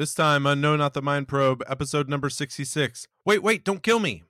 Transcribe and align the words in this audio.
This 0.00 0.14
time 0.14 0.46
on 0.46 0.62
No 0.62 0.76
Not 0.76 0.94
the 0.94 1.02
Mind 1.02 1.28
Probe, 1.28 1.62
episode 1.68 2.08
number 2.08 2.30
66. 2.30 3.06
Wait, 3.26 3.42
wait, 3.42 3.64
don't 3.66 3.82
kill 3.82 3.98
me. 3.98 4.22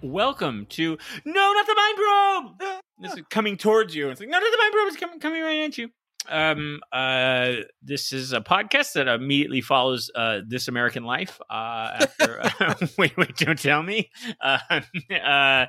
Welcome 0.00 0.66
to 0.66 0.96
No 1.24 1.52
Not 1.52 1.66
the 1.66 1.74
Mind 1.74 1.96
Probe. 1.96 2.80
This 3.00 3.14
is 3.14 3.22
coming 3.30 3.56
towards 3.56 3.96
you. 3.96 4.10
It's 4.10 4.20
like 4.20 4.28
No 4.28 4.38
Not 4.38 4.48
the 4.48 4.58
Mind 4.58 4.72
Probe 4.72 4.88
is 4.90 4.96
coming 4.96 5.18
coming 5.18 5.42
right 5.42 5.62
at 5.62 5.76
you. 5.76 5.90
Um, 6.28 6.80
uh, 6.92 7.52
this 7.82 8.12
is 8.12 8.32
a 8.32 8.40
podcast 8.40 8.92
that 8.92 9.08
immediately 9.08 9.60
follows 9.60 10.10
uh, 10.14 10.40
This 10.46 10.68
American 10.68 11.04
Life. 11.04 11.40
Uh, 11.48 11.98
after 12.00 12.40
uh, 12.42 12.74
wait, 12.98 13.16
wait, 13.16 13.36
don't 13.36 13.58
tell 13.58 13.82
me. 13.82 14.10
Uh, 14.40 14.58
uh, 15.10 15.66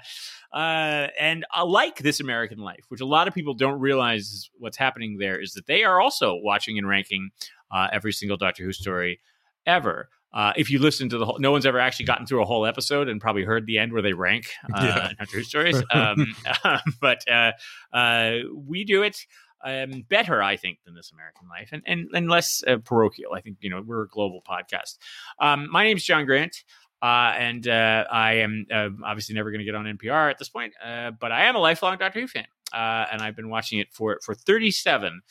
uh, 0.54 1.08
and 1.20 1.46
I 1.52 1.64
like 1.64 1.98
This 1.98 2.20
American 2.20 2.60
Life, 2.60 2.86
which 2.90 3.02
a 3.02 3.06
lot 3.06 3.28
of 3.28 3.34
people 3.34 3.54
don't 3.54 3.80
realize 3.80 4.50
what's 4.58 4.78
happening 4.78 5.18
there, 5.18 5.40
is 5.42 5.54
that 5.54 5.68
they 5.68 5.84
are 5.84 6.00
also 6.02 6.36
watching 6.36 6.78
and 6.78 6.88
ranking 6.88 7.32
uh, 7.72 7.88
every 7.92 8.12
single 8.14 8.38
Doctor 8.38 8.64
Who 8.64 8.74
story 8.74 9.20
ever. 9.66 10.10
Uh, 10.34 10.54
if 10.56 10.70
you 10.70 10.80
listen 10.80 11.10
to 11.10 11.18
the 11.18 11.26
whole, 11.26 11.38
no 11.40 11.52
one's 11.52 11.66
ever 11.66 11.80
actually 11.80 12.06
gotten 12.06 12.26
through 12.26 12.42
a 12.42 12.46
whole 12.46 12.66
episode 12.66 13.10
and 13.10 13.20
probably 13.20 13.44
heard 13.44 13.66
the 13.66 13.78
end 13.78 13.92
where 13.92 14.02
they 14.02 14.14
rank 14.14 14.46
uh, 14.74 14.82
Yeah. 14.82 15.12
Doctor 15.20 15.38
Who 15.38 15.44
stories. 15.44 15.84
Um, 15.92 16.34
but 17.02 17.30
uh, 17.30 17.52
uh, 17.92 18.36
we 18.56 18.86
do 18.86 19.04
it 19.04 19.26
um, 19.64 20.04
better, 20.10 20.42
I 20.42 20.58
think, 20.58 20.80
than 20.86 20.96
This 20.96 21.12
American 21.12 21.48
Life, 21.48 21.70
and 21.72 21.84
and, 21.86 22.10
and 22.14 22.30
less 22.30 22.64
uh, 22.68 22.78
parochial. 22.78 23.34
I 23.34 23.42
think 23.42 23.58
you 23.62 23.70
know 23.70 23.82
we're 23.86 24.04
a 24.04 24.08
global 24.08 24.42
podcast. 24.48 24.98
Um, 25.40 25.70
my 25.72 25.86
is 25.88 26.04
John 26.04 26.26
Grant. 26.26 26.64
Uh, 27.04 27.34
and 27.36 27.68
uh, 27.68 28.06
I 28.12 28.34
am 28.34 28.68
uh, 28.72 28.90
obviously 29.04 29.34
never 29.34 29.50
going 29.50 29.58
to 29.58 29.66
get 29.66 29.74
on 29.74 29.86
NPR 29.86 30.30
at 30.30 30.38
this 30.38 30.50
point, 30.50 30.74
uh, 30.86 31.10
but 31.10 31.32
I 31.32 31.46
am 31.46 31.56
a 31.56 31.60
lifelong 31.60 31.98
Doctor 31.98 32.20
Who 32.22 32.28
fan, 32.28 32.46
uh, 32.72 33.08
and 33.12 33.24
I've 33.24 33.36
been 33.36 33.50
watching 33.50 33.80
it 33.80 33.92
for 33.92 34.20
for 34.24 34.36
37 34.36 35.22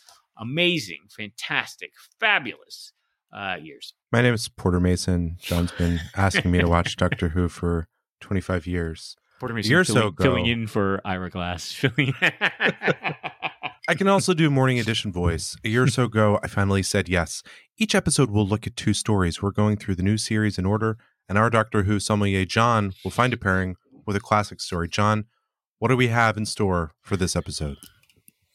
amazing, 0.41 1.03
fantastic, 1.11 1.93
fabulous 2.19 2.93
uh, 3.33 3.57
years. 3.61 3.95
My 4.11 4.23
name 4.23 4.35
is 4.35 4.49
Porter 4.49 4.81
Mason. 4.81 5.37
John's 5.41 5.73
been 5.73 6.01
asking 6.17 6.51
me 6.51 6.59
to 6.59 6.69
watch 6.69 6.97
Doctor 6.99 7.29
Who 7.29 7.49
for 7.49 7.87
25 8.21 8.67
years. 8.67 9.17
Porter 9.39 9.55
Mason 9.55 9.85
filling- 9.85 10.09
ago- 10.09 10.23
filling 10.23 10.47
in 10.47 10.67
for 10.67 11.01
Ira 11.05 11.31
Glass. 11.31 11.71
Filling. 11.71 12.15
I 13.91 13.95
can 13.95 14.07
also 14.07 14.35
do 14.35 14.51
morning 14.51 14.79
edition 14.79 15.11
voice. 15.11 15.57
A 15.65 15.69
year 15.69 15.83
or 15.83 15.89
so 15.89 16.05
ago, 16.05 16.39
I 16.45 16.47
finally 16.47 16.81
said 16.81 17.09
yes. 17.09 17.43
Each 17.77 17.93
episode 17.97 18.31
will 18.31 18.47
look 18.47 18.65
at 18.65 18.77
two 18.77 18.95
stories. 18.95 19.43
We're 19.43 19.51
going 19.51 19.77
through 19.79 19.97
the 19.97 20.05
new 20.05 20.17
series 20.17 20.59
in 20.59 20.65
order, 20.65 20.97
and 21.29 21.37
our 21.37 21.51
Doctor 21.51 21.83
Who 21.83 21.99
sommelier, 21.99 22.45
John, 22.45 22.93
will 23.03 23.11
find 23.11 23.33
a 23.33 23.37
pairing 23.37 23.75
with 24.07 24.15
a 24.15 24.21
classic 24.21 24.61
story. 24.61 24.89
John, 24.89 25.25
what 25.81 25.89
do 25.89 25.97
we 25.97 26.07
have 26.07 26.37
in 26.37 26.47
store 26.47 26.93
for 27.03 27.17
this 27.17 27.35
episode? 27.35 27.79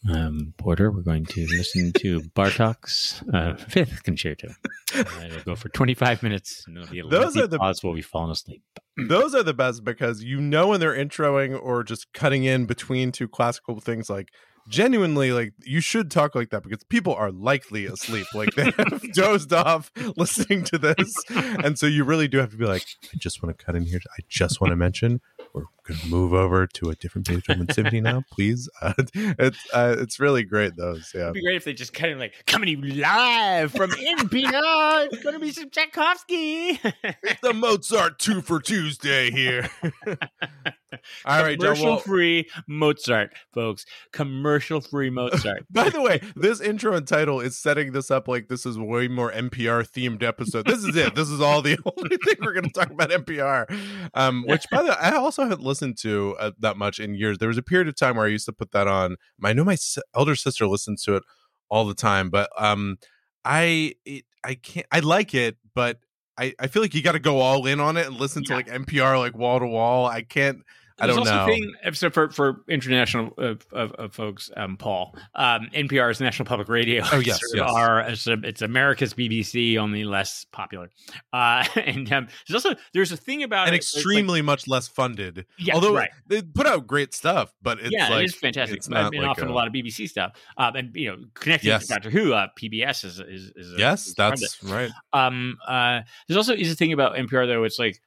um, 0.09 0.53
Porter, 0.57 0.89
we're 0.89 1.01
going 1.01 1.25
to 1.25 1.45
listen 1.49 1.91
to 1.97 2.21
Bartok's 2.35 3.21
uh, 3.33 3.55
fifth 3.55 4.03
concerto. 4.03 4.53
Uh, 4.95 5.03
it'll 5.25 5.43
go 5.43 5.55
for 5.57 5.67
25 5.67 6.23
minutes, 6.23 6.63
and 6.65 6.77
it'll 6.77 6.89
be 6.89 6.99
a 6.99 7.03
Those 7.07 7.35
are 7.35 7.47
the- 7.47 7.57
pause 7.59 7.83
while 7.83 7.93
we 7.93 8.01
fallen 8.01 8.31
asleep. 8.31 8.63
Those 8.95 9.35
are 9.35 9.43
the 9.43 9.53
best 9.53 9.83
because 9.83 10.23
you 10.23 10.39
know 10.39 10.69
when 10.69 10.79
they're 10.79 10.95
introing 10.95 11.61
or 11.61 11.83
just 11.83 12.13
cutting 12.13 12.45
in 12.45 12.65
between 12.67 13.11
two 13.11 13.27
classical 13.27 13.81
things 13.81 14.09
like 14.09 14.29
genuinely 14.67 15.31
like 15.31 15.53
you 15.63 15.79
should 15.79 16.09
talk 16.09 16.35
like 16.35 16.49
that 16.49 16.63
because 16.63 16.83
people 16.85 17.13
are 17.13 17.31
likely 17.31 17.85
asleep 17.85 18.27
like 18.33 18.53
they 18.55 18.71
have 18.71 19.01
dozed 19.13 19.53
off 19.53 19.91
listening 20.15 20.63
to 20.65 20.77
this. 20.77 21.13
And 21.29 21.77
so 21.77 21.85
you 21.85 22.03
really 22.03 22.27
do 22.27 22.37
have 22.37 22.51
to 22.51 22.57
be 22.57 22.65
like 22.65 22.85
i 23.03 23.17
just 23.17 23.41
want 23.41 23.57
to 23.57 23.65
cut 23.65 23.75
in 23.75 23.83
here. 23.83 23.99
I 24.17 24.21
just 24.27 24.61
want 24.61 24.71
to 24.71 24.75
mention 24.75 25.21
we're 25.53 25.65
going 25.87 25.99
to 25.99 26.07
move 26.07 26.33
over 26.33 26.65
to 26.67 26.89
a 26.89 26.95
different 26.95 27.27
beethoven 27.27 27.69
symphony 27.71 28.01
now 28.01 28.23
please 28.31 28.69
uh, 28.81 28.93
it's 29.15 29.59
uh, 29.73 29.95
it's 29.99 30.19
really 30.19 30.43
great 30.43 30.75
those 30.75 31.11
yeah 31.13 31.21
It'd 31.23 31.33
be 31.35 31.41
great 31.41 31.55
if 31.55 31.63
they 31.63 31.73
just 31.73 31.93
kind 31.93 32.13
of 32.13 32.19
like 32.19 32.33
coming 32.47 32.67
to 32.67 32.87
you 32.87 32.95
live 32.95 33.71
from 33.71 33.91
NPR. 33.91 35.07
It's 35.11 35.23
going 35.23 35.33
to 35.33 35.39
be 35.39 35.51
some 35.51 35.69
Tchaikovsky. 35.69 36.79
it's 37.03 37.41
the 37.41 37.53
mozart 37.53 38.19
two 38.19 38.41
for 38.41 38.59
tuesday 38.59 39.31
here 39.31 39.69
all 41.25 41.43
right 41.43 41.59
commercial 41.59 41.85
well- 41.85 41.97
free 41.97 42.49
Mozart, 42.67 43.33
folks. 43.53 43.85
Commercial 44.11 44.81
free 44.81 45.09
Mozart. 45.09 45.65
By 45.69 45.89
the 45.89 46.01
way, 46.01 46.21
this 46.35 46.61
intro 46.61 46.95
and 46.95 47.07
title 47.07 47.39
is 47.39 47.57
setting 47.57 47.91
this 47.91 48.09
up 48.11 48.27
like 48.27 48.47
this 48.47 48.65
is 48.65 48.77
way 48.77 49.07
more 49.07 49.31
NPR 49.31 49.87
themed 49.87 50.23
episode. 50.23 50.65
This 50.65 50.83
is 50.83 50.95
it. 50.95 51.15
This 51.15 51.29
is 51.29 51.41
all 51.41 51.61
the 51.61 51.77
only 51.97 52.17
thing 52.17 52.35
we're 52.41 52.53
going 52.53 52.65
to 52.65 52.71
talk 52.71 52.89
about 52.91 53.09
NPR. 53.09 53.65
Um, 54.13 54.45
which, 54.47 54.65
by 54.71 54.83
the 54.83 54.89
way, 54.89 54.95
I 54.99 55.11
also 55.15 55.43
haven't 55.43 55.61
listened 55.61 55.74
to 55.99 56.35
uh, 56.39 56.51
that 56.59 56.77
much 56.77 56.99
in 56.99 57.15
years. 57.15 57.37
There 57.37 57.47
was 57.47 57.57
a 57.57 57.63
period 57.63 57.87
of 57.87 57.95
time 57.95 58.15
where 58.17 58.25
I 58.25 58.29
used 58.29 58.45
to 58.45 58.53
put 58.53 58.71
that 58.71 58.87
on. 58.87 59.15
I 59.43 59.53
know 59.53 59.63
my 59.63 59.73
s- 59.73 59.97
elder 60.15 60.35
sister 60.35 60.67
listens 60.67 61.03
to 61.03 61.15
it 61.15 61.23
all 61.69 61.85
the 61.85 61.93
time, 61.93 62.29
but 62.29 62.49
um, 62.57 62.97
I 63.43 63.95
it, 64.05 64.25
I 64.43 64.55
can't. 64.55 64.87
I 64.91 64.99
like 64.99 65.33
it, 65.33 65.57
but 65.73 65.99
I 66.37 66.53
I 66.59 66.67
feel 66.67 66.81
like 66.81 66.93
you 66.93 67.01
got 67.01 67.13
to 67.13 67.19
go 67.19 67.39
all 67.39 67.65
in 67.65 67.79
on 67.79 67.97
it 67.97 68.07
and 68.07 68.17
listen 68.17 68.43
to 68.45 68.53
like 68.53 68.67
NPR 68.67 69.17
like 69.17 69.35
wall 69.35 69.59
to 69.59 69.67
wall. 69.67 70.05
I 70.05 70.21
can't. 70.21 70.63
I 70.97 71.07
don't 71.07 71.19
also 71.19 71.35
know. 71.35 71.45
Thing, 71.45 71.73
so 71.91 72.09
for 72.09 72.29
for 72.29 72.63
international 72.69 73.33
uh, 73.37 73.55
of, 73.73 73.91
of 73.93 74.13
folks, 74.13 74.49
um, 74.55 74.77
Paul, 74.77 75.13
um, 75.35 75.67
NPR 75.73 76.09
is 76.09 76.21
National 76.21 76.45
Public 76.45 76.69
Radio. 76.69 77.03
Oh, 77.11 77.19
yes, 77.19 77.39
yes. 77.53 77.69
Our, 77.69 77.99
it's, 78.01 78.27
a- 78.27 78.39
it's 78.43 78.61
America's 78.61 79.13
BBC, 79.13 79.77
only 79.77 80.05
less 80.05 80.45
popular. 80.53 80.89
Uh, 81.33 81.65
and 81.75 82.11
um, 82.13 82.27
there's 82.47 82.63
also 82.65 82.79
there's 82.93 83.11
a 83.11 83.17
thing 83.17 83.43
about 83.43 83.67
and 83.67 83.75
it, 83.75 83.79
it's 83.79 83.93
like- 83.93 83.99
extremely 83.99 84.41
much 84.41 84.69
less 84.69 84.87
funded. 84.87 85.45
Yeah, 85.59 85.75
Although 85.75 85.95
right. 85.95 86.09
they 86.27 86.41
put 86.41 86.65
out 86.65 86.87
great 86.87 87.13
stuff, 87.13 87.53
but 87.61 87.79
it's 87.81 87.91
yeah, 87.91 88.07
like 88.09 88.21
it 88.21 88.25
is 88.27 88.35
fantastic. 88.35 88.77
It's 88.77 88.87
not 88.87 89.11
mean, 89.11 89.21
like 89.21 89.31
often 89.31 89.49
a, 89.49 89.51
a- 89.51 89.53
lot 89.53 89.67
of 89.67 89.73
BBC 89.73 90.07
stuff, 90.07 90.31
um, 90.57 90.75
and 90.77 90.95
you 90.95 91.09
know, 91.11 91.17
connected 91.33 91.67
Yes. 91.67 91.87
to 91.87 91.93
Doctor 91.93 92.09
Who, 92.09 92.31
uh, 92.31 92.47
PBS 92.57 93.03
is 93.03 93.19
is, 93.19 93.51
is 93.55 93.73
a, 93.73 93.77
Yes, 93.77 94.07
is 94.07 94.13
that's 94.15 94.63
right. 94.63 94.91
um 95.11 95.57
uh 95.67 96.01
there's 96.29 96.37
also 96.37 96.53
is 96.53 96.71
a 96.71 96.75
thing 96.75 96.93
about 96.93 97.15
npr 97.15 97.45
though 97.47 97.63
it's 97.65 97.79
like 97.79 97.99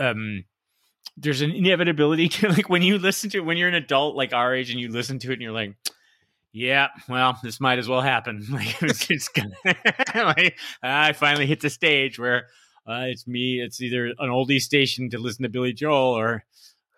um 0.00 0.44
there's 1.20 1.40
an 1.40 1.50
inevitability 1.50 2.28
to 2.28 2.48
like 2.56 2.68
when 2.68 2.82
you 2.82 2.98
listen 2.98 3.30
to 3.30 3.40
when 3.40 3.56
you're 3.56 3.68
an 3.68 3.74
adult 3.74 4.16
like 4.16 4.32
our 4.32 4.54
age 4.54 4.70
and 4.70 4.80
you 4.80 4.88
listen 4.90 5.18
to 5.18 5.30
it 5.30 5.34
and 5.34 5.42
you're 5.42 5.52
like 5.52 5.74
yeah 6.52 6.88
well 7.08 7.38
this 7.42 7.60
might 7.60 7.78
as 7.78 7.88
well 7.88 8.00
happen 8.00 8.44
like 8.50 8.74
it's, 8.82 9.10
it's 9.10 9.28
gonna 9.28 9.54
like, 10.14 10.58
i 10.82 11.12
finally 11.12 11.46
hit 11.46 11.60
the 11.60 11.70
stage 11.70 12.18
where 12.18 12.46
uh, 12.88 13.04
it's 13.06 13.26
me 13.26 13.60
it's 13.60 13.80
either 13.82 14.06
an 14.06 14.30
oldie 14.30 14.60
station 14.60 15.10
to 15.10 15.18
listen 15.18 15.42
to 15.42 15.48
billy 15.48 15.72
joel 15.72 16.16
or 16.16 16.44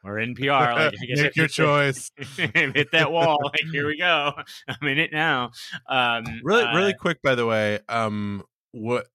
or 0.04 0.14
npr 0.14 0.74
like 0.74 0.94
i 1.02 1.06
guess 1.06 1.20
Make 1.20 1.36
your 1.36 1.48
choice. 1.48 2.10
hit 2.36 2.92
that 2.92 3.10
wall 3.10 3.38
like 3.42 3.64
here 3.72 3.86
we 3.86 3.98
go 3.98 4.32
i'm 4.68 4.88
in 4.88 4.98
it 4.98 5.12
now 5.12 5.50
um 5.88 6.24
Really, 6.44 6.62
uh, 6.64 6.76
really 6.76 6.94
quick, 6.94 7.20
by 7.22 7.34
the 7.34 7.44
way. 7.44 7.80
Um, 7.88 8.44
what 8.72 9.08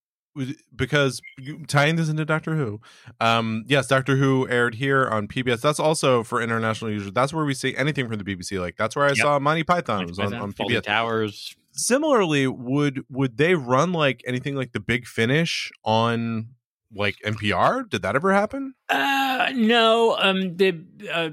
because 0.75 1.22
tying 1.68 1.96
this 1.96 2.09
into 2.09 2.25
Doctor 2.25 2.56
Who, 2.56 2.81
um, 3.19 3.63
yes, 3.68 3.88
Doctor 3.88 4.18
Who 4.18 4.47
aired 4.50 4.75
here 4.75 5.07
on 5.07 5.28
PBS. 5.28 5.62
That's 5.62 5.79
also 5.79 6.23
for 6.23 6.41
international 6.41 6.91
users. 6.91 7.12
That's 7.12 7.34
where 7.34 7.46
we 7.46 7.53
see 7.53 7.75
anything 7.75 8.07
from 8.07 8.18
the 8.18 8.23
BBC. 8.23 8.59
Like 8.59 8.78
that's 8.78 8.96
where 8.96 9.06
I 9.06 9.09
Yep. 9.09 9.18
saw 9.18 9.40
Monty 9.40 9.63
Python. 9.63 10.07
Was 10.07 10.19
on, 10.19 10.34
on 10.34 10.53
PBS. 10.53 10.84
towers 10.84 11.56
Similarly, 11.78 12.47
would 12.47 13.03
would 13.09 13.35
they 13.35 13.53
run 13.56 13.91
like 13.91 14.23
anything 14.25 14.56
like 14.56 14.72
the 14.72 14.79
Big 14.79 15.06
Finish 15.06 15.72
on 15.84 16.47
like 16.94 17.17
NPR? 17.25 17.90
Did 17.90 18.02
that 18.03 18.16
ever 18.16 18.34
happen? 18.34 18.73
Uh, 18.88 19.52
no. 19.53 20.16
Um, 20.17 20.56
the 20.56 20.81
uh, 21.13 21.31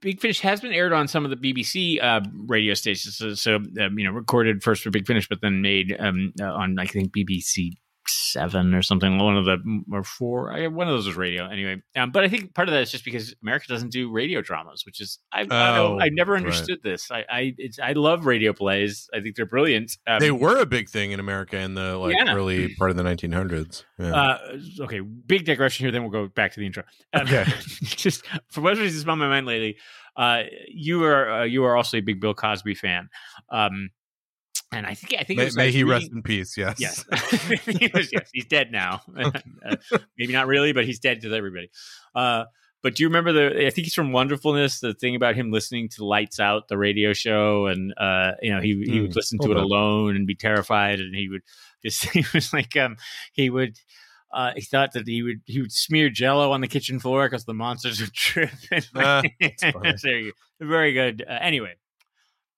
Big 0.00 0.20
Finish 0.20 0.40
has 0.40 0.60
been 0.60 0.72
aired 0.72 0.92
on 0.92 1.08
some 1.08 1.24
of 1.24 1.30
the 1.30 1.36
BBC 1.36 2.02
uh, 2.02 2.20
radio 2.46 2.74
stations. 2.74 3.16
So, 3.16 3.34
so 3.34 3.56
um, 3.56 3.98
you 3.98 4.04
know, 4.04 4.12
recorded 4.12 4.62
first 4.62 4.84
for 4.84 4.90
Big 4.90 5.04
Finish, 5.04 5.28
but 5.28 5.40
then 5.40 5.62
made 5.62 5.96
um, 5.98 6.32
uh, 6.40 6.44
on 6.44 6.78
I 6.78 6.86
think 6.86 7.12
BBC 7.12 7.72
seven 8.08 8.74
or 8.74 8.82
something. 8.82 9.18
One 9.18 9.36
of 9.36 9.44
the 9.44 9.58
or 9.92 10.02
four. 10.02 10.52
I, 10.52 10.66
one 10.66 10.88
of 10.88 10.94
those 10.94 11.06
was 11.06 11.16
radio 11.16 11.46
anyway. 11.48 11.82
Um, 11.96 12.10
but 12.10 12.24
I 12.24 12.28
think 12.28 12.54
part 12.54 12.68
of 12.68 12.74
that 12.74 12.82
is 12.82 12.90
just 12.90 13.04
because 13.04 13.34
America 13.42 13.66
doesn't 13.68 13.90
do 13.90 14.10
radio 14.10 14.40
dramas, 14.42 14.84
which 14.86 15.00
is 15.00 15.18
I, 15.32 15.42
I, 15.50 15.78
Oh, 15.78 15.98
I 16.00 16.08
never 16.10 16.32
right. 16.32 16.42
understood 16.42 16.78
this. 16.82 17.10
I 17.10 17.24
I, 17.30 17.54
it's, 17.58 17.78
I 17.78 17.92
love 17.92 18.26
radio 18.26 18.52
plays. 18.52 19.08
I 19.14 19.20
think 19.20 19.36
they're 19.36 19.46
brilliant. 19.46 19.96
Um, 20.06 20.20
they 20.20 20.30
were 20.30 20.58
a 20.58 20.66
big 20.66 20.88
thing 20.88 21.12
in 21.12 21.20
America 21.20 21.58
in 21.58 21.74
the 21.74 21.96
like 21.96 22.16
Yeah. 22.16 22.34
early 22.34 22.74
part 22.76 22.90
of 22.90 22.96
the 22.96 23.02
1900s. 23.02 23.84
Yeah. 23.98 24.14
Uh, 24.14 24.58
okay, 24.80 25.00
big 25.00 25.44
digression 25.44 25.84
here. 25.84 25.92
Then 25.92 26.02
we'll 26.02 26.10
go 26.10 26.28
back 26.28 26.52
to 26.54 26.60
the 26.60 26.66
intro. 26.66 26.84
Um, 27.12 27.22
Okay. 27.22 27.44
just 27.82 28.24
for 28.48 28.60
what 28.62 28.76
reason 28.76 28.98
it's 29.00 29.08
on 29.08 29.18
my 29.18 29.28
mind 29.28 29.46
lately. 29.46 29.76
Uh, 30.16 30.42
you 30.68 31.02
are 31.04 31.40
uh, 31.40 31.44
you 31.44 31.64
are 31.64 31.74
also 31.76 31.96
a 31.96 32.00
big 32.00 32.20
Bill 32.20 32.34
Cosby 32.34 32.74
fan, 32.74 33.08
um, 33.50 33.88
and 34.72 34.86
I 34.86 34.94
think 34.94 35.14
I 35.20 35.24
think 35.24 35.38
may 35.38 35.44
was, 35.44 35.56
may 35.56 35.66
was 35.66 35.74
he 35.74 35.82
reading- 35.84 36.00
rest 36.00 36.12
in 36.12 36.22
peace. 36.22 36.56
Yes. 36.56 36.76
Yes, 36.78 37.04
he 37.66 37.90
was, 37.92 38.12
yes, 38.12 38.28
he's 38.32 38.46
dead 38.46 38.72
now. 38.72 39.02
Uh, 39.14 39.76
maybe 40.18 40.32
not 40.32 40.46
really, 40.48 40.72
but 40.72 40.84
he's 40.84 40.98
dead 40.98 41.20
to 41.22 41.32
everybody. 41.34 41.70
Uh, 42.14 42.44
but 42.82 42.96
do 42.96 43.04
you 43.04 43.08
remember 43.08 43.32
the? 43.32 43.66
I 43.66 43.70
think 43.70 43.84
he's 43.86 43.94
from 43.94 44.10
Wonderfulness. 44.10 44.80
The 44.80 44.92
thing 44.94 45.14
about 45.14 45.36
him 45.36 45.52
listening 45.52 45.88
to 45.90 46.04
Lights 46.04 46.40
Out, 46.40 46.66
the 46.66 46.76
radio 46.76 47.12
show, 47.12 47.66
and 47.66 47.94
uh, 47.96 48.32
you 48.42 48.52
know 48.52 48.60
he 48.60 48.82
he 48.84 49.00
would 49.00 49.12
Hmm, 49.12 49.16
listen 49.16 49.38
to 49.40 49.52
it 49.52 49.56
on. 49.56 49.62
alone 49.62 50.16
and 50.16 50.26
be 50.26 50.34
terrified, 50.34 50.98
and 50.98 51.14
he 51.14 51.28
would 51.28 51.42
because 51.80 52.00
he 52.02 52.24
was 52.34 52.52
like 52.52 52.76
um 52.76 52.96
he 53.32 53.50
would 53.50 53.78
uh, 54.34 54.50
he 54.56 54.62
thought 54.62 54.92
that 54.94 55.06
he 55.06 55.22
would 55.22 55.42
he 55.46 55.60
would 55.60 55.70
smear 55.72 56.10
Jello 56.10 56.50
on 56.50 56.60
the 56.60 56.66
kitchen 56.68 56.98
floor 56.98 57.26
because 57.28 57.44
the 57.44 57.54
monsters 57.54 58.00
would 58.00 58.12
trip. 58.14 58.50
Ah, 58.96 59.22
that's 59.40 59.62
funny. 59.62 59.94
there 60.02 60.18
you 60.18 60.32
go. 60.60 60.66
Very 60.66 60.92
good. 60.92 61.24
Uh, 61.28 61.38
anyway, 61.40 61.74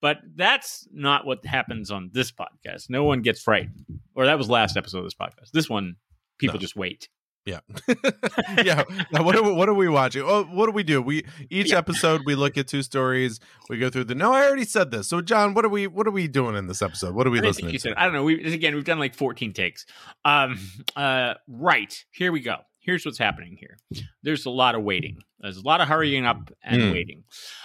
but 0.05 0.19
that's 0.37 0.87
not 0.93 1.25
what 1.25 1.47
happens 1.47 1.91
on 1.91 2.11
this 2.13 2.31
podcast. 2.31 2.91
No 2.91 3.05
one 3.05 3.23
gets 3.23 3.41
frightened, 3.41 3.87
or 4.15 4.27
that 4.27 4.37
was 4.37 4.51
last 4.51 4.77
episode 4.77 4.99
of 4.99 5.05
this 5.05 5.15
podcast. 5.15 5.51
This 5.55 5.71
one, 5.71 5.97
people 6.39 6.57
No. 6.57 6.61
just 6.61 6.77
wait. 6.77 7.09
Yeah, 7.47 7.61
yeah. 8.65 8.85
Now, 9.13 9.23
what 9.23 9.35
are 9.37 9.43
we, 9.43 9.53
what 9.53 9.69
are 9.69 9.75
we 9.75 9.89
watching? 9.89 10.23
Oh, 10.25 10.45
what 10.45 10.67
do 10.67 10.73
we 10.73 10.83
do? 10.83 11.01
We 11.01 11.25
each 11.51 11.73
Yeah. 11.73 11.79
episode 11.79 12.23
we 12.27 12.35
look 12.35 12.57
at 12.59 12.69
two 12.69 12.83
stories. 12.83 13.41
We 13.71 13.79
go 13.79 13.89
through 13.89 14.05
the. 14.05 14.15
No, 14.15 14.33
I 14.33 14.47
already 14.47 14.65
said 14.65 14.91
this. 14.91 15.09
So, 15.09 15.21
John, 15.23 15.55
what 15.55 15.65
are 15.65 15.69
we 15.71 15.87
what 15.87 16.07
are 16.07 16.11
we 16.11 16.29
doing 16.29 16.55
in 16.57 16.67
this 16.69 16.83
episode? 16.83 17.15
What 17.15 17.27
are 17.27 17.31
we 17.31 17.39
I 17.41 17.43
listening 17.43 17.73
to? 17.73 17.79
said. 17.79 17.95
I 17.97 18.05
don't 18.05 18.13
know. 18.15 18.25
We 18.25 18.43
again, 18.55 18.75
we've 18.75 18.85
done 18.85 18.99
like 18.99 19.15
14 19.15 19.53
takes. 19.55 19.85
Um, 20.25 20.59
uh, 20.97 21.35
right 21.49 22.05
here 22.13 22.31
we 22.33 22.41
go. 22.41 22.57
Here's 22.85 23.05
what's 23.07 23.19
happening 23.19 23.57
here. 23.59 23.79
There's 24.23 24.45
a 24.47 24.51
lot 24.51 24.75
of 24.75 24.83
waiting. 24.83 25.19
There's 25.41 25.57
a 25.57 25.63
lot 25.63 25.81
of 25.81 25.89
hurrying 25.89 26.25
up 26.27 26.51
and 26.63 26.83
Hmm. 26.83 26.91
waiting. 26.93 27.25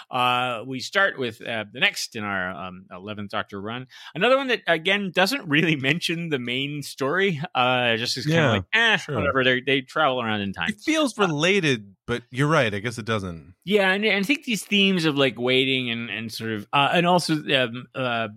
Uh, 0.09 0.63
we 0.65 0.79
start 0.79 1.19
with 1.19 1.41
uh, 1.45 1.65
the 1.71 1.79
next 1.79 2.15
in 2.15 2.23
our 2.23 2.51
um, 2.51 2.85
11th 2.91 3.29
Doctor 3.29 3.61
run. 3.61 3.87
Another 4.15 4.37
one 4.37 4.47
that 4.47 4.61
again 4.67 5.11
doesn't 5.13 5.47
really 5.47 5.75
mention 5.89 6.29
the 6.29 6.39
main 6.39 6.81
story. 6.83 7.39
Uh, 7.53 7.95
just 7.97 8.17
is 8.17 8.25
kind 8.25 8.37
of 8.37 8.43
Yeah, 8.43 8.51
like, 8.51 8.63
eh, 8.73 8.97
sure. 8.97 9.15
whatever. 9.15 9.43
They 9.43 9.61
they 9.61 9.81
travel 9.81 10.21
around 10.21 10.41
in 10.41 10.53
time. 10.53 10.69
It 10.69 10.81
feels 10.81 11.17
related, 11.17 11.95
but 12.07 12.23
you're 12.31 12.47
right. 12.47 12.73
I 12.73 12.79
guess 12.79 12.97
it 12.97 13.05
doesn't. 13.05 13.53
Yeah, 13.65 13.91
and, 13.91 14.03
and 14.05 14.23
I 14.23 14.27
think 14.27 14.45
these 14.45 14.63
themes 14.63 15.05
of 15.05 15.17
like 15.17 15.37
waiting 15.39 15.89
and 15.89 16.09
and 16.09 16.31
sort 16.31 16.51
of 16.51 16.67
uh, 16.73 16.89
and 16.93 17.05
also 17.05 17.33
um, 17.35 17.85
uh, 17.93 18.29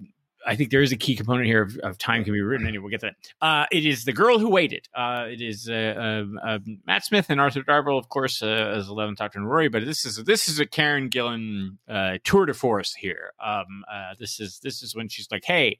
I 0.46 0.56
think 0.56 0.70
there 0.70 0.82
is 0.82 0.92
a 0.92 0.96
key 0.96 1.16
component 1.16 1.46
here 1.46 1.62
of, 1.62 1.76
of 1.78 1.98
time 1.98 2.24
can 2.24 2.32
be 2.32 2.40
written. 2.40 2.66
Anyway, 2.66 2.82
we'll 2.82 2.90
get 2.90 3.00
to 3.00 3.10
that. 3.10 3.46
Uh, 3.46 3.66
it 3.70 3.86
is 3.86 4.04
the 4.04 4.12
girl 4.12 4.38
who 4.38 4.48
waited. 4.48 4.88
Uh, 4.94 5.26
it 5.28 5.40
is 5.40 5.68
uh, 5.68 6.22
um, 6.22 6.38
uh, 6.42 6.58
Matt 6.86 7.04
Smith 7.04 7.26
and 7.28 7.40
Arthur 7.40 7.62
Darvill, 7.62 7.98
of 7.98 8.08
course, 8.08 8.42
uh, 8.42 8.74
as 8.76 8.88
Eleven 8.88 9.14
Doctor 9.14 9.38
and 9.38 9.48
Rory. 9.48 9.68
But 9.68 9.84
this 9.84 10.04
is 10.04 10.16
this 10.24 10.48
is 10.48 10.58
a 10.58 10.66
Karen 10.66 11.10
Gillan 11.10 11.78
uh, 11.88 12.18
tour 12.24 12.46
de 12.46 12.54
force 12.54 12.94
here. 12.94 13.32
Um, 13.44 13.84
uh, 13.92 14.14
this 14.18 14.40
is 14.40 14.60
this 14.62 14.82
is 14.82 14.94
when 14.94 15.08
she's 15.08 15.28
like, 15.30 15.44
"Hey, 15.44 15.78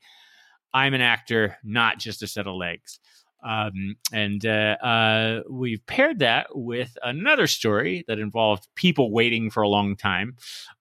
I'm 0.72 0.94
an 0.94 1.00
actor, 1.00 1.58
not 1.64 1.98
just 1.98 2.22
a 2.22 2.26
set 2.26 2.46
of 2.46 2.54
legs." 2.54 3.00
Um, 3.44 3.96
and 4.12 4.46
uh, 4.46 4.76
uh, 4.82 5.42
we've 5.50 5.84
paired 5.86 6.20
that 6.20 6.46
with 6.50 6.96
another 7.02 7.48
story 7.48 8.04
that 8.06 8.20
involved 8.20 8.68
people 8.76 9.10
waiting 9.10 9.50
for 9.50 9.62
a 9.62 9.68
long 9.68 9.96
time, 9.96 10.36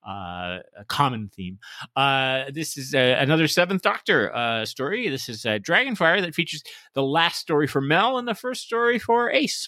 uh, 0.08 0.60
a 0.78 0.86
common 0.88 1.30
theme. 1.36 1.58
Uh, 1.96 2.46
this 2.54 2.78
is 2.78 2.94
uh, 2.94 3.18
another 3.20 3.48
Seventh 3.48 3.82
Doctor 3.82 4.32
uh, 4.36 4.66
story. 4.66 5.10
This 5.10 5.28
is 5.28 5.44
Dragonfire 5.44 6.22
that 6.22 6.36
features 6.36 6.64
the 6.94 7.04
last 7.04 7.40
story 7.40 7.66
for 7.66 7.82
Mel 7.82 8.20
and 8.20 8.28
the 8.28 8.36
first 8.36 8.62
story 8.62 9.00
for 9.00 9.32
Ace. 9.32 9.68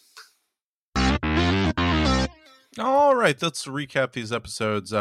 All 2.79 3.15
right, 3.15 3.41
let's 3.41 3.65
recap 3.65 4.13
these 4.13 4.31
episodes. 4.31 4.93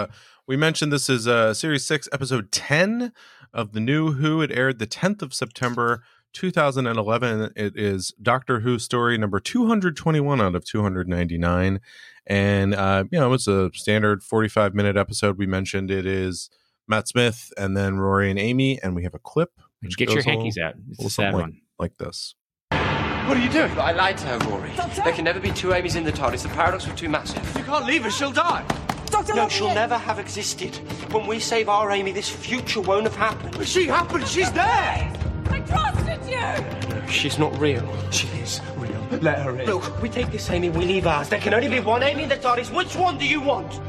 We 0.46 0.56
mentioned 0.56 0.92
this 0.92 1.08
is 1.10 1.24
series 1.58 1.86
six, 1.86 2.08
episode 2.12 2.52
ten 2.52 3.12
of 3.52 3.72
the 3.72 3.80
new 3.80 4.12
Who. 4.12 4.40
It 4.40 4.50
aired 4.50 4.78
the 4.78 4.86
tenth 4.86 5.22
of 5.22 5.34
September, 5.34 6.02
two 6.32 6.50
thousand 6.50 6.86
and 6.86 6.98
eleven. 6.98 7.52
It 7.56 7.76
is 7.76 8.12
Doctor 8.20 8.60
Who 8.60 8.78
story 8.78 9.18
number 9.18 9.40
two 9.40 9.66
hundred 9.66 9.96
twenty-one 9.96 10.40
out 10.40 10.54
of 10.54 10.64
two 10.64 10.82
hundred 10.82 11.08
ninety-nine, 11.08 11.80
and 12.26 12.74
uh, 12.74 13.04
you 13.10 13.18
know 13.18 13.32
it's 13.32 13.46
a 13.48 13.70
standard 13.74 14.22
forty-five 14.22 14.74
minute 14.74 14.96
episode. 14.96 15.38
We 15.38 15.46
mentioned 15.46 15.90
it 15.90 16.06
is 16.06 16.50
Matt 16.88 17.08
Smith 17.08 17.52
and 17.56 17.76
then 17.76 17.98
Rory 17.98 18.30
and 18.30 18.38
Amy, 18.38 18.80
and 18.82 18.94
we 18.94 19.02
have 19.04 19.14
a 19.14 19.18
clip 19.18 19.50
which 19.80 19.96
Get 19.96 20.08
your 20.08 20.16
goes 20.16 20.24
hankies 20.24 20.58
out. 20.58 20.74
It's 20.90 21.04
a 21.04 21.10
sad 21.10 21.34
like- 21.34 21.42
one. 21.42 21.60
like 21.78 21.96
this. 21.98 22.34
What 22.70 23.36
are 23.36 23.40
you 23.40 23.50
doing? 23.50 23.70
I 23.78 23.92
lied 23.92 24.18
to 24.18 24.26
her, 24.26 24.38
Rory. 24.50 24.72
There 25.04 25.12
can 25.12 25.24
never 25.24 25.38
be 25.38 25.52
two 25.52 25.72
Amy's 25.72 25.94
in 25.94 26.02
the 26.02 26.10
TARDIS. 26.10 26.42
The 26.42 26.48
paradox 26.48 26.88
was 26.88 26.98
too 26.98 27.08
massive. 27.08 27.56
You 27.56 27.62
can't 27.62 27.86
leave 27.86 28.02
her, 28.02 28.10
she'll 28.10 28.32
die. 28.32 28.64
Doctor, 29.06 29.34
No, 29.34 29.48
she'll 29.48 29.72
never 29.72 29.96
have 29.96 30.18
existed. 30.18 30.74
When 31.12 31.28
we 31.28 31.38
save 31.38 31.68
our 31.68 31.92
Amy, 31.92 32.10
this 32.10 32.28
future 32.28 32.80
won't 32.80 33.04
have 33.04 33.14
happened. 33.14 33.54
But 33.56 33.68
she 33.68 33.86
happened, 33.86 34.26
she's 34.26 34.50
there. 34.52 35.12
I 35.50 35.60
trusted 35.60 36.20
you. 36.30 37.08
She's 37.08 37.38
not 37.38 37.56
real. 37.58 37.86
She 38.10 38.26
is 38.38 38.60
real. 38.76 38.90
Let 39.20 39.38
her 39.42 39.58
in. 39.60 39.66
Look, 39.66 40.00
we 40.02 40.08
take 40.08 40.30
this 40.30 40.48
Amy, 40.50 40.70
we 40.70 40.84
leave 40.84 41.06
ours. 41.06 41.28
There 41.28 41.40
can 41.40 41.54
only 41.54 41.68
be 41.68 41.80
one 41.80 42.02
Amy 42.02 42.24
in 42.24 42.28
the 42.28 42.36
TARDIS. 42.36 42.74
Which 42.74 42.96
one 42.96 43.18
do 43.18 43.26
you 43.26 43.40
want? 43.40 43.80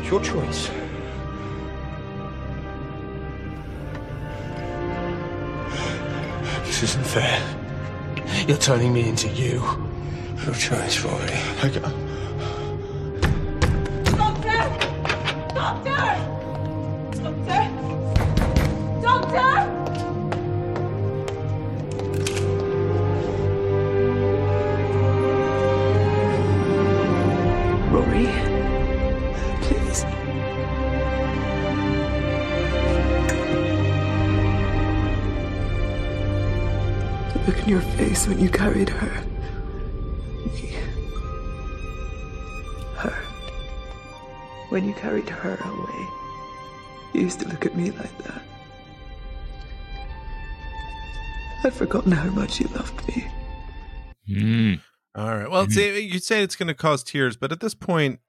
It's 0.00 0.10
your 0.10 0.22
choice. 0.22 0.70
This 6.64 6.82
isn't 6.84 7.06
fair. 7.06 7.40
You're 8.46 8.56
turning 8.56 8.92
me 8.92 9.08
into 9.08 9.28
you. 9.28 9.62
Your 10.44 10.54
choice, 10.54 11.04
Rory. 11.04 11.32
I 11.62 11.68
got- 11.68 11.92
Doctor! 14.16 14.62
Doctor! 15.54 15.54
Doctor! 15.54 16.29
Face 38.20 38.28
when 38.28 38.38
you 38.38 38.50
carried 38.50 38.88
her. 38.88 39.24
Me. 40.46 40.74
Her. 42.96 43.14
When 44.68 44.84
you 44.86 44.94
carried 44.94 45.28
her 45.28 45.56
away, 45.56 46.08
you 47.14 47.22
used 47.22 47.40
to 47.40 47.48
look 47.48 47.66
at 47.66 47.76
me 47.76 47.90
like 47.90 48.16
that. 48.24 48.42
I'd 51.62 51.74
forgotten 51.74 52.12
how 52.12 52.30
much 52.30 52.60
you 52.60 52.68
loved 52.68 53.06
me. 53.08 53.26
Mm. 54.28 54.80
All 55.14 55.36
right. 55.36 55.50
Well, 55.50 55.66
Mm-hmm. 55.66 55.78
it's, 55.78 56.14
you'd 56.14 56.24
say 56.24 56.42
it's 56.42 56.56
going 56.56 56.68
to 56.68 56.74
cause 56.74 57.02
tears, 57.02 57.36
but 57.36 57.52
at 57.52 57.60
this 57.60 57.74
point, 57.74 58.20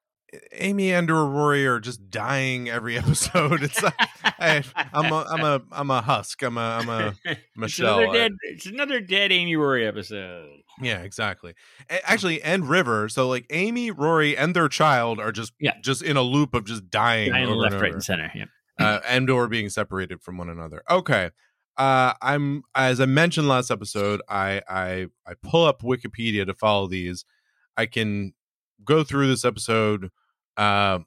Amy 0.54 0.94
and 0.94 1.10
or 1.12 1.26
Rory 1.28 1.68
are 1.68 1.80
just 1.80 2.10
dying 2.10 2.70
every 2.70 2.98
episode. 2.98 3.64
It's 3.64 3.82
like 3.84 3.94
I, 4.24 4.64
I'm 4.94 5.12
a 5.12 5.26
I'm 5.30 5.44
a 5.44 5.62
I'm 5.72 5.92
a 5.92 6.02
husk. 6.02 6.42
I'm 6.44 6.58
a 6.58 6.62
I'm 6.62 6.90
a 6.90 7.14
Michelle. 7.58 8.00
it's 8.00 8.04
another 8.06 8.18
dead. 8.18 8.32
It's 8.44 8.66
another 8.66 9.02
dead 9.02 9.32
Amy 9.32 9.56
Rory 9.56 9.86
episode. 9.86 10.50
yeah, 10.82 11.00
exactly. 11.02 11.54
A- 11.90 12.10
Actually, 12.10 12.42
and 12.42 12.70
River. 12.70 13.10
So 13.10 13.28
like 13.28 13.46
Amy, 13.50 13.92
Rory, 13.92 14.38
and 14.38 14.56
their 14.56 14.70
child 14.70 15.20
are 15.20 15.32
just 15.32 15.54
Yeah. 15.60 15.74
just 15.84 16.02
in 16.02 16.16
a 16.18 16.22
loop 16.22 16.54
of 16.54 16.66
just 16.66 16.90
dying, 16.90 17.32
Dying 17.32 17.50
left, 17.50 17.74
and 17.74 17.82
right, 17.82 17.94
and 17.94 18.04
center. 18.04 18.32
Yeah. 18.34 18.46
uh, 18.80 19.00
and 19.08 19.30
or 19.30 19.48
being 19.48 19.70
separated 19.70 20.22
from 20.22 20.38
one 20.38 20.50
another. 20.50 20.82
Okay. 20.90 21.32
Uh, 21.78 22.14
I'm 22.22 22.64
as 22.76 23.00
I 23.02 23.06
mentioned 23.06 23.48
last 23.48 23.72
episode, 23.72 24.22
I 24.30 24.62
I 24.70 25.08
I 25.28 25.34
pull 25.44 25.66
up 25.66 25.82
Wikipedia 25.82 26.46
to 26.46 26.54
follow 26.54 26.88
these. 26.88 27.26
I 27.78 27.86
can 27.86 28.34
go 28.84 29.04
through 29.04 29.28
this 29.28 29.46
episode, 29.46 30.10
uh, 30.58 31.00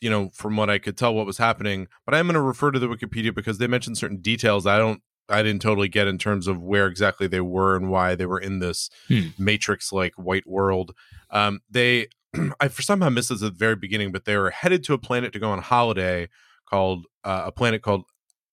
you 0.00 0.10
know, 0.10 0.30
from 0.34 0.56
what 0.56 0.68
I 0.70 0.78
could 0.78 0.96
tell 0.96 1.14
what 1.14 1.26
was 1.26 1.38
happening, 1.38 1.88
but 2.04 2.14
I'm 2.14 2.26
going 2.26 2.34
to 2.34 2.40
refer 2.40 2.70
to 2.70 2.78
the 2.78 2.86
Wikipedia 2.88 3.34
because 3.34 3.58
they 3.58 3.66
mentioned 3.66 3.96
certain 3.98 4.18
details 4.18 4.66
I 4.66 4.78
don't 4.78 5.02
I 5.28 5.42
didn't 5.42 5.62
totally 5.62 5.88
get 5.88 6.06
in 6.06 6.18
terms 6.18 6.46
of 6.46 6.62
where 6.62 6.86
exactly 6.86 7.26
they 7.26 7.40
were 7.40 7.74
and 7.74 7.90
why 7.90 8.14
they 8.14 8.26
were 8.26 8.38
in 8.38 8.60
this 8.60 8.90
Hmm. 9.08 9.28
matrix 9.38 9.92
like 9.92 10.14
white 10.14 10.46
world. 10.46 10.92
Um, 11.30 11.60
they 11.70 12.08
I 12.60 12.68
for 12.68 12.82
somehow 12.82 13.08
missed 13.08 13.30
this 13.30 13.42
at 13.42 13.52
the 13.52 13.58
very 13.58 13.74
beginning, 13.76 14.12
but 14.12 14.24
they 14.24 14.36
were 14.36 14.50
headed 14.50 14.84
to 14.84 14.94
a 14.94 14.98
planet 14.98 15.32
to 15.32 15.38
go 15.38 15.50
on 15.50 15.60
holiday 15.60 16.28
called 16.68 17.06
uh, 17.24 17.44
a 17.46 17.52
planet 17.52 17.82
called 17.82 18.04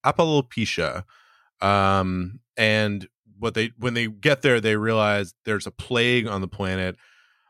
Apalapucia. 0.06 1.04
Um, 1.62 2.40
and 2.58 3.08
what 3.40 3.54
they 3.54 3.72
when 3.78 3.94
they 3.94 4.08
get 4.08 4.42
there, 4.42 4.60
they 4.60 4.76
realize 4.76 5.34
there's 5.46 5.68
a 5.68 5.72
plague 5.72 6.28
on 6.28 6.42
the 6.42 6.48
planet. 6.48 6.96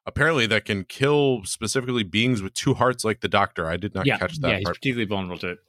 Apparently, 0.05 0.45
that 0.48 0.65
can 0.65 0.83
kill 0.83 1.43
specifically 1.45 2.03
beings 2.03 2.41
with 2.41 2.53
two 2.53 2.74
hearts, 2.74 3.05
like 3.05 3.22
the 3.22 3.29
Doctor. 3.29 3.67
I 3.67 3.77
did 3.77 3.95
not 3.95 4.05
yeah, 4.05 4.17
catch 4.17 4.38
that 4.39 4.50
yeah, 4.50 4.55
he's 4.57 4.65
part. 4.65 4.75
particularly 4.75 5.05
vulnerable 5.07 5.38
to 5.39 5.50
it. 5.51 5.60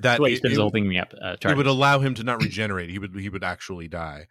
That 0.00 0.20
he 0.20 0.32
it- 0.34 0.40
it- 0.44 0.48
the 0.48 0.54
whole 0.56 0.70
thing 0.70 0.96
up. 0.96 1.12
Uh, 1.20 1.36
it 1.40 1.56
would 1.56 1.66
allow 1.66 2.00
him 2.00 2.14
to 2.14 2.24
not 2.24 2.42
regenerate. 2.42 2.90
He 2.90 2.98
would 2.98 3.14
he 3.14 3.28
would 3.28 3.44
actually 3.44 3.88
die. 3.88 4.26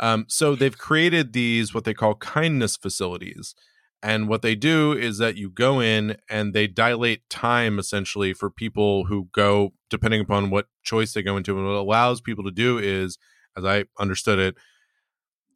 Um, 0.00 0.26
so 0.28 0.54
they've 0.54 0.76
created 0.76 1.32
these 1.32 1.72
what 1.74 1.84
they 1.84 1.94
call 1.94 2.14
kindness 2.16 2.76
facilities, 2.76 3.54
and 4.02 4.28
what 4.28 4.42
they 4.42 4.54
do 4.54 4.92
is 4.92 5.18
that 5.18 5.36
you 5.36 5.50
go 5.50 5.80
in 5.80 6.16
and 6.28 6.52
they 6.52 6.66
dilate 6.66 7.28
time 7.30 7.78
essentially 7.78 8.32
for 8.32 8.50
people 8.50 9.06
who 9.06 9.28
go 9.32 9.72
depending 9.90 10.20
upon 10.20 10.50
what 10.50 10.66
choice 10.82 11.12
they 11.12 11.22
go 11.22 11.36
into. 11.36 11.56
And 11.56 11.66
what 11.66 11.72
it 11.72 11.78
allows 11.78 12.20
people 12.20 12.44
to 12.44 12.50
do 12.50 12.78
is, 12.78 13.18
as 13.56 13.64
I 13.64 13.84
understood 13.98 14.38
it, 14.38 14.56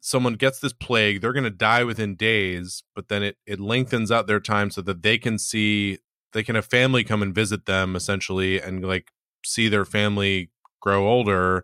someone 0.05 0.33
gets 0.33 0.59
this 0.59 0.73
plague, 0.73 1.21
they're 1.21 1.31
going 1.31 1.45
to 1.45 1.49
die 1.49 1.85
within 1.85 2.13
days, 2.13 2.83
but 2.93 3.07
then 3.07 3.23
it 3.23 3.37
it 3.47 3.59
lengthens 3.59 4.11
out 4.11 4.27
their 4.27 4.41
time 4.41 4.69
so 4.69 4.81
that 4.81 5.01
they 5.01 5.17
can 5.17 5.39
see 5.39 5.99
they 6.33 6.43
can 6.43 6.55
have 6.55 6.65
family 6.65 7.03
come 7.03 7.21
and 7.21 7.33
visit 7.33 7.65
them 7.65 7.95
essentially 7.95 8.59
and 8.59 8.85
like 8.85 9.11
see 9.45 9.69
their 9.69 9.85
family 9.85 10.49
grow 10.81 11.07
older 11.07 11.63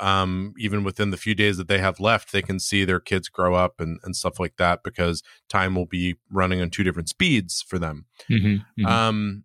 um, 0.00 0.54
even 0.58 0.82
within 0.82 1.10
the 1.10 1.16
few 1.16 1.34
days 1.34 1.56
that 1.56 1.68
they 1.68 1.78
have 1.78 2.00
left, 2.00 2.32
they 2.32 2.42
can 2.42 2.58
see 2.58 2.84
their 2.84 2.98
kids 2.98 3.28
grow 3.28 3.54
up 3.54 3.80
and, 3.80 4.00
and 4.02 4.16
stuff 4.16 4.40
like 4.40 4.56
that 4.56 4.82
because 4.82 5.22
time 5.48 5.76
will 5.76 5.86
be 5.86 6.16
running 6.30 6.60
on 6.60 6.70
two 6.70 6.82
different 6.82 7.08
speeds 7.08 7.62
for 7.62 7.78
them. 7.78 8.06
Mhm, 8.28 8.64
mhm. 8.78 8.86
Um, 8.86 9.44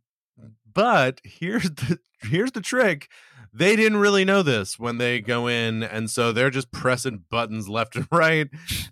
but 0.74 1.22
here's 1.24 1.70
the 1.70 2.00
here's 2.22 2.52
the 2.52 2.62
trick. 2.62 3.10
They 3.54 3.76
didn't 3.76 3.98
really 3.98 4.26
know 4.26 4.44
this 4.44 4.78
when 4.78 4.98
they 4.98 5.22
go 5.22 5.48
in, 5.48 5.84
and 5.84 6.10
so 6.10 6.32
they're 6.32 6.50
just 6.50 6.72
pressing 6.72 7.26
buttons 7.30 7.68
left 7.68 7.96
and 7.96 8.08
right. 8.12 8.48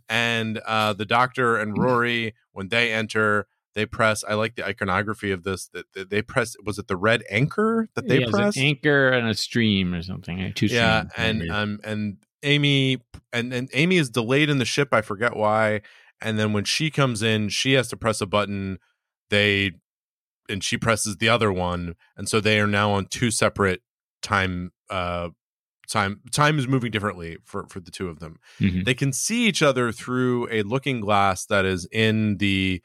And 0.10 0.60
uh, 0.60 0.94
the 0.94 1.06
doctor 1.06 1.58
and 1.58 1.78
Rory, 1.78 2.34
when 2.52 2.70
they 2.70 2.92
enter, 2.92 3.48
they 3.76 3.86
press. 3.86 4.24
I 4.28 4.34
like 4.34 4.56
the 4.56 4.66
iconography 4.66 5.32
of 5.32 5.44
this. 5.44 5.70
That 5.74 6.10
they 6.10 6.22
press. 6.22 6.56
Was 6.66 6.80
it 6.80 6.88
the 6.88 6.98
red 6.98 7.24
anchor 7.30 7.88
that 7.94 8.08
they 8.08 8.20
Yeah, 8.20 8.28
it's 8.30 8.58
an 8.58 8.64
anchor 8.64 9.10
and 9.10 9.28
a 9.28 9.34
stream 9.36 9.94
or 9.94 10.02
something. 10.02 10.52
Two 10.54 10.66
yeah 10.66 11.04
and 11.16 11.40
maybe. 11.40 11.52
um 11.52 11.80
and 11.84 12.18
amy 12.44 12.98
and 13.34 13.54
and 13.54 13.70
amy 13.74 13.98
is 13.98 14.10
delayed 14.10 14.50
in 14.50 14.60
the 14.60 14.66
ship 14.66 14.90
i 14.94 15.02
forget 15.02 15.36
why 15.36 15.82
and 16.22 16.38
then 16.38 16.54
when 16.54 16.64
she 16.64 16.92
comes 16.92 17.24
in 17.24 17.50
she 17.50 17.74
has 17.74 17.88
to 17.88 17.98
press 17.98 18.22
a 18.22 18.28
button 18.28 18.78
they 19.30 19.72
and 20.48 20.64
she 20.64 20.78
presses 20.78 21.18
the 21.18 21.28
other 21.28 21.52
one 21.52 21.96
and 22.16 22.30
so 22.30 22.40
they 22.40 22.60
are 22.60 22.68
now 22.68 22.92
on 22.92 23.08
two 23.08 23.32
separate 23.32 23.82
time 24.28 24.72
uh 24.90 25.30
time 25.90 26.20
time 26.32 26.60
is 26.60 26.68
moving 26.68 26.92
differently 26.92 27.38
for 27.46 27.66
for 27.70 27.80
the 27.80 27.92
two 27.92 28.10
of 28.10 28.20
them 28.20 28.36
Mhm. 28.60 28.84
they 28.86 28.94
can 28.94 29.14
see 29.14 29.48
each 29.48 29.62
other 29.64 29.92
through 29.94 30.48
a 30.52 30.64
looking 30.64 31.00
glass 31.00 31.46
that 31.46 31.64
is 31.66 31.88
in 31.92 32.38
the 32.38 32.82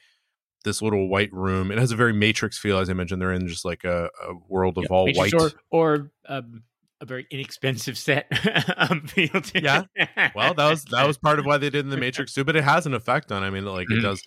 this 0.64 0.80
little 0.80 1.08
white 1.08 1.32
room 1.32 1.72
it 1.72 1.78
has 1.78 1.90
a 1.90 1.96
very 1.96 2.12
matrix 2.12 2.58
feel 2.58 2.78
as 2.78 2.88
i 2.88 2.92
mentioned 2.92 3.20
they're 3.20 3.32
in 3.32 3.48
just 3.48 3.64
like 3.64 3.82
a, 3.84 4.08
a 4.28 4.34
world 4.48 4.78
of 4.78 4.84
Yeah, 4.84 4.94
all 4.96 5.06
Matrix 5.06 5.32
white 5.32 5.34
or, 5.34 5.50
or 5.70 6.12
um, 6.28 6.62
a 7.00 7.04
very 7.04 7.26
inexpensive 7.32 7.98
set. 7.98 8.26
Yeah. 9.54 9.82
well 10.36 10.54
that 10.54 10.70
was 10.70 10.84
that 10.84 11.04
was 11.06 11.18
part 11.18 11.38
of 11.40 11.44
why 11.44 11.58
they 11.58 11.70
did 11.70 11.84
in 11.84 11.90
the 11.90 11.96
matrix 11.96 12.32
too 12.34 12.44
but 12.44 12.54
it 12.54 12.62
has 12.64 12.86
an 12.86 12.94
effect 12.94 13.32
on 13.32 13.42
i 13.42 13.50
mean 13.50 13.64
like 13.64 13.90
it 13.90 13.98
Mhm. 13.98 14.02
does 14.02 14.22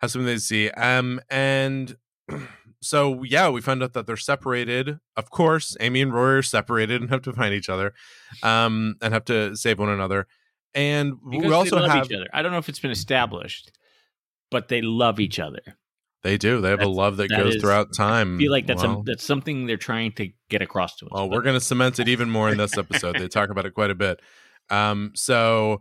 have 0.00 0.10
something 0.10 0.26
they 0.26 0.36
see 0.38 0.68
um 0.70 1.20
and 1.30 1.96
so 2.80 3.22
yeah 3.24 3.48
we 3.48 3.60
found 3.60 3.82
out 3.82 3.92
that 3.92 4.06
they're 4.06 4.16
separated 4.16 4.98
of 5.16 5.30
course 5.30 5.76
amy 5.80 6.00
and 6.00 6.12
rory 6.14 6.38
are 6.38 6.42
separated 6.42 7.00
and 7.00 7.10
have 7.10 7.22
to 7.22 7.32
find 7.32 7.52
each 7.52 7.68
other 7.68 7.92
um 8.42 8.94
and 9.02 9.12
have 9.12 9.24
to 9.24 9.56
save 9.56 9.78
one 9.78 9.88
another 9.88 10.26
and 10.74 11.14
Because 11.30 11.46
we 11.46 11.52
also 11.52 11.84
have 11.86 12.04
each 12.06 12.12
other. 12.12 12.26
I 12.32 12.42
don't 12.42 12.52
know 12.52 12.58
if 12.58 12.68
it's 12.68 12.78
been 12.78 12.90
established, 12.90 13.72
but 14.50 14.68
they 14.68 14.82
love 14.82 15.18
each 15.18 15.38
other. 15.40 15.62
they 16.22 16.36
do 16.36 16.60
they 16.60 16.68
have 16.68 16.82
a 16.82 16.86
love 16.88 17.16
that, 17.16 17.30
that 17.30 17.38
goes 17.38 17.54
is- 17.56 17.62
throughout 17.62 17.94
time 17.96 18.36
I 18.36 18.38
feel 18.38 18.52
like 18.52 18.66
that's 18.66 18.82
Well, 18.82 19.00
a, 19.00 19.02
that's 19.04 19.24
something 19.24 19.66
they're 19.66 19.76
trying 19.78 20.12
to 20.12 20.28
get 20.50 20.60
across 20.62 20.96
to 20.96 21.06
us. 21.06 21.10
Well, 21.12 21.26
but- 21.28 21.34
we're 21.34 21.42
going 21.42 21.54
to 21.58 21.60
cement 21.64 21.98
it 21.98 22.06
even 22.08 22.28
more 22.30 22.50
in 22.50 22.58
this 22.58 22.76
episode. 22.76 23.16
they 23.18 23.28
talk 23.28 23.48
about 23.50 23.64
it 23.66 23.72
quite 23.74 23.90
a 23.90 23.94
bit. 23.94 24.20
Um, 24.70 25.12
so 25.14 25.80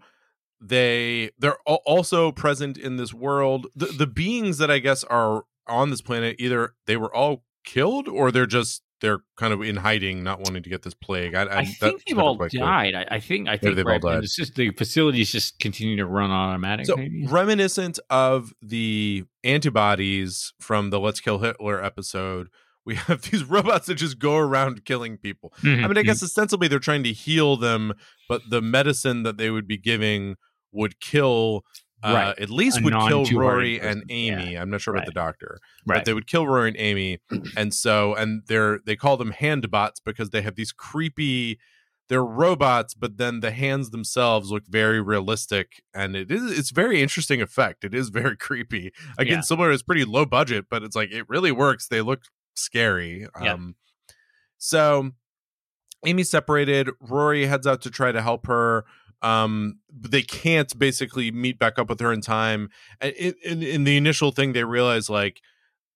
they 0.62 1.32
they're 1.38 1.58
also 1.66 2.32
present 2.32 2.78
in 2.78 2.96
this 2.96 3.14
world. 3.14 3.68
The 3.76 3.88
the 3.88 4.08
beings 4.08 4.58
that 4.58 4.72
I 4.72 4.80
guess 4.80 5.04
are 5.04 5.44
on 5.70 5.90
this 5.90 6.02
planet 6.02 6.36
either 6.40 6.74
they 6.86 6.98
were 6.98 7.14
all 7.14 7.44
killed 7.64 8.08
or 8.08 8.32
they're 8.32 8.46
just 8.46 8.82
they're 9.00 9.20
kind 9.36 9.54
of 9.54 9.62
in 9.62 9.76
hiding, 9.76 10.24
not 10.24 10.40
wanting 10.40 10.64
to 10.64 10.70
get 10.72 10.82
this 10.82 10.96
plague. 10.96 11.36
I, 11.36 11.44
I, 11.44 11.58
I 11.60 11.66
think 11.66 12.04
they've 12.08 12.18
all 12.18 12.36
died. 12.36 12.96
I, 12.96 13.06
I 13.12 13.20
think 13.20 13.48
I 13.48 13.56
think 13.56 13.76
they've 13.76 13.86
all 13.86 13.92
right, 13.92 14.04
and 14.04 14.12
died. 14.16 14.24
It's 14.24 14.36
just 14.36 14.56
the 14.56 14.72
facilities 14.72 15.32
just 15.32 15.60
continue 15.60 15.96
to 15.98 16.06
run 16.08 16.32
automatic. 16.32 16.88
So 16.88 16.96
maybe? 16.96 17.28
reminiscent 17.28 18.00
of 18.10 18.54
the 18.60 19.24
antibodies 19.44 20.54
from 20.60 20.90
the 20.90 21.00
Let's 21.00 21.20
Kill 21.20 21.40
Hitler 21.40 21.84
episode, 21.84 22.48
we 22.86 22.96
have 23.08 23.22
these 23.24 23.44
robots 23.44 23.86
that 23.88 23.96
just 23.96 24.18
go 24.20 24.36
around 24.38 24.86
killing 24.86 25.18
people. 25.18 25.54
I 25.58 25.68
Mhm, 25.68 25.88
mean, 25.90 25.98
I 25.98 26.04
guess 26.04 26.24
ostensibly 26.24 26.68
they're 26.68 26.80
trying 26.80 27.04
to 27.04 27.14
heal 27.14 27.58
them, 27.58 27.94
but 28.30 28.42
the 28.50 28.62
medicine 28.62 29.24
that 29.24 29.38
they 29.38 29.50
would 29.52 29.68
be 29.68 29.78
giving 29.78 30.36
would 30.72 31.00
kill. 31.00 31.64
Uh, 32.04 32.34
At 32.38 32.50
least 32.52 32.80
A 32.80 32.84
would 32.84 32.94
kill 32.94 33.26
Rory 33.26 33.80
person. 33.80 34.02
and 34.02 34.12
Amy. 34.12 34.56
I'm 34.56 34.70
not 34.70 34.82
sure 34.82 34.94
Right. 34.94 35.00
about 35.00 35.08
the 35.08 35.12
doctor, 35.20 35.58
right. 35.86 35.98
but 35.98 36.06
they 36.06 36.14
would 36.14 36.28
kill 36.28 36.46
Rory 36.48 36.68
and 36.70 36.78
Amy, 36.80 37.20
and 37.58 37.74
so 37.74 38.14
and 38.14 38.44
they're 38.48 38.80
they 38.86 38.96
call 38.96 39.18
them 39.18 39.32
hand 39.32 39.70
bots 39.72 40.00
because 40.00 40.30
they 40.30 40.42
have 40.44 40.56
these 40.56 40.72
creepy. 40.72 41.60
They're 42.10 42.24
robots, 42.24 42.94
but 42.94 43.18
then 43.18 43.42
the 43.42 43.52
hands 43.52 43.90
themselves 43.90 44.50
look 44.50 44.64
very 44.68 45.02
realistic, 45.02 45.82
and 45.94 46.16
it 46.16 46.32
is 46.32 46.58
it's 46.58 46.70
very 46.70 47.02
interesting 47.02 47.42
effect. 47.42 47.84
It 47.84 47.94
is 47.96 48.10
very 48.10 48.38
creepy. 48.48 48.94
Again, 49.18 49.38
Yeah. 49.38 49.42
similar, 49.42 49.72
it's 49.72 49.84
pretty 49.84 50.06
low 50.06 50.26
budget, 50.26 50.68
but 50.70 50.84
it's 50.84 50.96
like 50.96 51.12
it 51.12 51.28
really 51.28 51.52
works. 51.52 51.88
They 51.88 52.02
look 52.02 52.22
scary. 52.56 53.28
Yeah. 53.42 53.54
Um, 53.54 53.76
so 54.58 55.12
Amy 56.06 56.24
separated. 56.24 56.90
Rory 57.02 57.48
heads 57.48 57.68
out 57.68 57.82
to 57.82 57.90
try 57.90 58.12
to 58.12 58.22
help 58.22 58.46
her. 58.48 58.86
Um, 59.22 59.80
they 59.92 60.22
can't 60.22 60.78
basically 60.78 61.32
meet 61.32 61.58
back 61.58 61.80
up 61.80 61.90
with 61.90 62.00
her 62.00 62.14
in 62.14 62.22
time. 62.22 62.70
And 63.02 63.14
in, 63.14 63.64
in, 63.64 63.84
the 63.84 63.98
initial 63.98 64.32
thing, 64.32 64.54
they 64.54 64.64
realize 64.64 65.10
like 65.10 65.42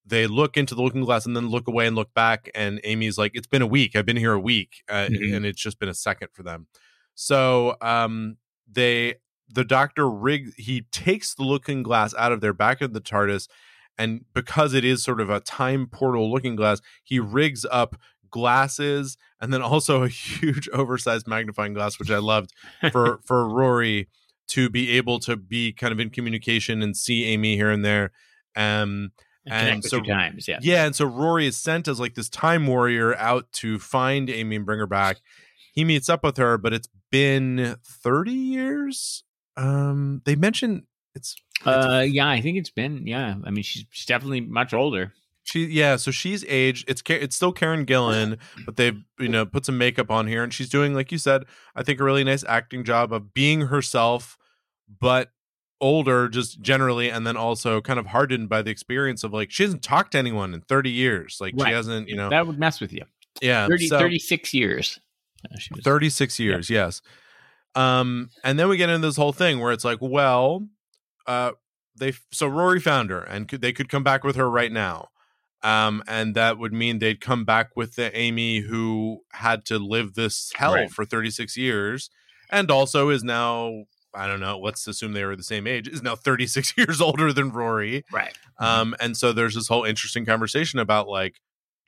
they 0.05 0.25
look 0.25 0.57
into 0.57 0.73
the 0.73 0.81
looking 0.81 1.03
glass 1.03 1.25
and 1.25 1.35
then 1.35 1.49
look 1.49 1.67
away 1.67 1.85
and 1.85 1.95
look 1.95 2.13
back. 2.13 2.49
And 2.55 2.81
Amy's 2.83 3.17
like, 3.17 3.31
"It's 3.35 3.47
been 3.47 3.61
a 3.61 3.67
week. 3.67 3.95
I've 3.95 4.05
been 4.05 4.17
here 4.17 4.33
a 4.33 4.39
week, 4.39 4.83
uh, 4.89 5.07
Mhm. 5.09 5.35
and 5.35 5.45
it's 5.45 5.61
just 5.61 5.79
been 5.79 5.89
a 5.89 5.93
second 5.93 6.29
for 6.33 6.41
them." 6.43 6.67
So 7.13 7.75
um, 7.81 8.37
they 8.69 9.15
the 9.53 9.63
doctor 9.65 10.09
rig 10.09 10.53
he 10.57 10.81
takes 10.91 11.35
the 11.35 11.43
looking 11.43 11.83
glass 11.83 12.15
out 12.17 12.31
of 12.31 12.41
their 12.41 12.53
back 12.53 12.81
of 12.81 12.93
the 12.93 13.01
TARDIS, 13.01 13.47
and 13.97 14.25
because 14.33 14.73
it 14.73 14.83
is 14.85 15.03
sort 15.03 15.21
of 15.21 15.29
a 15.29 15.39
time 15.39 15.87
portal 15.87 16.31
looking 16.31 16.55
glass, 16.55 16.81
he 17.03 17.19
rigs 17.19 17.65
up 17.69 17.95
glasses 18.31 19.17
and 19.39 19.53
then 19.53 19.61
also 19.61 20.03
a 20.03 20.07
huge 20.09 20.67
oversized 20.73 21.27
magnifying 21.27 21.73
glass, 21.73 21.99
which 21.99 22.09
I 22.11 22.17
loved 22.17 22.51
for 22.91 23.19
for 23.25 23.47
Rory 23.47 24.07
to 24.49 24.69
be 24.69 24.91
able 24.97 25.19
to 25.19 25.35
be 25.37 25.71
kind 25.71 25.93
of 25.93 25.99
in 25.99 26.09
communication 26.09 26.81
and 26.81 26.97
see 26.97 27.23
Amy 27.25 27.55
here 27.55 27.69
and 27.69 27.85
there. 27.85 28.11
Um, 28.55 29.11
And 29.45 29.69
and 29.69 29.83
so- 29.83 30.01
times. 30.01 30.47
Yeah. 30.47 30.59
yeah, 30.61 30.85
and 30.85 30.95
so 30.95 31.05
Rory 31.05 31.47
is 31.47 31.57
sent 31.57 31.87
as 31.87 31.99
like 31.99 32.15
this 32.15 32.29
time 32.29 32.67
warrior 32.67 33.15
out 33.17 33.51
to 33.53 33.79
find 33.79 34.29
Amy 34.29 34.55
and 34.57 34.65
bring 34.65 34.79
her 34.79 34.87
back. 34.87 35.17
He 35.73 35.83
meets 35.85 36.09
up 36.09 36.23
with 36.23 36.35
her, 36.37 36.57
but 36.57 36.73
it's 36.73 36.89
been 37.11 37.77
30 37.85 38.31
years. 38.31 39.23
Um, 39.57 40.21
they 40.25 40.35
mentioned 40.35 40.83
it's 41.15 41.35
Uh, 41.65 42.03
yeah, 42.07 42.27
I 42.29 42.41
think 42.41 42.57
it's 42.57 42.69
been. 42.69 43.07
Yeah, 43.07 43.35
I 43.45 43.51
mean, 43.51 43.63
she's, 43.63 43.85
she's 43.89 44.05
definitely 44.05 44.41
much 44.41 44.73
older. 44.73 45.13
She 45.43 45.65
yeah, 45.65 45.95
so 45.95 46.11
she's 46.11 46.45
aged. 46.47 46.89
It's 46.89 47.01
it's 47.07 47.35
still 47.35 47.51
Karen 47.51 47.85
Gillan, 47.85 48.37
but 48.65 48.75
they've 48.77 48.99
you 49.19 49.27
know 49.29 49.45
put 49.45 49.65
some 49.65 49.77
makeup 49.77 50.09
on 50.11 50.27
here, 50.27 50.43
and 50.43 50.53
she's 50.53 50.69
doing 50.69 50.93
like 50.93 51.11
you 51.11 51.17
said, 51.17 51.43
I 51.75 51.83
think 51.83 51.99
a 51.99 52.03
really 52.03 52.23
nice 52.23 52.43
acting 52.47 52.83
job 52.83 53.11
of 53.13 53.33
being 53.33 53.61
herself, 53.61 54.37
but 54.99 55.31
older 55.79 56.29
just 56.29 56.61
generally 56.61 57.09
and 57.09 57.25
then 57.25 57.35
also 57.35 57.81
kind 57.81 57.97
of 57.97 58.05
hardened 58.05 58.47
by 58.47 58.61
the 58.61 58.69
experience 58.69 59.23
of 59.23 59.33
like 59.33 59.49
she 59.49 59.63
hasn't 59.63 59.81
talked 59.81 60.11
to 60.11 60.17
anyone 60.19 60.53
in 60.53 60.61
30 60.61 60.91
years 60.91 61.39
like 61.41 61.55
Right. 61.57 61.69
she 61.69 61.73
hasn't 61.73 62.07
you 62.07 62.15
know 62.15 62.29
That 62.29 62.45
would 62.45 62.59
mess 62.59 62.79
with 62.79 62.93
you. 62.93 63.01
yeah 63.41 63.65
30, 63.65 63.87
so- 63.87 63.97
36 63.97 64.53
years. 64.53 64.99
Uh, 65.43 65.57
she 65.57 65.73
was- 65.73 65.83
36 65.83 66.39
years 66.39 66.69
yes 66.69 67.01
um 67.73 68.29
and 68.43 68.59
then 68.59 68.69
we 68.69 68.77
get 68.77 68.89
into 68.91 69.07
this 69.07 69.15
whole 69.15 69.33
thing 69.33 69.59
where 69.59 69.71
it's 69.71 69.83
like 69.83 69.97
well 70.01 70.67
uh 71.25 71.49
they 71.97 72.13
so 72.31 72.45
rory 72.45 72.79
found 72.79 73.09
her 73.09 73.21
and 73.23 73.47
could, 73.47 73.61
they 73.61 73.73
could 73.73 73.89
come 73.89 74.03
back 74.03 74.23
with 74.23 74.35
her 74.35 74.47
right 74.47 74.71
now 74.71 75.07
um 75.63 76.03
and 76.07 76.35
that 76.35 76.57
would 76.57 76.73
mean 76.73 76.99
they'd 76.99 77.21
come 77.21 77.45
back 77.45 77.69
with 77.75 77.95
the 77.95 78.15
amy 78.17 78.59
who 78.61 79.19
had 79.33 79.63
to 79.65 79.77
live 79.77 80.13
this 80.15 80.51
hell 80.55 80.73
Right. 80.73 80.89
for 80.91 81.05
36 81.05 81.55
years 81.57 82.09
and 82.49 82.69
also 82.71 83.09
is 83.09 83.23
now 83.23 83.83
i 84.13 84.27
don't 84.27 84.39
know 84.39 84.57
let's 84.59 84.87
assume 84.87 85.13
they 85.13 85.23
were 85.25 85.35
the 85.35 85.43
same 85.43 85.67
age 85.67 85.87
is 85.87 86.01
now 86.01 86.15
36 86.15 86.73
years 86.77 86.99
older 87.01 87.31
than 87.31 87.51
rory 87.51 88.03
right. 88.11 88.37
um 88.59 88.95
and 88.99 89.15
so 89.17 89.31
there's 89.31 89.55
this 89.55 89.67
whole 89.67 89.83
interesting 89.83 90.25
conversation 90.25 90.79
about 90.79 91.07
like 91.07 91.35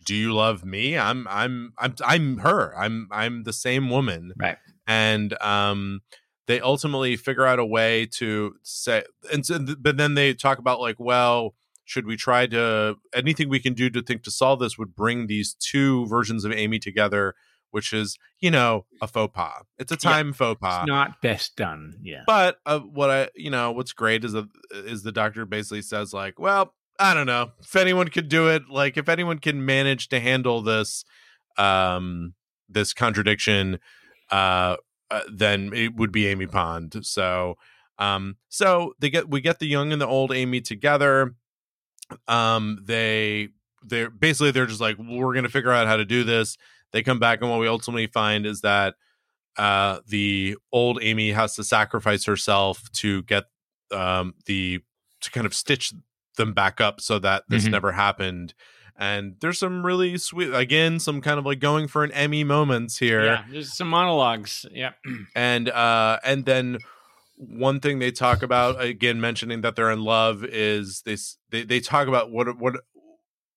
do 0.06 0.14
you 0.16 0.34
love 0.34 0.64
me 0.66 0.98
i'm 0.98 1.28
i'm 1.30 1.74
i'm 1.80 1.96
i'm 2.06 2.38
her 2.40 2.74
i'm 2.78 3.08
i'm 3.12 3.44
the 3.44 3.54
same 3.54 3.90
woman 3.90 4.34
Right. 4.38 4.58
and 4.88 5.34
um 5.42 6.02
they 6.46 6.60
ultimately 6.60 7.16
figure 7.16 7.46
out 7.46 7.58
a 7.58 7.66
way 7.66 8.06
to 8.18 8.56
say 8.64 9.04
and 9.32 9.46
so, 9.46 9.60
but 9.80 9.96
then 9.96 10.14
they 10.16 10.34
talk 10.34 10.60
about 10.60 10.82
like 10.82 10.98
well 11.00 11.56
should 11.86 12.06
we 12.06 12.16
try 12.16 12.48
to 12.48 12.96
anything 13.14 13.50
we 13.50 13.60
can 13.60 13.74
do 13.74 13.90
to 13.90 14.02
think 14.02 14.24
to 14.24 14.32
solve 14.32 14.60
this 14.60 14.78
would 14.78 14.96
bring 14.96 15.28
these 15.28 15.54
two 15.56 16.06
versions 16.08 16.46
of 16.46 16.52
amy 16.52 16.80
together 16.80 17.34
which 17.72 17.92
is 17.92 18.18
you 18.40 18.52
know 18.52 18.86
a 19.02 19.08
faux 19.08 19.34
pas 19.36 19.64
it's 19.80 19.92
a 19.92 19.96
Yeah. 20.02 20.12
time 20.12 20.34
faux 20.34 20.60
pas 20.62 20.82
It's 20.84 20.88
not 20.88 21.22
best 21.22 21.56
done. 21.56 21.96
Yeah. 22.02 22.22
but 22.28 22.58
uh, 22.66 22.80
what 22.80 23.10
I, 23.10 23.30
you 23.36 23.50
know, 23.50 23.72
what's 23.72 23.94
great 23.94 24.24
is 24.24 24.34
that 24.34 24.48
is 24.72 25.02
the 25.04 25.12
doctor 25.12 25.46
basically 25.46 25.82
says 25.82 26.14
like, 26.14 26.38
well, 26.40 26.74
I 27.00 27.16
don't 27.16 27.26
know 27.26 27.52
if 27.60 27.76
anyone 27.76 28.10
could 28.10 28.30
do 28.30 28.50
it. 28.50 28.70
Like, 28.70 28.96
if 28.98 29.10
anyone 29.10 29.40
can 29.40 29.66
manage 29.66 30.10
to 30.10 30.20
handle 30.20 30.62
this, 30.62 31.04
um, 31.58 32.36
this 32.70 32.94
contradiction, 32.94 33.80
uh, 34.32 34.78
uh, 35.12 35.22
then 35.32 35.72
it 35.74 35.96
would 35.96 36.12
be 36.12 36.28
Amy 36.28 36.46
Pond. 36.48 36.96
So, 37.02 37.56
um, 37.98 38.38
so 38.50 38.94
they 39.00 39.10
get 39.10 39.30
we 39.30 39.42
get 39.42 39.58
the 39.60 39.68
young 39.68 39.92
and 39.92 40.02
the 40.02 40.08
old 40.08 40.32
Amy 40.32 40.62
together. 40.62 41.36
Um, 42.28 42.80
they 42.86 43.50
they're 43.86 44.10
basically 44.10 44.52
they're 44.52 44.66
just 44.66 44.82
like 44.82 44.98
we're 44.98 45.34
gonna 45.34 45.50
figure 45.50 45.72
out 45.72 45.88
how 45.88 45.98
to 45.98 46.06
do 46.06 46.24
this. 46.24 46.58
They 46.92 47.04
come 47.04 47.20
back 47.20 47.42
and 47.42 47.50
what 47.50 47.60
we 47.60 47.68
ultimately 47.68 48.08
find 48.08 48.46
is 48.46 48.62
that 48.62 48.96
uh, 49.58 50.00
the 50.08 50.56
old 50.72 51.00
Amy 51.02 51.32
has 51.32 51.56
to 51.56 51.64
sacrifice 51.64 52.26
herself 52.26 52.92
to 52.94 53.24
get 53.24 53.46
um, 53.92 54.34
the 54.46 54.80
to 55.22 55.32
kind 55.32 55.46
of 55.46 55.54
stitch 55.54 55.94
them 56.38 56.54
back 56.54 56.82
up 56.82 57.00
so 57.00 57.20
that 57.20 57.44
this 57.48 57.66
Mhm. 57.66 57.72
never 57.72 57.92
happened. 57.92 58.54
And 58.98 59.36
there's 59.42 59.58
some 59.60 59.86
really 59.86 60.18
sweet, 60.18 60.54
again, 60.54 61.00
some 61.00 61.20
kind 61.22 61.40
of 61.40 61.46
like 61.46 61.60
going 61.60 61.88
for 61.88 62.04
an 62.04 62.12
Emmy 62.12 62.44
moments 62.44 62.98
here 62.98 63.24
Yeah, 63.26 63.44
there's 63.52 63.74
some 63.76 63.90
monologues. 63.90 64.66
Yeah. 64.72 64.92
and 65.36 65.70
uh 65.70 66.20
and 66.24 66.46
then 66.46 66.78
one 67.36 67.80
thing 67.80 68.00
they 68.00 68.12
talk 68.12 68.44
about 68.44 68.82
again 68.82 69.20
mentioning 69.20 69.62
that 69.62 69.76
they're 69.76 69.92
in 69.92 70.04
love 70.04 70.44
is 70.44 71.02
they 71.06 71.18
they, 71.50 71.64
they 71.64 71.80
talk 71.80 72.08
about 72.08 72.32
what 72.32 72.58
what 72.58 72.76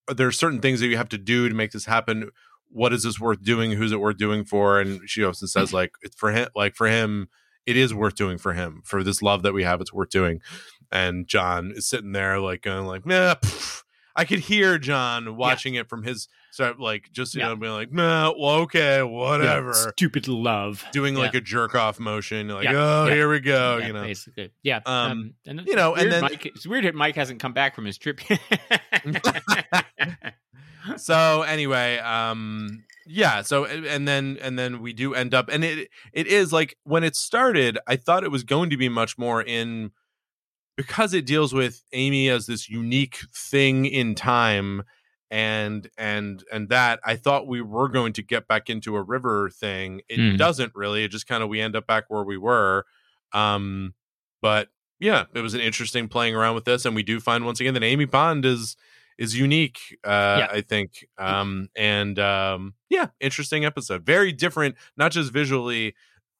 there 0.08 0.26
are 0.26 0.32
certain 0.32 0.60
things 0.60 0.80
that 0.80 0.86
you 0.86 0.96
have 0.96 1.08
to 1.10 1.18
do 1.18 1.48
to 1.48 1.54
make 1.54 1.72
this 1.72 1.86
happen. 1.86 2.30
What 2.70 2.92
is 2.92 3.02
this 3.02 3.20
worth 3.20 3.42
doing? 3.42 3.72
Who's 3.72 3.92
it 3.92 4.00
worth 4.00 4.16
doing 4.16 4.44
for? 4.44 4.80
And 4.80 5.08
she 5.08 5.24
also 5.24 5.46
says 5.46 5.72
like 5.72 5.92
it's 6.02 6.16
for 6.16 6.30
him 6.32 6.48
like 6.54 6.74
for 6.74 6.88
him 6.88 7.28
it 7.66 7.76
is 7.76 7.92
worth 7.92 8.14
doing 8.14 8.38
for 8.38 8.52
him. 8.52 8.82
For 8.84 9.02
this 9.02 9.22
love 9.22 9.42
that 9.42 9.54
we 9.54 9.64
have 9.64 9.80
it's 9.80 9.92
worth 9.92 10.10
doing. 10.10 10.40
And 10.90 11.26
john 11.26 11.72
is 11.74 11.88
sitting 11.88 12.12
there 12.12 12.38
like 12.40 12.62
going 12.62 12.86
like 12.86 13.04
nah, 13.04 13.34
pff. 13.34 13.82
I 14.16 14.24
could 14.24 14.40
hear 14.40 14.78
john 14.78 15.36
watching 15.36 15.74
it 15.74 15.88
from 15.88 16.02
his 16.02 16.28
so 16.50 16.74
like 16.78 17.10
just 17.12 17.34
you 17.34 17.40
Yeah. 17.42 17.48
know 17.48 17.56
being 17.56 17.72
like 17.72 17.92
nah, 17.92 18.32
well 18.36 18.56
okay 18.62 19.02
whatever 19.02 19.74
Stupid 19.74 20.26
love. 20.26 20.84
doing 20.92 21.14
Yeah. 21.14 21.20
like 21.20 21.34
a 21.34 21.40
jerk 21.40 21.74
off 21.74 22.00
motion 22.00 22.48
like 22.48 22.64
Yeah, 22.64 22.72
oh 22.74 23.06
yeah. 23.06 23.14
here 23.14 23.30
we 23.30 23.40
go 23.40 23.76
yeah, 23.78 23.86
you 23.86 23.92
know 23.92 24.02
basically. 24.02 24.50
Yeah. 24.62 24.80
Um, 24.86 25.34
and 25.46 25.62
you 25.66 25.76
know, 25.76 25.94
and 25.94 26.10
then- 26.10 26.22
Mike, 26.22 26.46
it's 26.46 26.66
weird 26.66 26.84
that 26.84 26.94
Mike 26.94 27.14
hasn't 27.16 27.40
come 27.40 27.52
back 27.52 27.74
from 27.74 27.84
his 27.84 27.98
trip. 27.98 28.20
so 30.96 31.42
anyway 31.42 31.98
um 31.98 32.84
yeah 33.06 33.42
so 33.42 33.64
and 33.64 34.06
then 34.06 34.38
and 34.40 34.56
then 34.58 34.80
we 34.80 34.92
do 34.92 35.14
end 35.14 35.34
up 35.34 35.48
and 35.48 35.64
it 35.64 35.88
it 36.12 36.26
is 36.28 36.52
like 36.52 36.76
when 36.84 37.02
it 37.04 37.16
started 37.16 37.76
i 37.86 37.96
thought 37.96 38.22
it 38.24 38.30
was 38.30 38.44
going 38.44 38.70
to 38.70 38.76
be 38.76 38.88
much 38.88 39.18
more 39.18 39.42
in 39.42 39.90
because 40.76 41.14
it 41.14 41.26
deals 41.26 41.52
with 41.54 41.82
amy 41.92 42.28
as 42.28 42.46
this 42.46 42.68
unique 42.68 43.18
thing 43.34 43.84
in 43.86 44.14
time 44.14 44.82
and 45.30 45.88
and 45.98 46.44
and 46.52 46.68
that 46.68 47.00
i 47.04 47.16
thought 47.16 47.46
we 47.48 47.60
were 47.60 47.88
going 47.88 48.12
to 48.12 48.22
get 48.22 48.46
back 48.46 48.70
into 48.70 48.94
a 48.96 49.02
river 49.02 49.50
thing 49.50 50.00
it 50.08 50.18
Mhm. 50.20 50.38
doesn't 50.38 50.72
really 50.74 51.02
it 51.04 51.08
just 51.10 51.26
kind 51.26 51.42
of 51.42 51.48
we 51.48 51.60
end 51.60 51.74
up 51.74 51.86
back 51.86 52.04
where 52.08 52.22
we 52.22 52.36
were 52.36 52.84
um 53.32 53.94
but 54.40 54.68
yeah 55.00 55.24
it 55.34 55.40
was 55.40 55.54
an 55.54 55.60
interesting 55.60 56.06
playing 56.08 56.34
around 56.36 56.54
with 56.54 56.64
this 56.64 56.84
and 56.84 56.94
we 56.94 57.02
do 57.02 57.18
find 57.20 57.44
once 57.44 57.58
again 57.60 57.74
that 57.74 57.82
amy 57.82 58.06
pond 58.06 58.44
is 58.44 58.76
is 59.18 59.36
unique 59.36 59.98
uh 60.04 60.36
Yeah. 60.40 60.48
i 60.52 60.60
think 60.60 61.06
um 61.18 61.68
and 61.74 62.18
um 62.20 62.74
yeah 62.88 63.08
interesting 63.18 63.64
episode 63.64 64.04
very 64.06 64.30
different 64.30 64.76
not 64.96 65.10
just 65.10 65.32
visually 65.32 65.94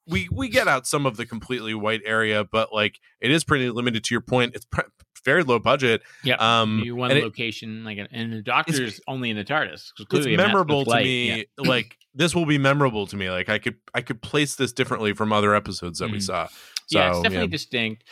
we 0.07 0.27
we 0.31 0.49
get 0.49 0.67
out 0.67 0.87
some 0.87 1.05
of 1.05 1.17
the 1.17 1.25
completely 1.25 1.73
white 1.73 2.01
area 2.05 2.43
but 2.43 2.73
like 2.73 2.99
it 3.21 3.31
is 3.31 3.43
pretty 3.43 3.69
limited 3.69 4.03
to 4.03 4.13
your 4.13 4.21
point 4.21 4.55
it's 4.55 4.65
pre- 4.65 4.83
very 5.25 5.43
low 5.43 5.59
budget 5.59 6.01
yeah. 6.23 6.35
um 6.39 6.79
you 6.85 6.95
one 6.95 7.11
and 7.11 7.19
it- 7.19 7.23
location, 7.23 7.83
like, 7.83 7.97
and 8.11 8.31
the 8.31 8.41
doctor's 8.41 9.01
only 9.07 9.29
in 9.29 9.35
the 9.35 9.43
TARDIS. 9.43 9.73
it's 9.99 10.05
clearly 10.09 10.33
a 10.33 10.37
massive 10.37 10.47
memorable 10.49 10.85
to 10.85 10.95
me 10.95 11.27
yeah. 11.37 11.43
like 11.57 11.97
this 12.13 12.33
will 12.33 12.45
be 12.45 12.57
memorable 12.57 13.05
to 13.07 13.17
me 13.17 13.29
like 13.29 13.49
i 13.49 13.59
could 13.59 13.75
i 13.93 14.01
could 14.01 14.21
place 14.21 14.55
this 14.55 14.71
differently 14.71 15.13
from 15.13 15.33
other 15.33 15.53
episodes 15.53 15.99
that 15.99 16.09
we 16.09 16.19
Mhm. 16.19 16.23
saw 16.23 16.47
so 16.47 16.99
yeah, 16.99 17.09
it's 17.09 17.21
definitely 17.21 17.47
distinct. 17.49 18.05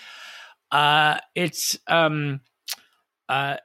Uh, 0.69 1.17
it's 1.33 1.77
um, 1.87 2.41
uh, 3.29 3.55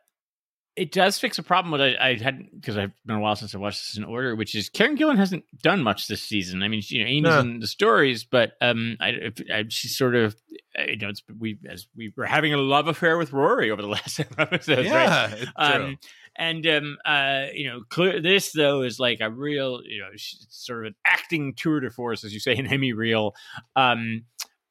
it 0.77 0.93
does 0.93 1.19
fix 1.19 1.39
a 1.39 1.43
problem 1.43 1.79
that 1.79 1.97
I, 2.01 2.11
I 2.11 2.17
had 2.17 2.49
because 2.55 2.77
I've 2.79 2.93
been 3.05 3.17
a 3.17 3.21
while 3.21 3.37
since 3.37 3.55
I 3.55 3.59
watched 3.59 3.81
this 3.81 3.97
in 3.99 4.05
order, 4.05 4.35
which 4.37 4.55
is 4.55 4.69
Karen 4.69 4.97
Gillan 4.97 5.17
hasn't 5.17 5.45
done 5.63 5.83
much 5.83 6.07
this 6.09 6.23
season. 6.23 6.63
I 6.63 6.69
mean, 6.69 6.81
you 6.87 7.01
know, 7.03 7.09
Amy's 7.11 7.23
No. 7.25 7.41
in 7.41 7.61
the 7.61 7.67
stories, 7.67 8.25
but 8.25 8.53
um, 8.61 8.97
I, 9.01 9.09
if, 9.11 9.35
I 9.53 9.65
she's 9.69 9.97
sort 9.97 10.15
of, 10.15 10.37
you 10.89 10.97
know, 10.99 11.09
it's 11.09 11.23
we 11.39 11.59
as 11.69 11.87
we 11.97 12.13
were 12.17 12.25
having 12.27 12.55
a 12.55 12.57
love 12.57 12.87
affair 12.89 13.19
with 13.19 13.33
Rory 13.33 13.71
over 13.71 13.83
the 13.83 13.89
last 13.97 14.21
episodes, 14.39 14.69
right? 14.69 14.87
yeah 14.89 15.29
true. 15.35 15.47
Um, 15.57 15.99
and 16.37 16.67
um, 16.69 16.99
uh, 17.05 17.47
you 17.53 17.69
know, 17.69 17.83
clear, 17.89 18.23
this 18.23 18.53
though 18.53 18.83
is 18.83 18.99
like 19.01 19.21
a 19.21 19.29
real, 19.31 19.81
you 19.85 20.01
know, 20.01 20.11
sort 20.17 20.87
of 20.87 20.91
an 20.91 20.95
acting 21.05 21.55
tour 21.55 21.81
de 21.81 21.91
force, 21.91 22.23
as 22.25 22.33
you 22.33 22.41
say 22.41 22.57
in 22.57 22.67
Emmy 22.69 22.93
reel. 22.93 23.35
Um, 23.77 24.23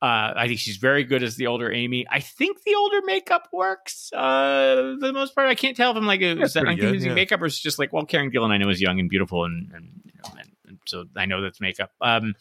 uh, 0.02 0.34
I 0.36 0.48
think 0.48 0.60
she's 0.60 0.78
very 0.78 1.04
good 1.04 1.24
as 1.24 1.36
the 1.36 1.48
older 1.48 1.72
Amy. 1.72 2.06
I 2.10 2.22
think 2.22 2.64
the 2.64 2.76
older 2.76 3.02
makeup 3.04 3.50
works 3.52 4.12
uh, 4.14 4.96
for 5.00 5.08
the 5.08 5.14
most 5.14 5.36
part. 5.36 5.50
I 5.50 5.56
can't 5.56 5.76
tell 5.76 5.92
if 5.92 5.98
I'm 5.98 6.06
like, 6.06 6.22
is 6.22 6.54
that 6.54 6.64
good, 6.64 6.80
confusing 6.80 7.10
yeah. 7.10 7.16
makeup 7.16 7.42
or 7.42 7.46
it's 7.46 7.60
just 7.60 7.80
like, 7.80 7.92
well, 7.92 8.06
Karen 8.06 8.32
Gillan 8.32 8.52
I 8.52 8.58
know 8.58 8.70
is 8.70 8.80
young 8.80 9.00
and 9.00 9.10
beautiful, 9.10 9.44
and, 9.44 9.72
and 9.74 9.90
you 10.06 10.14
know, 10.16 10.32
and, 10.40 10.52
and 10.68 10.78
so 10.86 11.06
I 11.18 11.26
know 11.26 11.42
that's 11.42 11.60
makeup. 11.60 11.92
Um, 12.00 12.36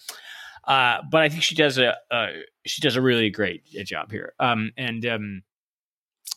uh, 0.69 0.99
but 1.11 1.23
I 1.23 1.29
think 1.31 1.43
she 1.43 1.55
does 1.55 1.79
a 1.79 1.97
uh, 2.11 2.29
she 2.67 2.81
does 2.81 2.95
a 2.95 3.03
really 3.03 3.31
great 3.31 3.63
uh, 3.79 3.83
job 3.83 4.13
here. 4.13 4.35
Um, 4.39 4.71
and 4.77 5.05
um, 5.07 5.43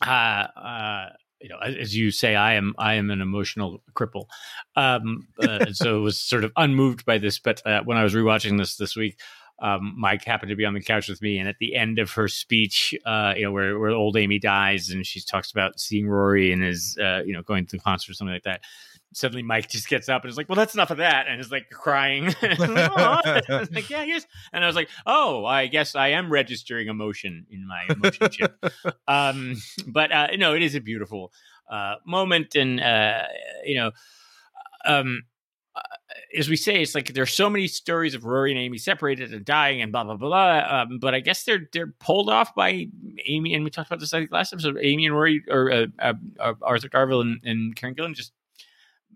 uh, 0.06 0.10
uh, 0.10 1.10
you 1.42 1.50
know, 1.50 1.58
as 1.58 1.76
as 1.76 1.96
you 1.96 2.12
say, 2.12 2.36
I 2.36 2.54
am 2.54 2.74
I 2.78 2.96
am 2.96 3.12
an 3.12 3.22
emotional 3.22 3.84
cripple. 3.94 4.26
Um, 4.76 5.28
uh, 5.42 5.74
so 5.74 6.02
was 6.02 6.20
sort 6.20 6.44
of 6.44 6.52
unmoved 6.56 7.06
by 7.06 7.18
this. 7.18 7.40
But 7.40 7.62
uh, 7.66 7.82
when 7.84 7.98
I 7.98 8.04
was 8.04 8.14
rewatching 8.14 8.58
this 8.58 8.78
this 8.78 8.96
week, 8.96 9.20
um, 9.62 9.94
Mike 9.96 10.26
happened 10.26 10.50
to 10.50 10.56
be 10.56 10.66
on 10.66 10.74
the 10.74 10.82
couch 10.82 11.08
with 11.08 11.22
me, 11.22 11.38
and 11.38 11.48
at 11.48 11.60
the 11.60 11.76
end 11.76 12.00
of 12.00 12.12
her 12.14 12.28
speech, 12.28 12.96
uh, 13.06 13.34
you 13.38 13.44
know, 13.44 13.52
where 13.52 13.78
where 13.78 13.92
old 13.92 14.18
Amy 14.18 14.40
dies, 14.40 14.90
and 14.90 15.06
she 15.06 15.22
talks 15.22 15.52
about 15.52 15.80
seeing 15.80 16.08
Rory 16.08 16.52
and 16.52 16.64
is, 16.64 16.98
uh, 17.00 17.22
you 17.24 17.34
know, 17.34 17.44
going 17.44 17.68
to 17.68 17.78
the 17.78 17.82
concert 17.82 18.12
or 18.12 18.14
something 18.16 18.34
like 18.34 18.44
that. 18.44 18.62
Suddenly, 19.14 19.44
Mike 19.44 19.70
just 19.70 19.88
gets 19.88 20.10
up 20.10 20.24
and 20.24 20.32
is 20.32 20.38
like, 20.38 20.50
"Well, 20.50 20.56
that's 20.56 20.74
enough 20.74 20.90
of 20.90 20.98
that," 20.98 21.28
and 21.28 21.40
is 21.40 21.52
like 21.52 21.70
crying. 21.70 22.26
Was 22.42 23.72
like, 23.72 23.90
yeah, 23.90 24.04
yes. 24.04 24.26
And 24.52 24.64
I 24.64 24.68
was 24.68 24.76
like, 24.76 24.90
"Oh, 25.06 25.46
I 25.46 25.68
guess 25.68 25.96
I 25.96 26.10
am 26.10 26.32
registering 26.32 26.88
emotion 26.88 27.46
in 27.52 27.68
my 27.68 27.84
emotion 27.90 28.30
chip." 28.32 28.58
um 29.08 29.56
but 29.88 30.12
uh 30.12 30.28
no 30.38 30.54
it 30.56 30.62
is 30.62 30.76
a 30.76 30.80
beautiful 30.80 31.32
uh 31.70 31.96
moment 32.06 32.56
and 32.56 32.80
uh 32.80 33.24
you 33.66 33.76
know 33.76 33.92
um 34.86 35.24
uh, 35.76 35.82
as 36.38 36.50
we 36.50 36.56
say 36.56 36.82
it's 36.82 36.96
like 36.96 37.14
there's 37.14 37.34
so 37.34 37.50
many 37.50 37.68
stories 37.68 38.16
of 38.16 38.26
rory 38.26 38.52
and 38.52 38.60
amy 38.60 38.78
separated 38.78 39.34
and 39.34 39.46
dying 39.46 39.82
and 39.82 39.92
blah 39.92 40.04
blah 40.04 40.16
blah 40.16 40.64
um, 40.70 41.00
but 41.00 41.14
i 41.14 41.20
guess 41.20 41.44
they're 41.44 41.70
they're 41.74 41.94
pulled 42.00 42.30
off 42.30 42.54
by 42.56 42.88
amy 43.26 43.54
and 43.54 43.64
we 43.64 43.70
talked 43.70 43.90
about 43.90 44.00
this 44.00 44.14
i 44.14 44.20
think 44.20 44.32
last 44.32 44.54
episode 44.54 44.78
amy 44.82 45.06
and 45.06 45.16
rory 45.16 45.44
or 45.50 45.72
uh, 45.72 45.86
uh, 46.00 46.14
uh, 46.40 46.54
arthur 46.62 46.90
darvill 46.90 47.22
and, 47.22 47.40
and 47.44 47.76
karen 47.76 47.96
gillan 47.96 48.16
just 48.16 48.34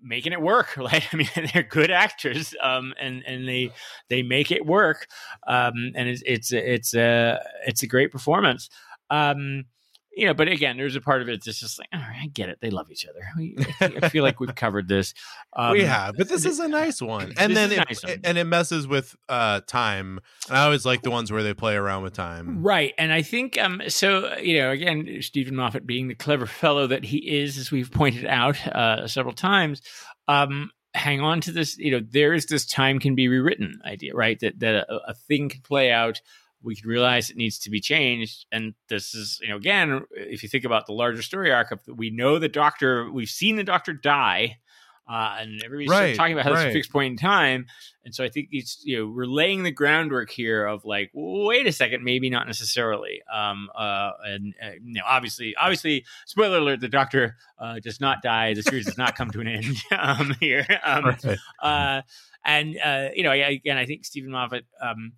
making 0.05 0.33
it 0.33 0.41
work 0.41 0.77
right? 0.77 1.05
I 1.11 1.17
mean 1.17 1.29
they're 1.53 1.63
good 1.63 1.91
actors 1.91 2.55
um 2.61 2.93
and 2.99 3.23
and 3.25 3.47
they 3.47 3.71
they 4.09 4.21
make 4.21 4.51
it 4.51 4.65
work 4.65 5.07
um 5.47 5.91
and 5.95 6.07
it's 6.07 6.23
it's 6.25 6.51
it's 6.53 6.93
a 6.93 7.39
it's 7.65 7.83
a 7.83 7.87
great 7.87 8.11
performance. 8.11 8.69
Um 9.09 9.65
you 10.15 10.25
know, 10.25 10.34
but 10.34 10.47
again, 10.47 10.78
there's 10.78 10.95
a 10.95 11.01
part 11.01 11.21
of 11.21 11.30
it 11.30 11.43
that's 11.43 11.60
just 11.60 11.78
like, 11.78 11.89
all 11.93 11.99
right, 11.99 12.21
I 12.23 12.28
get 12.28 12.49
it. 12.49 12.60
They 12.62 12.69
love 12.69 12.89
each 12.89 13.06
other. 13.06 13.19
We, 13.38 13.58
I 13.82 14.10
feel- 14.10 14.23
like 14.23 14.39
we've 14.39 14.56
covered 14.56 14.88
this. 14.88 15.13
Um, 15.58 15.71
we 15.71 15.84
have, 15.84 16.15
but 16.17 16.28
this 16.28 16.43
is 16.43 16.60
a 16.60 16.67
nice 16.67 17.01
one, 17.01 17.34
and 17.38 17.56
then 17.56 17.71
it, 17.71 17.78
nice 17.78 18.04
one. 18.04 18.19
and 18.25 18.38
it 18.38 18.43
messes 18.43 18.89
with 18.89 19.15
uh 19.30 19.62
time. 19.65 20.19
And 20.49 20.58
I 20.58 20.65
always 20.65 20.86
like 20.86 21.01
the 21.01 21.12
ones 21.12 21.32
where 21.32 21.43
they 21.43 21.54
play 21.54 21.75
around 21.75 22.04
with 22.04 22.12
time. 22.12 22.62
Right. 22.62 22.93
And 22.97 23.13
I 23.13 23.21
think, 23.21 23.58
um, 23.58 23.82
so, 23.88 24.36
you 24.38 24.60
know, 24.60 24.71
again, 24.71 25.19
Steven 25.21 25.56
Moffat 25.56 25.88
being 25.88 26.10
the 26.10 26.15
clever 26.15 26.45
fellow 26.45 26.88
that 26.88 27.06
he 27.06 27.19
is, 27.39 27.58
as 27.58 27.71
we've 27.71 27.89
pointed 27.89 28.25
out 28.25 28.67
uh, 28.67 29.08
several 29.08 29.34
times, 29.34 29.82
um, 30.28 30.71
hang 30.93 31.21
on 31.21 31.39
to 31.41 31.51
this, 31.51 31.78
you 31.78 31.91
know, 31.91 32.01
there 32.10 32.34
is 32.34 32.45
this 32.47 32.65
time 32.65 32.99
can 32.99 33.15
be 33.15 33.28
rewritten 33.30 33.80
idea, 33.86 34.13
right? 34.13 34.39
That, 34.41 34.60
that 34.60 34.75
a, 34.75 34.95
a 35.08 35.13
thing 35.13 35.49
can 35.49 35.62
play 35.62 35.91
out. 35.91 36.19
We 36.65 36.75
can 36.75 36.89
realize 36.89 37.30
it 37.30 37.38
needs 37.38 37.60
to 37.60 37.69
be 37.69 37.80
changed. 37.80 38.45
And 38.51 38.73
this 38.89 39.13
is, 39.15 39.39
you 39.41 39.49
know, 39.49 39.58
again, 39.58 40.01
if 40.12 40.43
you 40.43 40.49
think 40.49 40.65
about 40.65 40.88
the 40.88 40.93
larger 40.93 41.21
story 41.21 41.51
arc 41.54 41.71
of 41.71 41.80
we 41.88 42.10
know 42.10 42.39
the 42.39 42.49
doctor, 42.49 43.10
we've 43.12 43.30
seen 43.30 43.56
the 43.56 43.63
doctor 43.63 43.93
die. 43.93 44.58
Uh, 45.08 45.36
and 45.39 45.62
everybody's 45.63 45.91
Right, 45.91 46.15
talking 46.17 46.34
about 46.34 46.45
how 46.45 46.49
this 46.49 46.62
is 46.62 46.65
a 46.65 46.73
fixed 46.73 46.91
point 46.91 47.12
in 47.12 47.17
time. 47.17 47.67
And 48.06 48.15
so 48.15 48.23
I 48.23 48.30
think 48.30 48.49
it's 48.51 48.82
you 48.84 48.97
know 48.97 49.08
we're 49.08 49.28
laying 49.28 49.62
the 49.62 49.69
groundwork 49.69 50.32
here 50.32 50.65
of 50.65 50.84
like 50.84 51.12
wait 51.13 51.67
a 51.67 51.71
second 51.71 52.04
maybe 52.04 52.28
not 52.32 52.47
necessarily 52.47 53.21
um 53.32 53.69
uh 53.78 54.12
and 54.23 54.56
uh, 54.63 54.71
you 54.84 54.93
know 54.95 55.04
obviously 55.06 55.56
obviously 55.60 56.06
spoiler 56.25 56.58
alert 56.58 56.80
the 56.80 56.88
doctor 56.89 57.36
uh 57.60 57.80
does 57.84 58.01
not 58.01 58.23
die 58.23 58.56
the 58.56 58.63
series 58.63 58.86
does 58.86 58.97
not 58.97 59.15
come 59.15 59.30
to 59.30 59.41
an 59.41 59.47
end 59.47 59.75
um 59.99 60.36
here 60.39 60.65
um 60.84 61.06
Right. 61.06 61.38
uh 61.62 62.01
and 62.43 62.75
uh 62.84 63.10
you 63.15 63.21
know 63.23 63.32
again 63.32 63.78
I 63.78 63.86
think 63.86 64.06
Steven 64.06 64.32
Moffat 64.32 64.65
um 64.82 65.13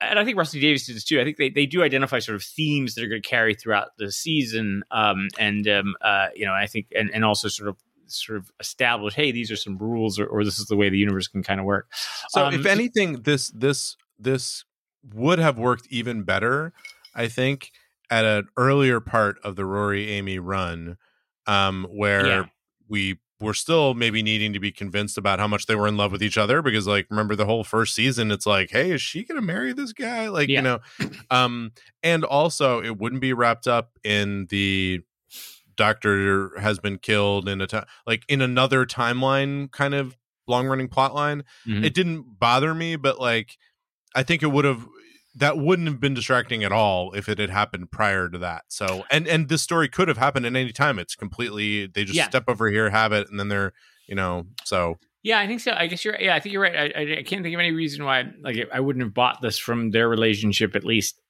and 0.00 0.18
I 0.18 0.24
think 0.24 0.38
Rusty 0.38 0.60
Davis 0.60 0.86
did 0.86 0.96
this 0.96 1.04
too. 1.04 1.20
I 1.20 1.24
think 1.24 1.36
they, 1.36 1.50
they 1.50 1.66
do 1.66 1.82
identify 1.82 2.18
sort 2.18 2.36
of 2.36 2.42
themes 2.42 2.94
that 2.94 3.04
are 3.04 3.08
going 3.08 3.22
to 3.22 3.28
carry 3.28 3.54
throughout 3.54 3.96
the 3.98 4.10
season, 4.10 4.82
um, 4.90 5.28
and 5.38 5.66
um, 5.68 5.94
uh, 6.00 6.28
you 6.34 6.46
know, 6.46 6.54
I 6.54 6.66
think, 6.66 6.86
and, 6.96 7.10
and 7.12 7.24
also 7.24 7.48
sort 7.48 7.68
of 7.68 7.76
sort 8.06 8.38
of 8.38 8.50
establish, 8.58 9.14
hey, 9.14 9.30
these 9.30 9.50
are 9.50 9.56
some 9.56 9.78
rules, 9.78 10.18
or, 10.18 10.26
or 10.26 10.44
this 10.44 10.58
is 10.58 10.66
the 10.66 10.76
way 10.76 10.88
the 10.88 10.98
universe 10.98 11.28
can 11.28 11.42
kind 11.42 11.60
of 11.60 11.66
work. 11.66 11.92
So 12.30 12.46
Um, 12.46 12.54
if 12.54 12.66
anything, 12.66 13.22
this 13.22 13.48
this 13.50 13.96
this 14.18 14.64
would 15.14 15.38
have 15.38 15.58
worked 15.58 15.86
even 15.90 16.24
better, 16.24 16.72
I 17.14 17.28
think, 17.28 17.70
at 18.10 18.24
an 18.24 18.48
earlier 18.56 19.00
part 19.00 19.38
of 19.44 19.56
the 19.56 19.64
Rory 19.64 20.10
Amy 20.10 20.38
run, 20.38 20.96
um, 21.46 21.86
where 21.90 22.26
Yeah. 22.26 22.44
we 22.88 23.18
were 23.40 23.54
still 23.54 23.94
maybe 23.94 24.22
needing 24.22 24.52
to 24.52 24.60
be 24.60 24.70
convinced 24.70 25.16
about 25.16 25.38
how 25.38 25.46
much 25.48 25.66
they 25.66 25.74
were 25.74 25.88
in 25.88 25.96
love 25.96 26.12
with 26.12 26.22
each 26.22 26.36
other 26.38 26.60
because 26.62 26.86
like 26.86 27.06
remember 27.10 27.34
the 27.34 27.46
whole 27.46 27.64
first 27.64 27.94
season 27.94 28.30
it's 28.30 28.46
like 28.46 28.70
hey 28.70 28.90
is 28.90 29.00
she 29.00 29.24
gonna 29.24 29.40
marry 29.40 29.72
this 29.72 29.92
guy 29.92 30.28
like 30.28 30.48
Yeah. 30.48 30.58
you 30.58 30.62
know 30.62 30.80
um 31.30 31.72
and 32.02 32.22
also 32.24 32.82
it 32.82 32.98
wouldn't 32.98 33.20
be 33.22 33.32
wrapped 33.32 33.66
up 33.66 33.98
in 34.04 34.46
the 34.50 35.00
doctor 35.76 36.58
has 36.58 36.78
been 36.78 36.98
killed 36.98 37.48
in 37.48 37.60
a 37.60 37.66
time 37.66 37.86
like 38.06 38.24
in 38.28 38.42
another 38.42 38.84
timeline 38.84 39.70
kind 39.72 39.94
of 39.94 40.16
long 40.46 40.66
running 40.66 40.88
plot 40.88 41.14
line 41.14 41.44
Mhm. 41.66 41.84
it 41.84 41.94
didn't 41.94 42.38
bother 42.38 42.74
me 42.74 42.96
but 42.96 43.18
like 43.20 43.56
i 44.14 44.22
think 44.22 44.42
it 44.42 44.48
would 44.48 44.64
have 44.64 44.86
that 45.34 45.58
wouldn't 45.58 45.86
have 45.88 46.00
been 46.00 46.14
distracting 46.14 46.64
at 46.64 46.72
all 46.72 47.12
if 47.12 47.28
it 47.28 47.38
had 47.38 47.50
happened 47.50 47.90
prior 47.90 48.28
to 48.28 48.38
that 48.38 48.64
so 48.68 49.04
and 49.10 49.26
and 49.28 49.48
this 49.48 49.62
story 49.62 49.88
could 49.88 50.08
have 50.08 50.18
happened 50.18 50.44
at 50.44 50.56
any 50.56 50.72
time 50.72 50.98
it's 50.98 51.14
completely 51.14 51.86
they 51.86 52.04
just 52.04 52.16
Yeah. 52.16 52.28
step 52.28 52.44
over 52.48 52.68
here 52.70 52.90
have 52.90 53.12
it 53.12 53.28
and 53.30 53.38
then 53.38 53.48
they're 53.48 53.72
you 54.08 54.14
know 54.14 54.46
so 54.64 54.98
Yeah, 55.22 55.38
I 55.38 55.46
think 55.46 55.60
so. 55.60 55.72
I 55.76 55.86
guess 55.86 56.02
you're. 56.04 56.18
Yeah, 56.18 56.34
I 56.34 56.40
think 56.40 56.54
you're 56.54 56.62
right. 56.62 56.92
I, 56.96 57.18
I, 57.18 57.22
can't 57.22 57.42
think 57.42 57.54
of 57.54 57.60
any 57.60 57.72
reason 57.72 58.06
why, 58.06 58.24
like, 58.40 58.56
I 58.72 58.80
wouldn't 58.80 59.04
have 59.04 59.12
bought 59.12 59.42
this 59.42 59.58
from 59.58 59.90
their 59.90 60.08
relationship 60.08 60.74
at 60.74 60.82
least, 60.82 61.20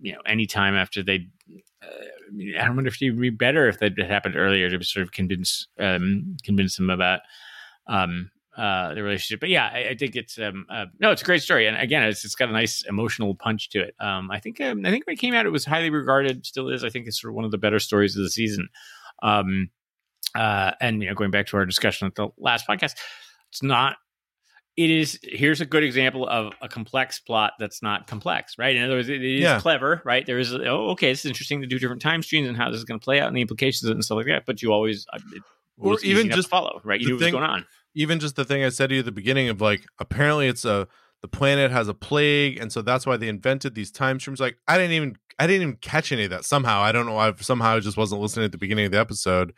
you 0.00 0.12
know, 0.14 0.20
any 0.24 0.46
time 0.46 0.74
after 0.74 1.02
they. 1.02 1.26
Uh, 1.82 1.86
I 1.86 2.32
mean, 2.32 2.56
I 2.56 2.68
wonder 2.70 2.88
if 2.88 3.02
it'd 3.02 3.20
be 3.20 3.28
better 3.28 3.68
if 3.68 3.80
that 3.80 3.98
had 3.98 4.10
happened 4.10 4.36
earlier 4.36 4.70
to 4.70 4.82
sort 4.82 5.02
of 5.02 5.12
convince 5.12 5.68
um 5.78 6.36
convince 6.42 6.76
them 6.76 6.88
about 6.88 7.20
um 7.86 8.30
uh 8.56 8.92
the 8.94 9.02
relationship. 9.02 9.40
But 9.40 9.48
yeah, 9.48 9.70
I, 9.72 9.88
I 9.90 9.94
think 9.96 10.14
it's 10.16 10.38
um 10.38 10.66
uh, 10.68 10.86
no, 11.00 11.10
it's 11.10 11.22
a 11.22 11.24
great 11.24 11.42
story, 11.42 11.66
and 11.66 11.76
again, 11.76 12.02
it's 12.02 12.24
it's 12.24 12.34
got 12.34 12.48
a 12.48 12.52
nice 12.52 12.82
emotional 12.88 13.34
punch 13.34 13.70
to 13.70 13.80
it. 13.80 13.94
Um, 13.98 14.30
I 14.30 14.40
think 14.40 14.60
um, 14.60 14.84
I 14.84 14.90
think 14.90 15.06
when 15.06 15.14
it 15.14 15.18
came 15.20 15.34
out, 15.34 15.46
it 15.46 15.50
was 15.50 15.64
highly 15.64 15.90
regarded. 15.90 16.44
Still 16.46 16.68
is. 16.68 16.84
I 16.84 16.90
think 16.90 17.06
it's 17.06 17.20
sort 17.20 17.30
of 17.32 17.36
one 17.36 17.44
of 17.44 17.50
the 17.50 17.58
better 17.58 17.78
stories 17.78 18.16
of 18.16 18.22
the 18.22 18.30
season. 18.30 18.68
Um, 19.22 19.70
uh, 20.34 20.72
and 20.80 21.02
you 21.02 21.08
know, 21.08 21.14
going 21.14 21.30
back 21.30 21.46
to 21.48 21.56
our 21.56 21.66
discussion 21.66 22.06
at 22.06 22.14
the 22.14 22.28
last 22.38 22.66
podcast, 22.66 22.94
it's 23.50 23.62
not. 23.62 23.96
It 24.74 24.88
is. 24.88 25.18
Here's 25.22 25.60
a 25.60 25.66
good 25.66 25.84
example 25.84 26.26
of 26.26 26.54
a 26.62 26.68
complex 26.68 27.20
plot 27.20 27.52
that's 27.58 27.82
not 27.82 28.06
complex, 28.06 28.56
right? 28.58 28.74
In 28.74 28.82
other 28.82 28.94
words, 28.94 29.10
it 29.10 29.22
is 29.22 29.42
Yeah. 29.42 29.60
clever, 29.60 30.00
right? 30.04 30.24
There 30.24 30.38
is. 30.38 30.54
Oh, 30.54 30.90
okay, 30.92 31.10
it's 31.10 31.26
interesting 31.26 31.60
to 31.60 31.66
do 31.66 31.78
different 31.78 32.00
time 32.00 32.22
streams 32.22 32.48
and 32.48 32.56
how 32.56 32.70
this 32.70 32.78
is 32.78 32.84
going 32.84 32.98
to 32.98 33.04
play 33.04 33.20
out 33.20 33.28
and 33.28 33.36
the 33.36 33.42
implications 33.42 33.90
and 33.90 34.02
stuff 34.02 34.16
like 34.16 34.26
that. 34.26 34.44
But 34.46 34.62
you 34.62 34.72
always, 34.72 35.06
uh, 35.12 35.18
it 35.34 35.42
Or 35.76 35.98
even 36.02 36.30
just 36.30 36.48
follow, 36.48 36.80
right? 36.84 36.98
You 37.00 37.08
knew 37.08 37.14
what 37.16 37.24
was 37.24 37.32
going 37.32 37.44
on. 37.44 37.66
Even 37.94 38.18
just 38.20 38.36
the 38.36 38.44
thing 38.44 38.64
i 38.64 38.68
said 38.68 38.88
to 38.88 38.94
you 38.94 39.00
at 39.00 39.04
the 39.04 39.12
beginning 39.12 39.48
of 39.48 39.60
like 39.60 39.84
apparently 39.98 40.48
it's 40.48 40.64
a 40.64 40.88
the 41.20 41.28
planet 41.28 41.70
has 41.70 41.86
a 41.88 41.94
plague 41.94 42.58
and 42.58 42.72
so 42.72 42.82
that's 42.82 43.06
why 43.06 43.16
they 43.16 43.28
invented 43.28 43.74
these 43.74 43.90
time 43.92 44.18
streams 44.18 44.40
like 44.40 44.56
i 44.66 44.76
didn't 44.76 44.92
even 44.92 45.16
i 45.38 45.46
didn't 45.46 45.62
even 45.62 45.76
catch 45.76 46.10
any 46.12 46.24
of 46.24 46.30
that 46.30 46.44
somehow 46.44 46.80
i 46.80 46.90
don't 46.90 47.06
know 47.06 47.16
i 47.18 47.32
somehow 47.36 47.76
I 47.76 47.80
just 47.80 47.96
wasn't 47.96 48.20
listening 48.20 48.44
at 48.46 48.52
the 48.52 48.58
beginning 48.58 48.86
of 48.86 48.92
the 48.92 48.98
episode 48.98 49.52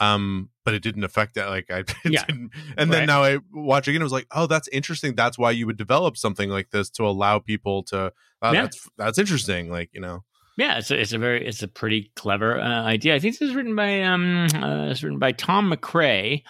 um 0.00 0.50
but 0.64 0.74
it 0.74 0.82
didn't 0.82 1.04
affect 1.04 1.34
that 1.34 1.48
like 1.48 1.70
i 1.70 1.84
Yeah. 2.04 2.24
didn't 2.26 2.50
and 2.76 2.92
then 2.92 3.00
Right. 3.00 3.06
now 3.06 3.22
i 3.24 3.38
watch 3.52 3.88
again 3.88 4.00
it 4.00 4.04
was 4.04 4.12
like 4.12 4.26
oh 4.32 4.46
that's 4.46 4.68
interesting 4.68 5.14
that's 5.14 5.38
why 5.38 5.50
you 5.50 5.66
would 5.66 5.76
develop 5.78 6.16
something 6.16 6.50
like 6.50 6.70
this 6.70 6.90
to 6.90 7.04
allow 7.06 7.38
people 7.38 7.82
to 7.84 8.12
oh, 8.42 8.52
Yeah. 8.52 8.62
that's 8.62 8.88
that's 8.96 9.18
interesting 9.18 9.70
like 9.70 9.90
you 9.92 10.00
know 10.00 10.24
Yeah, 10.58 10.78
it's 10.78 10.90
a, 10.90 11.00
it's 11.00 11.12
a 11.12 11.18
very 11.18 11.46
it's 11.46 11.62
a 11.62 11.68
pretty 11.68 12.10
clever 12.16 12.60
uh, 12.60 12.82
idea. 12.84 13.14
I 13.14 13.20
think 13.20 13.38
this 13.38 13.48
is 13.48 13.54
written 13.54 13.76
by 13.76 14.02
um 14.02 14.46
uh, 14.54 14.90
it's 14.90 15.02
written 15.04 15.18
by 15.20 15.30
Tom 15.32 15.68
MacRae, 15.72 16.42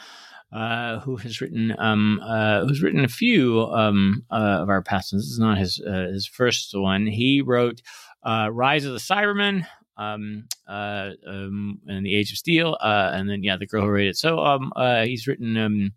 uh, 0.52 1.00
who 1.00 1.16
has 1.16 1.40
written 1.40 1.74
um 1.78 2.20
uh, 2.22 2.64
who's 2.64 2.82
written 2.82 3.04
a 3.04 3.08
few 3.08 3.60
um 3.66 4.24
uh, 4.30 4.58
of 4.62 4.68
our 4.68 4.82
past. 4.82 5.12
This 5.12 5.24
is 5.24 5.38
not 5.38 5.58
his 5.58 5.80
uh, 5.80 6.08
his 6.12 6.26
first 6.26 6.70
one. 6.74 7.06
He 7.06 7.42
wrote 7.42 7.82
uh, 8.22 8.48
Rise 8.52 8.84
of 8.84 8.92
the 8.92 8.98
Cybermen. 8.98 9.66
Um, 10.00 10.44
uh, 10.68 11.10
um, 11.26 11.80
and 11.88 12.06
the 12.06 12.14
Age 12.14 12.30
of 12.30 12.38
Steel, 12.38 12.76
uh, 12.80 13.10
and 13.12 13.28
then 13.28 13.42
yeah, 13.42 13.56
the 13.56 13.66
girl 13.66 13.84
who 13.84 13.92
waited. 13.92 14.16
So, 14.16 14.38
um, 14.38 14.72
uh, 14.76 15.02
he's 15.02 15.26
written, 15.26 15.56
um, 15.56 15.92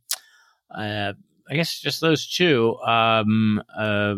uh, 0.76 1.14
I 1.48 1.54
guess 1.54 1.80
just 1.80 2.02
those 2.02 2.28
two, 2.28 2.78
um, 2.80 3.62
uh, 3.78 4.16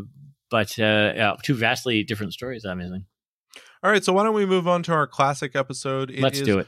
but 0.50 0.80
uh, 0.80 1.12
yeah, 1.18 1.36
two 1.44 1.54
vastly 1.54 2.02
different 2.06 2.32
stories, 2.32 2.64
obviously. 2.64 3.04
all 3.84 3.92
right 3.92 4.06
so 4.06 4.14
why 4.14 4.24
don't 4.24 4.36
we 4.36 4.46
move 4.46 4.70
on 4.70 4.84
to 4.84 4.94
our 4.94 5.06
classic 5.06 5.54
episode 5.54 6.10
It 6.12 6.22
Let's 6.22 6.40
do 6.42 6.60
it. 6.60 6.68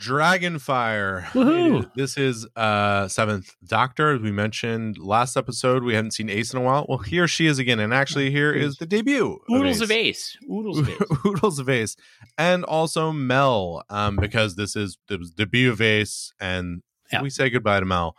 Dragonfire. 0.00 1.22
Woohoo. 1.26 1.90
This 1.94 2.16
is 2.16 2.46
uh 2.56 3.08
Seventh 3.08 3.54
Doctor, 3.64 4.14
as 4.14 4.20
we 4.20 4.32
mentioned 4.32 4.98
last 4.98 5.36
episode. 5.36 5.82
We 5.84 5.94
hadn't 5.94 6.12
seen 6.12 6.28
Ace 6.30 6.52
in 6.52 6.58
a 6.58 6.62
while. 6.62 6.86
Well, 6.88 6.98
here 6.98 7.28
she 7.28 7.46
is 7.46 7.58
again, 7.58 7.78
and 7.78 7.94
actually 7.94 8.30
here 8.30 8.52
is 8.52 8.76
the 8.76 8.86
debut. 8.86 9.38
Oodles 9.50 9.80
of 9.80 9.90
Ace. 9.90 10.36
Oodles 10.50 10.78
of 10.78 10.88
Ace. 10.88 10.96
Oodles 11.26 11.58
of 11.58 11.68
Ace, 11.68 11.96
and 12.38 12.64
also 12.64 13.12
Mel, 13.12 13.84
um, 13.90 14.16
because 14.16 14.56
this 14.56 14.74
is 14.76 14.98
the 15.08 15.18
debut 15.36 15.70
of 15.70 15.80
Ace, 15.80 16.32
and 16.40 16.82
Yeah. 17.12 17.22
we 17.22 17.30
say 17.30 17.48
goodbye 17.50 17.80
to 17.80 17.86
Mel. 17.86 18.16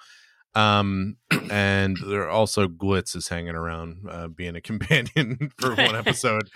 Um, 0.55 1.17
and 1.51 1.97
there 1.97 2.23
are 2.23 2.29
also 2.29 2.67
Glitz 2.67 3.15
is 3.15 3.27
hanging 3.27 3.55
around, 3.55 3.97
uh, 4.09 4.27
being 4.27 4.55
a 4.55 4.61
companion 4.69 5.51
for 5.57 5.75
one 5.75 5.95
episode. 5.95 6.49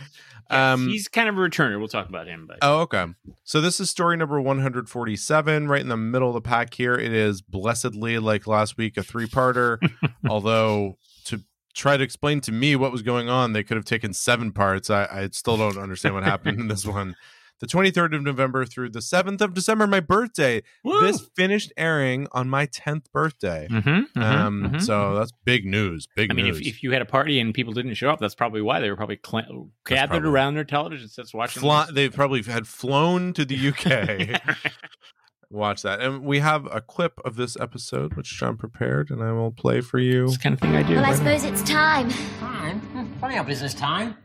Yeah, 0.50 0.74
um, 0.74 0.88
he's 0.88 1.08
kind 1.08 1.30
of 1.30 1.38
a 1.38 1.40
returner. 1.40 1.78
We'll 1.78 1.88
talk 1.88 2.10
about 2.10 2.28
him, 2.28 2.46
but 2.48 2.58
Oh, 2.62 2.80
okay. 2.82 3.06
So 3.44 3.62
this 3.62 3.80
is 3.80 3.90
story 3.90 4.18
number 4.18 4.42
147, 4.42 5.68
right 5.68 5.82
in 5.82 5.90
the 5.90 5.98
middle 5.98 6.30
of 6.30 6.34
the 6.34 6.42
pack 6.42 6.74
here. 6.74 6.96
It 6.96 7.14
is 7.14 7.42
blessedly, 7.42 8.18
like 8.18 8.48
last 8.48 8.78
week, 8.78 8.98
a 8.98 9.04
three 9.04 9.28
parter. 9.28 9.78
Although, 10.30 10.98
to 11.26 11.44
try 11.76 11.98
to 11.98 12.04
explain 12.04 12.42
to 12.42 12.52
me 12.52 12.76
what 12.76 12.92
was 12.92 13.04
going 13.04 13.30
on, 13.30 13.54
they 13.54 13.64
could 13.64 13.78
have 13.78 13.86
taken 13.86 14.14
seven 14.14 14.52
parts. 14.52 14.90
I, 14.90 15.06
I 15.06 15.30
still 15.32 15.58
don't 15.58 15.78
understand 15.78 16.16
what 16.16 16.24
happened 16.24 16.60
in 16.60 16.68
this 16.68 16.86
one. 16.86 17.16
The 17.60 17.68
23rd 17.68 18.16
of 18.16 18.22
November 18.24 18.66
through 18.66 18.90
the 18.92 19.00
7th 19.00 19.42
of 19.42 19.54
December, 19.54 19.86
my 19.86 20.00
birthday. 20.00 20.64
Woo! 20.84 21.02
This 21.02 21.20
finished 21.36 21.74
airing 21.76 22.28
on 22.32 22.50
my 22.50 22.66
10th 22.68 23.12
birthday. 23.12 23.68
Mhm, 23.70 24.06
mhm, 24.16 24.22
um, 24.24 24.64
mhm. 24.74 24.82
so 24.82 25.16
that's 25.16 25.32
big 25.44 25.66
news. 25.66 26.08
Big 26.16 26.32
I 26.32 26.34
mean, 26.36 26.46
news. 26.46 26.60
if, 26.62 26.68
if 26.68 26.84
you 26.84 26.92
had 26.92 27.02
a 27.02 27.06
party 27.06 27.40
and 27.40 27.54
people 27.54 27.74
didn't 27.74 27.96
show 27.96 28.10
up, 28.10 28.20
that's 28.20 28.34
probably 28.36 28.62
why 28.62 28.80
they 28.80 28.90
were 28.90 28.96
probably 28.96 29.20
cl- 29.26 29.70
gathered 29.86 30.10
probably- 30.10 30.30
around 30.30 30.54
their 30.56 30.64
television 30.64 31.10
sets 31.10 31.34
watching. 31.34 31.60
Fly, 31.62 31.86
this. 31.88 31.96
they 31.96 32.10
probably 32.10 32.42
had 32.44 32.66
flown 32.66 33.34
to 33.34 33.44
the 33.44 33.56
UK. 33.70 34.40
watch 35.50 35.82
that. 35.82 36.00
And 36.00 36.22
we 36.24 36.40
have 36.40 36.66
a 36.72 36.80
clip 36.80 37.20
of 37.26 37.36
this 37.36 37.58
episode, 37.60 38.14
which 38.16 38.30
John 38.38 38.56
prepared, 38.56 39.10
and 39.10 39.22
I 39.24 39.32
will 39.32 39.52
play 39.52 39.82
for 39.82 40.00
you. 40.00 40.26
It's 40.26 40.38
the 40.38 40.44
kind 40.44 40.54
of 40.54 40.62
thing 40.62 40.76
I 40.76 40.84
do. 40.84 40.96
Well, 40.96 41.04
I 41.06 41.10
right? 41.10 41.18
suppose 41.18 41.44
it's 41.44 41.64
time. 41.64 42.10
Time? 42.40 42.80
Hmm, 42.80 43.20
Funny 43.20 43.36
how 43.36 43.44
business 43.44 43.74
time. 43.74 44.16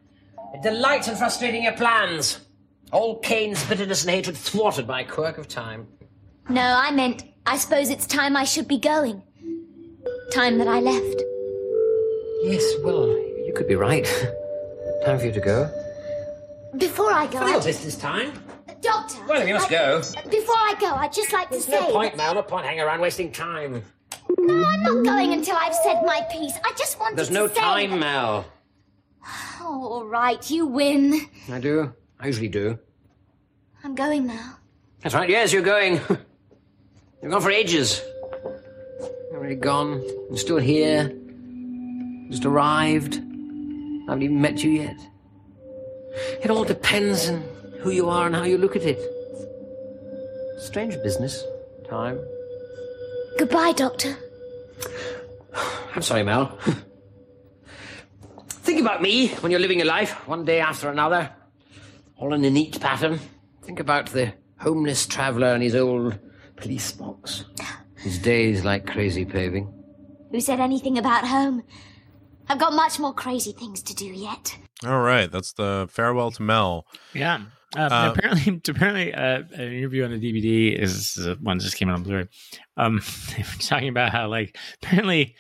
It 0.55 0.63
delights 0.63 1.09
in 1.09 1.17
frustrating 1.17 1.65
your 1.65 1.73
plans. 1.73 2.41
All 2.95 3.19
Kane's 3.19 3.65
bitterness 3.65 4.03
and 4.05 4.11
hatred 4.13 4.37
thwarted 4.37 4.87
by 4.87 5.01
a 5.01 5.05
quirk 5.05 5.37
of 5.37 5.49
time. 5.49 5.89
No, 6.49 6.63
I 6.63 6.93
meant, 6.93 7.25
I 7.45 7.57
suppose 7.59 7.91
it's 7.91 8.07
time 8.07 8.37
I 8.37 8.45
should 8.45 8.69
be 8.69 8.79
going. 8.79 9.21
Time 10.33 10.59
that 10.59 10.69
I 10.69 10.79
left. 10.79 11.23
Yes, 12.45 12.63
well, 12.85 13.09
you 13.09 13.53
could 13.57 13.67
be 13.67 13.75
right. 13.75 14.05
time 15.05 15.19
for 15.19 15.27
you 15.27 15.33
to 15.33 15.41
go. 15.41 15.69
Before 16.79 17.13
I 17.13 17.27
go, 17.27 17.39
how 17.39 17.59
I 17.59 17.65
business 17.65 17.97
time. 17.97 18.33
Doctor. 18.81 19.19
Well, 19.29 19.43
if 19.43 19.49
you 19.49 19.55
must 19.55 19.67
I- 19.67 19.71
go. 19.71 19.99
Before 20.31 20.55
I 20.55 20.77
go, 20.81 20.95
I'd 20.95 21.13
just 21.13 21.33
like 21.33 21.49
to 21.49 21.55
There's 21.55 21.65
say. 21.65 21.73
no 21.73 21.91
point, 21.91 22.17
Mel. 22.17 22.35
No 22.35 22.43
point 22.43 22.65
hanging 22.65 22.83
around 22.83 23.01
wasting 23.01 23.33
time. 23.33 23.83
No, 24.39 24.65
I'm 24.65 24.83
not 24.85 25.05
going 25.05 25.33
until 25.33 25.57
I've 25.57 25.75
said 25.75 26.01
my 26.05 26.21
piece. 26.31 26.53
I 26.65 26.73
just 26.79 27.01
wanted 27.01 27.17
There's 27.19 27.29
to 27.29 27.35
no 27.35 27.49
say 27.49 27.55
time, 27.61 27.91
that- 27.91 27.99
Mel. 27.99 28.45
Oh, 29.61 29.89
all 29.91 30.05
right, 30.05 30.49
you 30.49 30.67
win. 30.67 31.29
I 31.51 31.59
do. 31.59 31.93
I 32.21 32.29
usually 32.29 32.49
do. 32.49 32.79
I'm 33.85 33.95
going 33.95 34.27
now. 34.27 34.57
That's 35.03 35.15
right, 35.15 35.29
yes, 35.29 35.53
you're 35.53 35.61
going. 35.61 35.95
You've 37.23 37.31
gone 37.31 37.43
for 37.43 37.51
ages. 37.51 38.03
You're 39.31 39.37
already 39.37 39.57
gone. 39.57 40.03
You're 40.31 40.39
still 40.39 40.57
here. 40.57 41.15
Just 42.31 42.47
arrived. 42.47 43.17
I 43.17 44.07
haven't 44.09 44.23
even 44.23 44.41
met 44.41 44.65
you 44.65 44.71
yet. 44.71 44.97
It 46.43 46.51
all 46.51 46.65
depends 46.65 47.29
on 47.29 47.43
who 47.81 47.91
you 47.91 48.09
are 48.09 48.27
and 48.27 48.35
how 48.35 48.45
you 48.45 48.57
look 48.57 48.75
at 48.75 48.85
it. 48.85 48.99
Strange 50.59 50.95
business. 51.03 51.45
Time. 51.87 52.19
Goodbye, 53.39 53.73
Doctor. 53.73 54.17
I'm 55.95 56.01
sorry, 56.01 56.23
Mel. 56.23 56.59
Think 58.49 58.81
about 58.81 59.03
me 59.03 59.29
when 59.29 59.53
you're 59.53 59.61
living 59.61 59.79
your 59.79 59.89
life, 59.89 60.27
one 60.27 60.47
day 60.47 60.61
after 60.61 60.89
another, 60.89 61.31
all 62.17 62.33
in 62.33 62.43
a 62.47 62.51
neat 62.51 62.81
pattern. 62.81 63.21
Think 63.65 63.81
about 63.81 64.11
the 64.11 64.33
homeless 64.59 65.07
traveller 65.07 65.55
and 65.55 65.63
his 65.63 65.75
old 65.75 66.19
police 66.57 66.93
box. 66.93 67.45
His 67.97 68.19
days 68.19 68.65
like 68.65 68.87
crazy 68.87 69.25
paving. 69.25 69.73
Who 70.31 70.41
said 70.41 70.61
anything 70.61 70.99
about 70.99 71.27
home? 71.27 71.63
I've 72.49 72.59
got 72.59 72.75
much 72.75 72.99
more 72.99 73.15
crazy 73.15 73.53
things 73.53 73.83
to 73.83 73.95
do 73.95 74.07
yet. 74.07 74.57
All 74.85 75.01
right, 75.01 75.31
that's 75.31 75.53
the 75.55 75.89
farewell 75.91 76.31
to 76.33 76.43
Mel. 76.43 76.87
Yeah. 77.15 77.45
Uh, 77.75 77.81
Uh, 77.91 78.15
apparently, 78.15 78.61
apparently, 78.69 79.15
uh, 79.15 79.43
an 79.55 79.73
interview 79.73 80.05
on 80.05 80.11
the 80.11 80.19
DVD 80.19 80.79
is 80.79 81.19
uh, 81.19 81.37
one 81.41 81.57
that 81.59 81.65
just 81.65 81.77
came 81.77 81.89
out 81.89 81.97
on 81.97 82.03
Blu-ray. 82.03 82.29
Um, 82.77 83.01
they 83.31 83.43
were 83.43 83.61
talking 83.61 83.89
about 83.89 84.13
how, 84.13 84.29
like, 84.29 84.59
apparently, 84.83 85.37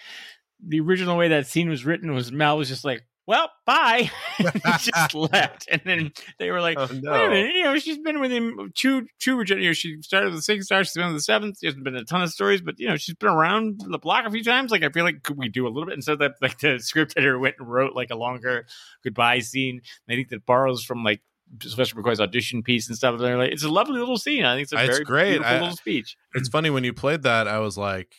the 0.66 0.80
original 0.80 1.16
way 1.18 1.28
that 1.28 1.46
scene 1.46 1.68
was 1.68 1.84
written 1.84 2.14
was 2.14 2.32
Mel 2.32 2.56
was 2.56 2.68
just 2.68 2.84
like, 2.84 3.02
well, 3.26 3.50
bye. 3.66 4.10
he 4.38 4.44
just 4.78 5.14
left. 5.14 5.66
And 5.70 5.80
then 5.84 6.12
they 6.38 6.50
were 6.50 6.60
like, 6.60 6.76
Oh, 6.78 6.86
wait 6.90 7.02
no. 7.02 7.12
a 7.26 7.28
minute, 7.30 7.54
you 7.54 7.62
know, 7.64 7.78
she's 7.78 7.98
been 7.98 8.20
with 8.20 8.30
him 8.30 8.70
two, 8.74 9.06
two, 9.18 9.42
you 9.46 9.56
know, 9.56 9.72
she 9.72 10.00
started 10.02 10.26
with 10.26 10.36
the 10.38 10.42
sixth 10.42 10.66
star, 10.66 10.84
she's 10.84 10.94
been 10.94 11.06
with 11.06 11.16
the 11.16 11.20
seventh. 11.22 11.58
There's 11.62 11.74
been 11.74 11.96
a 11.96 12.04
ton 12.04 12.22
of 12.22 12.30
stories, 12.30 12.60
but, 12.60 12.78
you 12.78 12.88
know, 12.88 12.96
she's 12.96 13.14
been 13.14 13.30
around 13.30 13.80
the 13.88 13.98
block 13.98 14.26
a 14.26 14.30
few 14.30 14.44
times. 14.44 14.70
Like, 14.70 14.82
I 14.82 14.90
feel 14.90 15.04
like, 15.04 15.22
could 15.22 15.38
we 15.38 15.48
do 15.48 15.66
a 15.66 15.70
little 15.70 15.86
bit? 15.86 15.94
And 15.94 16.04
so 16.04 16.16
that, 16.16 16.32
like, 16.42 16.58
the 16.58 16.78
script 16.80 17.14
editor 17.16 17.38
went 17.38 17.56
and 17.58 17.68
wrote, 17.68 17.94
like, 17.94 18.10
a 18.10 18.16
longer 18.16 18.66
goodbye 19.02 19.38
scene. 19.40 19.80
And 20.08 20.12
I 20.12 20.16
think 20.16 20.28
that 20.30 20.44
borrows 20.46 20.84
from, 20.84 21.02
like, 21.04 21.22
Sylvester 21.62 21.94
McCoy's 21.96 22.20
audition 22.20 22.62
piece 22.62 22.88
and 22.88 22.96
stuff. 22.96 23.14
And 23.14 23.20
they're 23.24 23.38
like, 23.38 23.52
it's 23.52 23.62
a 23.64 23.68
lovely 23.68 23.98
little 24.00 24.16
scene. 24.18 24.44
I 24.44 24.54
think 24.56 24.64
it's 24.64 24.72
a 24.72 24.78
It's 24.84 24.92
very 24.96 25.04
great. 25.04 25.30
beautiful 25.32 25.52
I- 25.56 25.60
little 25.60 25.76
speech. 25.76 26.16
it's 26.34 26.48
funny 26.48 26.70
when 26.70 26.84
you 26.84 26.92
played 26.92 27.22
that 27.22 27.46
i 27.46 27.58
was 27.58 27.76
like 27.78 28.16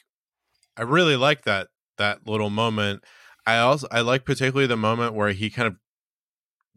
i 0.77 0.81
really 0.83 1.15
like 1.15 1.43
that 1.43 1.67
that 1.97 2.27
little 2.27 2.49
moment 2.49 3.03
i 3.45 3.57
also 3.57 3.87
i 3.91 4.01
like 4.01 4.25
particularly 4.25 4.67
the 4.67 4.77
moment 4.77 5.13
where 5.13 5.31
he 5.31 5.49
kind 5.49 5.67
of 5.67 5.75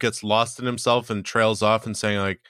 gets 0.01 0.23
lost 0.23 0.59
in 0.61 0.67
himself 0.67 1.11
and 1.11 1.25
trails 1.25 1.63
off 1.63 1.85
and 1.87 1.97
saying 1.97 2.19
like 2.19 2.41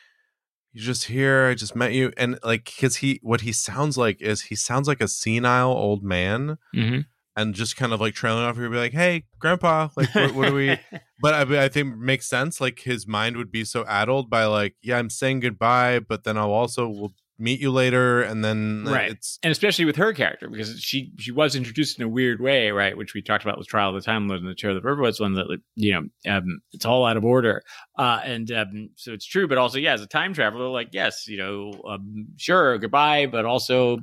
you're 0.73 0.85
just 0.85 1.05
here 1.05 1.47
i 1.47 1.55
just 1.55 1.75
met 1.75 1.93
you 1.93 2.13
and 2.17 2.39
like 2.45 2.65
because 2.67 2.97
he 2.97 3.19
what 3.23 3.41
he 3.41 3.53
sounds 3.53 3.97
like 3.97 4.21
is 4.21 4.43
he 4.43 4.55
sounds 4.55 4.87
like 4.87 5.01
a 5.01 5.09
senile 5.09 5.71
old 5.73 6.03
man 6.03 6.59
Mm-hmm. 6.75 7.01
and 7.37 7.55
just 7.55 7.77
kind 7.77 7.93
of 7.93 8.01
like 8.01 8.15
trailing 8.15 8.45
off 8.45 8.57
here 8.57 8.69
be 8.69 8.77
like 8.77 8.93
hey 8.93 9.25
grandpa 9.39 9.89
like 9.97 10.15
what, 10.15 10.35
what 10.35 10.49
do 10.49 10.55
we 10.55 10.79
but 11.23 11.35
I, 11.35 11.65
I 11.65 11.69
think 11.69 11.97
makes 11.97 12.27
sense 12.29 12.61
like 12.61 12.81
his 12.81 13.07
mind 13.07 13.37
would 13.39 13.51
be 13.51 13.65
so 13.65 13.85
addled 13.87 14.29
by 14.29 14.45
like 14.45 14.75
yeah 14.83 14.99
i'm 14.99 15.09
saying 15.11 15.41
goodbye 15.41 16.01
but 16.01 16.25
then 16.25 16.37
i'll 16.37 16.53
also 16.53 16.87
will 16.89 17.15
meet 17.39 17.61
you 17.61 17.71
later 17.71 18.21
and 18.23 18.45
then 18.45 18.85
Right. 18.85 19.11
it's 19.13 19.39
and 19.43 19.53
especially 19.53 19.85
with 19.85 19.97
her 19.97 20.13
character 20.13 20.49
because 20.49 20.81
she 20.81 21.13
she 21.19 21.31
was 21.31 21.55
introduced 21.55 21.99
in 21.99 22.05
a 22.05 22.09
weird 22.09 22.41
way, 22.41 22.71
right? 22.71 22.97
Which 22.97 23.15
we 23.15 23.23
talked 23.23 23.45
about 23.45 23.59
with 23.59 23.69
Trial 23.69 23.91
of 23.91 23.95
the 23.95 24.01
Time 24.05 24.27
Lord 24.29 24.41
and 24.41 24.51
the 24.51 24.55
Terror 24.55 24.77
of 24.77 24.83
the 24.83 24.89
Vervoids 24.89 25.21
one 25.21 25.35
that 25.35 25.47
you 25.77 25.93
know 25.93 26.33
um, 26.37 26.61
it's 26.73 26.85
all 26.85 27.05
out 27.07 27.17
of 27.17 27.25
order, 27.25 27.63
uh, 27.97 28.21
and 28.25 28.51
um, 28.53 28.91
so 28.97 29.13
it's 29.13 29.25
true. 29.27 29.47
But 29.47 29.59
also, 29.59 29.79
yeah, 29.79 29.93
as 29.95 30.03
a 30.03 30.07
time 30.07 30.35
traveler, 30.35 30.69
like 30.69 30.89
yes, 30.93 31.29
you 31.29 31.39
know, 31.39 31.81
um, 31.89 32.27
sure, 32.37 32.79
goodbye, 32.79 33.27
but 33.27 33.45
also. 33.45 33.99
uh, 33.99 34.01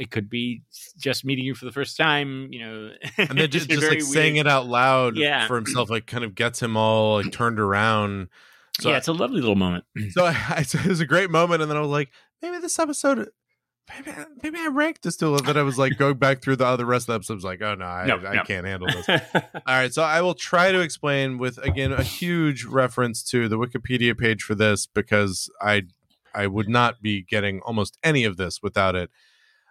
It 0.00 0.10
could 0.10 0.30
be 0.30 0.62
just 0.98 1.24
meeting 1.24 1.44
you 1.44 1.54
for 1.54 1.66
the 1.66 1.72
first 1.72 1.96
time, 1.98 2.48
you 2.50 2.60
know, 2.60 2.90
and 3.18 3.36
then 3.38 3.50
just, 3.56 3.68
just 3.68 3.86
like 3.86 4.00
saying 4.00 4.36
it 4.36 4.46
out 4.46 4.66
loud 4.66 5.16
Yeah. 5.18 5.46
for 5.46 5.56
himself 5.56 5.90
like 5.90 6.06
kind 6.06 6.24
of 6.24 6.34
gets 6.34 6.62
him 6.62 6.76
all 6.78 7.16
like 7.22 7.30
turned 7.30 7.60
around 7.60 8.28
so 8.80 8.90
yeah, 8.90 8.96
it's 8.98 9.08
a 9.08 9.12
lovely 9.12 9.40
little 9.40 9.54
moment. 9.56 9.84
so 10.12 10.24
I, 10.26 10.36
I 10.58 10.62
so 10.62 10.78
it 10.78 10.86
was 10.86 11.00
a 11.00 11.06
great 11.06 11.30
moment 11.30 11.60
and 11.62 11.70
then 11.70 11.76
i 11.78 11.80
was 11.80 11.88
like 11.90 12.10
maybe 12.42 12.58
this 12.58 12.78
episode 12.78 13.28
maybe 13.94 14.10
I- 14.10 14.24
maybe 14.42 14.58
i 14.58 14.66
ranked 14.66 15.02
this 15.02 15.16
too 15.16 15.28
low 15.28 15.38
that 15.38 15.56
i 15.56 15.62
was 15.62 15.78
like 15.78 15.96
going 15.96 16.16
back 16.16 16.42
through 16.42 16.56
the 16.56 16.66
other 16.66 16.84
rest 16.84 17.04
of 17.04 17.06
the 17.08 17.14
episodes 17.14 17.44
like 17.44 17.62
oh 17.62 17.74
no 17.74 17.84
i, 17.84 18.06
No, 18.06 18.16
I 18.26 18.34
no. 18.36 18.42
can't 18.44 18.66
handle 18.66 18.88
this 18.88 19.08
all 19.34 19.60
right 19.66 19.92
so 19.92 20.02
i 20.02 20.20
will 20.20 20.34
try 20.34 20.72
to 20.72 20.80
explain 20.80 21.38
with 21.38 21.58
again 21.58 21.92
a 21.92 22.02
huge 22.02 22.64
reference 22.64 23.22
to 23.30 23.48
the 23.48 23.56
wikipedia 23.58 24.16
page 24.18 24.42
for 24.42 24.54
this 24.54 24.86
because 24.86 25.48
i 25.60 25.82
i 26.34 26.46
would 26.46 26.68
not 26.68 27.00
be 27.00 27.22
getting 27.22 27.60
almost 27.60 27.96
any 28.02 28.24
of 28.24 28.36
this 28.36 28.60
without 28.62 28.94
it 28.96 29.10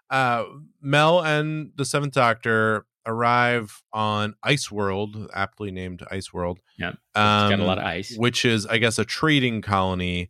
uh 0.09 0.45
mel 0.81 1.21
and 1.21 1.71
the 1.75 1.83
seventh 1.85 2.13
doctor 2.13 2.85
arrive 3.07 3.83
on 3.93 4.33
ice 4.43 4.71
world 4.71 5.29
aptly 5.33 5.71
named 5.71 6.03
ice 6.09 6.33
world 6.33 6.59
Yeah, 6.79 6.89
it's 6.89 6.97
um, 7.15 7.49
got 7.51 7.59
a 7.59 7.63
lot 7.63 7.77
of 7.79 7.83
ice. 7.83 8.15
which 8.17 8.45
is 8.45 8.65
i 8.65 8.77
guess 8.77 8.97
a 8.97 9.05
trading 9.05 9.61
colony 9.61 10.29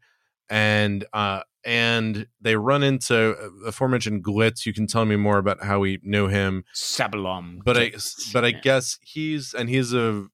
and 0.50 1.06
uh 1.14 1.42
and 1.66 2.28
they 2.40 2.56
run 2.56 2.84
into 2.84 3.16
uh, 3.38 3.50
aforementioned 3.68 4.24
glitz 4.24 4.66
you 4.66 4.74
can 4.74 4.86
tell 4.88 5.04
me 5.06 5.16
more 5.16 5.38
about 5.40 5.64
how 5.64 5.80
we 5.80 6.00
knew 6.04 6.28
him 6.28 6.64
Sabalom. 6.76 7.58
but 7.66 7.76
i 7.78 7.92
but 8.34 8.46
i 8.46 8.50
Yeah. 8.50 8.60
guess 8.62 9.00
he's 9.02 9.54
and 9.54 9.68
he's 9.70 9.94
a 9.94 10.28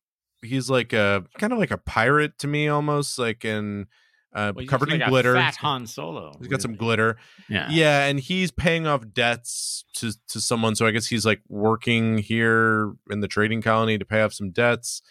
he's 0.44 0.70
like 0.70 0.91
a 0.94 1.24
kind 1.39 1.54
of 1.54 1.60
like 1.60 1.72
a 1.72 1.78
pirate 1.78 2.38
to 2.39 2.48
me 2.48 2.67
almost 2.67 3.17
like 3.17 3.46
in 3.46 3.86
uh 4.34 4.52
Well, 4.56 4.65
covered 4.65 4.89
like 4.89 4.96
in 4.96 5.02
a 5.04 5.10
glitter 5.10 5.36
Fat 5.36 5.56
Han 5.58 5.86
Solo. 5.88 6.36
he's 6.39 6.48
got 6.48 6.62
some 6.62 6.76
glitter 6.76 7.17
Yeah. 7.50 7.67
yeah 7.70 8.06
and 8.06 8.20
he's 8.20 8.52
paying 8.52 8.86
off 8.88 9.04
debts 9.13 9.86
to 9.96 10.13
to 10.30 10.41
someone 10.41 10.76
so 10.76 10.86
i 10.86 10.91
guess 10.91 11.08
he's 11.08 11.26
like 11.26 11.41
working 11.48 12.17
here 12.17 12.94
in 13.10 13.20
the 13.22 13.28
trading 13.28 13.62
colony 13.62 13.98
to 13.98 14.06
pay 14.06 14.22
off 14.22 14.34
some 14.34 14.52
debts 14.52 15.02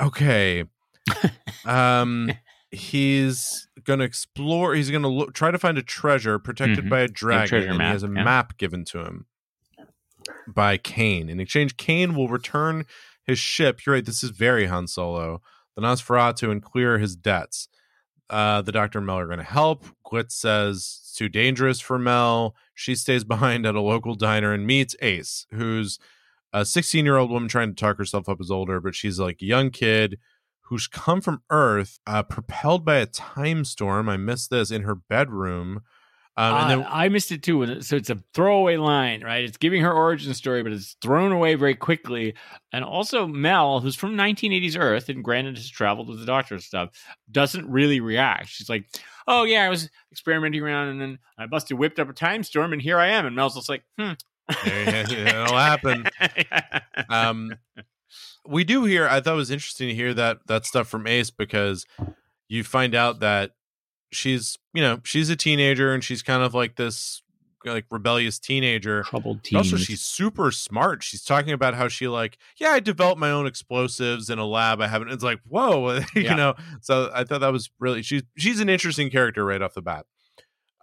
okay 0.00 0.64
um 1.64 2.30
he's 2.74 3.68
gonna 3.84 4.04
explore 4.04 4.74
he's 4.74 4.90
gonna 4.90 5.08
look 5.08 5.32
try 5.34 5.50
to 5.50 5.58
find 5.58 5.78
a 5.78 5.82
treasure 5.82 6.38
protected 6.38 6.84
Mhm. 6.84 6.88
by 6.90 7.00
a 7.00 7.08
dragon 7.08 7.48
treasure 7.48 7.70
and 7.70 7.80
he 7.82 7.88
has 7.88 8.02
a 8.02 8.06
yeah. 8.06 8.24
map 8.24 8.56
given 8.58 8.84
to 8.86 9.00
him 9.00 9.26
by 10.46 10.76
kane 10.76 11.28
in 11.28 11.40
exchange 11.40 11.76
kane 11.76 12.14
will 12.14 12.28
return 12.28 12.84
his 13.24 13.38
ship 13.38 13.84
you're 13.84 13.94
right 13.96 14.04
this 14.06 14.22
is 14.24 14.30
very 14.30 14.66
han 14.66 14.86
solo 14.86 15.40
the 15.76 15.82
nosferatu 15.82 16.50
and 16.50 16.62
clear 16.62 16.98
his 16.98 17.16
debts 17.16 17.68
uh, 18.30 18.62
the 18.62 18.72
doctor 18.72 18.98
and 18.98 19.06
Mel 19.06 19.18
are 19.18 19.26
going 19.26 19.36
to 19.38 19.44
help. 19.44 19.84
Glitz 20.04 20.32
says 20.32 20.76
it's 21.02 21.12
too 21.14 21.28
dangerous 21.28 21.78
for 21.78 21.98
Mel. 21.98 22.56
She 22.74 22.94
stays 22.94 23.22
behind 23.34 23.66
at 23.66 23.74
a 23.74 23.82
local 23.82 24.14
diner 24.14 24.54
and 24.54 24.66
meets 24.66 24.96
Ace, 25.02 25.46
who's 25.52 25.98
a 26.50 26.64
16 26.64 27.04
year 27.04 27.18
old 27.18 27.30
woman 27.30 27.50
trying 27.50 27.68
to 27.68 27.74
talk 27.78 27.98
herself 27.98 28.26
up 28.26 28.40
as 28.40 28.50
older, 28.50 28.80
but 28.80 28.94
she's 28.94 29.18
like 29.20 29.42
a 29.42 29.44
young 29.44 29.68
kid 29.70 30.18
who's 30.64 30.86
come 30.86 31.20
from 31.20 31.42
Earth, 31.50 31.98
uh, 32.06 32.22
propelled 32.22 32.84
by 32.84 32.96
a 32.96 33.06
time 33.06 33.64
storm. 33.64 34.08
I 34.08 34.16
missed 34.16 34.50
this 34.50 34.70
in 34.70 34.82
her 34.82 34.94
bedroom. 34.94 35.82
Um, 36.36 36.54
and 36.56 36.64
Uh, 36.64 36.68
then 36.68 36.86
I 36.90 37.08
missed 37.08 37.30
it 37.30 37.42
too. 37.44 37.80
So 37.82 37.94
it's 37.94 38.10
a 38.10 38.18
throwaway 38.34 38.76
line, 38.76 39.22
right? 39.22 39.44
It's 39.44 39.56
giving 39.56 39.82
her 39.82 39.92
origin 39.92 40.34
story, 40.34 40.64
but 40.64 40.72
it's 40.72 40.96
thrown 41.00 41.30
away 41.30 41.54
very 41.54 41.76
quickly. 41.76 42.34
And 42.72 42.84
also, 42.84 43.26
Mel, 43.26 43.78
who's 43.80 43.94
from 43.94 44.16
1980s 44.16 44.76
Earth 44.76 45.08
and 45.08 45.22
granted 45.22 45.56
has 45.58 45.70
traveled 45.70 46.08
with 46.08 46.18
the 46.18 46.26
doctor 46.26 46.54
and 46.54 46.62
stuff, 46.62 46.90
doesn't 47.30 47.70
really 47.70 48.00
react. 48.00 48.48
She's 48.48 48.68
like, 48.68 48.86
"Oh 49.28 49.44
yeah, 49.44 49.62
I 49.64 49.68
was 49.68 49.88
experimenting 50.10 50.60
around, 50.60 50.88
and 50.88 51.00
then 51.00 51.18
I 51.38 51.46
busted 51.46 51.78
whipped 51.78 52.00
up 52.00 52.08
a 52.10 52.12
time 52.12 52.42
storm, 52.42 52.72
and 52.72 52.82
here 52.82 52.98
I 52.98 53.08
am." 53.10 53.26
And 53.26 53.36
Mel's 53.36 53.54
just 53.54 53.68
like, 53.68 53.84
"Hmm, 53.96 54.12
it'll 54.66 55.56
happen. 55.56 56.04
um 57.10 57.54
we 58.46 58.64
do 58.64 58.84
hear 58.84 59.06
i 59.08 59.20
thought 59.20 59.34
it 59.34 59.36
was 59.36 59.50
interesting 59.50 59.88
to 59.88 59.94
hear 59.94 60.12
that 60.14 60.38
that 60.46 60.64
stuff 60.66 60.88
from 60.88 61.06
ace 61.06 61.30
because 61.30 61.86
you 62.48 62.62
find 62.64 62.94
out 62.94 63.20
that 63.20 63.52
she's 64.12 64.58
you 64.72 64.82
know 64.82 65.00
she's 65.04 65.30
a 65.30 65.36
teenager 65.36 65.92
and 65.92 66.04
she's 66.04 66.22
kind 66.22 66.42
of 66.42 66.54
like 66.54 66.76
this 66.76 67.22
like 67.64 67.86
rebellious 67.90 68.38
teenager 68.38 69.02
troubled 69.04 69.38
But 69.38 69.44
teens." 69.44 69.72
also 69.72 69.76
she's 69.82 70.02
super 70.02 70.50
smart 70.50 71.02
she's 71.02 71.24
talking 71.24 71.52
about 71.54 71.74
how 71.74 71.88
she 71.88 72.06
like 72.08 72.36
yeah 72.58 72.68
i 72.70 72.80
developed 72.80 73.18
my 73.18 73.30
own 73.30 73.46
explosives 73.46 74.28
in 74.28 74.38
a 74.38 74.44
lab 74.46 74.82
i 74.82 74.86
haven't 74.86 75.08
it's 75.10 75.24
like 75.24 75.40
whoa 75.48 75.94
you 76.14 76.22
Yeah. 76.22 76.34
know 76.34 76.54
so 76.82 77.10
i 77.14 77.24
thought 77.24 77.40
that 77.40 77.52
was 77.52 77.70
really 77.78 78.02
she's 78.02 78.22
she's 78.36 78.60
an 78.60 78.68
interesting 78.68 79.08
character 79.10 79.44
right 79.46 79.62
off 79.62 79.72
the 79.72 79.80
bat 79.82 80.04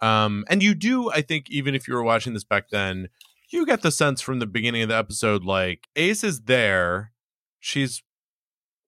um 0.00 0.44
and 0.50 0.62
you 0.62 0.74
do 0.74 1.08
i 1.12 1.20
think 1.22 1.48
even 1.50 1.74
if 1.76 1.86
you 1.86 1.94
were 1.94 2.02
watching 2.02 2.34
this 2.34 2.44
back 2.44 2.70
then 2.70 3.08
you 3.50 3.64
get 3.64 3.82
the 3.82 3.92
sense 3.92 4.20
from 4.20 4.40
the 4.40 4.46
beginning 4.46 4.82
of 4.82 4.88
the 4.88 4.96
episode 4.96 5.44
like 5.44 5.86
ace 5.94 6.24
is 6.24 6.42
there 6.42 7.11
she's 7.62 8.02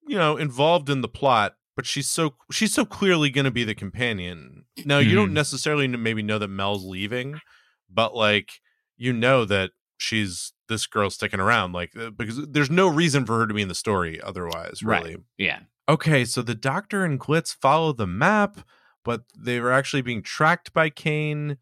you 0.07 0.19
know 0.19 0.37
involved 0.37 0.91
in 0.91 1.01
the 1.01 1.09
plot 1.09 1.55
but 1.77 1.87
she's 1.87 2.09
so 2.09 2.35
she's 2.53 2.75
so 2.75 2.85
clearly 2.85 3.31
going 3.31 3.45
to 3.47 3.51
be 3.51 3.65
the 3.65 3.75
companion 3.75 4.65
now 4.85 4.99
you 4.99 5.15
don't 5.15 5.31
Mhm. 5.31 5.35
necessarily 5.35 5.87
maybe 5.89 6.23
know 6.23 6.39
that 6.39 6.49
mel's 6.49 6.85
leaving 6.85 7.41
but 7.89 8.15
like 8.15 8.51
you 8.97 9.13
know 9.13 9.45
that 9.45 9.71
she's 9.97 10.53
this 10.69 10.87
girl 10.87 11.09
sticking 11.09 11.41
around 11.41 11.73
like 11.73 11.97
uh, 11.97 12.11
because 12.11 12.47
there's 12.49 12.71
no 12.71 12.89
reason 12.89 13.25
for 13.25 13.39
her 13.39 13.47
to 13.47 13.55
be 13.55 13.63
in 13.63 13.69
the 13.69 13.75
story 13.75 14.21
otherwise 14.21 14.83
Right. 14.83 15.03
really 15.05 15.17
yeah. 15.39 15.61
okay 15.89 16.25
so 16.25 16.43
the 16.43 16.55
doctor 16.55 17.05
and 17.05 17.19
glitz 17.21 17.55
follow 17.55 17.93
the 17.93 18.07
map 18.07 18.59
but 19.05 19.23
they 19.39 19.61
were 19.61 19.73
actually 19.73 20.03
being 20.03 20.23
tracked 20.23 20.73
by 20.73 20.91
kane 20.91 21.57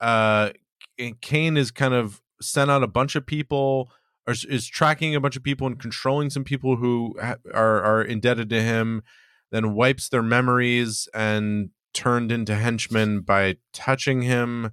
uh 0.00 0.50
and 0.98 1.20
kane 1.20 1.56
is 1.56 1.70
kind 1.70 1.94
of 1.94 2.20
sent 2.40 2.70
out 2.70 2.82
a 2.82 2.86
bunch 2.88 3.14
of 3.16 3.26
people 3.26 3.90
is- 4.26 4.44
is 4.44 4.66
tracking 4.66 5.14
a 5.14 5.20
bunch 5.20 5.36
of 5.36 5.42
people 5.42 5.66
and 5.66 5.78
controlling 5.78 6.30
some 6.30 6.44
people 6.44 6.76
who 6.76 7.14
ha- 7.20 7.36
are 7.54 7.82
are 7.82 8.02
indebted 8.02 8.48
to 8.50 8.60
him 8.62 9.02
then 9.52 9.74
wipes 9.74 10.08
their 10.08 10.22
memories 10.22 11.08
and 11.14 11.70
turned 11.94 12.32
into 12.32 12.54
henchmen 12.56 13.20
by 13.20 13.56
touching 13.72 14.22
him 14.22 14.70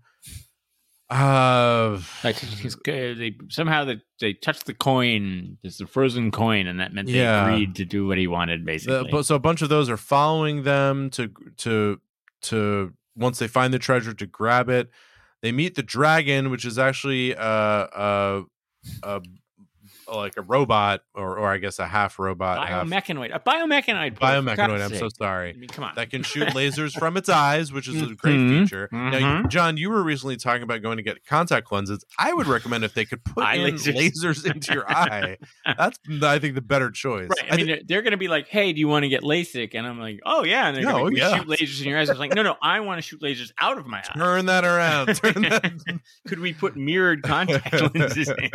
uh 1.09 1.99
Like 2.23 2.39
they 2.41 3.35
somehow 3.49 3.83
they, 3.85 4.01
they 4.19 4.33
touched 4.33 4.65
the 4.65 4.73
coin. 4.73 5.57
It's 5.63 5.79
a 5.79 5.85
frozen 5.85 6.31
coin, 6.31 6.65
and 6.65 6.79
that 6.79 6.93
meant 6.93 7.07
they 7.07 7.13
Yeah. 7.15 7.45
agreed 7.45 7.75
to 7.75 7.85
do 7.85 8.07
what 8.07 8.17
he 8.17 8.25
wanted. 8.25 8.61
The- 8.61 8.65
Basically, 8.65 9.11
but 9.11 9.23
so 9.25 9.35
a 9.35 9.39
bunch 9.39 9.61
of 9.61 9.69
those 9.69 9.89
are 9.89 9.97
following 9.97 10.63
them 10.63 11.09
to 11.11 11.31
to 11.57 12.01
to 12.43 12.93
once 13.15 13.37
they 13.37 13.47
find 13.47 13.73
the 13.73 13.79
treasure 13.79 14.13
to 14.13 14.25
grab 14.25 14.69
it. 14.69 14.89
They 15.43 15.51
meet 15.51 15.75
the 15.75 15.83
dragon, 15.83 16.49
which 16.49 16.65
is 16.65 16.79
actually 16.79 17.35
uh 17.35 17.41
uh, 17.43 18.43
uh 19.03 19.19
like 20.17 20.37
a 20.37 20.41
robot, 20.41 21.01
or 21.13 21.37
or 21.37 21.51
I 21.51 21.57
guess 21.57 21.79
a 21.79 21.87
half 21.87 22.19
robot, 22.19 22.67
half 22.67 22.85
biomechanoid, 22.87 23.33
a 23.35 23.39
biomechanoid, 23.39 24.19
Paul, 24.19 24.41
for 24.43 24.49
biomechanoid. 24.55 24.81
I'm 24.83 24.95
so 24.97 25.09
sorry. 25.09 25.49
I 25.51 25.53
mean, 25.53 25.69
come 25.69 25.83
on. 25.83 25.95
That 25.95 26.09
can 26.09 26.23
shoot 26.23 26.47
lasers 26.49 26.93
from 26.97 27.17
its 27.17 27.29
eyes, 27.29 27.71
which 27.71 27.87
is 27.87 28.01
a 28.01 28.13
great 28.15 28.35
Mhm, 28.37 28.63
feature. 28.63 28.89
Now, 28.91 29.17
you- 29.17 29.25
mhm. 29.25 29.49
John, 29.49 29.77
you 29.77 29.89
were 29.89 30.03
recently 30.03 30.37
talking 30.37 30.63
about 30.63 30.81
going 30.81 30.97
to 30.97 31.03
get 31.03 31.25
contact 31.25 31.71
lenses. 31.71 32.03
I 32.19 32.33
would 32.33 32.47
recommend 32.47 32.83
if 32.83 32.93
they 32.93 33.05
could 33.05 33.23
put 33.23 33.43
in 33.55 33.61
lasers. 33.75 33.95
lasers. 34.11 34.45
into 34.51 34.73
your 34.73 34.89
eye. 34.89 35.37
That's, 35.77 35.97
I 36.21 36.39
think, 36.39 36.55
the 36.55 36.61
better 36.61 36.91
choice. 36.91 37.29
Right. 37.29 37.51
I 37.53 37.57
mean, 37.57 37.67
they're, 37.67 37.79
they're 37.85 38.01
going 38.01 38.11
to 38.11 38.17
be 38.17 38.27
like, 38.27 38.47
"Hey, 38.47 38.73
do 38.73 38.79
you 38.79 38.87
want 38.87 39.03
to 39.03 39.09
get 39.09 39.21
LASIK?" 39.23 39.71
And 39.73 39.85
I'm 39.87 39.99
like, 39.99 40.19
"Oh 40.25 40.43
yeah." 40.43 40.67
And 40.67 40.75
they're 40.77 40.83
Yeah, 40.83 40.91
going 40.91 41.13
to 41.15 41.19
yeah. 41.19 41.37
shoot 41.37 41.47
lasers 41.47 41.81
in 41.81 41.89
your 41.89 41.99
eyes. 41.99 42.09
I 42.09 42.13
was 42.13 42.19
like, 42.19 42.33
"No, 42.35 42.43
no, 42.43 42.55
I 42.61 42.79
want 42.81 42.97
to 42.99 43.01
shoot 43.01 43.21
lasers 43.21 43.51
out 43.59 43.77
of 43.77 43.85
my 43.87 43.99
eyes." 43.99 44.07
turn 44.15 44.45
that 44.47 44.63
around. 44.65 45.15
Turn 45.15 45.41
that. 45.43 45.71
Could 46.27 46.39
we 46.39 46.53
put 46.53 46.75
mirrored 46.75 47.23
contact 47.23 47.73
lenses 47.95 48.29
in? 48.29 48.49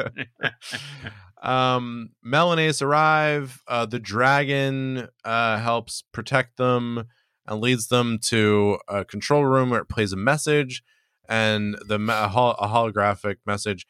Um, 1.49 2.11
Mel 2.23 2.53
arrive. 2.83 3.63
Uh, 3.67 3.87
the 3.87 3.99
dragon 3.99 5.09
uh, 5.25 5.59
helps 5.59 6.03
protect 6.13 6.57
them 6.59 7.05
and 7.47 7.61
leads 7.61 7.89
them 7.89 8.19
to 8.25 8.79
a 8.89 9.05
control 9.05 9.45
room 9.45 9.71
where 9.71 9.81
it 9.81 9.89
plays 9.89 10.13
a 10.13 10.17
message, 10.17 10.83
and 11.29 11.77
the 11.87 11.99
a, 12.11 12.29
hol- 12.29 12.57
a 12.59 12.69
holographic 12.69 13.37
message 13.47 13.87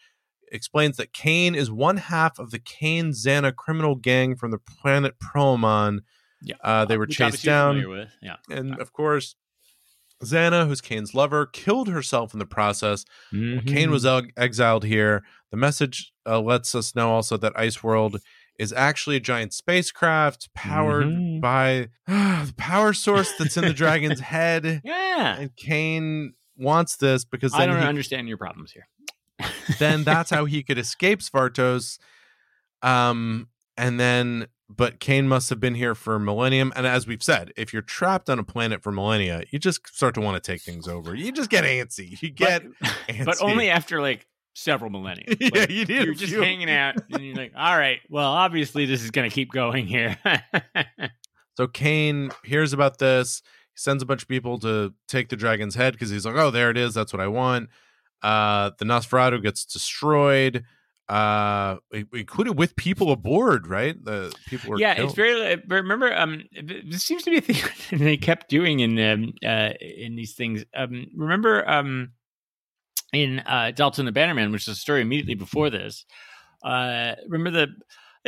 explains 0.53 0.97
that 0.97 1.13
Kane 1.13 1.55
is 1.55 1.71
one 1.71 1.97
half 1.97 2.39
of 2.39 2.53
the 2.53 2.59
Kane 2.61 3.11
Xana 3.11 3.55
criminal 3.55 3.97
gang 3.97 4.37
from 4.37 4.51
the 4.53 4.59
planet 4.59 5.15
Proamon. 5.19 6.01
Yeah. 6.43 6.55
Uh, 6.63 6.85
they 6.85 6.97
were 6.97 7.07
Which 7.07 7.17
chased 7.17 7.45
down. 7.45 8.09
Yeah. 8.23 8.37
and 8.49 8.79
of 8.79 8.93
course, 8.93 9.35
Xana, 10.25 10.67
who's 10.67 10.81
Kane's 10.81 11.15
lover, 11.15 11.47
killed 11.47 11.89
herself 11.89 12.33
in 12.33 12.39
the 12.39 12.47
process. 12.47 13.05
Kane 13.31 13.61
Mm-hmm. 13.65 13.91
was 13.91 14.05
ex- 14.05 14.29
exiled 14.37 14.85
here. 14.85 15.23
The 15.51 15.57
message 15.57 16.13
uh, 16.27 16.41
lets 16.41 16.75
us 16.75 16.95
know 16.95 17.11
also 17.11 17.37
that 17.37 17.53
Ice 17.57 17.83
World 17.83 18.19
is 18.59 18.73
actually 18.73 19.15
a 19.17 19.21
giant 19.21 19.53
spacecraft 19.55 20.53
powered 20.55 21.07
Mhm. 21.07 21.41
by 21.41 21.89
the 22.07 22.53
power 22.57 22.93
source 22.93 23.33
that's 23.39 23.57
in 23.57 23.65
the 23.65 23.73
dragon's 23.73 24.21
head. 24.35 24.81
Yeah. 24.85 25.37
And 25.39 25.55
Kane 25.57 26.35
wants 26.57 26.97
this 26.97 27.25
because 27.25 27.55
I 27.55 27.59
then, 27.61 27.69
don't 27.69 27.83
he, 27.83 27.89
understand 27.89 28.29
your 28.29 28.37
problems 28.39 28.73
here. 28.73 28.89
then 29.79 30.03
that's 30.03 30.31
how 30.31 30.45
he 30.47 30.65
could 30.65 30.79
escape 30.79 31.21
Svartos. 31.21 31.99
Um, 32.83 33.49
and 33.77 33.99
then, 34.01 34.49
but 34.69 35.01
Kane 35.01 35.29
must 35.29 35.49
have 35.51 35.61
been 35.61 35.75
here 35.75 35.95
for 35.95 36.19
millennium. 36.19 36.73
And 36.77 36.87
as 36.87 37.07
we've 37.07 37.23
said, 37.23 37.53
if 37.57 37.73
you're 37.73 37.83
trapped 37.83 38.29
on 38.29 38.39
a 38.39 38.45
planet 38.45 38.83
for 38.83 38.93
millennia, 38.93 39.43
you 39.51 39.59
just 39.59 39.87
start 39.95 40.15
to 40.15 40.21
want 40.21 40.43
to 40.43 40.53
take 40.53 40.61
things 40.63 40.87
over. 40.87 41.15
You 41.15 41.33
just 41.33 41.51
get 41.51 41.65
antsy. 41.65 42.21
You 42.21 42.31
get 42.31 42.65
but, 42.81 42.89
antsy. 43.09 43.25
but 43.25 43.43
only 43.43 43.71
after 43.71 44.01
like 44.03 44.27
several 44.55 44.91
millennia. 44.91 45.25
Yeah, 45.41 45.67
you 45.69 45.83
a 45.89 46.05
You're 46.05 46.15
just 46.15 46.33
few. 46.33 46.43
hanging 46.43 46.71
out, 46.71 46.97
and 47.13 47.25
you're 47.25 47.37
like, 47.37 47.53
"All 47.57 47.77
right, 47.79 48.01
well, 48.11 48.31
obviously 48.31 48.85
this 48.87 49.03
is 49.03 49.11
going 49.11 49.29
to 49.29 49.35
keep 49.35 49.53
going 49.53 49.87
here." 49.87 50.19
So 51.57 51.67
Kane 51.67 52.31
hears 52.45 52.73
about 52.73 52.99
this. 52.99 53.43
He 53.75 53.79
sends 53.81 54.01
a 54.01 54.07
bunch 54.07 54.23
of 54.23 54.29
people 54.29 54.61
to 54.61 54.95
take 55.09 55.29
the 55.29 55.35
dragon's 55.35 55.75
head 55.75 55.93
because 55.93 56.09
he's 56.09 56.25
like, 56.25 56.37
"Oh, 56.37 56.53
there 56.53 56.71
it 56.71 56.77
is. 56.77 56.95
That's 56.95 57.13
what 57.13 57.21
I 57.21 57.27
want." 57.27 57.69
Uh, 58.23 58.71
the 58.79 58.85
Nosferatu 58.85 59.43
gets 59.43 59.65
destroyed, 59.65 60.63
uh, 61.09 61.77
included 62.13 62.53
with 62.53 62.77
people 62.77 63.11
aboard. 63.11 63.67
Right? 63.67 64.03
The 64.03 64.35
people 64.47 64.71
were 64.71 64.79
yeah, 64.79 64.95
killed. 64.95 65.09
it's 65.09 65.17
very. 65.17 65.57
but 65.57 65.77
Remember, 65.77 66.15
um, 66.17 66.45
this 66.63 67.05
seems 67.05 67.23
to 67.25 67.31
be 67.31 67.39
a 67.39 67.41
thing 67.41 67.67
they 67.99 68.17
kept 68.17 68.49
doing 68.49 68.81
in 68.81 68.99
um, 68.99 69.33
uh, 69.45 69.73
in 69.81 70.17
these 70.17 70.35
things. 70.35 70.65
Um, 70.75 71.07
remember, 71.15 71.69
um, 71.69 72.11
in 73.13 73.41
uh, 73.41 73.73
Delta 73.75 74.01
and 74.01 74.09
the 74.09 74.19
Bannermen, 74.19 74.53
which 74.53 74.63
is 74.63 74.69
a 74.69 74.75
story 74.75 75.03
immediately 75.03 75.35
before 75.35 75.71
this. 75.71 76.05
Uh, 76.63 77.15
remember 77.29 77.51
the. 77.51 77.69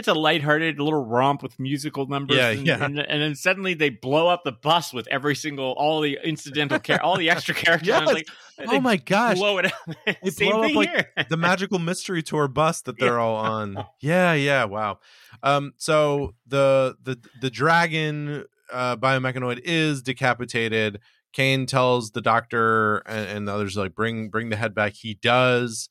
It's 0.00 0.08
a 0.08 0.14
lighthearted 0.14 0.80
little 0.80 1.04
romp 1.04 1.42
with 1.42 1.60
musical 1.60 2.06
numbers, 2.06 2.36
Yeah, 2.38 2.48
and, 2.48 2.66
yeah. 2.66 2.82
and, 2.84 2.98
and 2.98 3.22
then 3.22 3.34
suddenly 3.34 3.74
they 3.74 3.90
blow 3.90 4.28
up 4.28 4.44
the 4.44 4.52
bus 4.52 4.92
with 4.94 5.06
every 5.08 5.36
single, 5.36 5.72
all 5.76 6.00
the 6.00 6.18
incidental, 6.24 6.78
char- 6.78 7.02
all 7.02 7.16
the 7.18 7.28
extra 7.28 7.54
characters. 7.62 7.88
Yes. 7.88 8.06
Like, 8.06 8.26
oh 8.66 8.80
my 8.80 8.96
gosh! 8.96 9.36
blow 9.36 9.58
it 9.58 9.66
up. 9.66 9.72
They 10.22 10.30
Same 10.30 10.50
blow 10.52 10.62
up 10.64 10.74
like 10.74 10.88
here. 10.90 11.26
the 11.28 11.36
magical 11.48 11.78
mystery 11.78 12.22
tour 12.22 12.48
bus 12.48 12.80
that 12.82 12.98
they're 12.98 13.18
all 13.18 13.36
on. 13.36 13.84
Yeah, 14.00 14.32
yeah, 14.32 14.64
wow. 14.64 14.98
Um, 15.42 15.72
so 15.76 16.34
the 16.46 16.96
the 17.02 17.18
the 17.42 17.50
dragon 17.50 18.44
uh 18.72 18.96
biomechanoid 18.96 19.60
is 19.64 20.02
decapitated. 20.02 21.00
Kane 21.32 21.66
tells 21.66 22.10
the 22.12 22.20
doctor 22.22 22.98
and, 23.06 23.28
and 23.28 23.48
the 23.48 23.52
others 23.54 23.76
like 23.76 23.94
bring 23.94 24.30
bring 24.30 24.48
the 24.48 24.56
head 24.56 24.74
back. 24.74 24.94
He 24.94 25.14
does, 25.14 25.88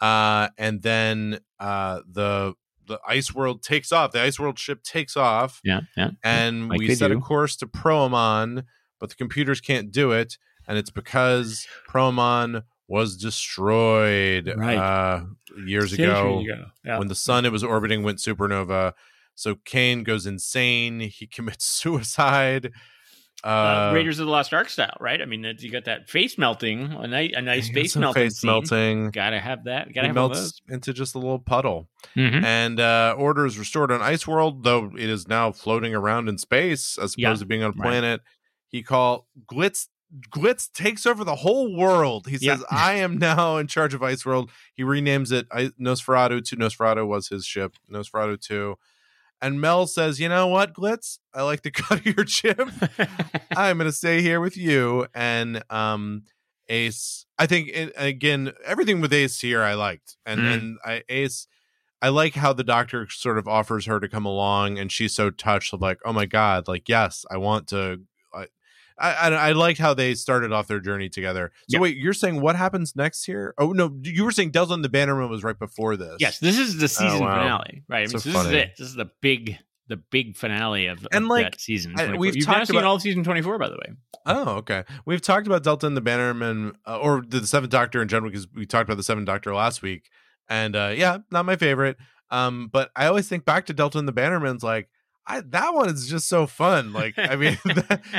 uh, 0.00 0.48
and 0.58 0.82
then 0.82 1.38
uh 1.60 2.00
the 2.10 2.54
the 2.86 2.98
ice 3.06 3.34
world 3.34 3.62
takes 3.62 3.92
off. 3.92 4.12
The 4.12 4.20
ice 4.22 4.38
world 4.38 4.58
ship 4.58 4.82
takes 4.82 5.16
off, 5.16 5.60
yeah, 5.64 5.80
yeah. 5.96 6.10
and 6.24 6.68
Like 6.68 6.78
we 6.78 6.94
set 6.94 7.10
a 7.10 7.18
course 7.18 7.56
to 7.56 7.66
Proamon, 7.66 8.64
but 9.00 9.08
the 9.10 9.16
computers 9.16 9.60
can't 9.60 9.90
do 9.90 10.12
it, 10.12 10.38
and 10.66 10.76
it's 10.78 10.90
because 10.90 11.66
Proamon 11.88 12.62
was 12.88 13.16
destroyed 13.16 14.52
Right. 14.56 14.76
uh, 14.76 15.24
years 15.66 15.92
ago 15.92 16.40
ago. 16.40 16.64
Yeah. 16.84 16.98
when 16.98 17.08
the 17.08 17.14
sun 17.14 17.44
it 17.44 17.52
was 17.52 17.64
orbiting 17.64 18.02
went 18.02 18.18
supernova. 18.18 18.92
So 19.34 19.56
Kane 19.64 20.02
goes 20.02 20.26
insane. 20.26 21.00
He 21.00 21.26
commits 21.32 21.64
suicide. 21.64 22.72
Uh, 23.44 23.46
uh, 23.90 23.90
Raiders 23.94 24.18
of 24.20 24.26
the 24.26 24.30
Lost 24.32 24.54
Ark 24.54 24.68
style, 24.68 24.96
right? 25.00 25.20
I 25.20 25.24
mean, 25.24 25.44
you 25.58 25.70
got 25.70 25.86
that 25.86 26.08
face 26.08 26.38
melting, 26.38 26.92
a 26.92 27.06
nice, 27.08 27.32
a 27.34 27.42
nice 27.42 27.68
face 27.70 27.96
melting. 27.96 28.22
face 28.22 28.38
scene. 28.38 28.48
melting. 28.50 29.10
Gotta 29.10 29.40
have 29.40 29.64
that. 29.64 29.92
Gotta 29.92 30.06
have 30.08 30.14
melts 30.14 30.60
into 30.68 30.92
just 30.92 31.14
a 31.16 31.18
little 31.18 31.38
puddle. 31.40 31.88
Mhm. 32.16 32.44
and 32.44 32.78
uh, 32.80 33.14
order 33.18 33.44
is 33.46 33.58
restored 33.58 33.90
on 33.90 34.00
Ice 34.02 34.26
World, 34.26 34.62
though 34.64 34.92
it 34.96 35.08
is 35.08 35.26
now 35.26 35.50
floating 35.52 35.94
around 35.94 36.28
in 36.28 36.38
space 36.38 36.98
as 36.98 37.14
opposed 37.14 37.18
Yeah, 37.18 37.34
to 37.34 37.46
being 37.46 37.62
on 37.64 37.70
a 37.70 37.72
right. 37.72 37.82
planet. 37.88 38.20
He 38.68 38.82
call 38.82 39.26
Glitz. 39.50 39.88
Glitz 40.30 40.70
takes 40.70 41.06
over 41.06 41.24
the 41.24 41.36
whole 41.36 41.74
world. 41.74 42.26
He 42.26 42.36
Yeah. 42.40 42.56
says, 42.56 42.64
"I 42.70 42.94
am 42.94 43.16
now 43.18 43.56
in 43.56 43.66
charge 43.66 43.94
of 43.94 44.02
Ice 44.02 44.26
World." 44.26 44.50
He 44.74 44.82
renames 44.82 45.32
it 45.32 45.48
Nosferatu 45.80 46.44
to 46.44 46.56
Nosferatu 46.56 47.06
was 47.06 47.28
his 47.28 47.46
ship, 47.46 47.76
Nosferatu 47.90 48.38
Two. 48.40 48.76
And 49.42 49.60
Mel 49.60 49.86
says, 49.86 50.18
"You 50.20 50.28
know 50.30 50.46
what, 50.46 50.72
Glitz? 50.72 51.18
I 51.34 51.42
like 51.42 51.62
the 51.62 51.70
cut 51.72 51.98
of 51.98 52.06
your 52.06 52.24
chip. 52.24 52.60
I'm 53.56 53.76
going 53.78 53.90
to 53.90 53.92
stay 53.92 54.22
here 54.22 54.40
with 54.40 54.56
you." 54.56 55.06
And 55.14 55.62
um, 55.68 56.22
Ace, 56.68 57.26
I 57.38 57.46
think 57.46 57.68
it, 57.68 57.92
again, 57.96 58.52
everything 58.64 59.00
with 59.00 59.12
Ace 59.12 59.40
here, 59.40 59.62
I 59.62 59.74
liked, 59.74 60.16
and 60.24 60.40
Mm. 60.40 60.54
and 60.54 60.78
I 60.84 61.02
Ace. 61.08 61.46
I 62.00 62.08
like 62.08 62.34
how 62.34 62.52
the 62.52 62.64
doctor 62.64 63.06
sort 63.08 63.38
of 63.38 63.46
offers 63.46 63.86
her 63.86 64.00
to 64.00 64.08
come 64.08 64.26
along, 64.26 64.78
and 64.78 64.90
she's 64.90 65.14
so 65.14 65.30
touched, 65.30 65.72
like, 65.72 65.98
"Oh 66.04 66.12
my 66.12 66.26
god, 66.26 66.66
like 66.68 66.88
yes, 66.88 67.24
I 67.30 67.36
want 67.36 67.66
to." 67.68 68.00
I 69.02 69.12
I, 69.12 69.28
I, 69.48 69.52
liked 69.52 69.78
how 69.80 69.92
they 69.94 70.14
started 70.14 70.52
off 70.52 70.68
their 70.68 70.80
journey 70.80 71.08
together. 71.10 71.50
So 71.68 71.76
Yeah. 71.76 71.80
wait, 71.80 71.96
you're 71.98 72.14
saying 72.14 72.40
what 72.40 72.56
happens 72.56 72.94
next 72.96 73.24
here? 73.24 73.52
Oh 73.58 73.72
no, 73.72 73.98
you 74.02 74.24
were 74.24 74.30
saying 74.30 74.52
Delta 74.52 74.72
and 74.74 74.84
the 74.84 74.88
Bannermen 74.88 75.28
was 75.28 75.42
right 75.44 75.58
before 75.58 75.96
this. 75.96 76.16
yes, 76.20 76.38
this 76.38 76.58
is 76.58 76.78
the 76.78 76.88
season 76.88 77.18
Oh, 77.22 77.26
wow. 77.26 77.34
finale, 77.42 77.82
right? 77.88 77.98
I 77.98 78.00
mean, 78.02 78.08
So 78.08 78.18
so 78.18 78.30
this 78.30 78.46
is 78.46 78.52
it. 78.52 78.72
This 78.78 78.88
is 78.88 78.94
the 78.94 79.10
big, 79.20 79.58
the 79.88 79.96
big 79.96 80.36
finale 80.36 80.86
of, 80.86 81.06
And, 81.12 81.24
of 81.24 81.30
like, 81.30 81.50
that 81.52 81.60
season. 81.60 81.92
I- 81.96 82.04
24. 82.06 82.18
we've 82.20 82.36
You've 82.36 82.46
talked 82.46 82.70
about- 82.70 82.84
all 82.84 82.94
of 82.94 83.02
season 83.02 83.24
twenty-four, 83.24 83.58
by 83.58 83.68
the 83.68 83.74
way. 83.76 83.92
Oh, 84.24 84.50
okay. 84.58 84.84
We've 85.04 85.20
talked 85.20 85.46
about 85.48 85.64
Delta 85.64 85.86
and 85.88 85.96
the 85.96 86.00
Bannermen, 86.02 86.74
uh, 86.86 86.98
or 86.98 87.22
the 87.26 87.44
Seventh 87.46 87.72
Doctor 87.72 88.00
in 88.00 88.08
general, 88.08 88.30
because 88.30 88.46
we 88.54 88.64
talked 88.66 88.88
about 88.88 88.96
the 88.98 89.02
Seventh 89.02 89.26
Doctor 89.26 89.52
last 89.52 89.82
week, 89.82 90.08
and 90.48 90.76
uh, 90.76 90.92
yeah, 90.96 91.18
not 91.32 91.44
my 91.44 91.56
favorite. 91.56 91.96
Um, 92.30 92.68
but 92.72 92.90
I 92.96 93.06
always 93.06 93.28
think 93.28 93.44
back 93.44 93.66
to 93.66 93.74
Delta 93.74 93.98
and 93.98 94.06
the 94.08 94.12
Bannermen's 94.12 94.62
like, 94.62 94.88
I 95.26 95.40
that 95.40 95.72
one 95.74 95.88
is 95.88 96.08
just 96.08 96.28
so 96.28 96.46
fun. 96.46 96.92
Like, 96.92 97.14
I 97.16 97.36
mean, 97.36 97.56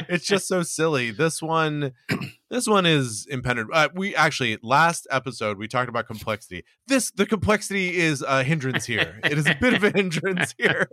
it's 0.08 0.26
just 0.26 0.48
so 0.48 0.64
silly. 0.64 1.12
This 1.12 1.42
one, 1.42 1.92
this 2.50 2.66
one 2.66 2.86
is 2.86 3.28
impenetrable. 3.30 3.76
Uh, 3.76 3.90
we 3.94 4.16
actually 4.16 4.58
last 4.64 5.06
episode 5.12 5.58
we 5.58 5.68
talked 5.68 5.90
about 5.90 6.08
complexity. 6.08 6.64
This 6.88 7.12
the 7.12 7.26
complexity 7.26 7.98
is 7.98 8.22
a 8.22 8.44
hindrance 8.44 8.86
here. 8.86 9.20
it 9.26 9.38
is 9.38 9.48
a 9.48 9.56
bit 9.60 9.74
of 9.74 9.84
a 9.84 9.92
hindrance 9.92 10.56
here. 10.58 10.88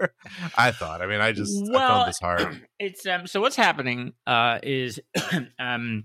I 0.57 0.73
thought. 0.73 1.01
I 1.01 1.07
mean, 1.07 1.21
I 1.21 1.31
just 1.33 1.57
I 1.69 1.73
Well, 1.73 1.89
found 1.89 2.09
this 2.09 2.19
hard. 2.19 2.63
It's 2.81 3.07
um. 3.07 3.27
So 3.27 3.41
what's 3.41 3.57
happening 3.57 4.15
uh 4.27 4.59
is 4.63 4.99
um 5.59 6.05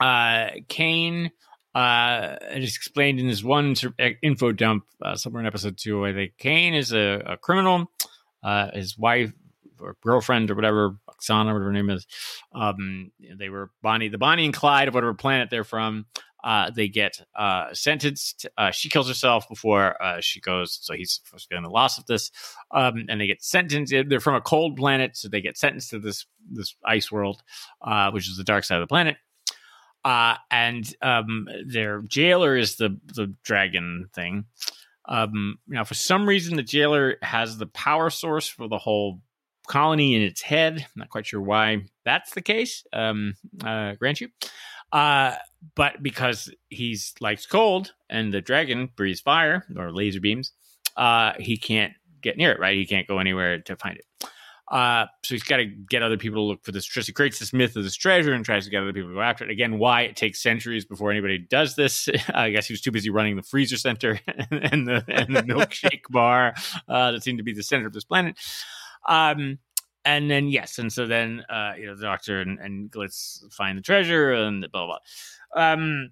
uh 0.00 0.48
Kane 0.68 1.30
uh 1.74 2.36
is 2.52 2.76
explained 2.76 3.20
in 3.20 3.28
this 3.28 3.44
one 3.44 3.76
info 4.22 4.52
dump 4.52 4.84
uh, 5.02 5.14
somewhere 5.16 5.40
in 5.40 5.46
episode 5.46 5.78
two. 5.78 6.04
I 6.04 6.12
think 6.12 6.32
Kane 6.38 6.74
is 6.74 6.92
a, 6.92 7.22
a 7.24 7.36
criminal. 7.36 7.90
Uh, 8.42 8.70
his 8.72 8.96
wife 8.96 9.32
or 9.80 9.96
girlfriend 10.02 10.50
or 10.50 10.54
whatever, 10.54 10.96
Oksana, 11.08 11.46
whatever 11.46 11.64
her 11.64 11.72
name 11.72 11.90
is. 11.90 12.06
Um, 12.54 13.10
they 13.38 13.48
were 13.48 13.70
Bonnie, 13.82 14.08
the 14.08 14.18
Bonnie 14.18 14.44
and 14.44 14.54
Clyde 14.54 14.88
of 14.88 14.94
whatever 14.94 15.14
planet 15.14 15.48
they're 15.50 15.64
from. 15.64 16.06
Uh, 16.42 16.70
they 16.70 16.88
get 16.88 17.20
uh, 17.34 17.66
sentenced. 17.72 18.46
Uh, 18.56 18.70
she 18.70 18.88
kills 18.88 19.08
herself 19.08 19.46
before 19.48 20.02
uh, 20.02 20.20
she 20.20 20.40
goes, 20.40 20.78
so 20.80 20.94
he's 20.94 21.20
supposed 21.22 21.44
to 21.44 21.48
be 21.50 21.56
on 21.56 21.62
the 21.62 21.68
loss 21.68 21.98
of 21.98 22.06
this. 22.06 22.30
Um, 22.70 23.04
and 23.08 23.20
they 23.20 23.26
get 23.26 23.42
sentenced. 23.42 23.92
They're 24.08 24.20
from 24.20 24.36
a 24.36 24.40
cold 24.40 24.76
planet, 24.76 25.16
so 25.16 25.28
they 25.28 25.42
get 25.42 25.58
sentenced 25.58 25.90
to 25.90 25.98
this 25.98 26.26
this 26.50 26.74
ice 26.84 27.12
world, 27.12 27.42
uh, 27.82 28.10
which 28.10 28.28
is 28.28 28.36
the 28.36 28.44
dark 28.44 28.64
side 28.64 28.76
of 28.76 28.82
the 28.82 28.92
planet. 28.92 29.16
Uh, 30.02 30.36
and 30.50 30.94
um, 31.02 31.46
their 31.66 32.00
jailer 32.02 32.56
is 32.56 32.76
the 32.76 32.98
the 33.14 33.34
dragon 33.42 34.08
thing. 34.14 34.46
Um, 35.10 35.58
now, 35.66 35.84
for 35.84 35.94
some 35.94 36.26
reason, 36.26 36.56
the 36.56 36.62
jailer 36.62 37.16
has 37.20 37.58
the 37.58 37.66
power 37.66 38.08
source 38.08 38.46
for 38.46 38.68
the 38.68 38.78
whole 38.78 39.20
colony 39.66 40.14
in 40.14 40.22
its 40.22 40.40
head. 40.40 40.78
I'm 40.78 40.86
not 41.00 41.10
quite 41.10 41.26
sure 41.26 41.40
why 41.40 41.84
that's 42.04 42.32
the 42.32 42.40
case. 42.40 42.84
Um, 42.92 43.34
uh, 43.62 43.94
grant 43.94 44.20
you. 44.20 44.28
Uh, 44.92 45.34
but 45.74 46.02
because 46.02 46.52
he's 46.68 47.14
likes 47.20 47.46
cold 47.46 47.92
and 48.08 48.32
the 48.32 48.40
dragon 48.40 48.88
breathes 48.96 49.20
fire 49.20 49.64
or 49.76 49.92
laser 49.92 50.20
beams, 50.20 50.52
uh, 50.96 51.32
he 51.38 51.56
can't 51.56 51.92
get 52.22 52.36
near 52.36 52.52
it. 52.52 52.60
Right, 52.60 52.76
he 52.76 52.86
can't 52.86 53.06
go 53.06 53.18
anywhere 53.18 53.60
to 53.60 53.76
find 53.76 53.98
it. 53.98 54.04
Uh, 54.70 55.06
so 55.24 55.34
he's 55.34 55.42
got 55.42 55.56
to 55.56 55.64
get 55.64 56.02
other 56.02 56.16
people 56.16 56.36
to 56.36 56.42
look 56.42 56.64
for 56.64 56.70
this 56.70 56.84
treasure. 56.84 57.06
He 57.06 57.12
creates 57.12 57.40
this 57.40 57.52
myth 57.52 57.74
of 57.74 57.82
this 57.82 57.96
treasure 57.96 58.32
and 58.32 58.44
tries 58.44 58.64
to 58.64 58.70
get 58.70 58.82
other 58.82 58.92
people 58.92 59.10
to 59.10 59.14
go 59.14 59.20
after 59.20 59.44
it. 59.44 59.50
Again, 59.50 59.78
why 59.78 60.02
it 60.02 60.14
takes 60.16 60.40
centuries 60.40 60.84
before 60.84 61.10
anybody 61.10 61.38
does 61.38 61.74
this? 61.74 62.08
I 62.34 62.50
guess 62.50 62.66
he 62.66 62.72
was 62.72 62.80
too 62.80 62.92
busy 62.92 63.10
running 63.10 63.36
the 63.36 63.42
freezer 63.42 63.76
center 63.76 64.20
and 64.50 64.86
the 64.86 65.04
and 65.08 65.34
the 65.34 65.42
milkshake 65.42 66.02
bar 66.10 66.54
uh, 66.88 67.12
that 67.12 67.22
seemed 67.22 67.38
to 67.38 67.44
be 67.44 67.52
the 67.52 67.62
center 67.62 67.86
of 67.86 67.92
this 67.92 68.04
planet. 68.04 68.38
Um, 69.08 69.58
and 70.04 70.30
then 70.30 70.48
yes, 70.48 70.78
and 70.78 70.92
so 70.92 71.06
then 71.06 71.42
uh, 71.50 71.72
you 71.76 71.86
know 71.86 71.96
the 71.96 72.02
Doctor 72.02 72.40
and, 72.40 72.58
and 72.58 72.90
Glitz 72.90 73.52
find 73.52 73.76
the 73.76 73.82
treasure 73.82 74.32
and 74.32 74.66
blah 74.72 74.86
blah. 74.86 74.98
blah. 75.54 75.72
Um, 75.72 76.10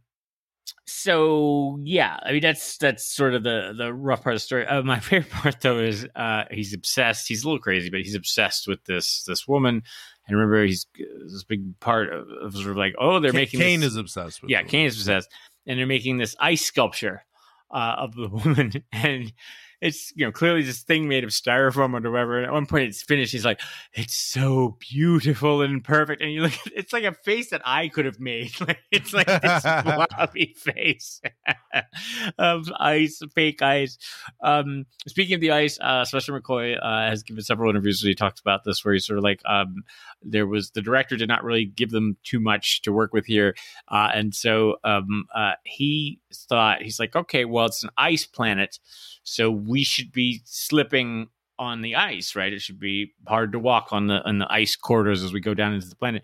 so 0.87 1.79
yeah, 1.83 2.19
I 2.23 2.33
mean 2.33 2.43
that's 2.43 2.77
that's 2.79 3.05
sort 3.05 3.35
of 3.35 3.43
the 3.43 3.75
the 3.77 3.93
rough 3.93 4.23
part 4.23 4.35
of 4.35 4.41
the 4.41 4.45
story. 4.45 4.67
Uh, 4.67 4.83
my 4.83 5.01
favorite 5.01 5.31
part 5.31 5.61
though 5.61 5.79
is 5.79 6.07
uh, 6.17 6.45
he's 6.51 6.75
obsessed. 6.75 7.29
He's 7.29 7.45
a 7.45 7.47
little 7.47 7.61
crazy, 7.61 7.91
but 7.91 8.01
he's 8.01 8.15
obsessed 8.15 8.67
with 8.69 8.85
this 8.85 9.25
this 9.25 9.47
woman. 9.47 9.83
And 10.27 10.37
remember, 10.37 10.65
he's 10.65 10.87
this 10.97 11.45
big 11.45 11.79
part 11.81 12.13
of, 12.13 12.29
of 12.43 12.55
sort 12.55 12.71
of 12.71 12.77
like, 12.77 12.95
oh, 12.99 13.19
they're 13.19 13.33
making 13.33 13.61
Kane 13.61 13.81
this, 13.81 13.93
is 13.93 13.97
obsessed 13.97 14.43
with. 14.43 14.51
yeah, 14.51 14.63
Kane 14.63 14.87
is 14.87 14.97
obsessed, 14.97 15.31
and 15.67 15.79
they're 15.79 15.87
making 15.87 16.19
this 16.19 16.37
ice 16.39 16.63
sculpture 16.63 17.25
uh, 17.71 17.97
of 17.99 18.15
the 18.15 18.29
woman, 18.45 18.73
and 18.93 19.33
it's 19.81 20.13
you 20.17 20.25
know 20.25 20.33
clearly 20.33 20.63
this 20.63 20.83
thing 20.83 21.09
made 21.09 21.25
of 21.25 21.31
styrofoam 21.31 21.95
or 21.95 22.11
whatever. 22.11 22.39
And 22.39 22.47
at 22.47 22.53
one 22.53 22.67
point, 22.67 22.89
it's 22.89 23.03
finished. 23.03 23.33
He's 23.33 23.45
like, 23.45 23.61
"It's 23.95 24.17
so 24.17 24.77
beautiful 24.81 25.63
and 25.63 25.83
perfect," 25.83 26.21
and 26.21 26.33
you 26.33 26.43
look, 26.43 26.53
at, 26.53 26.73
it's 26.75 26.93
like 26.93 27.05
a 27.05 27.13
face 27.13 27.51
that 27.51 27.63
I 27.65 27.89
could 27.89 28.05
have 28.05 28.21
made. 28.21 28.53
Like 28.69 28.81
it's 28.91 29.15
like 29.15 29.27
this 29.27 29.63
floppy 29.63 30.55
face 30.59 31.23
of 32.39 32.71
ice, 32.79 33.21
fake 33.35 33.63
ice. 33.63 33.97
Um, 34.43 34.85
speaking 35.07 35.35
of 35.37 35.41
the 35.41 35.53
ice, 35.53 35.79
uh, 35.81 36.05
Sylvester 36.05 36.39
McCoy 36.39 36.77
uh, 36.77 37.11
has 37.11 37.23
given 37.23 37.43
several 37.43 37.71
interviews 37.71 38.03
where 38.03 38.09
he 38.09 38.15
talks 38.15 38.41
about 38.41 38.65
this, 38.65 38.85
where 38.85 38.95
he's 38.95 39.07
sort 39.07 39.19
of 39.19 39.25
like, 39.25 39.41
um, 39.47 39.85
there 40.23 40.47
was 40.47 40.71
the 40.71 40.83
director 40.83 41.17
did 41.17 41.29
not 41.29 41.45
really 41.45 41.65
give 41.65 41.91
them 41.91 42.17
too 42.25 42.41
much 42.41 42.83
to 42.83 42.93
work 42.93 43.13
with 43.13 43.27
here, 43.27 43.55
uh, 43.89 44.11
and 44.15 44.35
so 44.35 44.77
um, 44.85 45.27
uh, 45.35 45.53
he 45.65 46.21
thought 46.33 46.83
he's 46.83 46.99
like, 46.99 47.17
okay, 47.17 47.45
well, 47.45 47.67
it's 47.67 47.83
an 47.83 47.91
ice 47.97 48.27
planet, 48.27 48.79
so 49.23 49.51
we 49.51 49.85
should 49.85 50.13
be 50.13 50.41
slipping 50.45 51.29
on 51.59 51.83
the 51.83 51.97
ice, 51.97 52.37
right? 52.37 52.53
It 52.53 52.61
should 52.61 52.79
be 52.79 53.13
hard 53.27 53.53
to 53.53 53.59
walk 53.59 53.89
on 53.93 54.07
the 54.07 54.23
on 54.25 54.39
the 54.39 54.51
ice 54.51 54.77
corridors 54.77 55.23
as 55.23 55.33
we 55.33 55.41
go 55.41 55.55
down 55.55 55.75
into 55.75 55.89
the 55.89 55.97
planet. 55.97 56.23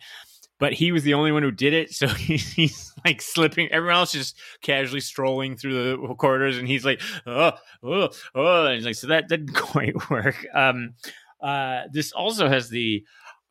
But 0.61 0.72
he 0.72 0.92
was 0.92 1.03
the 1.03 1.14
only 1.14 1.32
one 1.32 1.42
who 1.42 1.51
did 1.51 1.74
it, 1.74 1.92
so 1.92 2.07
he's, 2.09 2.53
he's 2.53 2.92
like 3.05 3.20
slipping. 3.20 3.68
Everyone 3.72 3.97
else 3.97 4.12
just 4.12 4.36
casually 4.62 5.01
strolling 5.01 5.57
through 5.57 5.74
the 5.74 6.14
corridors, 6.14 6.59
and 6.59 6.68
he's 6.68 6.84
like, 6.84 7.01
"Oh, 7.26 7.53
oh, 7.82 8.11
oh!" 8.34 8.66
And 8.66 8.76
he's 8.76 8.86
like, 8.86 8.95
"So 8.95 9.09
that 9.09 9.28
didn't 9.28 9.55
quite 9.55 10.11
work." 10.11 10.47
Um, 10.55 10.95
uh, 11.40 11.82
this 11.92 12.12
also 12.12 12.49
has 12.49 12.70
the 12.70 13.05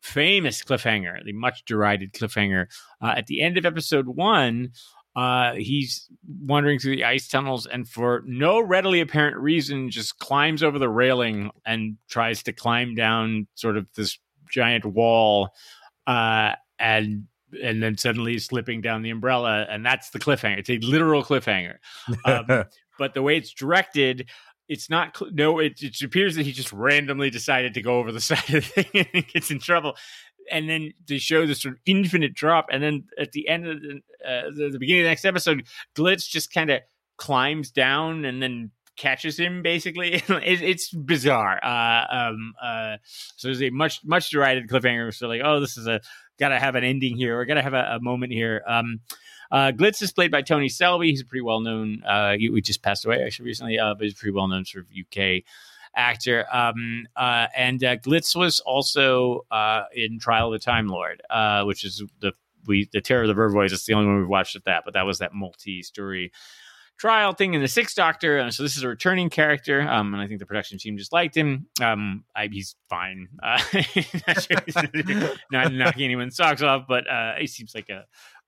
famous 0.04 0.62
cliffhanger, 0.62 1.24
the 1.24 1.32
much 1.32 1.64
derided 1.64 2.12
cliffhanger 2.12 2.66
uh, 3.00 3.14
at 3.16 3.26
the 3.26 3.40
end 3.40 3.56
of 3.56 3.64
episode 3.64 4.06
one. 4.06 4.70
Uh, 5.16 5.54
he's 5.54 6.08
wandering 6.44 6.78
through 6.78 6.96
the 6.96 7.04
ice 7.04 7.28
tunnels 7.28 7.66
and 7.66 7.88
for 7.88 8.22
no 8.26 8.60
readily 8.60 9.00
apparent 9.00 9.36
reason 9.36 9.88
just 9.88 10.18
climbs 10.18 10.62
over 10.62 10.78
the 10.78 10.88
railing 10.88 11.50
and 11.64 11.96
tries 12.10 12.42
to 12.42 12.52
climb 12.52 12.96
down 12.96 13.46
sort 13.54 13.76
of 13.76 13.86
this 13.94 14.18
giant 14.50 14.84
wall 14.84 15.50
uh, 16.08 16.52
and 16.80 17.24
and 17.62 17.80
then 17.80 17.96
suddenly 17.96 18.36
slipping 18.38 18.80
down 18.80 19.02
the 19.02 19.10
umbrella 19.10 19.64
and 19.70 19.86
that's 19.86 20.10
the 20.10 20.18
cliffhanger 20.18 20.58
it's 20.58 20.70
a 20.70 20.78
literal 20.78 21.22
cliffhanger 21.22 21.76
um, 22.24 22.64
but 22.98 23.14
the 23.14 23.22
way 23.22 23.36
it's 23.36 23.54
directed 23.54 24.28
it's 24.68 24.88
not 24.88 25.16
cl- 25.16 25.32
no 25.32 25.58
it, 25.58 25.82
it 25.82 26.00
appears 26.02 26.36
that 26.36 26.46
he 26.46 26.52
just 26.52 26.72
randomly 26.72 27.30
decided 27.30 27.74
to 27.74 27.82
go 27.82 27.98
over 27.98 28.12
the 28.12 28.20
side 28.20 28.38
of 28.54 28.72
the 28.74 28.82
thing 28.82 29.06
and 29.12 29.28
gets 29.28 29.50
in 29.50 29.58
trouble. 29.58 29.94
And 30.50 30.68
then 30.68 30.92
they 31.08 31.16
show 31.18 31.46
this 31.46 31.62
sort 31.62 31.74
of 31.74 31.80
infinite 31.86 32.34
drop 32.34 32.66
and 32.70 32.82
then 32.82 33.04
at 33.18 33.32
the 33.32 33.48
end 33.48 33.66
of 33.66 33.80
the, 33.80 34.00
uh, 34.26 34.50
the, 34.54 34.70
the 34.72 34.78
beginning 34.78 35.02
of 35.02 35.06
the 35.06 35.10
next 35.10 35.24
episode 35.24 35.64
glitz 35.96 36.28
just 36.28 36.52
kind 36.52 36.70
of 36.70 36.80
climbs 37.16 37.70
down 37.70 38.24
and 38.24 38.42
then 38.42 38.70
catches 38.96 39.38
him 39.38 39.62
basically. 39.62 40.14
It, 40.28 40.62
it's 40.62 40.92
bizarre. 40.92 41.58
Uh, 41.64 42.04
um, 42.10 42.54
uh, 42.62 42.96
so 43.36 43.48
there's 43.48 43.62
a 43.62 43.70
much 43.70 44.00
much 44.04 44.30
derided 44.30 44.68
cliffhanger. 44.68 45.14
So 45.14 45.28
like 45.28 45.40
oh 45.44 45.60
this 45.60 45.76
is 45.76 45.86
a 45.86 46.00
gotta 46.38 46.58
have 46.58 46.74
an 46.74 46.84
ending 46.84 47.16
here. 47.16 47.38
Or 47.38 47.44
gotta 47.44 47.62
have 47.62 47.74
a, 47.74 47.96
a 47.96 48.00
moment 48.00 48.32
here. 48.32 48.62
Um, 48.68 49.00
uh, 49.50 49.72
Glitz 49.72 50.02
is 50.02 50.12
played 50.12 50.30
by 50.30 50.42
Tony 50.42 50.68
Selby. 50.68 51.10
He's 51.10 51.22
a 51.22 51.24
pretty 51.24 51.42
well 51.42 51.60
known. 51.60 52.02
Uh, 52.04 52.34
he, 52.36 52.50
we 52.50 52.60
just 52.60 52.82
passed 52.82 53.04
away 53.04 53.22
actually 53.22 53.46
recently, 53.46 53.78
uh, 53.78 53.94
but 53.94 54.04
he's 54.04 54.14
a 54.14 54.16
pretty 54.16 54.34
well 54.34 54.48
known 54.48 54.64
sort 54.64 54.84
of 54.84 54.90
UK 54.98 55.44
actor. 55.96 56.46
Um, 56.52 57.06
uh, 57.16 57.46
and 57.56 57.82
uh, 57.82 57.96
Glitz 57.96 58.34
was 58.34 58.60
also 58.60 59.46
uh, 59.50 59.84
in 59.94 60.18
Trial 60.18 60.52
of 60.52 60.60
the 60.60 60.64
Time 60.64 60.88
Lord, 60.88 61.22
uh, 61.30 61.64
which 61.64 61.84
is 61.84 62.02
the 62.20 62.32
we 62.66 62.88
the 62.92 63.00
Terror 63.00 63.22
of 63.22 63.28
the 63.28 63.34
Vervoids. 63.34 63.72
It's 63.72 63.84
the 63.86 63.94
only 63.94 64.06
one 64.06 64.18
we've 64.18 64.28
watched 64.28 64.56
at 64.56 64.64
that, 64.64 64.82
but 64.84 64.94
that 64.94 65.06
was 65.06 65.18
that 65.18 65.34
multi-story 65.34 66.32
trial 66.96 67.32
thing 67.32 67.54
in 67.54 67.60
the 67.60 67.68
Sixth 67.68 67.96
Doctor. 67.96 68.38
Uh, 68.38 68.50
so 68.50 68.62
this 68.62 68.76
is 68.76 68.82
a 68.82 68.88
returning 68.88 69.30
character, 69.30 69.80
um, 69.80 70.14
and 70.14 70.22
I 70.22 70.26
think 70.26 70.40
the 70.40 70.46
production 70.46 70.78
team 70.78 70.96
just 70.96 71.12
liked 71.12 71.36
him. 71.36 71.66
Um, 71.82 72.24
I, 72.34 72.48
he's 72.50 72.76
fine. 72.88 73.28
Uh, 73.42 73.58
not 75.52 75.72
knocking 75.72 76.04
anyone's 76.04 76.36
socks 76.36 76.62
off, 76.62 76.84
but 76.88 77.08
uh, 77.10 77.34
he 77.38 77.46
seems 77.46 77.74
like 77.74 77.88
a 77.88 78.04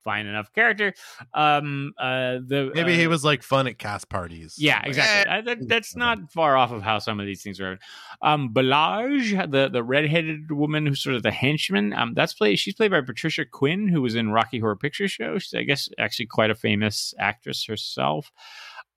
fine 0.06 0.26
enough 0.26 0.52
character. 0.52 0.94
Um, 1.34 1.92
uh, 1.98 2.38
the 2.46 2.70
Maybe 2.74 2.94
uh, 2.94 2.96
he 2.96 3.06
was 3.08 3.24
like 3.24 3.42
fun 3.42 3.66
at 3.66 3.76
cast 3.76 4.08
parties. 4.08 4.54
yeah, 4.56 4.80
exactly. 4.84 5.32
eh. 5.32 5.38
Uh, 5.38 5.42
that, 5.42 5.68
that's 5.68 5.96
not 5.96 6.32
far 6.32 6.56
off 6.56 6.70
of 6.70 6.82
how 6.82 7.00
some 7.00 7.18
of 7.18 7.26
these 7.26 7.42
things 7.42 7.60
are. 7.60 7.78
Um, 8.22 8.54
Balaj, 8.54 9.50
the 9.50 9.68
the 9.68 9.82
redheaded 9.82 10.52
woman 10.52 10.86
who's 10.86 11.02
sort 11.02 11.16
of 11.16 11.24
the 11.24 11.32
henchman, 11.32 11.92
um, 11.92 12.14
that's 12.14 12.34
played. 12.34 12.56
She's 12.60 12.74
played 12.74 12.92
by 12.92 13.00
Patricia 13.00 13.44
Quinn, 13.44 13.88
who 13.88 14.00
was 14.00 14.14
in 14.14 14.30
Rocky 14.30 14.60
Horror 14.60 14.76
Picture 14.76 15.08
Show. 15.08 15.38
She's, 15.38 15.54
I 15.54 15.64
guess, 15.64 15.88
actually 15.98 16.26
quite 16.26 16.50
a 16.50 16.54
famous 16.54 17.12
actress 17.18 17.66
herself. 17.66 18.30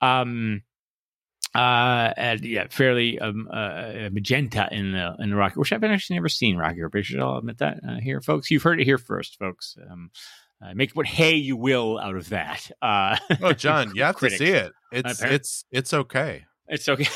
Um, 0.01 0.61
uh, 1.55 2.13
and 2.15 2.45
yeah, 2.45 2.67
fairly 2.69 3.17
um 3.17 3.49
uh, 3.51 4.09
magenta 4.11 4.69
in 4.71 4.91
the 4.91 5.15
in 5.17 5.31
the 5.31 5.35
Rocky, 5.35 5.55
which 5.55 5.73
I've 5.73 5.83
actually 5.83 6.17
never 6.17 6.29
seen 6.29 6.57
Rocky 6.57 6.77
Horror 6.77 6.91
Picture 6.91 7.13
Show. 7.13 7.27
I'll 7.27 7.37
admit 7.37 7.57
that 7.57 7.79
uh, 7.87 7.99
here, 7.99 8.21
folks. 8.21 8.51
You've 8.51 8.61
heard 8.61 8.79
it 8.79 8.85
here 8.85 8.99
first, 8.99 9.39
folks. 9.39 9.75
Um, 9.89 10.11
uh, 10.61 10.73
make 10.73 10.91
what 10.91 11.05
hay 11.05 11.35
you 11.35 11.55
will 11.55 11.97
out 11.99 12.15
of 12.15 12.29
that. 12.29 12.69
Uh, 12.81 13.17
Oh, 13.41 13.53
John, 13.65 13.95
you 13.95 14.03
have 14.03 14.17
to 14.19 14.29
see 14.29 14.45
it. 14.51 14.71
It's 14.91 15.21
it's 15.21 15.65
it's 15.71 15.93
okay. 15.93 16.45
It's 16.67 16.87
okay, 16.87 17.07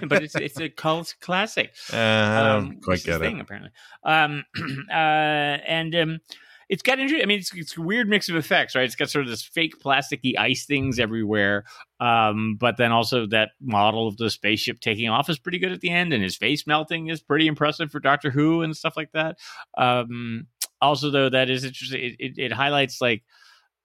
but 0.06 0.22
it's 0.22 0.34
it's 0.34 0.58
a 0.58 0.68
cult 0.70 1.14
classic. 1.20 1.72
Uh, 1.92 1.96
I 1.96 2.42
don't 2.42 2.64
Um, 2.64 2.80
quite 2.82 3.04
get 3.04 3.16
it. 3.16 3.18
thing, 3.24 3.40
apparently. 3.40 3.70
Um, 4.04 4.44
uh, 4.90 4.92
and 4.94 5.94
um, 5.94 6.20
it's 6.70 6.82
got 6.82 6.98
interesting. 6.98 7.22
I 7.22 7.26
mean, 7.26 7.40
it's, 7.40 7.54
it's 7.54 7.76
a 7.76 7.82
weird 7.82 8.08
mix 8.08 8.30
of 8.30 8.36
effects, 8.36 8.74
right? 8.74 8.84
It's 8.86 8.94
got 8.94 9.10
sort 9.10 9.24
of 9.26 9.30
this 9.30 9.42
fake 9.42 9.74
plasticky 9.84 10.38
ice 10.38 10.64
things 10.64 10.98
everywhere, 10.98 11.64
um, 12.00 12.56
but 12.58 12.78
then 12.78 12.90
also 12.92 13.26
that 13.26 13.50
model 13.60 14.08
of 14.08 14.16
the 14.16 14.30
spaceship 14.30 14.80
taking 14.80 15.10
off 15.10 15.28
is 15.28 15.38
pretty 15.38 15.58
good 15.58 15.72
at 15.72 15.80
the 15.80 15.90
end, 15.90 16.14
and 16.14 16.22
his 16.22 16.36
face 16.38 16.66
melting 16.66 17.08
is 17.08 17.20
pretty 17.20 17.46
impressive 17.46 17.90
for 17.90 18.00
Doctor 18.00 18.30
Who 18.30 18.62
and 18.62 18.74
stuff 18.74 18.96
like 18.96 19.12
that. 19.12 19.36
Um, 19.76 20.46
also, 20.82 21.10
though, 21.10 21.30
that 21.30 21.48
is 21.48 21.64
interesting. 21.64 22.02
It, 22.02 22.16
it, 22.18 22.32
it 22.38 22.52
highlights 22.52 23.00
like 23.00 23.22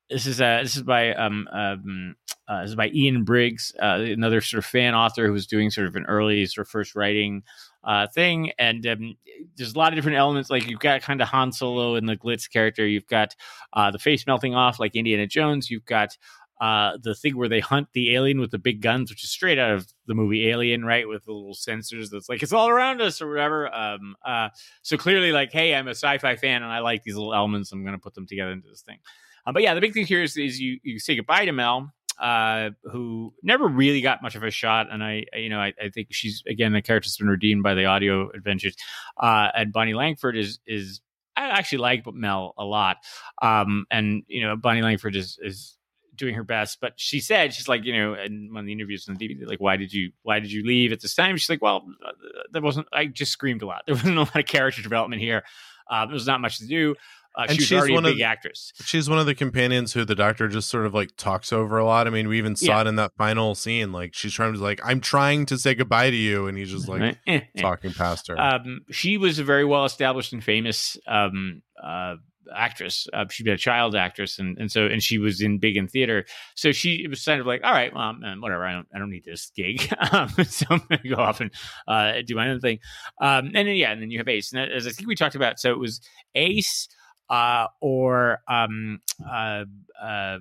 this 0.10 0.26
is 0.26 0.40
uh 0.40 0.62
this 0.64 0.78
is 0.78 0.84
by 0.84 1.14
um 1.14 1.48
um 1.52 2.16
uh, 2.48 2.62
this 2.62 2.70
is 2.70 2.76
by 2.76 2.88
Ian 2.90 3.26
Briggs, 3.26 3.74
uh, 3.82 4.00
another 4.00 4.40
sort 4.40 4.60
of 4.60 4.66
fan 4.66 4.96
author 4.96 5.28
who 5.28 5.34
was 5.34 5.48
doing 5.48 5.70
sort 5.70 5.86
of 5.86 5.98
an 5.98 6.06
early 6.06 6.46
sort 6.46 6.66
of 6.66 6.72
first 6.72 6.96
writing 6.96 7.44
uh, 7.84 8.08
thing. 8.08 8.52
And 8.58 8.88
um, 8.88 9.16
there's 9.58 9.74
a 9.74 9.78
lot 9.78 9.92
of 9.92 9.98
different 9.98 10.18
elements. 10.18 10.50
Like 10.50 10.66
you've 10.70 10.80
got 10.80 11.02
kind 11.02 11.22
of 11.22 11.28
Han 11.28 11.52
Solo 11.52 11.96
and 11.96 12.08
the 12.08 12.16
Glitz 12.16 12.50
character. 12.50 12.88
You've 12.88 13.08
got 13.08 13.36
uh, 13.74 13.92
the 13.92 14.00
face 14.00 14.26
melting 14.26 14.56
off 14.56 14.80
like 14.80 14.96
Indiana 14.96 15.28
Jones. 15.28 15.70
You've 15.70 15.86
got 15.86 16.18
uh, 16.60 16.98
the 17.02 17.14
thing 17.16 17.38
where 17.38 17.50
they 17.50 17.60
hunt 17.60 17.88
the 17.94 18.16
alien 18.16 18.40
with 18.40 18.52
the 18.52 18.58
big 18.58 18.82
guns, 18.82 19.10
which 19.12 19.24
is 19.24 19.30
straight 19.30 19.60
out 19.60 19.72
of 19.72 19.88
the 20.08 20.16
movie 20.16 20.50
Alien, 20.50 20.84
right? 20.84 21.08
With 21.08 21.26
the 21.26 21.32
little 21.32 21.54
sensors 21.54 22.10
that's 22.10 22.30
like 22.30 22.42
it's 22.42 22.54
all 22.54 22.68
around 22.70 23.02
us 23.02 23.22
or 23.22 23.30
whatever. 23.30 23.74
Um, 23.74 24.16
uh, 24.26 24.50
so 24.82 24.98
clearly, 24.98 25.32
like, 25.32 25.52
hey, 25.52 25.76
I'm 25.76 25.88
a 25.88 25.92
sci-fi 25.92 26.36
fan 26.36 26.64
and 26.64 26.72
I 26.72 26.80
like 26.80 27.04
these 27.04 27.16
little 27.16 27.34
elements. 27.34 27.72
I'm 27.72 27.84
going 27.84 27.94
to 27.96 28.02
put 28.02 28.16
them 28.16 28.26
together 28.26 28.52
into 28.52 28.68
this 28.70 28.82
thing. 28.82 28.98
Um, 29.46 29.54
but 29.54 29.64
yeah, 29.64 29.74
the 29.76 29.82
big 29.82 29.94
thing 29.94 30.06
here 30.06 30.24
is, 30.24 30.36
is 30.36 30.60
you 30.60 30.80
you 30.84 31.00
say 31.00 31.16
goodbye 31.16 31.46
to 31.46 31.52
Mel, 31.52 31.94
uh, 32.20 32.72
who 32.92 33.34
never 33.44 33.68
really 33.68 34.02
got 34.02 34.22
much 34.22 34.36
of 34.36 34.44
a 34.44 34.52
shot, 34.52 34.88
and 34.92 35.04
I, 35.04 35.26
I- 35.34 35.38
you 35.38 35.50
know 35.50 35.60
I, 35.60 35.74
I 35.82 35.90
think 35.90 36.08
she's 36.12 36.44
again 36.48 36.74
the 36.74 36.82
character's 36.82 37.16
been 37.18 37.30
redeemed 37.30 37.64
by 37.64 37.74
the 37.76 37.86
audio 37.86 38.30
adventures, 38.32 38.76
uh, 39.22 39.50
and 39.56 39.72
Bonnie 39.72 39.94
Langford 39.94 40.36
is 40.36 40.60
is 40.68 41.02
I 41.36 41.50
actually 41.50 41.78
like 41.78 42.04
Mel 42.12 42.56
a 42.58 42.66
lot, 42.66 42.98
um, 43.42 43.86
and 43.92 44.24
you 44.28 44.42
know 44.42 44.56
Bonnie 44.58 44.82
Langford 44.82 45.16
is 45.16 45.38
is 45.42 45.77
doing 46.18 46.36
her 46.36 46.44
best. 46.44 46.80
But 46.82 46.94
she 46.98 47.20
said 47.20 47.54
she's 47.54 47.68
like, 47.68 47.86
you 47.86 47.94
know, 47.98 48.14
in 48.16 48.50
one 48.52 48.62
of 48.62 48.66
the 48.66 48.74
interviews 48.74 49.08
on 49.08 49.16
the 49.16 49.28
DVD, 49.30 49.48
like, 49.48 49.60
why 49.62 49.78
did 49.78 49.94
you 49.94 50.12
why 50.24 50.40
did 50.40 50.52
you 50.52 50.66
leave 50.66 50.92
at 50.92 51.02
this 51.02 51.16
time? 51.16 51.38
She's 51.38 51.50
like, 51.50 51.62
well, 51.62 51.86
uh, 52.06 52.12
there 52.52 52.62
wasn't. 52.62 52.88
I 52.94 53.06
just 53.06 53.32
screamed 53.32 53.62
a 53.62 53.66
lot. 53.68 53.84
There 53.88 53.96
wasn't 53.96 54.18
a 54.18 54.22
lot 54.22 54.36
of 54.36 54.46
character 54.46 54.82
development 54.82 55.22
here. 55.22 55.44
Uh, 55.90 56.06
there 56.06 56.14
was 56.14 56.28
not 56.28 56.42
much 56.42 56.58
to 56.60 56.68
do. 56.68 56.96
Uh, 57.36 57.42
And 57.48 57.52
she 57.52 57.58
was 57.58 57.68
she's 57.68 57.78
already 57.78 57.94
one 57.94 58.04
of 58.06 58.10
big 58.12 58.18
the- 58.18 58.24
actress. 58.24 58.74
She's 58.84 59.08
one 59.08 59.20
of 59.20 59.28
the 59.28 59.36
companions 59.36 59.94
who 59.94 60.04
the 60.06 60.16
doctor 60.16 60.48
just 60.48 60.70
sort 60.70 60.88
of 60.88 60.96
like 60.96 61.16
talks 61.18 61.54
over 61.54 61.78
a 61.78 61.86
lot. 61.86 62.08
I 62.08 62.10
mean, 62.10 62.28
we 62.28 62.40
even 62.40 62.56
saw 62.56 62.66
Yeah. 62.78 62.82
it 62.82 62.88
in 62.88 62.96
that 62.96 63.12
final 63.16 63.54
scene. 63.54 63.92
Like 63.92 64.16
she's 64.16 64.34
trying 64.34 64.54
to 64.54 64.60
like, 64.60 64.82
I'm 64.84 65.00
trying 65.02 65.46
to 65.46 65.58
say 65.60 65.76
goodbye 65.76 66.10
to 66.10 66.16
you, 66.16 66.48
and 66.48 66.58
he's 66.58 66.72
just 66.72 66.88
like 66.90 67.18
Right? 67.28 67.48
Talking 67.58 67.94
past 67.94 68.28
her. 68.30 68.40
Um, 68.40 68.82
she 68.90 69.18
was 69.18 69.38
a 69.38 69.44
very 69.44 69.66
well 69.66 69.86
established 69.86 70.34
and 70.34 70.44
famous 70.44 70.98
um, 71.08 71.62
uh, 71.82 72.16
actress. 72.56 73.08
Uh, 73.14 73.26
she'd 73.30 73.44
been 73.44 73.54
a 73.54 73.58
child 73.58 73.96
actress, 73.96 74.40
and 74.40 74.58
and 74.58 74.72
so 74.72 74.86
and 74.86 75.02
she 75.02 75.18
was 75.18 75.42
in 75.42 75.60
big 75.60 75.78
in 75.78 75.88
theater. 75.88 76.26
So 76.56 76.72
she 76.72 77.04
it 77.04 77.10
was 77.10 77.24
kind 77.24 77.40
of 77.40 77.48
like, 77.48 77.62
all 77.64 77.72
right, 77.72 77.94
well, 77.94 78.04
um, 78.10 78.42
whatever. 78.42 78.66
I 78.66 78.74
don't 78.74 78.88
I 78.94 79.00
don't 79.00 79.10
need 79.10 79.26
this 79.26 79.52
gig. 79.56 79.92
um, 80.12 80.30
so 80.46 80.66
I'm 80.70 80.82
to 80.92 81.10
go 81.10 81.16
off 81.16 81.42
and 81.42 81.52
uh, 81.88 82.14
do 82.26 82.36
my 82.36 82.50
own 82.50 82.60
thing. 82.60 82.80
Um, 83.22 83.48
and 83.48 83.68
then 83.68 83.68
yeah, 83.68 83.92
and 83.92 84.02
then 84.02 84.12
you 84.12 84.20
have 84.20 84.28
Ace, 84.28 84.54
and 84.54 84.72
as 84.72 84.88
I 84.88 84.92
think 84.92 85.08
we 85.08 85.16
talked 85.16 85.36
about, 85.36 85.60
so 85.60 85.72
it 85.72 85.80
was 85.80 86.02
Ace. 86.36 86.88
Uh, 87.30 87.68
or 87.82 88.40
um, 88.48 89.02
uh, 89.24 89.66
uh, 90.02 90.38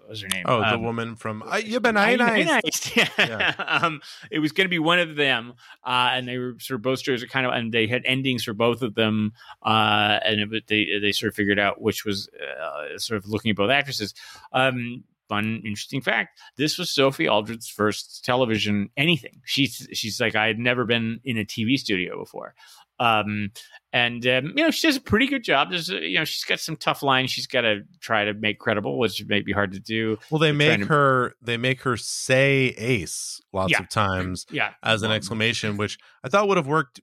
what 0.00 0.08
was 0.08 0.20
her 0.22 0.28
name? 0.28 0.44
oh, 0.46 0.60
the 0.60 0.74
Um, 0.74 0.82
woman 0.82 1.16
from 1.16 1.42
uh, 1.42 1.56
You've 1.56 1.82
been 1.82 1.94
nice. 1.94 2.18
nice. 2.18 2.96
Yeah. 2.96 3.54
um, 3.82 4.00
it 4.30 4.40
was 4.40 4.52
going 4.52 4.64
to 4.66 4.70
be 4.70 4.78
one 4.78 4.98
of 4.98 5.16
them, 5.16 5.54
uh, 5.84 6.10
and 6.12 6.28
they 6.28 6.36
were 6.38 6.56
sort 6.58 6.76
of 6.76 6.82
both 6.82 6.98
stories 6.98 7.22
are 7.22 7.28
kind 7.28 7.46
of, 7.46 7.52
and 7.52 7.72
they 7.72 7.86
had 7.86 8.02
endings 8.04 8.44
for 8.44 8.52
both 8.52 8.82
of 8.82 8.94
them, 8.94 9.32
uh, 9.62 10.18
and 10.24 10.52
it, 10.52 10.66
they 10.66 10.98
they 11.00 11.12
sort 11.12 11.28
of 11.28 11.34
figured 11.36 11.58
out 11.58 11.80
which 11.80 12.04
was 12.04 12.28
uh, 12.60 12.98
sort 12.98 13.16
of 13.18 13.26
looking 13.28 13.50
at 13.50 13.56
both 13.56 13.70
actresses. 13.70 14.12
Um, 14.52 15.04
fun, 15.28 15.62
interesting 15.64 16.00
fact: 16.00 16.40
this 16.56 16.76
was 16.78 16.90
Sophie 16.90 17.28
Aldred's 17.28 17.68
first 17.68 18.24
television 18.24 18.90
anything. 18.96 19.40
She's 19.44 19.86
she's 19.92 20.20
like 20.20 20.34
I 20.34 20.46
had 20.48 20.58
never 20.58 20.84
been 20.84 21.20
in 21.24 21.38
a 21.38 21.44
TV 21.44 21.76
studio 21.78 22.18
before. 22.18 22.54
Um, 23.00 23.50
and 23.92 24.26
um, 24.26 24.46
you 24.56 24.64
know 24.64 24.70
she 24.70 24.86
does 24.86 24.96
a 24.96 25.00
pretty 25.00 25.26
good 25.26 25.44
job. 25.44 25.70
There's 25.70 25.88
you 25.88 26.18
know 26.18 26.24
she's 26.24 26.44
got 26.44 26.60
some 26.60 26.76
tough 26.76 27.02
lines 27.02 27.30
she's 27.30 27.46
got 27.46 27.62
to 27.62 27.80
try 28.00 28.24
to 28.24 28.34
make 28.34 28.58
credible, 28.58 28.98
which 28.98 29.24
may 29.26 29.40
be 29.40 29.52
hard 29.52 29.72
to 29.72 29.80
do. 29.80 30.18
Well, 30.30 30.38
they 30.38 30.48
They're 30.48 30.54
make 30.54 30.80
to- 30.80 30.86
her 30.86 31.34
they 31.40 31.56
make 31.56 31.82
her 31.82 31.96
say 31.96 32.74
Ace 32.76 33.40
lots 33.52 33.72
Yeah. 33.72 33.80
of 33.80 33.88
times 33.88 34.46
Yeah, 34.50 34.72
as 34.82 35.02
an 35.02 35.10
exclamation, 35.12 35.76
which 35.78 35.98
I 36.24 36.28
thought 36.28 36.48
would 36.48 36.56
have 36.56 36.66
worked. 36.66 37.00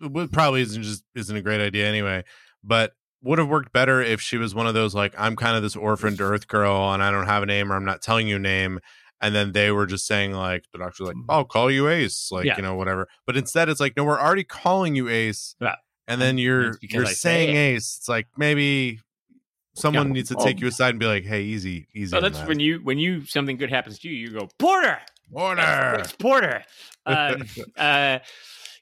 Would- 0.00 0.32
probably 0.32 0.62
isn't 0.62 0.82
just 0.82 1.04
isn't 1.14 1.36
a 1.36 1.42
great 1.42 1.60
idea 1.60 1.86
anyway, 1.86 2.24
but 2.64 2.92
would 3.22 3.38
have 3.38 3.48
worked 3.48 3.70
better 3.72 4.00
if 4.00 4.20
she 4.20 4.38
was 4.38 4.54
one 4.54 4.66
of 4.66 4.72
those 4.74 4.94
like 4.94 5.14
I'm 5.18 5.36
kind 5.36 5.56
of 5.56 5.62
this 5.62 5.76
orphaned 5.76 6.20
Earth 6.22 6.48
girl 6.48 6.92
and 6.92 7.02
I 7.02 7.10
don't 7.10 7.26
have 7.26 7.42
a 7.42 7.46
name 7.46 7.70
or 7.70 7.76
I'm 7.76 7.84
not 7.84 8.00
telling 8.02 8.26
you 8.26 8.36
a 8.36 8.38
name, 8.40 8.80
and 9.20 9.34
then 9.34 9.52
they 9.52 9.70
were 9.70 9.86
just 9.86 10.06
saying 10.06 10.32
like 10.32 10.64
the 10.72 10.78
doctor's 10.78 11.08
like 11.08 11.16
I'll 11.28 11.44
call 11.44 11.70
you 11.70 11.88
Ace, 11.88 12.28
like. 12.30 12.44
Yeah. 12.46 12.56
you 12.56 12.62
know 12.62 12.74
whatever. 12.74 13.08
But 13.26 13.36
instead, 13.36 13.68
it's 13.68 13.80
like 13.80 13.96
no, 13.96 14.04
we're 14.04 14.20
already 14.20 14.44
calling 14.44 14.94
you 14.94 15.08
Ace, 15.08 15.54
Yeah. 15.60 15.74
and 16.08 16.20
then 16.20 16.38
you're 16.38 16.78
you're 16.82 17.04
I 17.04 17.08
say 17.08 17.14
saying 17.46 17.56
it. 17.56 17.58
Ace. 17.76 17.96
It's 17.98 18.08
like 18.08 18.26
maybe 18.36 19.00
someone 19.74 20.08
Yeah. 20.08 20.12
needs 20.14 20.28
to 20.30 20.36
Oh. 20.38 20.44
take 20.44 20.60
you 20.60 20.66
aside 20.68 20.90
and 20.90 20.98
be 20.98 21.06
like, 21.06 21.24
hey, 21.24 21.42
easy, 21.42 21.86
easy. 21.94 22.10
So 22.10 22.20
that's 22.20 22.38
that. 22.38 22.48
when 22.48 22.60
you 22.60 22.80
when 22.82 22.98
you 22.98 23.24
something 23.24 23.56
good 23.56 23.70
happens 23.70 23.98
to 24.00 24.08
you, 24.08 24.14
you 24.14 24.38
go 24.38 24.48
Porter, 24.58 24.98
order. 25.32 25.56
That's 25.62 26.12
Porter. 26.12 26.64
Um, 27.06 27.44
uh, 27.78 28.18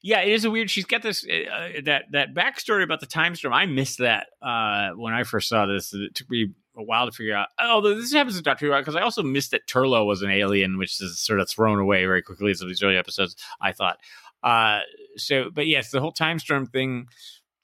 yeah, 0.02 0.20
it 0.20 0.32
is 0.32 0.44
a 0.44 0.50
weird. 0.50 0.70
She's 0.70 0.84
got 0.84 1.02
this 1.02 1.24
uh, 1.24 1.80
that 1.84 2.06
that 2.10 2.34
backstory 2.34 2.82
about 2.82 2.98
the 3.00 3.06
time 3.06 3.34
storm. 3.36 3.54
I 3.54 3.64
missed 3.66 3.98
that 3.98 4.26
uh, 4.42 4.90
when 4.96 5.14
I 5.14 5.22
first 5.22 5.48
saw 5.48 5.66
this. 5.66 5.94
It 5.94 6.14
took 6.16 6.28
me 6.28 6.48
a 6.78 6.82
while 6.82 7.06
to 7.06 7.12
figure 7.12 7.34
out. 7.34 7.48
Although 7.60 7.94
this 7.94 8.12
happens 8.12 8.36
to 8.36 8.42
Doctor 8.42 8.66
Who 8.66 8.78
because 8.78 8.96
I 8.96 9.02
also 9.02 9.22
missed 9.22 9.50
that 9.50 9.66
Turlough 9.66 10.06
was 10.06 10.22
an 10.22 10.30
alien, 10.30 10.78
which 10.78 11.00
is 11.00 11.18
sort 11.18 11.40
of 11.40 11.48
thrown 11.48 11.78
away 11.78 12.04
very 12.04 12.22
quickly 12.22 12.50
in 12.50 12.56
some 12.56 12.66
of 12.66 12.70
these 12.70 12.82
early 12.82 12.96
episodes. 12.96 13.36
I 13.60 13.72
thought. 13.72 13.98
Uh, 14.42 14.80
so, 15.16 15.50
but 15.52 15.66
yes, 15.66 15.90
the 15.90 16.00
whole 16.00 16.12
time 16.12 16.38
storm 16.38 16.66
thing 16.66 17.08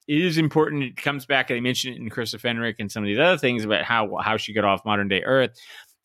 is 0.08 0.38
important. 0.38 0.82
It 0.82 0.96
comes 0.96 1.26
back. 1.26 1.50
and 1.50 1.56
They 1.56 1.60
mention 1.60 1.92
it 1.92 2.00
in 2.00 2.10
Chris 2.10 2.34
Fenric 2.34 2.76
and 2.78 2.90
some 2.90 3.02
of 3.02 3.06
these 3.06 3.18
other 3.18 3.38
things 3.38 3.64
about 3.64 3.84
how 3.84 4.16
how 4.16 4.36
she 4.36 4.52
got 4.52 4.64
off 4.64 4.84
modern 4.84 5.08
day 5.08 5.22
Earth. 5.22 5.58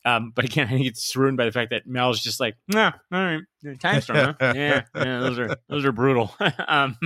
Um, 0.05 0.31
but 0.33 0.45
again, 0.45 0.67
I 0.69 0.71
think 0.71 0.85
it's 0.85 1.15
ruined 1.15 1.37
by 1.37 1.45
the 1.45 1.51
fact 1.51 1.71
that 1.71 1.87
Mel's 1.87 2.21
just 2.21 2.39
like, 2.39 2.55
nah, 2.67 2.91
all 3.11 3.19
right, 3.19 3.41
time 3.79 4.01
storm, 4.01 4.17
huh? 4.17 4.33
yeah, 4.55 4.83
yeah, 4.95 5.19
those 5.19 5.39
are 5.39 5.57
those 5.67 5.85
are 5.85 5.91
brutal. 5.91 6.33
um, 6.67 6.97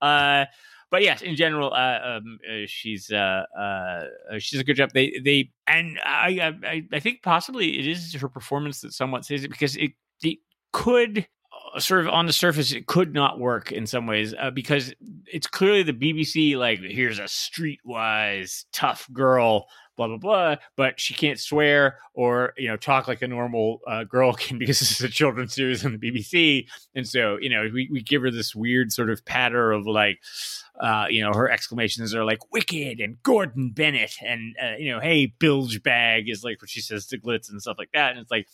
uh, 0.00 0.46
but 0.90 1.02
yes, 1.02 1.22
in 1.22 1.36
general, 1.36 1.72
uh, 1.72 1.98
um, 2.02 2.38
uh, 2.48 2.66
she's 2.66 3.10
uh, 3.10 3.44
uh, 3.58 4.04
she's 4.38 4.60
a 4.60 4.64
good 4.64 4.76
job. 4.76 4.90
They 4.94 5.20
they 5.22 5.50
and 5.66 5.98
I, 6.02 6.54
I 6.64 6.82
I 6.92 7.00
think 7.00 7.22
possibly 7.22 7.78
it 7.78 7.86
is 7.86 8.14
her 8.14 8.28
performance 8.28 8.80
that 8.80 8.92
somewhat 8.92 9.24
says 9.24 9.44
it 9.44 9.50
because 9.50 9.76
it 9.76 9.92
it 10.22 10.38
could 10.72 11.26
uh, 11.74 11.80
sort 11.80 12.00
of 12.00 12.08
on 12.08 12.26
the 12.26 12.32
surface 12.32 12.72
it 12.72 12.86
could 12.86 13.12
not 13.12 13.38
work 13.38 13.70
in 13.70 13.86
some 13.86 14.06
ways 14.06 14.34
uh, 14.38 14.50
because 14.50 14.94
it's 15.26 15.46
clearly 15.46 15.82
the 15.82 15.92
BBC 15.92 16.56
like 16.56 16.80
here's 16.80 17.18
a 17.18 17.24
streetwise 17.24 18.64
tough 18.72 19.08
girl 19.12 19.66
blah 19.98 20.06
blah 20.06 20.16
blah 20.16 20.56
but 20.76 20.98
she 20.98 21.12
can't 21.12 21.38
swear 21.38 21.98
or 22.14 22.54
you 22.56 22.68
know 22.68 22.76
talk 22.76 23.06
like 23.06 23.20
a 23.20 23.28
normal 23.28 23.80
uh, 23.86 24.04
girl 24.04 24.32
can 24.38 24.58
because 24.58 24.78
this 24.78 24.92
is 24.92 25.00
a 25.02 25.08
children's 25.10 25.54
series 25.54 25.84
on 25.84 25.92
the 25.92 25.98
BBC 25.98 26.66
and 26.94 27.06
so 27.06 27.36
you 27.40 27.50
know 27.50 27.68
we, 27.74 27.88
we 27.92 28.00
give 28.00 28.22
her 28.22 28.30
this 28.30 28.54
weird 28.54 28.90
sort 28.92 29.10
of 29.10 29.22
patter 29.26 29.72
of 29.72 29.86
like 29.86 30.18
uh, 30.80 31.06
you 31.10 31.22
know 31.22 31.32
her 31.34 31.50
exclamations 31.50 32.14
are 32.14 32.24
like 32.24 32.38
wicked 32.52 33.00
and 33.00 33.22
Gordon 33.22 33.72
Bennett 33.74 34.14
and 34.24 34.54
uh, 34.62 34.76
you 34.78 34.90
know 34.90 35.00
hey 35.00 35.26
bilge 35.38 35.82
bag 35.82 36.28
is 36.28 36.42
like 36.42 36.62
what 36.62 36.70
she 36.70 36.80
says 36.80 37.06
to 37.06 37.18
Glitz 37.18 37.50
and 37.50 37.60
stuff 37.60 37.76
like 37.78 37.90
that. 37.92 38.12
And 38.12 38.20
it's 38.20 38.30
like 38.30 38.46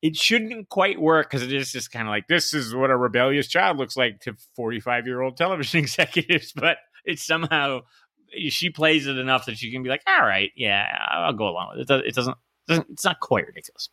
it 0.00 0.16
shouldn't 0.16 0.68
quite 0.68 1.00
work 1.00 1.28
because 1.28 1.42
it 1.42 1.52
is 1.52 1.72
just 1.72 1.90
kind 1.90 2.06
of 2.06 2.12
like 2.12 2.28
this 2.28 2.54
is 2.54 2.74
what 2.74 2.90
a 2.90 2.96
rebellious 2.96 3.48
child 3.48 3.78
looks 3.78 3.96
like 3.96 4.20
to 4.20 4.34
45 4.54 5.06
year 5.06 5.20
old 5.20 5.36
television 5.36 5.80
executives 5.84 6.52
but 6.52 6.78
it's 7.04 7.26
somehow 7.26 7.80
she 8.48 8.70
plays 8.70 9.06
it 9.06 9.18
enough 9.18 9.46
that 9.46 9.56
she 9.56 9.70
can 9.70 9.82
be 9.82 9.88
like 9.88 10.02
all 10.06 10.26
right 10.26 10.50
yeah 10.56 10.86
i'll 11.10 11.32
go 11.32 11.48
along 11.48 11.70
with 11.70 11.78
it 11.78 11.82
it, 11.82 11.88
does, 11.88 12.02
it 12.06 12.14
doesn't, 12.14 12.36
doesn't 12.66 12.86
it's 12.90 13.04
not 13.04 13.20
quite 13.20 13.46
ridiculous 13.46 13.88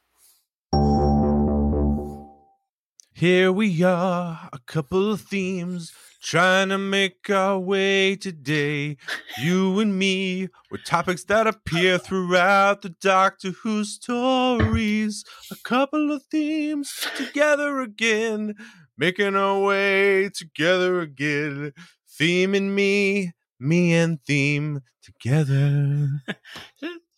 Here 3.17 3.49
we 3.49 3.81
are, 3.81 4.49
a 4.51 4.59
couple 4.67 5.09
of 5.09 5.21
themes, 5.21 5.93
trying 6.21 6.67
to 6.67 6.77
make 6.77 7.29
our 7.29 7.57
way 7.57 8.17
today. 8.17 8.97
You 9.39 9.79
and 9.79 9.97
me, 9.97 10.49
with 10.69 10.83
topics 10.83 11.23
that 11.23 11.47
appear 11.47 11.97
throughout 11.97 12.81
the 12.81 12.89
Doctor 12.89 13.51
Who 13.51 13.85
stories. 13.85 15.23
A 15.49 15.55
couple 15.63 16.11
of 16.11 16.23
themes 16.23 17.07
together 17.15 17.79
again, 17.79 18.55
making 18.97 19.37
our 19.37 19.61
way 19.61 20.27
together 20.27 20.99
again. 20.99 21.71
Theme 22.09 22.53
and 22.53 22.75
me, 22.75 23.31
me 23.59 23.93
and 23.93 24.21
theme 24.21 24.81
together. 25.03 26.09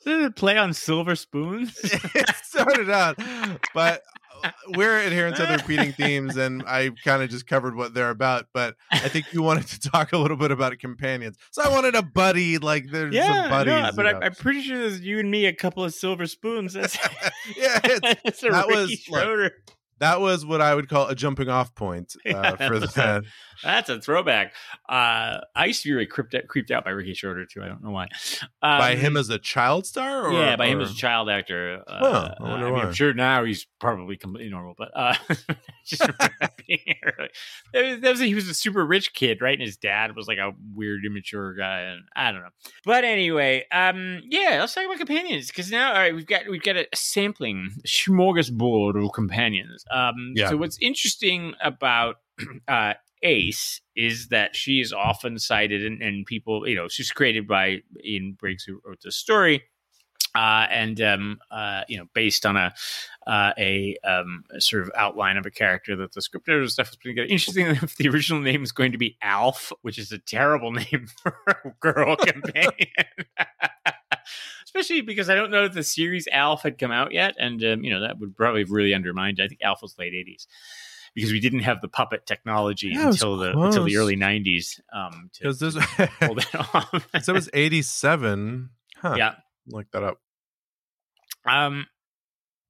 Play 0.36 0.58
on 0.58 0.74
silver 0.74 1.16
spoons 1.16 1.78
it 1.84 2.36
started 2.38 2.90
out, 2.90 3.20
but 3.74 4.02
uh, 4.44 4.52
we're 4.70 5.00
adherents 5.00 5.40
to 5.40 5.46
the 5.46 5.54
repeating 5.54 5.92
themes, 5.92 6.38
and 6.38 6.64
I 6.66 6.92
kind 7.04 7.22
of 7.22 7.30
just 7.30 7.46
covered 7.46 7.76
what 7.76 7.94
they're 7.94 8.10
about. 8.10 8.46
But 8.54 8.76
I 8.92 9.10
think 9.10 9.34
you 9.34 9.42
wanted 9.42 9.68
to 9.68 9.90
talk 9.90 10.14
a 10.14 10.18
little 10.18 10.38
bit 10.38 10.52
about 10.52 10.78
companions, 10.80 11.38
so 11.52 11.64
I 11.64 11.70
wanted 11.70 11.96
a 11.96 12.04
buddy. 12.04 12.58
Like 12.58 12.90
there's 12.90 13.16
some 13.16 13.36
yeah 13.36 13.50
buddies, 13.50 13.74
no, 13.74 13.92
but 13.96 14.08
I, 14.08 14.26
I'm 14.28 14.36
pretty 14.36 14.62
sure 14.62 14.78
there's 14.78 15.02
you 15.02 15.20
and 15.20 15.30
me 15.30 15.46
a 15.46 15.54
couple 15.54 15.84
of 15.84 15.94
silver 15.94 16.26
spoons 16.26 16.74
that's 16.74 16.98
yeah, 17.58 17.80
it's, 17.84 18.20
it's 18.26 18.44
a 18.44 18.50
that 18.50 18.68
Ricky 18.68 19.04
was, 19.10 19.10
look, 19.10 19.54
that 20.00 20.22
was 20.22 20.46
what 20.46 20.62
I 20.62 20.76
would 20.76 20.90
call 20.90 21.08
a 21.08 21.16
jumping 21.16 21.50
off 21.50 21.74
point 21.76 22.14
uh, 22.26 22.30
Yeah, 22.30 22.68
for 22.68 22.80
that's 22.80 22.94
that. 22.94 23.24
That's 23.64 23.90
a 23.90 24.00
throwback. 24.00 24.54
Uh, 24.88 25.40
I 25.56 25.66
used 25.66 25.84
to 25.84 25.90
be 25.90 25.94
really 25.94 26.06
creeped 26.06 26.36
out, 26.36 26.48
creeped 26.48 26.72
out 26.72 26.86
by 26.86 26.92
Ricky 26.92 27.14
Schroder 27.14 27.46
too. 27.46 27.64
I 27.64 27.68
don't 27.68 27.84
know 27.84 27.92
why. 27.92 28.08
Um, 28.62 28.80
by 28.80 28.96
him 28.96 29.18
as 29.18 29.30
a 29.30 29.40
child 29.40 29.86
star, 29.86 30.28
or 30.28 30.34
yeah, 30.34 30.56
by 30.56 30.68
him 30.68 30.82
as 30.82 30.92
a 30.92 30.96
child 30.96 31.30
actor. 31.30 31.84
Uh, 31.88 31.98
Huh, 32.00 32.36
I 32.40 32.44
wonder 32.44 32.68
I 32.68 32.70
mean, 32.70 32.74
why. 32.80 32.86
I'm 32.86 32.94
sure 32.94 33.14
now 33.14 33.44
he's 33.44 33.66
probably 33.80 34.18
completely 34.18 34.50
normal, 34.50 34.76
but 34.78 34.92
uh, 34.96 35.16
just 35.86 36.02
being 36.68 36.96
early. 37.04 37.30
That 37.74 37.84
was, 37.84 38.00
that 38.02 38.10
was 38.12 38.20
he 38.20 38.36
was 38.36 38.48
a 38.48 38.54
super 38.54 38.86
rich 38.86 39.14
kid, 39.14 39.42
right? 39.42 39.54
And 39.54 39.66
his 39.66 39.78
dad 39.78 40.16
was 40.16 40.28
like 40.28 40.38
a 40.38 40.54
weird, 40.74 41.06
immature 41.06 41.54
guy, 41.54 41.82
and 41.82 42.02
I 42.16 42.32
don't 42.32 42.42
know. 42.42 42.50
But 42.86 43.04
anyway, 43.04 43.66
um, 43.72 44.22
yeah, 44.30 44.58
let's 44.60 44.74
talk 44.74 44.86
about 44.86 44.98
companions 44.98 45.48
because 45.48 45.72
now, 45.72 45.90
all 45.90 46.00
right, 46.00 46.16
we've 46.16 46.28
got 46.28 46.48
we've 46.50 46.64
got 46.64 46.78
a 46.78 46.88
sampling 46.94 47.72
smorgasbord 47.86 49.04
of 49.04 49.12
companions. 49.14 49.86
Um, 49.92 50.34
Yeah. 50.36 50.50
So 50.50 50.58
what's 50.58 50.78
interesting 50.80 51.54
about 51.62 52.16
uh, 52.68 52.94
Ace 53.24 53.82
is 53.96 54.30
that 54.30 54.56
she 54.56 54.80
is 54.80 54.94
often 54.94 55.40
cited, 55.40 55.86
and, 55.86 56.02
and 56.02 56.26
people, 56.26 56.68
you 56.68 56.76
know, 56.76 56.88
she's 56.88 57.12
created 57.12 57.48
by 57.48 57.82
Ian 58.04 58.34
Briggs, 58.34 58.64
who 58.64 58.82
wrote 58.86 59.02
the 59.02 59.12
story, 59.12 59.64
uh, 60.36 60.68
and 60.70 61.02
um, 61.02 61.40
uh, 61.50 61.82
you 61.88 61.98
know, 61.98 62.06
based 62.14 62.46
on 62.46 62.58
a 62.58 62.74
uh, 63.26 63.54
a, 63.58 63.98
um, 64.04 64.44
a 64.56 64.62
sort 64.62 64.84
of 64.84 64.92
outline 64.96 65.38
of 65.38 65.46
a 65.46 65.52
character 65.52 65.96
that 65.96 66.14
the 66.14 66.22
script 66.22 66.48
editor 66.48 66.68
stuff 66.68 66.90
was 66.90 66.96
putting 66.96 67.16
together. 67.16 67.32
Interesting 67.32 67.68
enough, 67.68 67.96
the 67.96 68.08
original 68.08 68.42
name 68.42 68.64
is 68.64 68.72
going 68.72 68.92
to 68.92 68.98
be 68.98 69.18
Alf, 69.22 69.74
which 69.82 69.98
is 69.98 70.12
a 70.12 70.20
terrible 70.20 70.72
name 70.92 71.08
for 71.22 71.36
a 71.48 71.70
girl 71.80 72.16
companion. 72.16 72.72
especially 74.66 75.02
because 75.02 75.30
I 75.30 75.36
don't 75.36 75.50
know 75.50 75.66
if 75.66 75.74
the 75.74 75.84
series 75.84 76.28
Alf 76.32 76.62
had 76.64 76.78
come 76.78 76.92
out 76.92 77.14
yet, 77.14 77.36
and 77.40 77.64
um, 77.64 77.84
you 77.84 77.92
know 77.92 78.02
that 78.02 78.20
would 78.20 78.36
probably 78.36 78.62
have 78.62 78.72
really 78.72 78.94
undermined. 78.94 79.40
I 79.42 79.48
think 79.48 79.62
Alf 79.64 79.82
was 79.82 79.98
late 79.98 80.14
'80s 80.14 80.46
because 81.18 81.32
we 81.32 81.40
didn't 81.40 81.62
have 81.62 81.82
the 81.82 81.88
puppet 81.88 82.28
technology 82.28 82.90
Yeah, 82.94 83.08
until 83.08 83.38
the 83.38 83.58
until 83.58 83.86
the 83.86 83.98
early 83.98 84.16
'90s. 84.16 84.80
Um, 84.94 85.32
to 85.34 85.40
Because 85.42 85.60
this 85.60 85.74
pull 86.20 86.36
that 86.36 86.70
off. 86.76 87.08
so 87.24 87.34
it 87.34 87.36
was 87.36 87.50
87. 87.54 88.70
Huh. 88.98 89.16
yeah. 89.18 89.34
Look 89.68 89.90
that 89.94 90.04
up. 90.04 90.20
Um, 91.50 91.88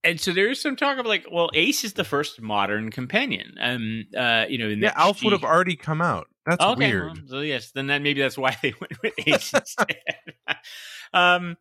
and 0.03 0.19
so 0.21 0.31
there 0.31 0.49
is 0.49 0.61
some 0.61 0.77
talk 0.77 0.97
of 0.97 1.05
like, 1.05 1.25
well, 1.29 1.49
Ace 1.53 1.83
is 1.83 1.91
the 1.93 2.05
first 2.05 2.41
modern 2.41 2.89
companion. 2.89 3.55
Um, 3.59 4.05
uh, 4.17 4.45
you 4.47 4.57
know, 4.59 4.69
in 4.69 4.79
Yeah, 4.79 4.89
that 4.91 4.97
Alf 4.97 5.21
would 5.23 5.33
have 5.33 5.43
already 5.43 5.75
come 5.75 6.01
out. 6.01 6.27
That's 6.45 6.63
okay, 6.63 6.93
weird. 6.93 7.03
well, 7.03 7.15
so 7.27 7.39
yes, 7.41 7.71
then 7.71 7.87
that 7.87 8.01
maybe 8.01 8.21
that's 8.21 8.37
why 8.37 8.55
they 8.61 8.73
went 8.79 9.01
with 9.03 9.13
Ace 9.27 9.51
instead. 9.53 9.97
um, 11.13 11.57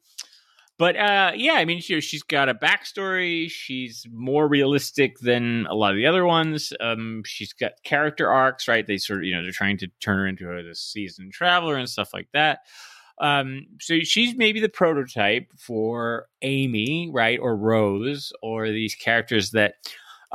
but 0.79 0.97
uh, 0.97 1.33
yeah, 1.35 1.55
I 1.55 1.65
mean, 1.65 1.81
she, 1.81 2.01
she's 2.01 2.23
got 2.23 2.49
a 2.49 2.55
backstory. 2.55 3.51
She's 3.51 4.07
more 4.13 4.47
realistic 4.47 5.19
than 5.21 5.67
a 5.71 5.75
lot 5.75 5.93
of 5.93 5.97
the 5.97 6.07
other 6.07 6.27
ones. 6.27 6.73
Um, 6.81 7.23
she's 7.25 7.53
got 7.53 7.73
character 7.83 8.31
arcs, 8.31 8.69
right? 8.69 8.87
They 8.87 8.99
sort 8.99 9.21
of, 9.21 9.25
you 9.25 9.35
know, 9.35 9.43
they're 9.43 9.53
trying 9.53 9.79
to 9.79 9.89
turn 10.01 10.19
her 10.19 10.27
into 10.27 10.71
a 10.71 10.75
seasoned 10.75 11.33
traveler 11.33 11.77
and 11.77 11.89
stuff 11.89 12.13
like 12.13 12.29
that. 12.33 12.61
Um, 13.19 13.67
so 13.81 14.01
she's 14.01 14.37
maybe 14.37 14.61
the 14.61 14.69
prototype 14.69 15.51
for 15.59 16.27
Amy, 16.43 17.11
right, 17.13 17.39
or 17.41 17.57
Rose, 17.57 18.33
or 18.43 18.69
these 18.69 18.95
characters 18.95 19.53
that 19.53 19.75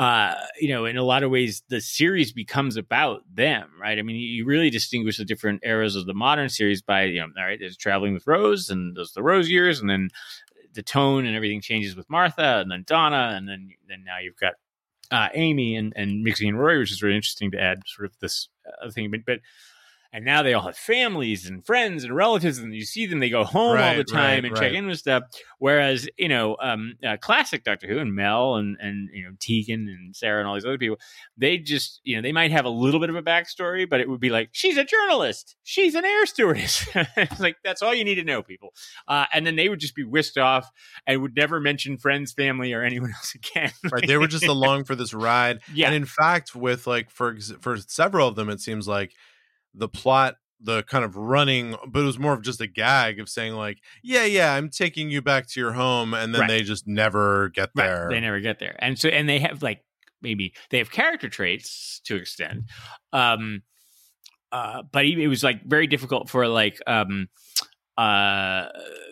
uh, 0.02 0.34
you 0.60 0.70
know, 0.70 0.86
in 0.86 0.98
a 0.98 1.04
lot 1.04 1.22
of 1.22 1.30
ways, 1.30 1.62
the 1.70 1.80
series 1.80 2.34
becomes 2.34 2.76
about 2.76 3.22
them, 3.32 3.70
right? 3.80 4.00
I 4.00 4.02
mean, 4.02 4.16
you 4.16 4.46
really 4.46 4.72
distinguish 4.72 5.18
the 5.18 5.26
different 5.26 5.62
eras 5.64 5.96
of 5.96 6.08
the 6.08 6.16
modern 6.16 6.50
series 6.50 6.82
by, 6.82 7.04
you 7.04 7.20
know, 7.20 7.28
all 7.38 7.46
right, 7.46 7.60
there's 7.60 7.78
traveling 7.78 8.16
with 8.16 8.26
Rose, 8.26 8.72
and 8.72 8.98
there's 8.98 9.12
the 9.12 9.22
Rose 9.22 9.48
years, 9.48 9.80
and 9.80 9.88
then 9.88 10.10
the 10.74 10.82
tone 10.82 11.28
and 11.28 11.36
everything 11.36 11.62
changes 11.62 11.96
with 11.96 12.10
Martha, 12.10 12.62
and 12.62 12.72
then 12.72 12.84
Donna, 12.88 13.34
and 13.36 13.48
then 13.48 13.70
then 13.88 14.04
now 14.04 14.18
you've 14.18 14.40
got 14.40 14.54
uh, 15.12 15.30
Amy 15.36 15.76
and 15.76 15.94
and 15.96 16.26
Mixie 16.26 16.48
and 16.48 16.58
Rory, 16.58 16.80
which 16.80 16.92
is 16.92 17.04
really 17.04 17.16
interesting 17.16 17.52
to 17.52 17.62
add 17.62 17.84
sort 17.86 18.08
of 18.08 18.18
this 18.20 18.50
other 18.82 18.92
thing, 18.92 19.12
but 19.12 19.20
but. 19.24 19.40
And 20.14 20.26
now 20.26 20.44
they 20.44 20.54
all 20.54 20.64
have 20.64 20.76
families 20.78 21.48
and 21.48 21.66
friends 21.66 22.04
and 22.04 22.14
relatives, 22.14 22.58
and 22.58 22.76
you 22.76 22.84
see 22.84 23.06
them. 23.06 23.20
They 23.20 23.30
go 23.30 23.46
home 23.46 23.78
all 23.80 23.96
the 23.96 24.04
time 24.04 24.44
right, 24.44 24.46
and 24.46 24.56
check 24.58 24.74
in 24.74 24.86
with 24.88 25.00
stuff. 25.00 25.24
Whereas, 25.58 26.10
you 26.18 26.28
know, 26.28 26.58
um, 26.62 26.96
uh, 27.02 27.16
classic 27.16 27.64
Doctor 27.64 27.88
Who 27.88 27.98
and 27.98 28.14
Mel 28.14 28.56
and 28.56 28.76
and 28.82 29.10
you 29.14 29.24
know 29.24 29.32
Tegan 29.40 29.88
and 29.88 30.14
Sarah 30.14 30.40
and 30.40 30.50
all 30.50 30.56
these 30.56 30.66
other 30.66 30.78
people, 30.78 31.00
they 31.38 31.58
just 31.58 32.02
you 32.04 32.18
know 32.18 32.22
they 32.22 32.34
might 32.34 32.52
have 32.52 32.66
a 32.66 32.70
little 32.70 33.00
bit 33.00 33.10
of 33.10 33.16
a 33.16 33.22
backstory, 33.22 33.90
but 33.90 34.02
it 34.02 34.10
would 34.10 34.20
be 34.20 34.30
like 34.30 34.50
she's 34.52 34.76
a 34.78 34.84
journalist, 34.84 35.56
she's 35.64 35.96
an 35.96 36.04
air 36.04 36.26
stewardess. 36.26 36.86
it's 37.16 37.40
like 37.40 37.56
that's 37.64 37.82
all 37.82 37.94
you 37.94 38.04
need 38.04 38.16
to 38.16 38.26
know, 38.26 38.44
people. 38.44 38.74
Uh, 39.08 39.28
and 39.34 39.48
then 39.48 39.56
they 39.56 39.70
would 39.70 39.80
just 39.80 39.96
be 39.96 40.04
whisked 40.04 40.38
off 40.38 40.70
and 41.08 41.22
would 41.22 41.38
never 41.38 41.62
mention 41.62 41.98
friends, 41.98 42.34
family, 42.34 42.74
or 42.74 42.84
anyone 42.84 43.12
else 43.16 43.34
again. 43.34 43.72
right 43.92 44.06
they 44.06 44.18
were 44.18 44.28
just 44.28 44.46
along 44.48 44.84
for 44.84 44.96
this 44.96 45.14
ride 45.14 45.60
Yeah. 45.74 45.86
and 45.88 45.96
in 45.96 46.04
fact 46.06 46.54
with 46.54 46.86
like 46.86 47.10
for 47.10 47.32
ex- 47.34 47.54
for 47.62 47.78
several 47.78 48.28
of 48.28 48.36
them 48.36 48.50
it 48.50 48.60
seems 48.60 48.90
like 48.90 49.14
the 49.74 49.88
plot 49.90 50.36
the 50.64 50.84
kind 50.84 51.04
of 51.04 51.16
running 51.16 51.76
but 51.88 52.02
it 52.02 52.06
was 52.06 52.20
more 52.20 52.34
of 52.34 52.44
just 52.44 52.62
a 52.62 52.68
gag 52.68 53.20
of 53.20 53.28
saying 53.28 53.54
like 53.54 53.80
yeah 54.04 54.26
yeah 54.26 54.54
i'm 54.54 54.70
taking 54.70 55.10
you 55.10 55.20
back 55.22 55.48
to 55.48 55.60
your 55.60 55.72
home 55.72 56.14
and 56.14 56.34
then 56.36 56.42
Right. 56.42 56.48
they 56.50 56.62
just 56.62 56.88
never 56.88 57.50
get 57.50 57.72
Right, 57.76 57.88
there 57.88 58.10
They 58.12 58.20
never 58.20 58.40
get 58.40 58.60
there. 58.60 58.76
And 58.78 59.00
so 59.00 59.10
and 59.10 59.28
they 59.28 59.40
have 59.40 59.64
like 59.64 59.84
maybe 60.22 60.54
they 60.70 60.78
have 60.78 60.92
character 60.92 61.30
traits 61.30 62.00
to 62.06 62.16
extent. 62.16 62.66
Um 63.12 63.64
uh 64.52 64.84
but 64.92 65.06
it 65.06 65.28
was 65.28 65.44
like 65.44 65.64
very 65.66 65.88
difficult 65.88 66.30
for 66.30 66.48
like 66.48 66.80
um 66.86 67.28
uh 67.98 68.66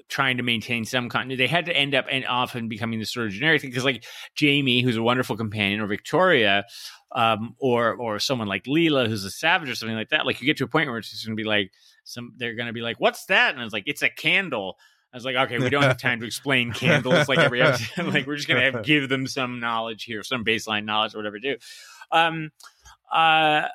trying 0.08 0.38
to 0.38 0.44
maintain 0.44 0.86
some 0.86 1.10
continuity. 1.10 1.44
They 1.44 1.48
had 1.52 1.66
to 1.66 1.76
end 1.76 1.94
up 1.96 2.06
and 2.12 2.26
often 2.26 2.68
becoming 2.68 3.00
the 3.00 3.06
sort 3.06 3.28
of 3.28 3.34
generic 3.34 3.62
thing 3.62 3.70
because 3.70 3.86
like 3.86 4.04
Jamie, 4.36 4.82
who's 4.82 4.98
a 4.98 5.04
wonderful 5.04 5.38
companion, 5.38 5.80
or 5.82 5.88
Victoria, 5.88 6.66
um, 7.12 7.56
or 7.60 7.94
or 7.96 8.20
someone 8.20 8.48
like 8.48 8.66
Leela, 8.66 9.08
who's 9.08 9.24
a 9.24 9.32
savage 9.32 9.70
or 9.70 9.76
something 9.76 9.98
like 9.98 10.10
that. 10.10 10.26
Like 10.26 10.42
you 10.42 10.46
get 10.46 10.58
to 10.58 10.64
a 10.64 10.68
point 10.68 10.90
where 10.90 10.98
it's 10.98 11.12
just 11.12 11.26
gonna 11.26 11.36
be 11.36 11.44
like 11.44 11.72
some 12.04 12.34
they're 12.38 12.56
gonna 12.56 12.74
be 12.74 12.82
like, 12.82 13.00
What's 13.00 13.26
that? 13.26 13.56
And 13.56 13.64
it's 13.64 13.74
like, 13.74 13.86
it's 13.88 14.02
a 14.02 14.10
candle. 14.10 14.78
I 15.12 15.18
was 15.18 15.26
like, 15.26 15.36
okay, 15.36 15.58
we 15.58 15.70
don't 15.70 15.84
have 15.84 15.98
time 16.02 16.20
to 16.20 16.26
explain 16.26 16.72
candles 16.72 17.28
like 17.28 17.40
every 17.40 17.62
episode. 17.62 18.08
like 18.14 18.28
we're 18.28 18.36
just 18.36 18.48
gonna 18.48 18.72
have, 18.72 18.84
give 18.84 19.10
them 19.10 19.28
some 19.28 19.60
knowledge 19.60 20.04
here, 20.04 20.24
some 20.24 20.44
baseline 20.44 20.86
knowledge, 20.86 21.16
or 21.16 21.18
whatever. 21.18 21.40
Do. 21.40 21.58
Um, 22.12 22.52
uh, 23.12 23.68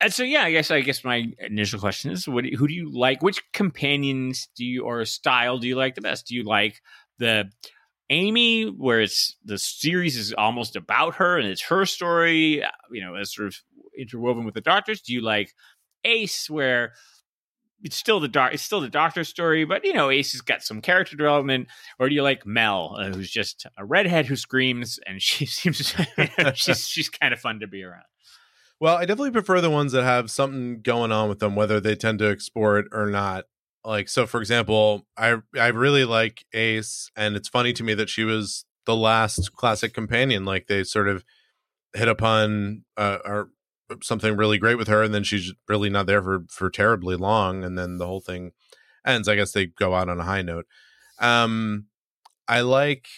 and 0.00 0.12
so 0.12 0.22
yeah, 0.22 0.42
I 0.42 0.50
guess 0.50 0.70
I 0.70 0.80
guess 0.80 1.04
my 1.04 1.26
initial 1.38 1.78
question 1.78 2.10
is, 2.10 2.26
what 2.26 2.44
who 2.46 2.66
do 2.66 2.74
you 2.74 2.90
like? 2.90 3.22
Which 3.22 3.42
companions 3.52 4.48
do 4.56 4.64
you 4.64 4.84
or 4.84 5.04
style 5.04 5.58
do 5.58 5.68
you 5.68 5.76
like 5.76 5.94
the 5.94 6.00
best? 6.00 6.26
Do 6.26 6.34
you 6.34 6.42
like 6.42 6.80
the 7.18 7.50
Amy, 8.10 8.64
where 8.64 9.00
it's 9.00 9.36
the 9.44 9.56
series 9.56 10.16
is 10.16 10.34
almost 10.36 10.76
about 10.76 11.14
her 11.16 11.38
and 11.38 11.46
it's 11.48 11.62
her 11.62 11.86
story, 11.86 12.62
you 12.90 13.00
know, 13.00 13.14
as 13.14 13.32
sort 13.32 13.48
of 13.48 13.56
interwoven 13.96 14.44
with 14.44 14.54
the 14.54 14.60
Doctors? 14.60 15.00
Do 15.00 15.14
you 15.14 15.22
like 15.22 15.54
Ace, 16.04 16.50
where 16.50 16.92
it's 17.82 17.96
still 17.96 18.20
the 18.20 18.28
doc, 18.28 18.52
it's 18.52 18.62
still 18.62 18.80
the 18.80 18.88
Doctor 18.88 19.24
story, 19.24 19.64
but 19.64 19.84
you 19.84 19.92
know, 19.92 20.10
Ace 20.10 20.32
has 20.32 20.40
got 20.40 20.62
some 20.62 20.80
character 20.80 21.16
development, 21.16 21.68
or 21.98 22.08
do 22.08 22.14
you 22.14 22.22
like 22.22 22.44
Mel, 22.44 22.96
uh, 22.98 23.10
who's 23.10 23.30
just 23.30 23.66
a 23.78 23.84
redhead 23.84 24.26
who 24.26 24.36
screams 24.36 24.98
and 25.06 25.22
she 25.22 25.46
seems 25.46 25.94
she's 26.54 26.88
she's 26.88 27.08
kind 27.08 27.32
of 27.32 27.40
fun 27.40 27.60
to 27.60 27.66
be 27.66 27.82
around. 27.82 28.04
Well, 28.80 28.96
I 28.96 29.04
definitely 29.04 29.32
prefer 29.32 29.60
the 29.60 29.70
ones 29.70 29.92
that 29.92 30.04
have 30.04 30.30
something 30.30 30.80
going 30.80 31.12
on 31.12 31.28
with 31.28 31.38
them, 31.38 31.54
whether 31.54 31.80
they 31.80 31.94
tend 31.94 32.18
to 32.20 32.30
explore 32.30 32.78
it 32.78 32.86
or 32.92 33.06
not. 33.06 33.44
Like, 33.84 34.08
so 34.08 34.26
for 34.26 34.40
example, 34.40 35.06
I 35.16 35.36
I 35.58 35.68
really 35.68 36.04
like 36.04 36.44
Ace, 36.52 37.10
and 37.16 37.36
it's 37.36 37.48
funny 37.48 37.72
to 37.74 37.84
me 37.84 37.94
that 37.94 38.10
she 38.10 38.24
was 38.24 38.64
the 38.86 38.96
last 38.96 39.54
classic 39.54 39.94
companion. 39.94 40.44
Like 40.44 40.66
they 40.66 40.84
sort 40.84 41.08
of 41.08 41.24
hit 41.94 42.08
upon 42.08 42.84
uh, 42.96 43.18
or 43.24 43.50
something 44.02 44.36
really 44.36 44.58
great 44.58 44.76
with 44.78 44.88
her, 44.88 45.02
and 45.02 45.14
then 45.14 45.24
she's 45.24 45.52
really 45.68 45.90
not 45.90 46.06
there 46.06 46.22
for 46.22 46.44
for 46.48 46.70
terribly 46.70 47.16
long, 47.16 47.64
and 47.64 47.78
then 47.78 47.98
the 47.98 48.06
whole 48.06 48.20
thing 48.20 48.52
ends. 49.06 49.28
I 49.28 49.36
guess 49.36 49.52
they 49.52 49.66
go 49.66 49.94
out 49.94 50.08
on 50.08 50.20
a 50.20 50.24
high 50.24 50.42
note. 50.42 50.66
Um, 51.18 51.86
I 52.48 52.60
like 52.60 53.08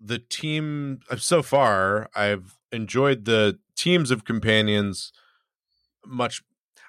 the 0.00 0.18
team 0.18 1.00
uh, 1.10 1.16
so 1.16 1.42
far. 1.42 2.08
I've 2.14 2.58
enjoyed 2.70 3.24
the 3.24 3.58
teams 3.76 4.10
of 4.10 4.24
companions 4.24 5.12
much. 6.06 6.42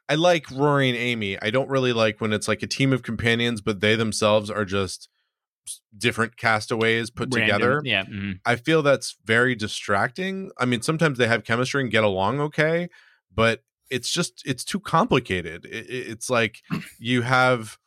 I 0.09 0.15
like 0.15 0.49
Rory 0.51 0.89
and 0.89 0.97
Amy. 0.97 1.37
I 1.41 1.49
don't 1.49 1.69
really 1.69 1.93
like 1.93 2.19
when 2.19 2.33
it's 2.33 2.47
like 2.47 2.61
a 2.63 2.67
team 2.67 2.91
of 2.93 3.03
companions, 3.03 3.61
but 3.61 3.79
they 3.79 3.95
themselves 3.95 4.49
are 4.49 4.65
just 4.65 5.09
different 5.97 6.35
castaways 6.35 7.09
put 7.09 7.33
Random- 7.33 7.47
together. 7.59 7.81
yeah. 7.85 8.03
mhm. 8.05 8.39
I 8.45 8.57
feel 8.57 8.81
that's 8.83 9.15
very 9.23 9.55
distracting. 9.55 10.51
I 10.57 10.65
mean, 10.65 10.81
sometimes 10.81 11.17
they 11.17 11.27
have 11.27 11.45
chemistry 11.45 11.81
and 11.81 11.89
get 11.91 12.03
along 12.03 12.41
okay, 12.41 12.89
but 13.33 13.63
it's 13.89 14.11
just 14.11 14.41
it's 14.45 14.65
too 14.65 14.79
complicated. 14.81 15.65
It- 15.65 15.89
it's 15.89 16.29
like 16.29 16.61
you 16.99 17.21
have 17.21 17.77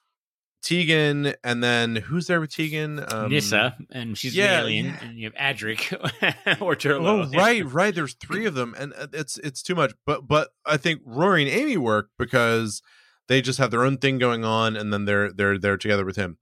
Tegan, 0.63 1.35
and 1.45 1.63
then 1.63 1.97
who's 1.97 2.27
there 2.27 2.41
with 2.41 2.51
Tegan? 2.51 3.05
Um, 3.13 3.31
Nyssa, 3.31 3.77
and 3.91 4.19
she's 4.19 4.35
yeah, 4.35 4.59
an 4.59 4.65
alien, 4.65 4.87
yeah. 4.87 4.99
and 5.03 5.19
you 5.19 5.31
have 5.31 5.35
Adric 5.35 5.93
or 6.61 6.75
Turlough. 6.75 7.27
Oh, 7.27 7.39
right, 7.39 7.65
right. 7.65 7.95
There's 7.95 8.15
three 8.15 8.47
of 8.47 8.55
them, 8.55 8.75
and 8.79 8.93
uh, 8.95 9.07
it's 9.13 9.39
it's 9.39 9.63
too 9.63 9.75
much. 9.75 9.93
But 10.05 10.27
but 10.27 10.51
I 10.65 10.77
think 10.77 11.03
Rory 11.05 11.43
and 11.43 11.51
Amy 11.51 11.77
work 11.77 12.11
because 12.19 12.83
they 13.29 13.41
just 13.41 13.59
have 13.59 13.71
their 13.71 13.85
own 13.85 13.99
thing 13.99 14.19
going 14.19 14.45
on, 14.45 14.77
and 14.77 14.93
then 14.93 15.05
they're 15.05 15.33
they're 15.33 15.59
they're 15.59 15.77
together 15.77 16.05
with 16.05 16.17
him. 16.17 16.39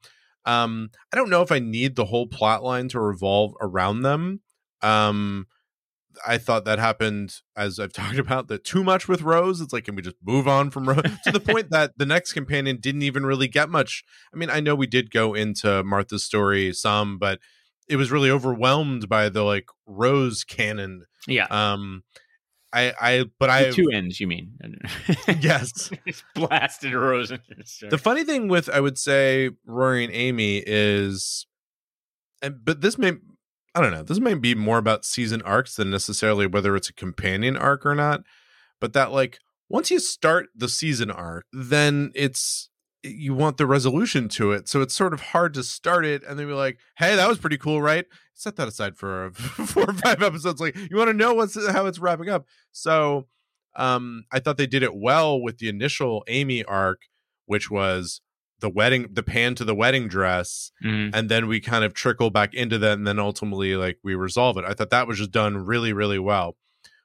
Um, 0.46 0.90
I 1.12 1.16
don't 1.16 1.30
know 1.30 1.42
if 1.42 1.52
I 1.52 1.58
need 1.58 1.96
the 1.96 2.04
whole 2.06 2.26
plot 2.26 2.62
line 2.62 2.88
to 2.88 3.00
revolve 3.00 3.54
around 3.60 4.02
them. 4.02 4.40
Um, 4.82 5.46
I 6.26 6.38
thought 6.38 6.64
that 6.64 6.78
happened 6.78 7.40
as 7.56 7.78
I've 7.78 7.92
talked 7.94 8.18
about 8.18 8.48
that 8.48 8.64
too 8.64 8.84
much 8.84 9.08
with 9.08 9.22
Rose. 9.22 9.60
It's 9.60 9.72
like, 9.72 9.84
can 9.84 9.94
we 9.94 10.02
just 10.02 10.16
move 10.22 10.48
on 10.48 10.70
from 10.70 10.88
Rose 10.88 11.02
to 11.24 11.32
the 11.32 11.40
point 11.40 11.70
that 11.70 11.92
the 11.96 12.06
next 12.06 12.32
companion 12.32 12.78
didn't 12.80 13.02
even 13.02 13.24
really 13.26 13.48
get 13.48 13.68
much? 13.68 14.04
I 14.32 14.36
mean, 14.36 14.50
I 14.50 14.60
know 14.60 14.74
we 14.74 14.86
did 14.86 15.10
go 15.10 15.34
into 15.34 15.82
Martha's 15.84 16.24
story 16.24 16.72
some, 16.72 17.18
but 17.18 17.38
it 17.88 17.96
was 17.96 18.10
really 18.10 18.30
overwhelmed 18.30 19.08
by 19.08 19.28
the 19.28 19.42
like 19.42 19.68
Rose 19.86 20.44
canon. 20.44 21.04
Yeah. 21.26 21.46
Um, 21.50 22.02
I, 22.72 22.92
I, 23.00 23.24
but 23.38 23.50
I, 23.50 23.70
two 23.70 23.88
ends, 23.92 24.18
you 24.18 24.26
mean? 24.26 24.58
yes. 25.40 25.90
It's 26.06 26.24
blasted 26.34 26.92
Rose. 26.92 27.32
The 27.88 27.98
funny 27.98 28.24
thing 28.24 28.48
with 28.48 28.68
I 28.68 28.80
would 28.80 28.98
say 28.98 29.50
Rory 29.64 30.04
and 30.04 30.12
Amy 30.12 30.62
is, 30.66 31.46
and 32.42 32.64
but 32.64 32.80
this 32.80 32.98
may 32.98 33.12
I 33.75 33.81
don't 33.81 33.91
know 33.91 34.03
this 34.03 34.20
might 34.20 34.41
be 34.41 34.55
more 34.55 34.79
about 34.79 35.05
season 35.05 35.43
arcs 35.43 35.77
than 35.77 35.91
necessarily 35.91 36.47
whether 36.47 36.77
it's 36.77 36.89
a 36.89 36.95
companion 36.95 37.57
arc 37.57 37.85
or 37.85 37.95
not. 37.95 38.22
But 38.81 38.93
that 38.93 39.12
like 39.12 39.41
once 39.68 39.91
you 39.91 39.99
start 39.99 40.47
the 40.55 40.68
season 40.68 41.11
arc, 41.11 41.47
then 41.53 42.12
it's 42.14 42.68
you 43.03 43.35
want 43.35 43.59
the 43.59 43.66
resolution 43.66 44.29
to 44.31 44.53
it, 44.53 44.68
so 44.68 44.81
it's 44.81 44.95
sort 44.95 45.12
of 45.12 45.20
hard 45.20 45.53
to 45.55 45.62
start 45.62 46.07
it 46.07 46.22
and 46.27 46.39
then 46.39 46.47
be 46.47 46.55
like, 46.55 46.79
hey, 46.97 47.16
that 47.16 47.29
was 47.29 47.39
pretty 47.39 47.59
cool, 47.59 47.83
right? 47.83 48.07
Set 48.33 48.57
that 48.57 48.68
aside 48.68 48.97
for 48.97 49.31
four 49.35 49.91
or 49.91 49.93
five 49.93 50.22
episodes. 50.22 50.61
Like 50.61 50.77
you 50.77 50.97
want 50.97 51.09
to 51.09 51.14
know 51.14 51.35
what's 51.35 51.55
how 51.70 51.87
it's 51.87 51.99
wrapping 51.99 52.29
up. 52.31 52.47
So 52.72 53.27
um 53.77 54.25
I 54.33 54.39
thought 54.39 54.57
they 54.57 54.66
did 54.66 54.83
it 54.83 54.95
well 54.95 55.41
with 55.41 55.59
the 55.59 55.68
initial 55.68 56.25
Amy 56.29 56.64
arc 56.64 57.03
which 57.47 57.70
was 57.70 58.20
the 58.61 58.68
wedding 58.70 59.09
the 59.12 59.22
pan 59.22 59.55
to 59.57 59.64
the 59.64 59.74
wedding 59.74 60.09
dress 60.09 60.70
Mhm. 60.84 61.11
and 61.12 61.28
then 61.28 61.46
we 61.48 61.61
kind 61.61 61.84
of 61.84 61.92
trickle 61.92 62.30
back 62.30 62.55
into 62.55 62.78
that 62.78 62.92
and 62.92 63.07
then 63.07 63.18
ultimately 63.18 63.76
like 63.76 63.98
we 64.02 64.14
resolve 64.14 64.57
it. 64.57 64.64
I 64.64 64.72
thought 64.74 64.90
that 64.90 65.07
was 65.07 65.18
just 65.18 65.30
done 65.32 65.57
really 65.59 65.92
really 65.92 66.18
well. 66.18 66.57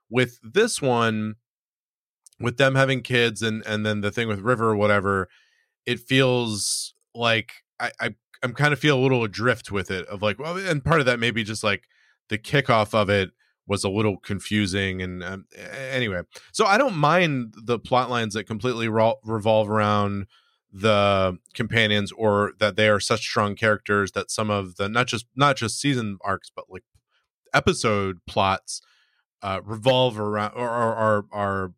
With 0.09 0.39
this 0.43 0.81
one 0.81 1.35
with 2.39 2.57
them 2.57 2.75
having 2.75 3.01
kids 3.01 3.41
and 3.41 3.63
and 3.65 3.85
then 3.85 4.01
the 4.01 4.11
thing 4.11 4.27
with 4.27 4.39
river 4.39 4.69
or 4.69 4.75
whatever 4.75 5.27
it 5.85 5.99
feels 5.99 6.93
like 7.13 7.51
i 7.79 7.91
i 7.99 8.15
i'm 8.43 8.53
kind 8.53 8.71
of 8.71 8.79
feel 8.79 8.97
a 8.97 9.01
little 9.01 9.23
adrift 9.23 9.71
with 9.71 9.91
it 9.91 10.05
of 10.07 10.21
like 10.21 10.39
well 10.39 10.55
and 10.57 10.83
part 10.85 10.99
of 11.01 11.05
that 11.05 11.19
maybe 11.19 11.43
just 11.43 11.63
like 11.63 11.83
the 12.29 12.37
kickoff 12.37 12.93
of 12.93 13.09
it 13.09 13.31
was 13.67 13.83
a 13.83 13.89
little 13.89 14.17
confusing 14.17 15.01
and 15.01 15.23
um, 15.23 15.45
anyway. 15.91 16.21
So 16.53 16.65
i 16.65 16.77
don't 16.77 16.95
mind 16.95 17.53
the 17.57 17.77
plot 17.77 18.09
lines 18.09 18.33
that 18.35 18.45
completely 18.45 18.87
ro- 18.87 19.19
revolve 19.25 19.69
around 19.69 20.25
the 20.71 21.37
companions 21.53 22.11
or 22.11 22.53
that 22.59 22.75
they 22.75 22.87
are 22.87 22.99
such 22.99 23.21
strong 23.21 23.55
characters 23.55 24.11
that 24.11 24.29
some 24.29 24.49
of 24.49 24.75
the 24.75 24.87
not 24.87 25.07
just 25.07 25.25
not 25.35 25.55
just 25.57 25.79
season 25.81 26.17
arcs 26.23 26.51
but 26.55 26.65
like 26.69 26.83
episode 27.53 28.19
plots 28.27 28.81
uh 29.41 29.59
revolve 29.63 30.19
around 30.19 30.51
or 30.55 30.69
are 30.69 30.95
are 30.95 31.25
are, 31.31 31.71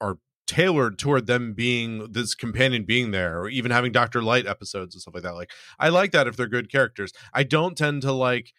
are 0.00 0.18
tailored 0.46 0.98
toward 0.98 1.26
them 1.26 1.52
being 1.54 2.12
this 2.12 2.34
companion 2.34 2.84
being 2.84 3.10
there 3.10 3.38
or 3.40 3.48
even 3.48 3.70
having 3.70 3.92
Doctor-lite 3.92 4.46
episodes 4.46 4.94
and 4.94 5.00
stuff 5.02 5.14
like 5.14 5.22
that 5.22 5.34
like 5.34 5.50
I 5.78 5.88
like 5.88 6.12
that 6.12 6.26
if 6.26 6.36
they're 6.36 6.46
good 6.46 6.70
characters 6.70 7.12
I 7.32 7.44
don't 7.44 7.76
tend 7.76 8.02
to 8.02 8.12
like 8.12 8.52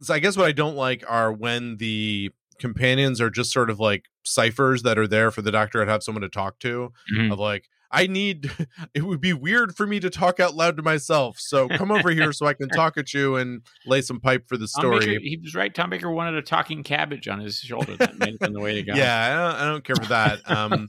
so 0.00 0.14
I 0.14 0.18
guess 0.18 0.36
what 0.36 0.46
I 0.46 0.52
don't 0.52 0.74
like 0.76 1.04
are 1.08 1.32
when 1.32 1.76
the 1.76 2.30
companions 2.58 3.20
are 3.20 3.30
just 3.30 3.52
sort 3.52 3.70
of 3.70 3.78
like 3.80 4.06
ciphers 4.24 4.82
that 4.82 4.98
are 4.98 5.06
there 5.06 5.30
for 5.30 5.42
the 5.42 5.50
doctor 5.52 5.84
to 5.84 5.90
have 5.90 6.02
someone 6.02 6.22
to 6.22 6.28
talk 6.28 6.58
to 6.60 6.92
Mhm. 7.12 7.32
of 7.32 7.38
like 7.38 7.68
I 7.92 8.06
need 8.06 8.50
it 8.94 9.02
would 9.02 9.20
be 9.20 9.32
weird 9.32 9.76
for 9.76 9.86
me 9.86 10.00
to 10.00 10.10
talk 10.10 10.40
out 10.40 10.54
loud 10.54 10.76
to 10.78 10.82
myself. 10.82 11.38
So 11.38 11.68
come 11.68 11.90
over 11.90 12.10
here 12.10 12.32
so 12.32 12.46
I 12.46 12.54
can 12.54 12.68
talk 12.70 12.96
at 12.96 13.12
you 13.12 13.36
and 13.36 13.62
lay 13.86 14.00
some 14.00 14.18
pipe 14.18 14.48
for 14.48 14.56
the 14.56 14.66
Tom 14.66 14.90
Baker, 14.90 15.02
story. 15.02 15.18
he 15.22 15.36
was 15.42 15.54
right. 15.54 15.74
Tom 15.74 15.90
Baker 15.90 16.10
wanted 16.10 16.34
a 16.34 16.42
talking 16.42 16.82
cabbage 16.82 17.28
on 17.28 17.38
his 17.40 17.58
shoulder. 17.58 17.96
That 17.96 18.18
made 18.18 18.36
it 18.40 18.52
the 18.52 18.60
way 18.60 18.74
to 18.74 18.82
go. 18.84 18.94
Yeah, 18.94 19.20
I 19.20 19.52
don't, 19.52 19.60
I 19.60 19.70
don't 19.70 19.84
care 19.84 19.96
for 19.96 20.06
that. 20.06 20.50
Um 20.50 20.88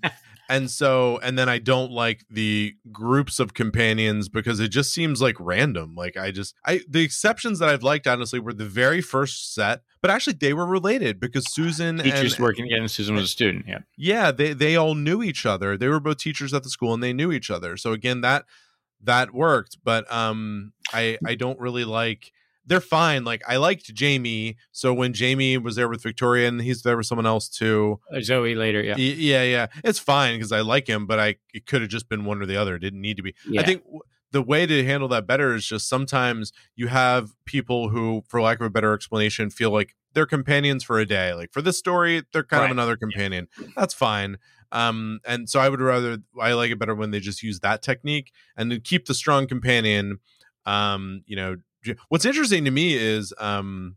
and 0.50 0.70
so 0.70 1.20
and 1.24 1.38
then 1.38 1.50
I 1.50 1.60
don't 1.60 1.92
like 1.92 2.26
the 2.30 2.76
groups 2.92 3.40
of 3.40 3.54
companions 3.54 4.30
because 4.30 4.60
it 4.60 4.70
just 4.70 4.94
seems 4.94 5.22
like 5.22 5.36
random. 5.40 5.96
Like 5.96 6.18
I 6.18 6.32
just 6.32 6.56
I 6.66 6.82
the 6.88 7.02
exceptions 7.02 7.60
that 7.60 7.70
I've 7.70 7.84
liked 7.84 8.08
honestly 8.08 8.40
were 8.40 8.54
the 8.54 8.66
very 8.66 9.02
first 9.02 9.54
set, 9.54 9.82
but 10.02 10.12
actually 10.12 10.34
they 10.34 10.54
were 10.54 10.66
related 10.66 11.20
because 11.20 11.52
Susan 11.52 11.98
Teachers 12.00 12.36
and 12.36 12.44
working 12.44 12.72
and 12.72 12.90
Susan 12.90 13.16
was 13.16 13.26
a 13.26 13.28
student. 13.28 13.66
Yeah. 13.68 13.80
yeah 13.98 14.32
they 14.32 14.54
they 14.54 14.76
all 14.76 14.96
knew 14.96 15.24
each 15.24 15.46
other 15.46 15.78
they 15.78 15.88
were 15.88 16.00
both 16.00 16.18
teachers 16.18 16.54
at 16.54 16.64
the 16.64 16.70
school 16.70 16.94
and 16.94 17.02
they 17.02 17.14
knew 17.14 17.32
each 17.32 17.50
other 17.50 17.78
so 17.78 17.94
again 17.94 18.22
that 18.22 18.46
that 19.02 19.34
worked 19.34 19.78
but 19.84 20.12
um 20.12 20.74
i 20.92 21.18
i 21.26 21.36
don't 21.36 21.60
really 21.60 21.86
like 21.86 22.32
they're 22.66 22.80
fine 22.82 23.24
like 23.24 23.42
i 23.48 23.58
liked 23.58 23.94
jamie 23.94 24.56
so 24.72 24.94
when 24.94 25.14
jamie 25.14 25.58
was 25.58 25.76
there 25.76 25.88
with 25.90 26.02
victoria 26.02 26.48
and 26.48 26.62
he's 26.62 26.84
there 26.84 26.96
with 26.98 27.06
someone 27.06 27.26
else 27.26 27.50
too 27.50 28.00
Uh, 28.16 28.22
Zoe 28.22 28.56
later. 28.56 28.82
Yeah. 28.82 28.94
y- 28.96 29.16
yeah 29.18 29.44
yeah 29.44 29.68
it's 29.84 30.00
fine 30.00 30.36
because 30.38 30.52
i 30.52 30.62
like 30.62 30.88
him 30.88 31.06
but 31.06 31.20
i 31.20 31.36
it 31.54 31.66
could 31.66 31.82
have 31.82 31.90
just 31.90 32.08
been 32.10 32.24
one 32.26 32.42
or 32.42 32.46
the 32.46 32.56
other 32.58 32.76
it 32.76 32.80
didn't 32.80 33.02
need 33.02 33.18
to 33.18 33.24
be 33.24 33.36
Yeah. 33.48 33.62
i 33.62 33.64
think 33.66 33.84
w- 33.84 34.02
the 34.32 34.42
way 34.42 34.66
to 34.66 34.84
handle 34.84 35.08
that 35.10 35.28
better 35.28 35.54
is 35.54 35.66
just 35.66 35.88
sometimes 35.88 36.52
you 36.76 36.88
have 36.88 37.34
people 37.46 37.90
who 37.90 38.24
for 38.28 38.42
lack 38.42 38.60
of 38.60 38.66
a 38.66 38.70
better 38.70 38.94
explanation 38.94 39.50
feel 39.52 39.70
like 39.70 39.96
they're 40.14 40.26
companions 40.26 40.84
for 40.84 41.00
a 41.00 41.06
day 41.06 41.34
like 41.34 41.52
for 41.54 41.62
this 41.62 41.78
story 41.78 42.24
they're 42.32 42.44
kind 42.44 42.62
Right. 42.62 42.66
of 42.72 42.78
another 42.78 42.96
companion 42.98 43.48
that's 43.76 43.94
fine 43.94 44.38
um 44.72 45.20
and 45.26 45.50
so 45.50 45.60
i 45.60 45.70
would 45.70 45.82
rather 45.82 46.18
i 46.42 46.54
like 46.54 46.72
it 46.72 46.80
better 46.80 46.96
when 46.96 47.12
they 47.12 47.20
just 47.20 47.44
use 47.44 47.60
that 47.60 47.82
technique 47.84 48.32
and 48.58 48.72
then 48.72 48.80
keep 48.82 49.06
the 49.06 49.14
strong 49.14 49.46
companion 49.48 50.20
um 50.66 51.22
you 51.28 51.36
know 51.36 51.58
what's 52.10 52.26
interesting 52.26 52.66
to 52.66 52.72
me 52.72 52.94
is 52.96 53.34
um 53.40 53.96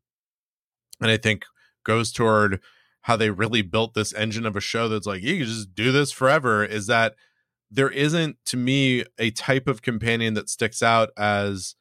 and 1.00 1.10
i 1.10 1.16
think 1.16 1.44
goes 1.84 2.12
toward 2.12 2.60
how 3.02 3.16
they 3.16 3.30
really 3.30 3.62
built 3.62 3.94
this 3.94 4.12
engine 4.14 4.44
of 4.46 4.56
a 4.56 4.60
show 4.60 4.88
that's 4.88 5.06
like 5.06 5.22
you 5.22 5.36
can 5.38 5.46
just 5.46 5.74
do 5.74 5.92
this 5.92 6.10
forever 6.10 6.64
is 6.64 6.86
that 6.86 7.14
there 7.70 7.90
isn't 7.90 8.36
to 8.44 8.56
me 8.56 9.04
a 9.18 9.30
type 9.32 9.68
of 9.68 9.82
companion 9.82 10.34
that 10.34 10.48
sticks 10.48 10.82
out 10.82 11.10
as 11.16 11.74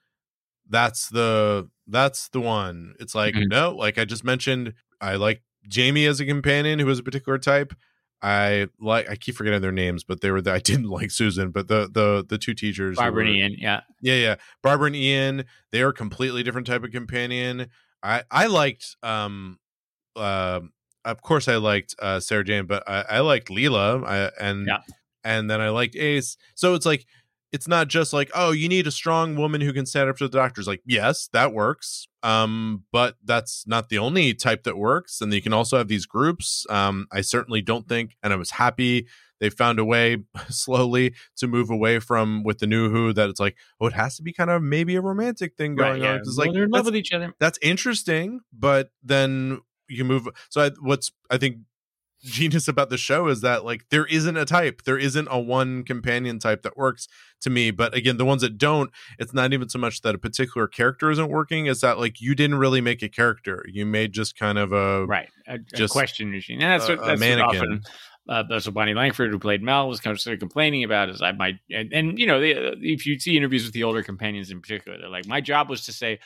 that's 0.70 1.10
the 1.10 1.70
that's 1.88 2.30
the 2.30 2.42
one 2.42 2.94
it's 3.00 3.14
like 3.16 3.34
Mhm. 3.36 3.50
no 3.50 3.72
like 3.76 3.98
i 3.98 4.06
just 4.06 4.24
mentioned 4.24 4.74
i 5.02 5.16
like 5.16 5.42
jamie 5.68 6.06
as 6.06 6.20
a 6.20 6.26
companion 6.26 6.80
who 6.80 6.90
is 6.90 7.00
a 7.00 7.04
particular 7.04 7.38
type 7.38 7.74
i 8.22 8.68
like 8.80 9.10
i 9.10 9.16
keep 9.16 9.36
forgetting 9.36 9.62
their 9.62 9.72
names 9.72 10.04
but 10.04 10.22
they 10.22 10.32
were 10.32 10.42
the, 10.42 10.52
i 10.52 10.60
didn't 10.60 10.90
like 10.90 11.12
susan 11.12 11.52
but 11.52 11.68
the 11.68 11.90
the 11.92 12.26
the 12.28 12.38
two 12.38 12.54
teachers 12.54 12.98
Barbara 12.98 13.24
were- 13.26 13.30
and 13.30 13.38
Ian. 13.38 13.56
Yeah. 13.60 13.82
yeah, 14.02 14.16
yeah. 14.16 14.36
Barbara 14.64 14.88
and 14.88 14.96
Ian, 14.96 15.44
they 15.72 15.82
are 15.82 15.90
a 15.90 15.94
completely 15.94 16.42
different 16.44 16.66
type 16.68 16.84
of 16.84 16.92
companion. 16.92 17.68
I 18.02 18.24
I 18.32 18.46
liked 18.48 18.96
um 19.04 19.60
uh, 20.16 20.62
of 21.04 21.22
course 21.22 21.48
I 21.48 21.58
liked 21.58 21.94
uh 22.00 22.20
Sarah 22.20 22.44
Jane, 22.44 22.66
but 22.66 22.84
I, 22.88 23.02
I 23.10 23.20
liked 23.20 23.50
Leela. 23.50 24.06
I, 24.06 24.32
and 24.40 24.66
Yeah. 24.68 24.80
and 25.24 25.50
then 25.50 25.60
I 25.62 25.70
liked 25.70 25.96
Ace. 25.96 26.38
So 26.56 26.74
it's 26.74 26.86
like 26.86 27.06
it's 27.56 27.70
not 27.70 27.88
just 27.88 28.12
like, 28.12 28.30
oh, 28.36 28.52
you 28.52 28.68
need 28.68 28.86
a 28.86 28.92
strong 28.92 29.38
woman 29.38 29.62
who 29.62 29.72
can 29.72 29.86
stand 29.86 30.10
up 30.10 30.18
to 30.18 30.28
the 30.28 30.38
doctors. 30.38 30.68
Like, 30.68 30.82
yes, 30.86 31.30
that 31.32 31.54
works. 31.54 32.06
Um, 32.22 32.84
but 32.92 33.16
that's 33.24 33.66
not 33.66 33.88
the 33.88 33.98
only 33.98 34.34
type 34.34 34.64
that 34.64 34.78
works. 34.78 35.22
And 35.22 35.34
you 35.34 35.42
can 35.42 35.54
also 35.54 35.78
have 35.78 35.88
these 35.88 36.06
groups. 36.06 36.66
Um, 36.70 37.08
I 37.14 37.22
certainly 37.22 37.62
don't 37.62 37.88
think, 37.88 38.18
and 38.22 38.34
I 38.34 38.36
was 38.36 38.52
happy 38.52 39.08
they 39.40 39.50
found 39.50 39.80
a 39.80 39.86
way 39.86 40.18
slowly 40.50 41.14
to 41.38 41.48
move 41.48 41.70
away 41.70 42.00
from 42.00 42.44
with 42.44 42.60
the 42.60 42.68
new 42.68 42.90
Who 42.90 43.14
that 43.14 43.30
it's 43.30 43.40
like, 43.40 43.56
oh, 43.80 43.88
it 43.88 43.94
has 43.94 44.18
to 44.18 44.24
be 44.24 44.34
kind 44.34 44.50
of 44.50 44.62
maybe 44.62 44.98
a 44.98 45.02
romantic 45.02 45.56
thing 45.56 45.76
going 45.76 46.02
yeah. 46.02 46.12
on. 46.12 46.16
It's 46.18 46.38
Well, 46.38 46.48
like 46.48 46.54
they're 46.54 46.66
in 46.66 46.72
love 46.72 46.80
that's, 46.80 46.92
with 46.92 46.98
each 46.98 47.14
other. 47.14 47.34
that's 47.40 47.60
interesting, 47.62 48.42
but 48.52 48.90
then 49.02 49.62
you 49.88 50.04
move. 50.04 50.28
So 50.50 50.62
I, 50.62 50.72
what's 50.82 51.12
I 51.30 51.38
think 51.38 51.58
genius 52.26 52.68
about 52.68 52.90
the 52.90 52.98
show 52.98 53.28
is 53.28 53.42
that 53.42 53.64
like 53.64 53.88
there 53.90 54.06
isn't 54.06 54.36
a 54.36 54.46
type, 54.46 54.84
there 54.84 54.98
isn't 54.98 55.28
a 55.32 55.40
one 55.40 55.84
companion 55.84 56.40
type 56.40 56.64
that 56.64 56.76
works 56.76 57.08
to 57.42 57.50
me. 57.50 57.72
But 57.72 57.94
again, 57.96 58.18
the 58.18 58.26
ones 58.26 58.42
that 58.42 58.58
don't, 58.58 58.92
it's 59.20 59.34
not 59.34 59.54
even 59.54 59.70
so 59.70 59.80
much 59.80 60.02
that 60.02 60.16
a 60.16 60.18
particular 60.18 60.68
character 60.68 61.12
isn't 61.12 61.30
working; 61.30 61.68
it's 61.68 61.82
that 61.82 62.00
like 62.00 62.20
you 62.22 62.36
didn't 62.36 62.58
really 62.58 62.82
make 62.82 63.02
a 63.04 63.10
character, 63.10 63.64
you 63.68 63.86
made 63.86 64.14
just 64.14 64.38
kind 64.38 64.58
of 64.58 64.72
a 64.72 65.06
Right. 65.06 65.30
A, 65.48 65.56
a 65.56 65.58
just 65.60 65.94
question 65.94 66.32
machine. 66.32 66.62
And 66.62 66.72
that's 66.72 66.90
a- 66.90 66.96
what, 66.96 67.04
a 67.04 67.08
that's 67.08 67.20
mannequin. 67.20 67.62
often. 67.62 67.82
Uh, 68.28 68.44
that's 68.50 68.66
what 68.66 68.74
Bonnie 68.74 68.96
Langford, 68.96 69.30
who 69.30 69.38
played 69.38 69.62
Mel, 69.62 69.88
was 69.88 70.00
kind 70.00 70.12
of 70.12 70.20
sort 70.20 70.34
of 70.34 70.40
complaining 70.40 70.84
about. 70.84 71.10
Is 71.10 71.22
I 71.22 71.32
might, 71.32 71.60
and, 71.70 71.94
and 71.94 72.18
you 72.18 72.26
know, 72.26 72.40
they, 72.40 72.52
if 72.82 73.06
you 73.06 73.20
see 73.20 73.38
interviews 73.38 73.66
with 73.66 73.74
the 73.74 73.84
older 73.84 74.02
companions 74.02 74.50
in 74.50 74.62
particular, 74.62 74.98
they're 74.98 75.10
like, 75.10 75.28
my 75.28 75.42
job 75.42 75.70
was 75.70 75.86
to 75.86 75.94
say, 75.94 76.18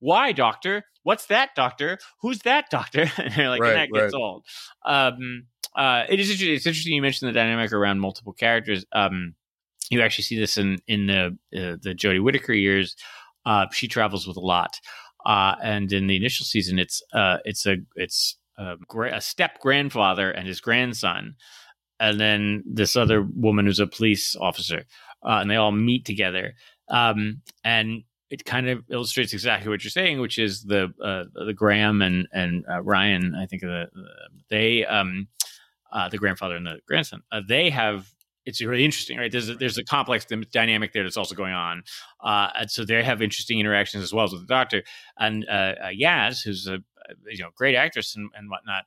"Why, 0.00 0.32
doctor? 0.32 0.84
What's 1.02 1.26
that, 1.26 1.50
doctor? 1.54 1.98
Who's 2.20 2.40
that, 2.40 2.70
doctor?" 2.70 3.10
And 3.18 3.32
they're 3.34 3.48
like, 3.48 3.60
Right, 3.60 3.76
and 3.76 3.78
that 3.78 4.00
gets 4.00 4.14
old. 4.14 4.44
Um, 4.84 5.46
uh, 5.74 6.04
it 6.08 6.18
is 6.20 6.30
interesting. 6.30 6.54
It's 6.54 6.66
interesting 6.66 6.94
you 6.94 7.02
mentioned 7.02 7.28
the 7.28 7.32
dynamic 7.32 7.72
around 7.72 8.00
multiple 8.00 8.32
characters. 8.32 8.84
Um, 8.92 9.34
you 9.90 10.02
actually 10.02 10.24
see 10.24 10.38
this 10.38 10.58
in 10.58 10.78
in 10.86 11.06
the 11.06 11.26
uh, 11.56 11.76
the 11.82 11.94
Jodie 11.94 12.22
Whittaker 12.22 12.52
years. 12.52 12.96
Uh, 13.46 13.66
she 13.72 13.88
travels 13.88 14.26
with 14.26 14.36
a 14.36 14.40
lot, 14.40 14.78
uh, 15.24 15.54
and 15.62 15.92
in 15.92 16.06
the 16.06 16.16
initial 16.16 16.44
season, 16.44 16.78
it's 16.78 17.02
uh, 17.12 17.38
it's 17.44 17.64
a 17.66 17.76
it's 17.94 18.36
a, 18.58 18.76
gra- 18.86 19.16
a 19.16 19.20
step 19.20 19.60
grandfather 19.60 20.30
and 20.30 20.46
his 20.46 20.60
grandson, 20.60 21.34
and 22.00 22.20
then 22.20 22.62
this 22.66 22.96
other 22.96 23.22
woman 23.22 23.66
who's 23.66 23.80
a 23.80 23.86
police 23.86 24.36
officer, 24.36 24.84
uh, 25.24 25.38
and 25.40 25.50
they 25.50 25.56
all 25.56 25.72
meet 25.72 26.04
together. 26.04 26.54
Um, 26.88 27.42
and 27.64 28.02
it 28.30 28.44
kind 28.44 28.68
of 28.68 28.84
illustrates 28.90 29.32
exactly 29.32 29.70
what 29.70 29.82
you're 29.82 29.90
saying, 29.90 30.20
which 30.20 30.38
is 30.38 30.64
the 30.64 30.92
uh, 31.02 31.24
the 31.46 31.54
Graham 31.54 32.02
and 32.02 32.28
and 32.32 32.64
uh, 32.70 32.82
Ryan. 32.82 33.34
I 33.34 33.46
think 33.46 33.62
the, 33.62 33.88
the 33.92 34.08
they 34.50 34.84
um, 34.84 35.28
uh, 35.92 36.08
the 36.08 36.18
grandfather 36.18 36.56
and 36.56 36.66
the 36.66 36.80
grandson. 36.86 37.22
Uh, 37.32 37.40
they 37.46 37.70
have 37.70 38.12
it's 38.44 38.62
really 38.62 38.84
interesting, 38.84 39.18
right? 39.18 39.30
There's 39.30 39.50
a, 39.50 39.56
there's 39.56 39.76
a 39.76 39.84
complex 39.84 40.24
dynamic 40.50 40.94
there 40.94 41.02
that's 41.02 41.18
also 41.18 41.34
going 41.34 41.52
on, 41.52 41.82
uh, 42.22 42.48
and 42.56 42.70
so 42.70 42.84
they 42.84 43.02
have 43.02 43.20
interesting 43.20 43.60
interactions 43.60 44.02
as 44.02 44.12
well 44.12 44.24
as 44.24 44.32
with 44.32 44.42
the 44.42 44.46
doctor. 44.46 44.82
And 45.18 45.46
uh, 45.48 45.74
Yaz, 45.92 46.42
who's 46.44 46.66
a 46.66 46.78
a, 47.08 47.14
you 47.30 47.42
know 47.42 47.50
great 47.56 47.74
actress 47.74 48.16
and, 48.16 48.30
and 48.36 48.50
whatnot, 48.50 48.84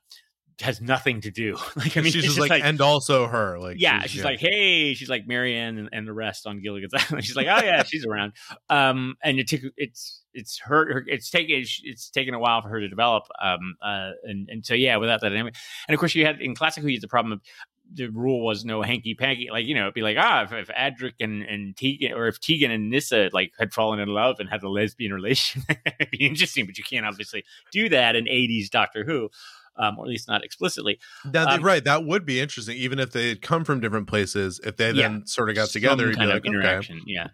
has 0.60 0.80
nothing 0.80 1.20
to 1.22 1.30
do. 1.30 1.56
like 1.76 1.96
I 1.96 2.00
mean, 2.00 2.12
she's 2.12 2.24
just 2.24 2.38
like, 2.38 2.62
and 2.62 2.80
also 2.80 3.26
her 3.26 3.58
like 3.58 3.80
yeah, 3.80 4.02
she's, 4.02 4.24
like, 4.24 4.40
hey, 4.40 4.94
she's 4.94 5.08
like 5.08 5.26
Mary 5.26 5.56
Ann 5.56 5.78
and, 5.78 5.88
and 5.92 6.06
the 6.06 6.12
rest 6.12 6.46
on 6.46 6.60
Gilligan's 6.60 6.94
Island. 7.10 7.24
She's 7.24 7.36
like, 7.36 7.46
oh 7.46 7.64
yeah, 7.64 7.82
she's 7.82 8.06
around. 8.06 8.32
Um, 8.68 9.16
and 9.22 9.38
it 9.38 9.48
took 9.48 9.60
it's 9.76 10.22
it's 10.34 10.58
her, 10.60 10.92
her 10.92 11.04
it's 11.06 11.30
taken 11.30 11.64
it's 11.84 12.10
taken 12.10 12.34
a 12.34 12.38
while 12.38 12.62
for 12.62 12.68
her 12.68 12.80
to 12.80 12.88
develop. 12.88 13.24
Um, 13.40 13.76
uh, 13.82 14.10
and 14.24 14.48
and 14.50 14.64
so 14.64 14.74
yeah, 14.74 14.96
without 14.96 15.20
that 15.20 15.30
dynamic, 15.30 15.54
and 15.88 15.94
of 15.94 16.00
course 16.00 16.14
you 16.14 16.26
had 16.26 16.40
in 16.40 16.54
classic 16.54 16.82
Who, 16.82 16.88
you 16.88 16.96
had 16.96 17.02
the 17.02 17.08
problem 17.08 17.32
of 17.32 17.40
the 17.94 18.08
rule 18.08 18.44
was 18.44 18.64
no 18.64 18.82
hanky 18.82 19.14
panky. 19.14 19.48
Like 19.50 19.66
you 19.66 19.74
know, 19.74 19.82
it'd 19.82 19.94
be 19.94 20.02
like 20.02 20.16
ah, 20.18 20.44
if, 20.44 20.52
if 20.52 20.68
Adric 20.68 21.14
and 21.20 21.42
and 21.42 21.76
Tegan 21.76 22.12
or 22.12 22.26
if 22.28 22.40
Tegan 22.40 22.70
and 22.70 22.90
Nyssa 22.90 23.30
like 23.32 23.52
had 23.58 23.72
fallen 23.72 24.00
in 24.00 24.08
love 24.08 24.36
and 24.38 24.48
had 24.48 24.62
a 24.62 24.68
lesbian 24.68 25.12
relation, 25.14 25.62
it'd 25.68 26.10
be 26.10 26.26
interesting. 26.26 26.66
But 26.66 26.78
you 26.78 26.84
can't 26.84 27.06
obviously 27.06 27.44
do 27.72 27.88
that 27.90 28.16
in 28.16 28.24
'80s 28.24 28.70
Doctor 28.70 29.04
Who. 29.04 29.30
Um, 29.76 29.98
or 29.98 30.04
at 30.04 30.08
least 30.08 30.28
not 30.28 30.44
explicitly. 30.44 30.98
They- 31.24 31.38
Um, 31.38 31.62
right, 31.62 31.82
that 31.84 32.04
would 32.04 32.24
be 32.26 32.40
interesting, 32.40 32.76
even 32.76 32.98
if 32.98 33.12
they 33.12 33.28
had 33.30 33.42
come 33.42 33.64
from 33.64 33.80
different 33.80 34.06
places. 34.08 34.60
If 34.64 34.76
they 34.76 34.90
Yeah. 34.92 35.08
then 35.08 35.26
sort 35.26 35.48
of 35.50 35.54
got 35.56 35.68
together, 35.70 36.12
kind 36.12 36.28
like, 36.28 36.38
of 36.38 36.46
okay. 36.46 36.48
interaction, 36.48 37.00
yeah. 37.06 37.28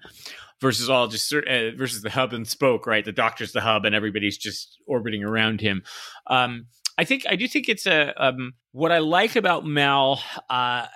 Versus 0.61 0.91
all 0.91 1.07
just 1.07 1.33
uh, 1.33 1.71
versus 1.77 2.03
the 2.03 2.11
hub 2.11 2.33
and 2.33 2.47
spoke, 2.47 2.87
right? 2.87 3.05
The 3.05 3.13
doctor's 3.13 3.53
the 3.53 3.61
hub, 3.61 3.85
and 3.85 3.95
everybody's 3.95 4.37
just 4.37 4.79
orbiting 4.87 5.23
around 5.23 5.61
him. 5.61 5.85
Um, 6.27 6.67
I 6.97 7.05
think 7.05 7.25
I 7.29 7.37
do 7.37 7.47
think 7.47 7.69
it's 7.69 7.87
a 7.87 8.13
um, 8.17 8.55
what 8.73 8.91
I 8.91 8.99
like 8.99 9.37
about 9.37 9.65
Mel. 9.65 10.21
Uh, 10.51 10.87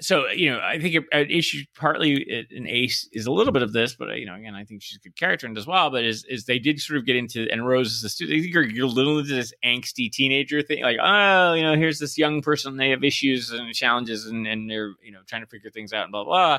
so 0.00 0.28
you 0.28 0.50
know, 0.50 0.60
I 0.60 0.78
think 0.78 1.04
an 1.12 1.30
issue 1.30 1.64
partly 1.74 2.46
in 2.50 2.66
Ace 2.66 3.08
is 3.12 3.26
a 3.26 3.30
little 3.30 3.52
bit 3.52 3.62
of 3.62 3.72
this, 3.72 3.94
but 3.94 4.10
uh, 4.10 4.14
you 4.14 4.26
know, 4.26 4.34
again, 4.34 4.54
I 4.54 4.64
think 4.64 4.82
she's 4.82 4.96
a 4.96 5.00
good 5.00 5.16
character 5.16 5.46
it 5.46 5.58
as 5.58 5.66
well. 5.66 5.90
But 5.90 6.04
is 6.04 6.24
is 6.24 6.44
they 6.44 6.58
did 6.58 6.80
sort 6.80 6.98
of 6.98 7.06
get 7.06 7.16
into 7.16 7.46
and 7.50 7.66
Rose 7.66 7.92
is 7.92 8.02
the 8.02 8.08
student. 8.08 8.44
You're, 8.44 8.62
you're 8.62 8.86
a 8.86 8.90
little 8.90 9.22
this 9.22 9.52
angsty 9.64 10.10
teenager 10.10 10.62
thing, 10.62 10.82
like 10.82 10.98
oh, 11.02 11.54
you 11.54 11.62
know, 11.62 11.76
here's 11.76 11.98
this 11.98 12.16
young 12.16 12.42
person, 12.42 12.76
they 12.76 12.90
have 12.90 13.04
issues 13.04 13.50
and 13.50 13.72
challenges, 13.74 14.26
and 14.26 14.46
and 14.46 14.70
they're 14.70 14.94
you 15.02 15.12
know 15.12 15.20
trying 15.26 15.42
to 15.42 15.48
figure 15.48 15.70
things 15.70 15.92
out 15.92 16.04
and 16.04 16.12
blah 16.12 16.24
blah. 16.24 16.58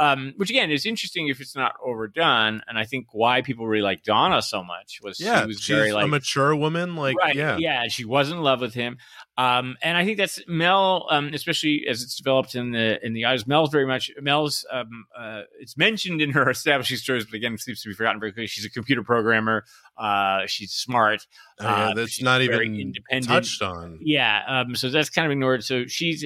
Um, 0.00 0.32
which 0.36 0.48
again 0.48 0.70
is 0.70 0.86
interesting 0.86 1.26
if 1.26 1.40
it's 1.40 1.56
not 1.56 1.74
overdone, 1.84 2.62
and 2.68 2.78
I 2.78 2.84
think 2.84 3.06
why 3.10 3.42
people 3.42 3.66
really 3.66 3.82
like 3.82 4.04
Donna 4.04 4.40
so 4.40 4.62
much 4.62 5.00
was 5.02 5.18
Yeah, 5.18 5.40
she 5.40 5.46
was 5.48 5.66
very 5.66 5.92
like 5.92 6.04
a 6.04 6.08
mature 6.08 6.54
woman. 6.54 6.94
Like, 6.94 7.16
right, 7.16 7.34
yeah, 7.34 7.56
yeah, 7.56 7.88
she 7.88 8.04
was 8.04 8.30
in 8.30 8.38
love 8.38 8.60
with 8.60 8.74
him, 8.74 8.98
um, 9.36 9.76
and 9.82 9.96
I 9.96 10.04
think 10.04 10.18
that's 10.18 10.40
Mel, 10.46 11.06
um, 11.10 11.30
especially 11.34 11.84
as 11.88 12.02
it's 12.02 12.14
developed 12.14 12.54
in 12.54 12.70
the 12.70 13.04
in 13.04 13.12
the 13.12 13.24
eyes. 13.24 13.46
Mel's 13.46 13.70
very 13.70 13.86
much 13.86 14.10
Mel's. 14.20 14.64
Um, 14.72 15.06
uh, 15.18 15.42
it's 15.58 15.76
mentioned 15.76 16.20
in 16.20 16.30
her 16.30 16.48
establishing 16.50 16.96
stories, 16.96 17.24
but 17.24 17.34
again, 17.34 17.54
it 17.54 17.60
seems 17.60 17.82
to 17.82 17.88
be 17.88 17.94
forgotten 17.94 18.20
very 18.20 18.32
quickly. 18.32 18.46
She's 18.46 18.64
a 18.64 18.70
computer 18.70 19.02
programmer. 19.02 19.64
Uh, 19.96 20.42
she's 20.46 20.72
smart. 20.72 21.26
Oh, 21.60 21.64
yeah, 21.64 21.88
uh, 21.88 21.94
that's 21.94 22.12
she's 22.12 22.24
not 22.24 22.40
very 22.40 22.66
even 22.66 22.80
independent. 22.80 23.26
touched 23.26 23.62
on. 23.62 23.98
Yeah, 24.00 24.42
um, 24.46 24.76
so 24.76 24.90
that's 24.90 25.10
kind 25.10 25.26
of 25.26 25.32
ignored. 25.32 25.64
So 25.64 25.86
she's 25.86 26.24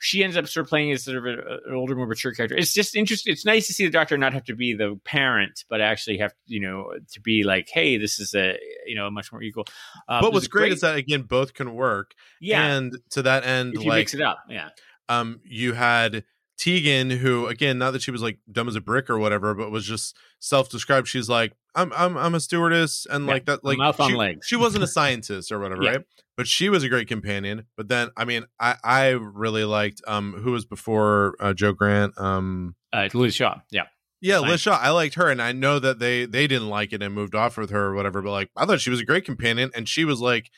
she 0.00 0.24
ends 0.24 0.36
up 0.36 0.48
sort 0.48 0.64
of 0.64 0.70
playing 0.70 0.90
as 0.92 1.04
sort 1.04 1.18
of 1.18 1.26
a, 1.26 1.58
an 1.66 1.74
older, 1.74 1.94
more 1.94 2.06
mature 2.06 2.32
character. 2.32 2.56
It's 2.56 2.72
just 2.72 2.96
interesting. 2.96 3.32
It's 3.32 3.44
nice 3.44 3.66
to 3.66 3.74
see 3.74 3.84
the 3.84 3.90
doctor 3.90 4.16
not 4.16 4.32
have 4.32 4.44
to 4.44 4.56
be 4.56 4.72
the 4.72 4.98
parent, 5.04 5.64
but 5.68 5.80
actually 5.80 6.18
have 6.18 6.32
you 6.46 6.60
know 6.60 6.92
to 7.12 7.20
be 7.20 7.44
like, 7.44 7.68
hey, 7.72 7.98
this 7.98 8.18
is 8.18 8.34
a 8.34 8.58
you 8.86 8.96
know 8.96 9.06
a 9.06 9.10
much 9.10 9.30
more 9.30 9.42
equal. 9.42 9.66
Um, 10.08 10.22
but 10.22 10.32
what's 10.32 10.46
a 10.46 10.48
great, 10.48 10.72
is 10.72 10.80
that 10.80 10.96
again, 10.96 11.22
both 11.22 11.54
can 11.54 11.74
work. 11.74 12.14
yeah, 12.40 12.64
and 12.64 12.98
to 13.10 13.22
that 13.22 13.44
end, 13.44 13.74
if 13.74 13.84
you 13.84 13.90
like 13.90 14.00
mix 14.00 14.14
it 14.14 14.22
up, 14.22 14.38
yeah, 14.48 14.70
um, 15.08 15.40
you 15.44 15.74
had 15.74 16.24
Tegan, 16.60 17.08
who 17.10 17.46
again, 17.46 17.78
not 17.78 17.92
that 17.92 18.02
she 18.02 18.10
was 18.10 18.20
like 18.20 18.38
dumb 18.52 18.68
as 18.68 18.76
a 18.76 18.80
brick 18.82 19.08
or 19.08 19.18
whatever, 19.18 19.54
but 19.54 19.70
was 19.70 19.86
just 19.86 20.14
self-described. 20.40 21.08
She's 21.08 21.28
like, 21.28 21.54
I'm, 21.74 21.90
I'm, 21.96 22.18
I'm 22.18 22.34
a 22.34 22.40
stewardess, 22.40 23.06
and 23.10 23.24
Yeah, 23.26 23.32
like 23.32 23.46
that, 23.46 23.64
like 23.64 23.78
mouth 23.78 23.98
on 23.98 24.10
she, 24.10 24.16
legs. 24.16 24.46
she 24.46 24.56
wasn't 24.56 24.84
a 24.84 24.86
scientist 24.98 25.50
or 25.50 25.58
whatever, 25.58 25.82
Yeah. 25.82 25.90
right? 25.90 26.00
But 26.36 26.46
she 26.46 26.68
was 26.68 26.82
a 26.82 26.88
great 26.90 27.08
companion. 27.08 27.64
But 27.76 27.88
then, 27.88 28.10
I 28.16 28.24
mean, 28.26 28.44
I, 28.58 28.76
I 28.84 29.08
really 29.10 29.64
liked 29.64 30.02
um, 30.06 30.34
who 30.34 30.52
was 30.52 30.64
before 30.66 31.34
uh, 31.40 31.52
Jo 31.54 31.72
Grant, 31.72 32.18
um. 32.20 32.74
uh, 32.92 33.08
Liz 33.14 33.34
Shaw, 33.34 33.60
yeah. 33.70 33.84
Yeah. 34.20 34.40
Liz 34.40 34.60
Shaw. 34.60 34.76
I 34.78 34.90
liked 34.90 35.14
her, 35.14 35.30
and 35.30 35.40
I 35.40 35.52
know 35.52 35.78
that 35.78 35.98
they 35.98 36.26
they 36.26 36.46
didn't 36.46 36.68
like 36.68 36.92
it 36.92 37.02
and 37.02 37.14
moved 37.14 37.34
off 37.34 37.56
with 37.56 37.70
her 37.70 37.86
or 37.86 37.94
whatever. 37.94 38.20
But 38.20 38.32
like, 38.32 38.50
I 38.54 38.66
thought 38.66 38.80
she 38.82 38.90
was 38.90 39.00
a 39.00 39.04
great 39.06 39.24
companion, 39.24 39.70
and 39.74 39.88
she 39.88 40.04
was 40.04 40.20
like 40.20 40.50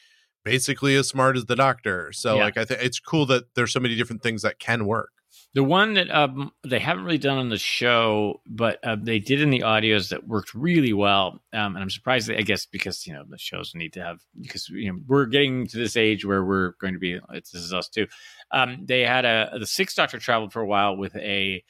basically 0.45 0.97
as 0.97 1.07
smart 1.09 1.37
as 1.37 1.45
the 1.47 1.55
Doctor. 1.57 2.11
So 2.13 2.37
Yeah. 2.37 2.45
like, 2.45 2.57
I 2.57 2.65
think 2.65 2.83
it's 2.83 2.99
cool 2.99 3.25
that 3.27 3.55
there's 3.55 3.73
so 3.73 3.79
many 3.81 3.95
different 3.95 4.23
things 4.23 4.43
that 4.43 4.59
can 4.59 4.87
work. 4.87 5.11
The 5.55 5.63
one 5.63 5.95
that 5.95 6.11
um, 6.11 6.51
they 6.65 6.79
haven't 6.79 7.05
really 7.05 7.19
done 7.19 7.37
on 7.37 7.51
the 7.51 7.59
show, 7.59 8.41
but 8.47 8.83
uh, 8.83 8.97
they 8.99 9.19
did 9.19 9.43
in 9.43 9.51
the 9.51 9.61
audios 9.61 10.09
that 10.09 10.27
worked 10.27 10.55
really 10.55 10.95
well. 10.95 11.43
Um, 11.53 11.75
and 11.77 11.79
I'm 11.79 11.91
surprised, 11.91 12.29
that, 12.29 12.39
I 12.39 12.43
guess, 12.43 12.65
because 12.65 13.07
you 13.07 13.13
know 13.13 13.25
the 13.29 13.37
shows 13.37 13.75
need 13.75 13.93
to 13.95 14.03
have 14.03 14.21
because 14.41 14.71
you 14.71 14.91
know 14.91 14.99
we're 15.07 15.27
getting 15.27 15.67
to 15.67 15.77
this 15.77 15.97
age 15.97 16.25
where 16.25 16.43
we're 16.43 16.73
going 16.81 16.95
to 16.95 16.99
be. 16.99 17.21
It's, 17.33 17.51
this 17.51 17.63
is 17.63 17.75
us 17.75 17.89
too. 17.89 18.07
Um, 18.51 18.79
they 18.85 19.03
had 19.03 19.27
a 19.27 19.51
the 19.59 19.67
Sixth 19.67 19.97
Doctor 19.97 20.19
traveled 20.19 20.53
for 20.55 20.61
a 20.61 20.67
while 20.67 20.97
with 20.97 21.15
a 21.17 21.63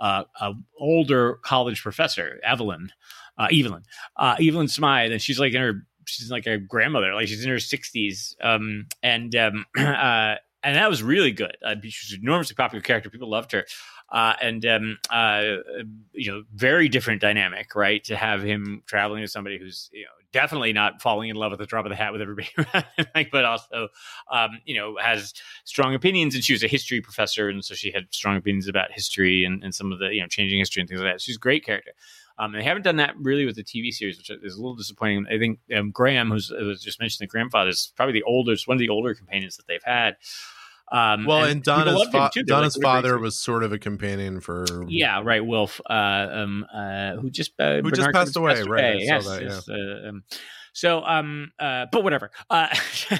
uh, 0.00 0.24
a 0.40 0.54
older 0.78 1.34
college 1.42 1.82
professor, 1.82 2.40
Evelyn, 2.42 2.90
uh, 3.36 3.48
Evelyn, 3.52 3.84
uh, 4.16 4.36
Evelyn 4.40 4.68
Smythe, 4.68 5.12
and 5.12 5.22
she's 5.22 5.38
like 5.38 5.54
in 5.54 5.60
her 5.60 5.86
she's 6.08 6.30
like 6.30 6.46
a 6.46 6.58
grandmother, 6.58 7.14
like 7.14 7.28
she's 7.28 7.44
in 7.44 7.50
her 7.50 7.56
60s, 7.56 8.34
um, 8.42 8.86
and 9.02 9.34
um, 9.36 9.66
uh, 9.78 10.36
and 10.62 10.76
that 10.76 10.88
was 10.88 11.02
really 11.02 11.32
good. 11.32 11.56
Uh, 11.64 11.74
she 11.82 12.06
was 12.06 12.12
an 12.14 12.20
enormously 12.22 12.54
popular 12.54 12.82
character. 12.82 13.10
People 13.10 13.30
loved 13.30 13.52
her. 13.52 13.64
Uh, 14.10 14.34
and 14.40 14.64
um, 14.64 14.98
uh, 15.10 15.56
you 16.12 16.32
know, 16.32 16.42
very 16.54 16.88
different 16.88 17.20
dynamic, 17.20 17.74
right? 17.74 18.02
To 18.04 18.16
have 18.16 18.42
him 18.42 18.82
traveling 18.86 19.20
with 19.20 19.30
somebody 19.30 19.58
who's 19.58 19.90
you 19.92 20.04
know 20.04 20.10
definitely 20.32 20.72
not 20.72 21.02
falling 21.02 21.28
in 21.28 21.36
love 21.36 21.52
at 21.52 21.58
the 21.58 21.66
drop 21.66 21.84
of 21.84 21.90
the 21.90 21.96
hat 21.96 22.12
with 22.12 22.22
everybody, 22.22 22.48
like, 23.14 23.30
but 23.30 23.44
also 23.44 23.88
um, 24.32 24.50
you 24.64 24.76
know 24.76 24.96
has 25.00 25.34
strong 25.64 25.94
opinions. 25.94 26.34
And 26.34 26.42
she 26.42 26.54
was 26.54 26.64
a 26.64 26.68
history 26.68 27.02
professor, 27.02 27.50
and 27.50 27.62
so 27.62 27.74
she 27.74 27.92
had 27.92 28.06
strong 28.10 28.36
opinions 28.36 28.66
about 28.66 28.92
history 28.92 29.44
and, 29.44 29.62
and 29.62 29.74
some 29.74 29.92
of 29.92 29.98
the 29.98 30.08
you 30.08 30.22
know 30.22 30.26
changing 30.26 30.58
history 30.58 30.80
and 30.80 30.88
things 30.88 31.02
like 31.02 31.12
that. 31.12 31.20
She's 31.20 31.36
a 31.36 31.40
great 31.40 31.64
character. 31.64 31.92
Um, 32.38 32.52
they 32.52 32.62
haven't 32.62 32.82
done 32.82 32.96
that 32.96 33.14
really 33.18 33.44
with 33.44 33.56
the 33.56 33.64
TV 33.64 33.90
series, 33.90 34.16
which 34.16 34.30
is 34.30 34.54
a 34.54 34.56
little 34.56 34.76
disappointing. 34.76 35.26
I 35.28 35.38
think 35.38 35.58
um, 35.76 35.90
Graham, 35.90 36.30
who's 36.30 36.48
who 36.48 36.66
was 36.66 36.82
just 36.82 37.00
mentioned, 37.00 37.26
the 37.26 37.30
grandfather 37.30 37.70
is 37.70 37.92
probably 37.96 38.12
the 38.12 38.22
oldest, 38.22 38.68
one 38.68 38.76
of 38.76 38.80
the 38.80 38.88
older 38.88 39.14
companions 39.14 39.56
that 39.56 39.66
they've 39.66 39.82
had. 39.84 40.16
Um, 40.90 41.26
Well, 41.26 41.44
and, 41.44 41.62
people 41.62 41.84
Donna's 41.84 42.08
fa-. 42.10 42.42
Donna's 42.44 42.76
like, 42.76 42.84
"What 42.84 42.98
a 42.98 43.02
great 43.02 43.10
father 43.10 43.18
was 43.18 43.36
sort 43.36 43.62
of 43.62 43.72
a 43.72 43.78
companion 43.78 44.40
for 44.40 44.84
Yeah, 44.88 45.20
right. 45.22 45.44
Wilf, 45.44 45.80
uh, 45.88 46.28
um, 46.30 46.66
uh, 46.72 47.16
who 47.16 47.30
just 47.30 47.52
uh, 47.58 47.82
Who 47.82 47.90
just 47.90 48.00
Bernard 48.00 48.14
passed 48.14 48.36
away, 48.36 48.62
right, 48.62 49.00
Yes, 49.00 49.26
that, 49.26 49.42
yes, 49.42 49.68
uh, 49.68 50.08
um, 50.08 50.22
so, 50.72 51.02
um, 51.02 51.50
uh, 51.58 51.86
but 51.90 52.04
whatever. 52.04 52.30
Uh, 52.48 52.68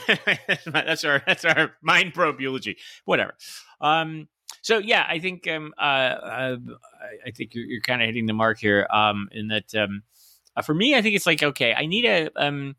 that's 0.67 1.05
our 1.05 1.23
that's 1.27 1.45
our 1.45 1.73
mind 1.83 2.15
probe 2.15 2.41
eulogy. 2.41 2.77
Whatever. 3.05 3.35
Um, 3.81 4.29
so 4.63 4.79
yeah, 4.79 5.05
I 5.09 5.19
think 5.19 5.47
um, 5.49 5.73
uh, 5.79 5.83
uh, 5.83 6.57
I- 7.01 7.29
I 7.29 7.31
think 7.31 7.55
you're, 7.55 7.65
you're 7.65 7.81
kind 7.81 8.03
of 8.03 8.07
hitting 8.07 8.27
the 8.27 8.33
mark 8.33 8.59
here. 8.59 8.87
Um, 8.91 9.29
in 9.33 9.49
that, 9.49 9.75
um, 9.75 10.03
uh, 10.57 10.63
for 10.63 10.75
me, 10.75 10.95
I 10.95 11.03
think 11.03 11.17
it's 11.17 11.27
like 11.27 11.43
okay, 11.43 11.75
I 11.75 11.87
need 11.87 12.05
a 12.05 12.31
um. 12.37 12.77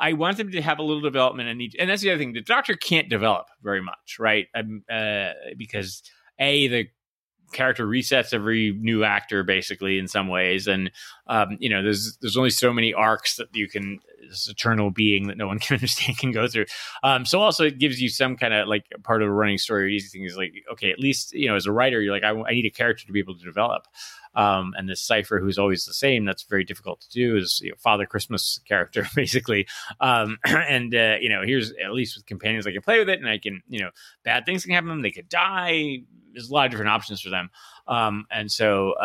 I 0.00 0.12
want 0.12 0.36
them 0.36 0.52
to 0.52 0.62
have 0.62 0.78
a 0.78 0.82
little 0.82 1.02
development 1.02 1.48
and 1.48 1.58
need, 1.58 1.74
and 1.78 1.90
that's 1.90 2.02
the 2.02 2.10
other 2.10 2.18
thing. 2.18 2.32
The 2.32 2.40
doctor 2.40 2.74
can't 2.76 3.08
develop 3.08 3.48
very 3.62 3.82
much, 3.82 4.18
right? 4.20 4.46
Um, 4.54 4.84
uh, 4.88 5.30
because 5.56 6.02
a 6.38 6.68
the 6.68 6.88
character 7.52 7.86
resets 7.86 8.32
every 8.32 8.72
new 8.72 9.04
actor 9.04 9.42
basically 9.42 9.98
in 9.98 10.08
some 10.08 10.28
ways, 10.28 10.66
and 10.66 10.90
um, 11.26 11.56
you 11.60 11.68
know 11.68 11.82
there's 11.82 12.18
there's 12.20 12.36
only 12.36 12.50
so 12.50 12.72
many 12.72 12.92
arcs 12.92 13.36
that 13.36 13.48
you 13.54 13.68
can 13.68 14.00
this 14.28 14.48
eternal 14.48 14.90
being 14.90 15.28
that 15.28 15.36
no 15.36 15.46
one 15.46 15.58
can 15.60 15.74
understand 15.74 16.18
can 16.18 16.32
go 16.32 16.46
through. 16.46 16.66
Um, 17.02 17.24
so 17.24 17.40
also 17.40 17.64
it 17.64 17.78
gives 17.78 18.00
you 18.00 18.08
some 18.08 18.36
kind 18.36 18.54
of 18.54 18.68
like 18.68 18.84
part 19.02 19.22
of 19.22 19.28
a 19.28 19.32
running 19.32 19.58
story. 19.58 19.84
Or 19.84 19.88
easy 19.88 20.08
thing 20.08 20.26
is 20.26 20.36
like 20.36 20.52
okay, 20.72 20.90
at 20.90 20.98
least 20.98 21.32
you 21.32 21.48
know 21.48 21.56
as 21.56 21.66
a 21.66 21.72
writer 21.72 22.00
you're 22.00 22.12
like 22.12 22.24
I, 22.24 22.30
I 22.30 22.52
need 22.52 22.66
a 22.66 22.70
character 22.70 23.06
to 23.06 23.12
be 23.12 23.20
able 23.20 23.36
to 23.36 23.44
develop. 23.44 23.86
Um, 24.34 24.74
and 24.76 24.88
this 24.88 25.00
cipher 25.00 25.40
who's 25.40 25.58
always 25.58 25.84
the 25.84 25.94
same 25.94 26.24
that's 26.24 26.42
very 26.42 26.62
difficult 26.62 27.00
to 27.00 27.10
do 27.10 27.36
is 27.36 27.60
you 27.62 27.70
know, 27.70 27.76
father 27.78 28.04
christmas 28.04 28.60
character 28.68 29.06
basically 29.16 29.66
um, 30.00 30.38
and 30.44 30.94
uh, 30.94 31.16
you 31.18 31.30
know 31.30 31.42
here's 31.44 31.72
at 31.82 31.92
least 31.92 32.16
with 32.16 32.26
companions 32.26 32.66
i 32.66 32.70
can 32.70 32.82
play 32.82 32.98
with 32.98 33.08
it 33.08 33.18
and 33.18 33.28
i 33.28 33.38
can 33.38 33.62
you 33.68 33.80
know 33.80 33.90
bad 34.24 34.44
things 34.44 34.64
can 34.64 34.74
happen 34.74 35.00
they 35.00 35.10
could 35.10 35.30
die 35.30 36.00
there's 36.38 36.50
a 36.50 36.54
lot 36.54 36.66
of 36.66 36.70
different 36.70 36.90
options 36.90 37.20
for 37.20 37.30
them 37.30 37.50
um, 37.88 38.24
and 38.30 38.50
so 38.50 38.92
uh, 39.02 39.04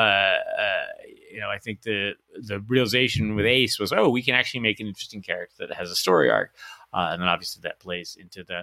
uh, 0.60 0.86
you 1.32 1.40
know 1.40 1.50
i 1.50 1.58
think 1.58 1.82
the 1.82 2.12
the 2.42 2.60
realization 2.68 3.36
with 3.36 3.46
ace 3.46 3.80
was 3.80 3.92
oh 3.92 4.10
we 4.10 4.22
can 4.22 4.36
actually 4.36 4.60
make 4.60 4.80
an 4.80 4.88
interesting 4.88 5.22
character 5.22 5.66
that 5.68 5.76
has 5.76 5.90
a 5.90 5.96
story 5.96 6.30
arc 6.30 6.54
uh, 6.94 7.10
and 7.12 7.22
then 7.22 7.28
obviously 7.28 7.60
that 7.64 7.80
plays 7.80 8.16
into 8.20 8.44
the 8.44 8.62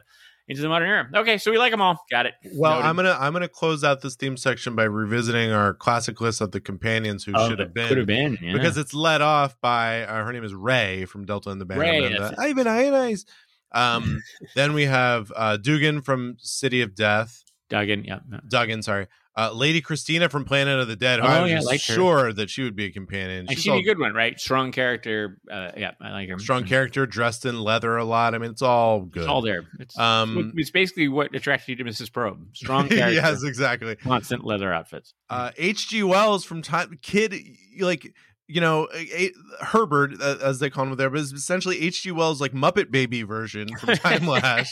into 0.48 0.62
the 0.62 0.68
modern 0.68 0.88
era 0.88 1.08
okay 1.14 1.38
so 1.38 1.50
we 1.50 1.58
like 1.58 1.70
them 1.70 1.80
all 1.80 2.04
got 2.10 2.26
it 2.26 2.34
Well, 2.54 2.72
Noted. 2.72 2.86
I'm 2.86 2.96
gonna 2.96 3.16
I'm 3.20 3.32
gonna 3.32 3.48
close 3.48 3.84
out 3.84 4.00
this 4.02 4.16
theme 4.16 4.36
section 4.36 4.74
by 4.74 4.84
revisiting 4.84 5.52
our 5.52 5.74
classic 5.74 6.20
list 6.20 6.40
of 6.40 6.50
the 6.50 6.60
companions 6.60 7.22
who 7.24 7.32
Oh, 7.36 7.48
should 7.48 7.58
have 7.60 7.72
been. 7.72 7.88
could 7.88 7.98
have 7.98 8.06
been 8.06 8.36
yeah. 8.42 8.52
because 8.52 8.76
it's 8.76 8.92
led 8.94 9.20
off 9.20 9.60
by 9.60 10.02
uh, 10.04 10.24
her 10.24 10.32
name 10.32 10.42
is 10.44 10.52
Ray 10.54 11.04
from 11.04 11.24
Delta 11.24 11.50
and 11.50 11.60
the 11.60 11.64
Band. 11.66 11.80
Ray, 11.80 12.04
and, 12.04 12.18
uh, 12.18 12.32
Ivan 12.38 12.66
Ionize. 12.66 13.26
Um, 13.72 14.20
then 14.56 14.72
we 14.72 14.86
have 14.86 15.30
uh, 15.36 15.56
Duggan 15.56 16.02
from 16.02 16.34
City 16.38 16.82
of 16.82 16.96
Death. 16.96 17.44
Duggan, 17.70 18.04
yeah. 18.04 18.18
Duggan, 18.48 18.82
sorry. 18.82 19.06
Uh, 19.36 19.52
Lady 19.52 19.80
Christina 19.80 20.28
from 20.28 20.44
Planet 20.44 20.80
of 20.80 20.88
the 20.88 20.96
Dead. 20.96 21.20
Oh, 21.20 21.22
I 21.22 21.40
was 21.42 21.50
yeah, 21.50 21.56
just 21.58 21.66
liked 21.68 21.86
her. 21.86 21.94
sure 21.94 22.32
that 22.32 22.50
she 22.50 22.62
would 22.64 22.74
be 22.74 22.86
a 22.86 22.90
companion. 22.90 23.46
And 23.46 23.50
She's 23.50 23.62
she'd 23.62 23.70
all 23.70 23.76
be 23.78 23.82
a 23.88 23.94
good 23.94 23.98
one, 24.00 24.12
right? 24.12 24.38
Strong 24.38 24.72
character. 24.72 25.38
Uh, 25.50 25.70
yeah, 25.76 25.92
I 26.02 26.10
like 26.10 26.28
her. 26.28 26.38
strong 26.40 26.64
character, 26.64 27.06
dressed 27.06 27.46
in 27.46 27.58
leather 27.60 27.96
a 27.96 28.04
lot. 28.04 28.34
I 28.34 28.38
mean, 28.38 28.50
it's 28.50 28.60
all 28.60 29.02
good. 29.02 29.20
It's 29.22 29.28
all 29.28 29.40
there. 29.40 29.62
It's, 29.78 29.96
Um, 29.98 30.52
it's 30.56 30.72
basically 30.72 31.06
what 31.08 31.32
attracted 31.34 31.68
you 31.78 31.84
to 31.84 31.88
Mrs. 31.90 32.12
Probe. 32.12 32.40
Strong 32.54 32.88
character. 32.90 33.12
yes, 33.12 33.44
exactly. 33.44 33.94
Constant 33.96 34.44
leather 34.44 34.72
outfits. 34.72 35.14
uh 35.30 35.50
hg 35.56 36.02
wells 36.02 36.44
from 36.44 36.60
time 36.60 36.98
kid 37.00 37.32
like 37.78 38.12
you 38.48 38.60
know 38.60 38.88
a, 38.92 39.26
a- 39.26 39.32
herbert 39.64 40.20
uh, 40.20 40.36
as 40.42 40.58
they 40.58 40.68
call 40.68 40.84
him 40.84 40.96
there 40.96 41.08
but 41.08 41.20
it's 41.20 41.32
essentially 41.32 41.80
hg 41.82 42.10
wells 42.12 42.40
like 42.40 42.52
muppet 42.52 42.90
baby 42.90 43.22
version 43.22 43.68
from 43.78 43.90
Timelash 44.04 44.70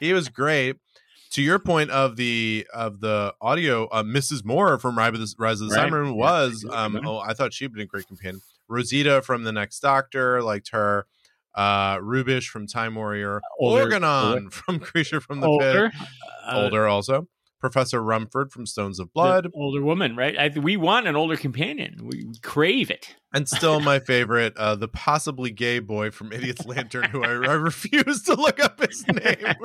he 0.00 0.14
was 0.14 0.30
great 0.30 0.76
to 1.30 1.42
your 1.42 1.58
point 1.58 1.90
of 1.90 2.16
the 2.16 2.66
of 2.72 3.00
the 3.00 3.34
audio 3.40 3.86
uh, 3.88 4.02
mrs 4.02 4.44
moore 4.44 4.78
from 4.78 4.96
rise 4.96 5.14
of 5.14 5.20
the, 5.20 5.34
Rise 5.38 5.60
of 5.60 5.68
the 5.70 5.76
Right. 5.76 5.90
Cybermen 5.90 6.14
was 6.16 6.64
was 6.64 6.74
um 6.74 7.00
oh 7.04 7.18
i 7.18 7.32
thought 7.34 7.52
she'd 7.52 7.72
been 7.72 7.82
a 7.82 7.86
great 7.86 8.06
companion 8.06 8.40
rosita 8.68 9.22
from 9.22 9.44
the 9.44 9.52
next 9.52 9.80
doctor 9.80 10.42
liked 10.42 10.70
her 10.72 11.06
uh, 11.54 11.96
Rubeish 11.98 12.46
from 12.46 12.68
Time 12.68 12.94
Warrior, 12.94 13.40
Older- 13.58 13.82
Organon 13.90 14.34
older. 14.34 14.50
from 14.50 14.78
Creature 14.78 15.20
from 15.22 15.40
the 15.40 15.48
older, 15.48 15.90
Pit, 15.90 16.08
uh, 16.46 16.52
older 16.62 16.86
also. 16.86 17.26
Professor 17.58 18.00
Rumford 18.00 18.52
from 18.52 18.64
Stones 18.64 19.00
of 19.00 19.12
Blood, 19.12 19.48
older 19.52 19.82
woman, 19.82 20.14
right? 20.14 20.38
I, 20.38 20.56
we 20.56 20.76
want 20.76 21.08
an 21.08 21.16
older 21.16 21.36
companion. 21.36 21.96
We 22.06 22.26
we 22.26 22.38
crave 22.44 22.88
it. 22.92 23.16
and 23.34 23.48
still 23.48 23.80
my 23.80 23.98
favorite, 24.12 24.56
uh, 24.56 24.76
the 24.76 24.86
possibly 24.86 25.50
gay 25.50 25.80
boy 25.80 26.12
from 26.12 26.32
Idiot's 26.32 26.64
Lantern, 26.64 27.04
who 27.10 27.24
I, 27.24 27.30
I 27.30 27.54
refuse 27.54 28.22
to 28.24 28.34
look 28.34 28.60
up 28.62 28.78
his 28.80 29.04
name. 29.08 29.56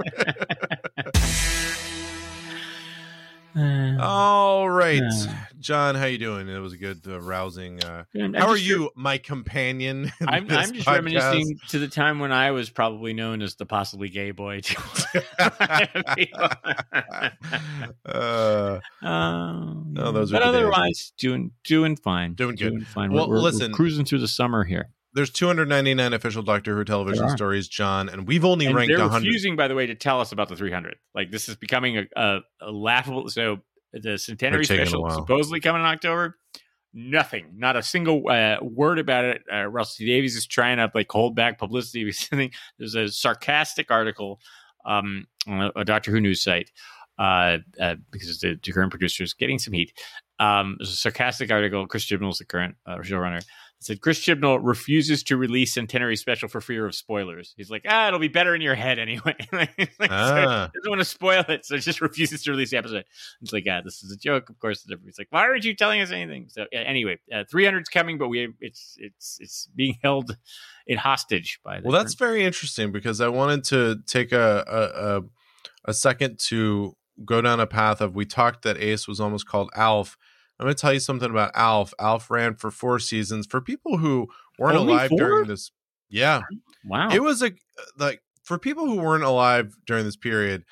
All 3.56 4.70
right, 4.70 5.02
Yeah. 5.02 5.36
John, 5.60 5.96
how 5.96 6.06
you 6.06 6.18
doing? 6.18 6.50
It 6.50 6.58
was 6.60 6.74
a 6.74 6.78
good, 6.78 7.02
uh, 7.08 7.22
rousing. 7.22 7.84
Uh, 7.84 8.04
how 8.14 8.50
are 8.50 8.56
just- 8.56 8.68
you, 8.68 8.90
my 8.96 9.18
companion? 9.18 10.12
I'm, 10.22 10.50
I'm 10.52 10.74
just 10.74 10.88
podcast? 10.88 10.94
reminiscing 10.94 11.60
to 11.70 11.80
the 11.80 11.88
time 11.88 12.20
when 12.20 12.32
I 12.32 12.52
was 12.52 12.70
probably 12.70 13.14
known 13.14 13.42
as 13.42 13.56
the 13.56 13.66
possibly 13.66 14.10
gay 14.10 14.32
boy. 14.32 14.62
too. 14.62 14.82
uh, 18.06 18.80
Um, 19.02 19.88
No, 19.92 20.12
those 20.12 20.32
are 20.32 20.40
but 20.40 20.44
good 20.44 20.52
days. 20.52 20.62
otherwise 20.62 21.14
doing 21.18 21.52
doing 21.64 21.96
fine, 21.96 22.34
Doing 22.34 22.56
good. 22.56 22.86
fine. 22.88 23.12
Well, 23.14 23.30
we're, 23.30 23.42
we're- 23.42 23.58
we're 23.60 23.70
cruising 23.70 24.06
through 24.06 24.20
the 24.20 24.28
summer 24.28 24.64
here. 24.64 24.90
There's 25.14 25.30
299 25.30 26.14
official 26.14 26.44
Doctor 26.44 26.76
Who 26.76 26.84
television 26.84 27.30
stories, 27.30 27.68
John, 27.68 28.10
and 28.10 28.28
we've 28.28 28.46
only 28.46 28.66
And 28.66 28.76
ranked 28.76 28.90
they're 28.90 29.00
100. 29.00 29.26
refusing, 29.26 29.56
by 29.56 29.68
the 29.68 29.76
way, 29.76 29.86
to 29.86 29.96
tell 29.96 30.20
us 30.20 30.32
about 30.32 30.50
the 30.50 30.56
300. 30.56 30.96
Like 31.14 31.32
this 31.32 31.50
is 31.50 31.56
becoming 31.56 31.98
a, 31.98 32.06
a, 32.16 32.40
a 32.62 32.72
laughable. 32.72 33.30
So 33.30 33.60
the 33.94 34.18
centenary 34.18 34.66
They're 34.66 34.78
taking 34.78 34.96
a 34.96 35.00
special 35.00 35.10
supposedly 35.12 35.60
coming 35.60 35.82
in 35.82 35.88
October. 35.88 36.38
Nothing, 36.96 37.54
not 37.56 37.76
a 37.76 37.82
single 37.82 38.24
uh, 38.30 38.58
word 38.62 39.00
about 39.00 39.26
it. 39.26 39.42
Uh, 39.52 39.66
Russell 39.66 39.96
T 39.98 40.06
Davies 40.06 40.36
is 40.36 40.46
trying 40.46 40.78
to 40.78 40.92
like 40.94 41.12
hold 41.12 41.36
back 41.36 41.58
publicity. 41.58 42.12
There's 42.78 42.94
a 42.96 43.08
sarcastic 43.08 43.90
article 43.90 44.40
um, 44.86 45.26
on 45.48 45.62
a, 45.62 45.72
a 45.78 45.86
Doctor 45.86 46.12
Who 46.12 46.22
news 46.22 46.44
site 46.44 46.70
uh, 47.18 47.58
uh, 47.80 47.96
because 48.12 48.40
the, 48.40 48.60
the 48.64 48.72
current 48.72 48.92
producer 48.92 49.24
is 49.24 49.34
getting 49.34 49.60
some 49.60 49.74
heat. 49.74 49.94
Um, 50.40 50.76
there's 50.80 50.92
a 50.92 50.96
sarcastic 50.96 51.52
article. 51.52 51.88
Chris 51.88 52.06
Chibnall's 52.06 52.40
the 52.40 52.46
current 52.46 52.76
uh, 52.86 52.98
showrunner. 52.98 53.44
It 53.84 53.88
said 53.88 54.02
Chris 54.02 54.22
Chibnall 54.22 54.60
refuses 54.64 55.24
to 55.24 55.36
release 55.36 55.74
Centenary 55.74 56.16
Special 56.16 56.48
for 56.48 56.62
fear 56.62 56.86
of 56.86 56.96
spoilers. 56.96 57.54
He's 57.58 57.70
like, 57.70 57.84
ah, 57.86 58.08
it'll 58.08 58.18
be 58.18 58.30
better 58.30 58.56
in 58.56 58.62
your 58.62 58.76
head 58.76 58.98
anyway. 58.98 59.36
Like, 59.52 59.70
so 59.76 60.08
Ah. 60.10 60.70
he 60.74 60.80
doesn't 60.80 60.90
want 60.90 61.02
to 61.02 61.06
spoil 61.06 61.44
it, 61.50 61.66
so 61.66 61.78
just 61.78 62.00
refuses 62.02 62.44
to 62.44 62.52
release 62.52 62.70
the 62.72 62.78
episode. 62.78 63.04
It's 63.42 63.52
like, 63.52 63.66
ah, 63.70 63.82
this 63.84 64.02
is 64.02 64.10
a 64.14 64.16
joke. 64.16 64.50
Of 64.50 64.58
course, 64.60 64.88
it's 65.06 65.20
like, 65.20 65.28
why 65.32 65.42
aren't 65.42 65.66
you 65.66 65.76
telling 65.76 66.00
us 66.00 66.12
anything? 66.12 66.46
So 66.48 66.66
yeah, 66.72 66.80
anyway, 66.80 67.20
uh, 67.30 67.44
300's 67.54 67.90
coming, 67.90 68.18
but 68.18 68.30
we 68.30 68.54
it's 68.62 68.96
it's 69.00 69.38
it's 69.42 69.68
being 69.76 69.98
held 70.02 70.38
in 70.88 70.98
hostage 70.98 71.60
by. 71.62 71.82
The 71.82 71.90
Well, 71.90 71.98
that's 72.02 72.14
very 72.14 72.46
interesting 72.46 72.94
because 72.94 73.20
I 73.20 73.28
wanted 73.28 73.66
to 73.66 74.00
take 74.08 74.32
a, 74.32 74.64
a 74.66 75.18
a 75.18 75.22
a 75.86 75.94
second 75.94 76.40
to 76.48 76.96
go 77.26 77.42
down 77.42 77.60
a 77.60 77.68
path 77.68 78.00
of 78.00 78.16
we 78.16 78.26
talked 78.26 78.64
that 78.64 78.78
Ace 78.78 79.10
was 79.10 79.20
almost 79.20 79.46
called 79.46 79.70
Alf. 79.76 80.18
I'm 80.60 80.66
going 80.66 80.76
to 80.76 80.80
tell 80.80 80.94
you 80.94 81.00
something 81.00 81.30
about 81.30 81.52
Alf. 81.56 81.94
Alf 82.00 82.30
ran 82.30 82.56
for 82.56 82.72
four 82.72 83.00
seasons. 83.00 83.48
For 83.48 83.60
people 83.60 83.98
who 83.98 84.28
weren't 84.60 84.78
Only 84.78 84.94
alive 84.94 85.10
four? 85.10 85.18
during 85.18 85.48
this, 85.48 85.72
yeah, 86.10 86.42
wow. 86.86 87.10
it 87.12 87.22
was 87.22 87.42
a 87.42 87.52
like 87.98 88.22
for 88.44 88.58
people 88.58 88.86
who 88.86 88.98
weren't 88.98 89.24
alive 89.24 89.76
during 89.86 90.06
this 90.06 90.16
period. 90.16 90.64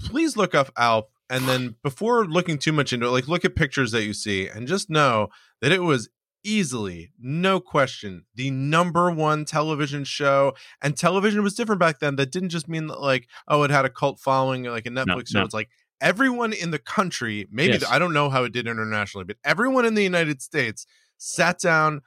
Please 0.00 0.36
look 0.36 0.54
up 0.54 0.70
Alf, 0.76 1.06
and 1.28 1.48
then 1.48 1.76
before 1.82 2.26
looking 2.26 2.58
too 2.58 2.72
much 2.72 2.92
into 2.92 3.06
it, 3.06 3.10
like 3.10 3.28
look 3.28 3.44
at 3.44 3.56
pictures 3.56 3.92
that 3.92 4.04
you 4.04 4.14
see, 4.14 4.48
and 4.48 4.68
just 4.68 4.88
know 4.88 5.28
that 5.60 5.72
it 5.72 5.82
was 5.82 6.08
easily, 6.44 7.10
no 7.18 7.58
question, 7.58 8.24
the 8.34 8.50
number 8.50 9.10
one 9.10 9.44
television 9.44 10.04
show. 10.04 10.52
And 10.82 10.96
television 10.96 11.42
was 11.42 11.54
different 11.54 11.80
back 11.80 11.98
then. 11.98 12.16
That 12.16 12.30
didn't 12.30 12.50
just 12.50 12.68
mean 12.68 12.86
that, 12.88 13.00
like, 13.00 13.28
oh, 13.48 13.62
it 13.62 13.70
had 13.70 13.84
a 13.86 13.90
cult 13.90 14.20
following, 14.20 14.64
like 14.64 14.86
a 14.86 14.90
Netflix 14.90 15.28
show. 15.28 15.40
no. 15.40 15.44
It's 15.44 15.54
like 15.54 15.70
everyone 16.00 16.52
in 16.52 16.70
the 16.70 16.78
country, 16.78 17.46
maybe 17.50 17.72
Yes. 17.74 17.84
I 17.90 17.98
don't 17.98 18.12
know 18.12 18.30
how 18.30 18.44
it 18.44 18.52
did 18.52 18.66
internationally, 18.66 19.24
but 19.24 19.36
everyone 19.44 19.84
in 19.84 19.94
the 19.94 20.02
United 20.02 20.42
States 20.42 20.86
sat 21.18 21.58
down. 21.60 22.02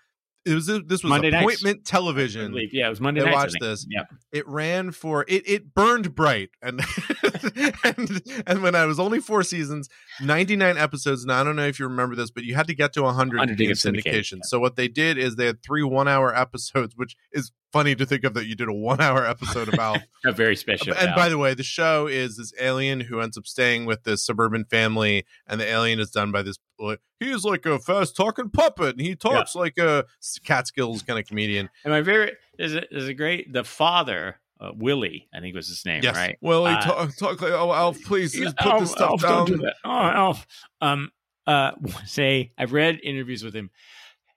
It 0.45 0.53
was 0.53 0.67
this 0.67 0.85
was 0.89 1.03
Monday 1.03 1.29
nights. 1.29 1.41
appointment 1.43 1.79
I 1.85 1.89
television. 1.89 2.55
Yeah, 2.71 2.87
it 2.87 2.89
was 2.89 3.01
Monday 3.01 3.19
They 3.19 3.25
night. 3.25 3.33
watched 3.35 3.57
this. 3.59 3.85
Yeah. 3.89 4.03
It 4.31 4.47
ran 4.47 4.91
for 4.91 5.25
it. 5.27 5.43
It 5.45 5.73
burned 5.73 6.15
bright, 6.15 6.51
and 6.61 6.79
and 7.83 8.21
and 8.47 8.63
when 8.63 8.73
I 8.73 8.85
was 8.85 8.97
only 8.97 9.19
four 9.19 9.43
seasons, 9.43 9.89
ninety 10.21 10.55
nine 10.55 10.77
episodes. 10.77 11.25
Now 11.25 11.41
I 11.41 11.43
don't 11.43 11.57
know 11.57 11.65
if 11.67 11.79
you 11.79 11.87
remember 11.87 12.15
this, 12.15 12.31
but 12.31 12.43
you 12.45 12.55
had 12.55 12.67
to 12.67 12.73
get 12.73 12.93
to 12.93 13.03
hundred 13.07 13.37
to 13.37 13.39
100 13.39 13.59
in 13.59 13.67
get 13.67 13.75
syndication. 13.77 14.33
yeah. 14.37 14.43
So 14.43 14.57
what 14.59 14.77
they 14.77 14.87
did 14.87 15.17
is 15.17 15.35
they 15.35 15.47
had 15.47 15.61
three 15.63 15.83
one 15.83 16.07
hour 16.07 16.33
episodes, 16.33 16.95
which 16.95 17.17
is 17.33 17.51
funny 17.73 17.95
to 17.95 18.05
think 18.05 18.23
of 18.23 18.33
that 18.35 18.45
you 18.47 18.55
did 18.55 18.67
a 18.69 18.73
one 18.73 19.01
hour 19.01 19.25
episode 19.25 19.71
about. 19.73 19.99
A 20.25 20.31
very 20.31 20.55
special. 20.55 20.93
and 20.95 21.13
by 21.15 21.29
the 21.29 21.37
way, 21.37 21.53
the 21.53 21.63
show 21.63 22.07
is 22.07 22.37
this 22.37 22.51
alien 22.59 22.99
who 23.01 23.19
ends 23.21 23.37
up 23.37 23.45
staying 23.47 23.85
with 23.85 24.03
this 24.03 24.25
suburban 24.25 24.65
family, 24.65 25.25
and 25.47 25.59
the 25.61 25.65
alien 25.65 25.99
is 25.99 26.09
done 26.11 26.31
by 26.31 26.41
this. 26.41 26.57
like, 26.79 26.99
He's 27.19 27.43
like 27.43 27.65
a 27.65 27.79
fast 27.79 28.15
talking 28.15 28.49
puppet, 28.49 28.95
and 28.97 29.01
he 29.01 29.15
talks 29.15 29.55
like 29.55 29.77
a 29.77 30.05
Catskills 30.43 31.01
kind 31.03 31.19
of 31.19 31.25
comedian. 31.25 31.69
and 31.83 31.93
my 31.93 32.03
favorite 32.03 32.37
is 32.59 32.73
a, 32.75 32.95
is 32.95 33.07
a 33.07 33.13
great 33.13 33.51
the 33.53 33.63
father 33.63 34.39
uh, 34.59 34.71
Willie, 34.75 35.29
I 35.33 35.39
think 35.39 35.55
was 35.55 35.67
his 35.67 35.85
name, 35.85 36.01
Yes. 36.03 36.15
right? 36.15 36.35
Willie, 36.41 36.71
he 36.71 36.77
Uh, 36.77 36.81
talk, 36.81 37.15
talk 37.15 37.41
like, 37.41 37.51
oh, 37.51 37.71
Alf, 37.71 38.01
please 38.03 38.35
Yeah, 38.37 38.51
put 38.57 38.65
Alf, 38.71 38.79
this 38.81 38.91
stuff 38.91 39.09
Alf, 39.11 39.21
down. 39.21 39.31
Don't 39.45 39.45
do 39.45 39.57
that. 39.65 39.75
Oh, 39.85 39.89
Alf. 39.91 40.47
Um, 40.81 41.11
uh, 41.45 41.71
say 42.05 42.51
I've 42.57 42.73
read 42.73 42.99
interviews 43.03 43.43
with 43.43 43.53
him. 43.53 43.69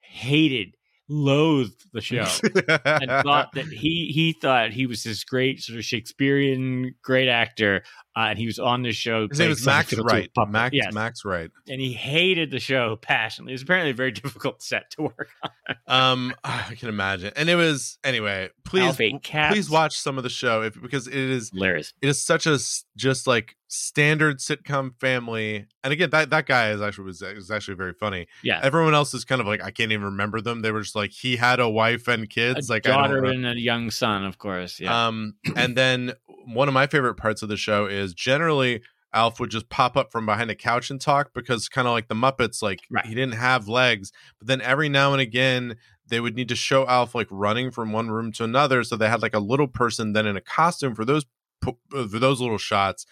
Hated, 0.00 0.74
loathed 1.10 1.84
the 1.92 2.00
show, 2.00 2.24
and 2.84 3.10
thought 3.24 3.52
that 3.54 3.66
he 3.66 4.10
he 4.14 4.32
thought 4.32 4.70
he 4.70 4.86
was 4.86 5.02
this 5.02 5.24
great 5.24 5.60
sort 5.60 5.78
of 5.78 5.84
Shakespearean 5.84 6.94
great 7.02 7.28
actor, 7.28 7.82
uh, 8.20 8.26
and 8.30 8.38
he 8.38 8.46
was 8.46 8.58
on 8.58 8.82
this 8.82 8.96
show. 8.96 9.26
His 9.28 9.38
name 9.38 9.50
is 9.50 9.64
Max 9.64 9.90
something 9.90 10.06
to 10.06 10.14
a 10.14 10.16
Wright. 10.18 10.30
Max, 10.48 10.74
Yes. 10.74 10.92
Max 10.92 11.24
Wright. 11.24 11.50
and 11.68 11.80
he 11.80 11.92
hated 11.92 12.50
the 12.50 12.58
show 12.60 12.96
passionately. 12.96 13.52
It 13.52 13.54
was 13.54 13.62
apparently 13.62 13.90
a 13.90 13.94
very 13.94 14.12
difficult 14.20 14.62
set 14.62 14.90
to 14.92 15.02
work 15.02 15.28
on. 15.42 15.76
Um, 15.86 16.34
I 16.44 16.74
can 16.78 16.88
imagine, 16.88 17.32
and 17.36 17.48
it 17.48 17.56
was 17.56 17.98
anyway. 18.04 18.50
Please, 18.64 18.82
Alf 18.84 19.00
ate 19.00 19.22
cats. 19.22 19.54
please 19.54 19.70
watch 19.70 19.98
some 19.98 20.16
of 20.18 20.22
the 20.24 20.30
show 20.30 20.62
if, 20.62 20.80
because 20.80 21.06
it 21.06 21.14
is 21.14 21.50
Hilarious. 21.50 21.92
it 22.02 22.08
is 22.08 22.22
such 22.22 22.46
a 22.46 22.58
just 22.96 23.26
like 23.26 23.56
standard 23.72 24.38
sitcom 24.38 24.92
family. 25.00 25.66
And 25.84 25.92
again, 25.92 26.10
that 26.10 26.30
that 26.30 26.46
guy 26.46 26.70
is 26.70 26.80
actually 26.82 27.04
was, 27.06 27.22
is 27.22 27.50
actually 27.50 27.76
very 27.76 27.92
funny. 27.94 28.26
Yeah. 28.42 28.60
Everyone 28.62 28.94
else 28.94 29.14
is 29.14 29.24
kind 29.24 29.40
of 29.40 29.46
like 29.46 29.62
I 29.62 29.70
can't 29.70 29.92
even 29.92 30.04
remember 30.06 30.40
them. 30.40 30.60
They 30.62 30.70
were 30.72 30.82
just 30.82 30.96
like 30.96 31.10
he 31.12 31.36
had 31.36 31.60
a 31.60 31.68
wife 31.68 32.06
and 32.08 32.28
kids. 32.28 32.68
a 32.68 32.72
like 32.72 32.82
daughter 32.82 33.24
and 33.24 33.46
a 33.46 33.58
young 33.58 33.90
son, 33.90 34.24
of 34.24 34.38
course. 34.38 34.78
Yeah. 34.80 35.06
Um, 35.08 35.34
and 35.56 35.76
then 35.76 36.12
one 36.46 36.68
of 36.68 36.74
my 36.74 36.86
favorite 36.86 37.14
parts 37.14 37.42
of 37.42 37.48
the 37.48 37.56
show 37.56 37.86
is 37.86 38.09
generally 38.14 38.82
Alf 39.12 39.40
would 39.40 39.50
just 39.50 39.68
pop 39.68 39.96
up 39.96 40.12
from 40.12 40.24
behind 40.24 40.50
a 40.50 40.54
couch 40.54 40.90
and 40.90 41.00
talk 41.00 41.32
because 41.34 41.68
kind 41.68 41.88
of 41.88 41.92
like 41.92 42.08
the 42.08 42.14
Muppets, 42.14 42.62
like 42.62 42.80
Right. 42.90 43.04
he 43.06 43.14
didn't 43.14 43.34
have 43.34 43.66
legs. 43.68 44.12
But 44.38 44.48
then 44.48 44.60
every 44.60 44.88
now 44.88 45.12
and 45.12 45.20
again, 45.20 45.76
they 46.06 46.20
would 46.20 46.36
need 46.36 46.48
to 46.48 46.56
show 46.56 46.86
Alf 46.86 47.14
like 47.14 47.28
running 47.30 47.70
from 47.70 47.92
one 47.92 48.10
room 48.10 48.32
to 48.32 48.44
another, 48.44 48.84
so 48.84 48.96
they 48.96 49.08
had 49.08 49.22
like 49.22 49.34
a 49.34 49.40
little 49.40 49.68
person 49.68 50.12
then 50.12 50.26
in 50.26 50.36
a 50.36 50.40
costume 50.40 50.94
for 50.94 51.04
those 51.04 51.24
uh, 51.66 51.72
for 51.92 52.18
those 52.18 52.40
little 52.40 52.58
shots. 52.58 53.04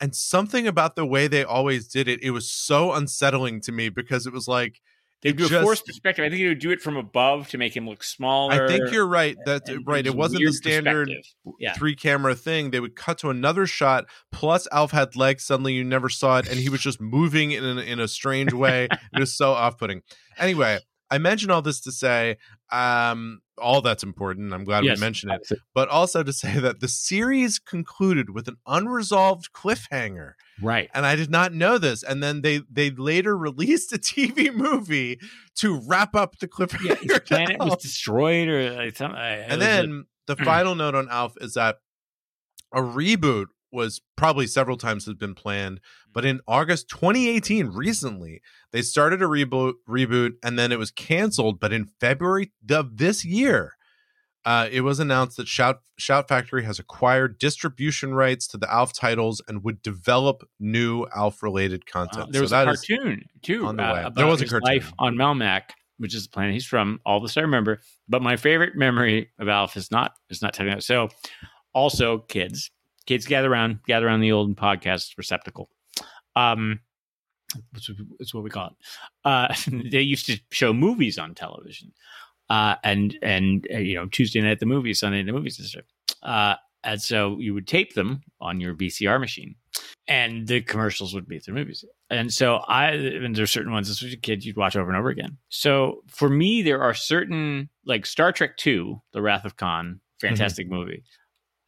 And 0.00 0.14
something 0.14 0.66
about 0.66 0.94
the 0.96 1.04
way 1.06 1.26
they 1.26 1.42
always 1.44 1.88
did 1.88 2.06
it, 2.08 2.22
it 2.22 2.30
was 2.30 2.48
so 2.48 2.92
unsettling 2.92 3.60
to 3.62 3.72
me 3.72 3.88
because 3.88 4.26
it 4.26 4.32
was 4.32 4.46
like 4.46 4.80
They 5.22 5.32
do 5.32 5.46
a 5.46 5.62
forced 5.62 5.84
perspective. 5.84 6.24
I 6.24 6.28
think 6.28 6.40
they 6.42 6.48
would 6.48 6.60
do 6.60 6.70
it 6.70 6.80
from 6.80 6.96
above 6.96 7.48
to 7.48 7.58
make 7.58 7.76
him 7.76 7.88
look 7.88 8.04
smaller. 8.04 8.52
I 8.52 8.68
think 8.68 8.92
you're 8.92 9.06
right. 9.06 9.36
That 9.46 9.68
and 9.68 9.84
right. 9.84 10.06
It 10.06 10.14
wasn't 10.14 10.44
the 10.44 10.52
standard. 10.52 11.10
Yeah. 11.58 11.74
three 11.74 11.96
camera 11.96 12.36
thing. 12.36 12.70
They 12.70 12.78
would 12.78 12.94
cut 12.94 13.18
to 13.18 13.30
another 13.30 13.66
shot. 13.66 14.04
Plus, 14.30 14.68
Alf 14.70 14.92
had 14.92 15.16
legs. 15.16 15.44
Suddenly, 15.44 15.72
you 15.72 15.82
never 15.82 16.08
saw 16.08 16.38
it, 16.38 16.48
and 16.48 16.58
he 16.58 16.68
was 16.68 16.80
just 16.80 17.00
moving 17.00 17.50
in 17.50 17.64
an, 17.64 17.78
in 17.78 17.98
a 17.98 18.06
strange 18.06 18.52
way. 18.52 18.86
it 19.12 19.18
was 19.18 19.36
so 19.36 19.52
off 19.52 19.76
putting. 19.76 20.02
Anyway, 20.38 20.78
I 21.10 21.18
mention 21.18 21.50
all 21.50 21.62
this 21.62 21.80
to 21.80 21.92
say, 21.92 22.36
um, 22.70 23.40
all 23.56 23.80
that's 23.80 24.02
important. 24.02 24.52
I'm 24.52 24.64
glad 24.64 24.84
Yes, 24.84 24.98
we 24.98 25.00
mentioned 25.00 25.32
it, 25.32 25.36
obviously. 25.36 25.58
but 25.74 25.88
also 25.88 26.22
to 26.22 26.32
say 26.32 26.58
that 26.60 26.80
the 26.80 26.88
series 26.88 27.58
concluded 27.58 28.30
with 28.30 28.46
an 28.46 28.56
unresolved 28.66 29.52
cliffhanger 29.52 30.32
Right. 30.60 30.90
and 30.94 31.06
I 31.06 31.16
did 31.16 31.30
not 31.30 31.52
know 31.54 31.78
this. 31.78 32.02
And 32.02 32.22
then 32.22 32.42
they 32.42 32.60
they 32.70 32.90
later 32.90 33.36
released 33.48 33.92
a 33.92 33.98
TV 33.98 34.52
movie 34.54 35.18
to 35.56 35.80
wrap 35.86 36.14
up 36.14 36.38
the 36.38 36.48
cliffhanger. 36.48 36.84
Yeah, 36.84 36.94
his 37.14 37.20
planet 37.26 37.58
was 37.58 37.76
destroyed, 37.82 38.48
or 38.48 38.70
like 38.72 38.96
something. 38.96 39.18
and 39.18 39.60
then 39.62 40.04
the 40.26 40.36
final 40.44 40.74
note 40.74 40.94
on 40.94 41.08
Alf 41.08 41.34
is 41.40 41.54
that 41.54 41.76
a 42.72 42.80
reboot 42.82 43.46
was 43.70 44.00
probably 44.16 44.46
several 44.46 44.76
times 44.76 45.04
has 45.06 45.14
been 45.14 45.34
planned, 45.34 45.80
but 46.12 46.24
in 46.24 46.40
August 46.48 46.88
2018, 46.88 47.68
recently 47.68 48.40
they 48.72 48.82
started 48.82 49.22
a 49.22 49.26
reboot, 49.26 49.74
reboot, 49.88 50.32
and 50.42 50.58
then 50.58 50.72
it 50.72 50.78
was 50.78 50.90
canceled. 50.90 51.60
But 51.60 51.72
in 51.72 51.86
February 52.00 52.52
of 52.70 52.96
this 52.96 53.24
year, 53.24 53.74
uh, 54.44 54.68
it 54.70 54.80
was 54.80 54.98
announced 55.00 55.36
that 55.36 55.48
Shout 55.48 55.80
Shout 55.98 56.28
Factory 56.28 56.64
has 56.64 56.78
acquired 56.78 57.38
distribution 57.38 58.14
rights 58.14 58.46
to 58.48 58.56
the 58.56 58.72
Alf 58.72 58.92
titles 58.94 59.42
and 59.48 59.62
would 59.64 59.82
develop 59.82 60.48
new 60.58 61.06
Alf 61.14 61.42
related 61.42 61.84
content. 61.86 62.32
there 62.32 62.40
was 62.40 62.50
so 62.50 62.62
a 62.62 62.64
cartoon 62.64 63.24
too 63.42 63.66
on 63.66 63.76
the 63.76 63.82
uh, 63.82 63.92
way. 63.94 64.00
about 64.00 64.14
There 64.14 64.26
was 64.26 64.40
a 64.40 64.46
cartoon. 64.46 64.66
life 64.66 64.92
on 64.98 65.16
Melmac. 65.16 65.62
which 65.98 66.14
is 66.14 66.22
the 66.22 66.30
planet 66.30 66.54
he's 66.54 66.64
from. 66.64 67.00
All 67.04 67.20
this 67.20 67.36
I 67.36 67.40
remember. 67.42 67.80
But 68.08 68.22
my 68.22 68.36
favorite 68.36 68.76
memory 68.76 69.30
of 69.38 69.48
Alf 69.48 69.76
is 69.76 69.90
not 69.90 70.12
is 70.30 70.40
not 70.40 70.54
telling 70.54 70.72
that. 70.72 70.82
So, 70.84 71.08
also 71.74 72.18
kids, 72.18 72.70
kids 73.08 73.24
gather 73.24 73.50
around, 73.50 73.78
gather 73.86 74.06
around 74.06 74.20
the 74.20 74.32
old 74.32 74.54
podcast 74.54 75.16
receptacle. 75.16 75.70
Um, 76.36 76.80
it's, 78.20 78.34
what 78.34 78.44
we 78.44 78.50
call 78.50 78.66
it. 78.66 78.72
Uh, 79.24 79.54
they 79.90 80.02
used 80.02 80.26
to 80.26 80.38
show 80.50 80.74
movies 80.74 81.16
on 81.16 81.34
television, 81.34 81.92
uh, 82.50 82.74
and 82.84 83.18
and 83.22 83.66
uh, 83.72 83.78
you 83.78 83.94
know 83.96 84.06
Tuesday 84.06 84.42
night 84.42 84.52
at 84.52 84.60
the 84.60 84.66
movies, 84.66 85.00
Sunday 85.00 85.20
at 85.20 85.26
the 85.26 85.32
movies, 85.32 85.74
uh, 86.22 86.54
and 86.84 87.00
so 87.00 87.38
you 87.38 87.54
would 87.54 87.66
tape 87.66 87.94
them 87.94 88.20
on 88.42 88.60
your 88.60 88.74
VCR 88.74 89.18
machine, 89.18 89.54
and 90.06 90.46
the 90.46 90.60
commercials 90.60 91.14
would 91.14 91.26
be 91.26 91.38
through 91.38 91.54
movies. 91.54 91.86
And 92.10 92.30
so 92.30 92.56
I, 92.56 92.90
and 92.90 93.34
there's 93.34 93.50
certain 93.50 93.72
ones 93.72 93.88
as 93.88 94.02
a 94.12 94.16
kid 94.18 94.44
you'd 94.44 94.58
watch 94.58 94.76
over 94.76 94.90
and 94.90 94.98
over 94.98 95.08
again. 95.08 95.38
So 95.48 96.02
for 96.08 96.28
me, 96.28 96.60
there 96.60 96.82
are 96.82 96.92
certain 96.92 97.70
like 97.86 98.04
Star 98.04 98.32
Trek 98.32 98.58
Two, 98.58 99.00
The 99.14 99.22
Wrath 99.22 99.46
of 99.46 99.56
Khan, 99.56 100.00
fantastic 100.20 100.66
mm-hmm. 100.66 100.76
movie. 100.76 101.04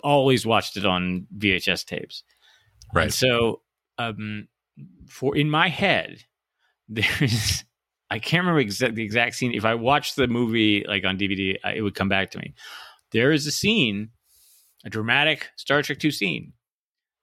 Always 0.02 0.46
watched 0.46 0.76
it 0.76 0.86
on 0.86 1.26
VHS 1.36 1.84
tapes. 1.84 2.22
Right. 2.94 3.04
And 3.04 3.14
so, 3.14 3.62
um, 3.98 4.48
for 5.08 5.36
in 5.36 5.50
my 5.50 5.68
head, 5.68 6.24
there's 6.88 7.64
I 8.10 8.18
can't 8.18 8.42
remember 8.42 8.60
exact, 8.60 8.96
the 8.96 9.04
exact 9.04 9.36
scene. 9.36 9.54
If 9.54 9.64
I 9.64 9.74
watched 9.74 10.16
the 10.16 10.26
movie 10.26 10.84
like 10.86 11.04
on 11.04 11.16
DVD, 11.16 11.56
it 11.74 11.82
would 11.82 11.94
come 11.94 12.08
back 12.08 12.32
to 12.32 12.38
me. 12.38 12.54
There 13.12 13.30
is 13.30 13.46
a 13.46 13.52
scene, 13.52 14.10
a 14.84 14.90
dramatic 14.90 15.48
Star 15.56 15.82
Trek 15.82 15.98
Two 15.98 16.10
scene 16.10 16.52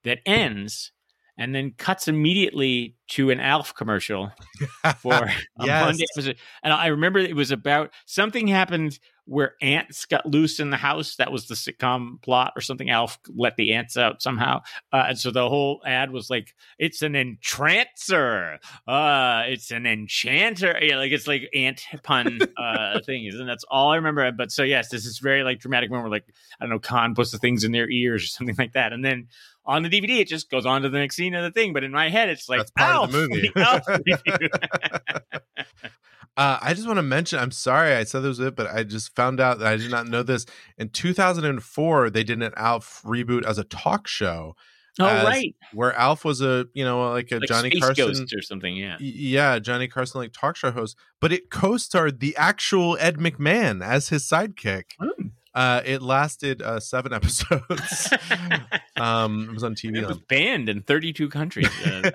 that 0.03 0.19
ends 0.25 0.91
and 1.37 1.53
then 1.53 1.73
cuts 1.77 2.07
immediately 2.07 2.95
to 3.09 3.29
an 3.29 3.39
Alf 3.39 3.75
commercial 3.75 4.31
for 4.97 5.13
a 5.59 5.65
yes. 5.65 5.85
Monday 5.85 6.05
episode. 6.15 6.37
And 6.63 6.73
I 6.73 6.87
remember 6.87 7.19
it 7.19 7.35
was 7.35 7.51
about 7.51 7.91
something 8.05 8.47
happened 8.47 8.99
where 9.27 9.55
ants 9.61 10.05
got 10.05 10.25
loose 10.25 10.59
in 10.59 10.69
the 10.69 10.77
house. 10.77 11.17
That 11.17 11.31
was 11.31 11.47
the 11.47 11.55
sitcom 11.55 12.21
plot 12.21 12.53
or 12.55 12.61
something. 12.61 12.89
Alf 12.89 13.19
let 13.35 13.57
the 13.57 13.73
ants 13.73 13.97
out 13.97 14.21
somehow. 14.21 14.61
Uh, 14.91 15.05
and 15.09 15.19
so 15.19 15.31
the 15.31 15.47
whole 15.47 15.81
ad 15.85 16.11
was 16.11 16.29
like, 16.29 16.55
it's 16.79 17.01
an 17.01 17.15
entrancer. 17.15 18.59
Uh, 18.87 19.43
it's 19.47 19.71
an 19.71 19.85
enchanter. 19.85 20.77
Yeah, 20.81 20.97
like 20.97 21.11
it's 21.11 21.27
like 21.27 21.49
ant 21.53 21.83
pun 22.03 22.39
uh, 22.57 22.99
things. 23.05 23.35
And 23.35 23.47
that's 23.47 23.65
all 23.69 23.91
I 23.91 23.97
remember. 23.97 24.31
But 24.31 24.51
so, 24.51 24.63
yes, 24.63 24.89
this 24.89 25.05
is 25.05 25.19
very 25.19 25.43
like 25.43 25.59
dramatic 25.59 25.89
moment 25.89 26.05
where 26.05 26.11
like, 26.11 26.25
I 26.59 26.63
don't 26.63 26.69
know, 26.69 26.79
Khan 26.79 27.13
puts 27.13 27.31
the 27.31 27.37
things 27.37 27.63
in 27.63 27.73
their 27.73 27.89
ears 27.89 28.23
or 28.23 28.27
something 28.27 28.55
like 28.57 28.73
that. 28.73 28.93
And 28.93 29.03
then 29.03 29.27
on 29.65 29.83
the 29.83 29.89
DVD, 29.89 30.21
it 30.21 30.29
just 30.29 30.49
goes 30.49 30.65
on 30.65 30.83
to 30.83 30.89
the 30.89 30.97
next 30.97 31.17
scene 31.17 31.35
of 31.35 31.43
the 31.43 31.51
thing. 31.51 31.73
But 31.73 31.83
in 31.83 31.91
my 31.91 32.09
head, 32.09 32.29
it's 32.29 32.47
like, 32.47 32.59
That's 32.59 32.71
part 32.71 32.95
of 32.95 33.11
the 33.11 33.27
movie. 33.27 33.51
Uh, 36.37 36.59
I 36.61 36.75
just 36.75 36.85
want 36.85 36.97
to 36.97 37.03
mention, 37.03 37.39
I'm 37.39 37.51
sorry 37.51 37.93
I 37.93 38.03
said 38.03 38.19
this 38.19 38.37
was 38.37 38.39
it, 38.39 38.55
but 38.55 38.67
I 38.67 38.83
just 38.83 39.15
found 39.15 39.39
out 39.39 39.57
that 39.57 39.67
I 39.67 39.75
did 39.75 39.89
not 39.89 40.07
know 40.07 40.21
this. 40.21 40.45
In 40.77 40.89
2004, 40.89 42.11
they 42.11 42.23
did 42.23 42.43
an 42.43 42.53
Alf 42.55 43.01
reboot 43.03 43.43
as 43.43 43.57
a 43.57 43.63
talk 43.63 44.07
show. 44.07 44.55
Oh 44.99 45.05
right, 45.05 45.55
where 45.73 45.93
Alf 45.93 46.25
was 46.25 46.41
a 46.41 46.65
you 46.73 46.83
know 46.83 47.11
like 47.11 47.31
a 47.31 47.35
like 47.35 47.47
Johnny 47.47 47.69
Space 47.69 47.81
Carson 47.81 48.07
Ghost 48.07 48.33
or 48.33 48.41
something, 48.41 48.75
yeah, 48.75 48.97
yeah, 48.99 49.59
Johnny 49.59 49.87
Carson 49.87 50.21
like 50.21 50.33
talk 50.33 50.55
show 50.55 50.71
host, 50.71 50.97
but 51.21 51.31
it 51.31 51.51
co-starred 51.51 52.19
the 52.19 52.35
actual 52.35 52.97
Ed 52.99 53.17
McMahon 53.17 53.85
as 53.85 54.09
his 54.09 54.23
sidekick. 54.23 54.85
Oh. 54.99 55.13
Uh, 55.57 55.81
it 55.85 56.03
lasted 56.03 56.61
uh, 56.61 56.79
seven 56.79 57.11
episodes. 57.13 58.13
um, 58.95 59.47
it 59.49 59.53
was 59.55 59.63
on 59.63 59.73
TV. 59.73 59.97
It 59.97 60.07
was 60.07 60.19
banned 60.19 60.69
in 60.69 60.81
32 60.83 61.29
countries. 61.29 61.69
Uh, 61.87 62.11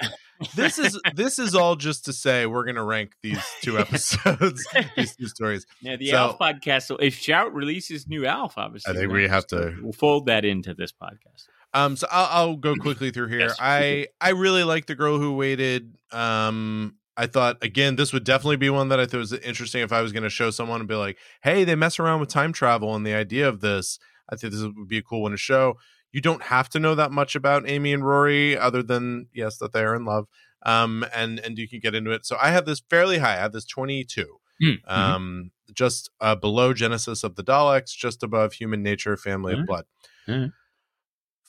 this 0.56 0.76
is 0.76 1.00
this 1.14 1.38
is 1.38 1.54
all 1.54 1.76
just 1.76 2.04
to 2.06 2.12
say 2.12 2.46
we're 2.46 2.64
going 2.64 2.74
to 2.74 2.82
rank 2.82 3.12
these 3.22 3.40
two 3.60 3.78
episodes, 3.78 4.66
these 4.96 5.14
two 5.14 5.28
stories. 5.28 5.66
Yeah, 5.80 5.94
the 5.94 6.10
so, 6.10 6.16
Alf 6.16 6.38
podcast. 6.40 6.82
So 6.86 6.96
if 6.96 7.14
Shout 7.14 7.54
releases 7.54 8.08
new 8.08 8.26
Alf, 8.26 8.54
obviously, 8.58 8.92
I 8.92 8.96
think 8.96 9.12
we 9.12 9.28
have 9.28 9.46
to 9.48 9.76
we'll 9.80 9.92
fold 9.92 10.26
that 10.26 10.44
into 10.44 10.74
this 10.74 10.90
podcast. 10.90 11.46
Um, 11.74 11.96
so 11.96 12.08
I'll, 12.10 12.28
I'll 12.30 12.56
go 12.56 12.74
quickly 12.74 13.12
through 13.12 13.28
here. 13.28 13.38
yes, 13.40 13.56
I 13.60 14.08
I 14.20 14.30
really 14.30 14.64
like 14.64 14.86
the 14.86 14.96
girl 14.96 15.18
who 15.18 15.36
waited. 15.36 15.96
Um, 16.10 16.96
I 17.16 17.26
thought 17.26 17.58
again, 17.62 17.96
this 17.96 18.12
would 18.12 18.24
definitely 18.24 18.56
be 18.56 18.70
one 18.70 18.88
that 18.88 19.00
I 19.00 19.06
thought 19.06 19.18
was 19.18 19.32
interesting 19.32 19.82
if 19.82 19.92
I 19.92 20.00
was 20.00 20.12
going 20.12 20.22
to 20.22 20.30
show 20.30 20.50
someone 20.50 20.80
and 20.80 20.88
be 20.88 20.94
like, 20.94 21.18
"Hey, 21.42 21.64
they 21.64 21.74
mess 21.74 21.98
around 21.98 22.20
with 22.20 22.28
time 22.28 22.52
travel 22.52 22.94
and 22.94 23.06
the 23.06 23.14
idea 23.14 23.48
of 23.48 23.60
this." 23.60 23.98
I 24.30 24.36
think 24.36 24.52
this 24.52 24.62
would 24.62 24.88
be 24.88 24.98
a 24.98 25.02
cool 25.02 25.22
one 25.22 25.32
to 25.32 25.36
show. 25.36 25.76
You 26.12 26.20
don't 26.20 26.42
have 26.44 26.68
to 26.70 26.80
know 26.80 26.94
that 26.94 27.10
much 27.10 27.34
about 27.34 27.68
Amy 27.68 27.92
and 27.92 28.04
Rory, 28.04 28.56
other 28.56 28.82
than 28.82 29.28
yes, 29.32 29.58
that 29.58 29.72
they 29.72 29.82
are 29.82 29.94
in 29.94 30.04
love, 30.04 30.26
um, 30.64 31.04
and 31.14 31.38
and 31.40 31.58
you 31.58 31.68
can 31.68 31.80
get 31.80 31.94
into 31.94 32.10
it. 32.12 32.24
So 32.24 32.36
I 32.40 32.50
have 32.50 32.64
this 32.64 32.82
fairly 32.88 33.18
high. 33.18 33.34
I 33.34 33.40
have 33.40 33.52
this 33.52 33.66
twenty 33.66 34.04
two, 34.04 34.38
mm, 34.62 34.82
mm-hmm. 34.82 34.90
um, 34.90 35.50
just 35.74 36.10
uh, 36.20 36.34
below 36.34 36.72
Genesis 36.72 37.24
of 37.24 37.36
the 37.36 37.44
Daleks, 37.44 37.94
just 37.94 38.22
above 38.22 38.54
Human 38.54 38.82
Nature, 38.82 39.16
Family 39.16 39.54
of 39.54 39.66
Blood. 39.66 39.84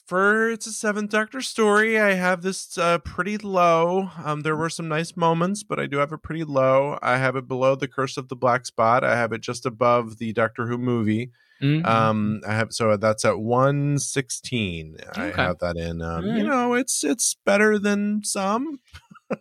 For 0.06 0.50
it's 0.50 0.66
a 0.66 0.72
seventh 0.72 1.10
doctor 1.10 1.40
story 1.40 1.98
i 1.98 2.12
have 2.12 2.42
this 2.42 2.76
uh, 2.78 2.98
pretty 2.98 3.38
low 3.38 4.10
um, 4.24 4.42
there 4.42 4.56
were 4.56 4.68
some 4.68 4.88
nice 4.88 5.16
moments 5.16 5.62
but 5.62 5.80
i 5.80 5.86
do 5.86 5.98
have 5.98 6.12
it 6.12 6.22
pretty 6.22 6.44
low 6.44 6.98
i 7.02 7.16
have 7.16 7.36
it 7.36 7.48
below 7.48 7.74
the 7.74 7.88
curse 7.88 8.16
of 8.16 8.28
the 8.28 8.36
black 8.36 8.66
spot 8.66 9.02
i 9.04 9.16
have 9.16 9.32
it 9.32 9.40
just 9.40 9.64
above 9.64 10.18
the 10.18 10.32
doctor 10.32 10.66
who 10.66 10.76
movie 10.76 11.30
mm-hmm. 11.62 11.84
um 11.86 12.40
i 12.46 12.54
have 12.54 12.72
so 12.72 12.96
that's 12.96 13.24
at 13.24 13.38
116 13.38 14.96
okay. 15.08 15.22
i 15.22 15.30
have 15.30 15.58
that 15.58 15.76
in 15.76 16.02
um, 16.02 16.24
mm-hmm. 16.24 16.36
you 16.36 16.44
know 16.44 16.74
it's 16.74 17.02
it's 17.02 17.36
better 17.44 17.78
than 17.78 18.22
some 18.22 18.80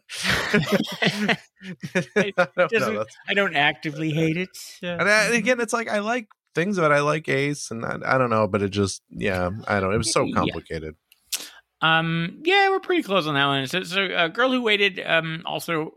I, 2.15 2.35
don't 2.57 3.07
I, 3.27 3.33
don't 3.33 3.55
actively 3.55 4.11
hate 4.11 4.37
it. 4.37 4.49
Uh, 4.81 4.87
and, 4.87 5.01
I, 5.09 5.25
and, 5.25 5.35
again, 5.35 5.59
it's 5.59 5.73
like 5.73 5.89
I 5.89 5.99
like 5.99 6.27
things 6.55 6.77
that 6.77 6.91
I 6.91 7.01
like 7.01 7.27
Ace, 7.29 7.71
and 7.71 7.85
I, 7.85 7.97
I, 8.05 8.17
don't 8.17 8.29
know, 8.29 8.47
but 8.47 8.61
it 8.61 8.69
just 8.69 9.01
yeah, 9.09 9.49
I 9.67 9.79
don't. 9.79 9.93
It 9.93 9.97
was 9.97 10.11
so 10.11 10.27
complicated. 10.33 10.95
Yeah. 11.81 11.99
Um, 11.99 12.41
yeah, 12.43 12.69
we're 12.69 12.79
pretty 12.79 13.03
close 13.03 13.27
on 13.27 13.35
that 13.35 13.45
one. 13.45 13.67
So, 13.67 13.83
so 13.83 14.03
a 14.03 14.13
uh, 14.13 14.27
girl 14.29 14.51
who 14.51 14.61
waited, 14.61 15.01
um, 15.05 15.43
also 15.45 15.93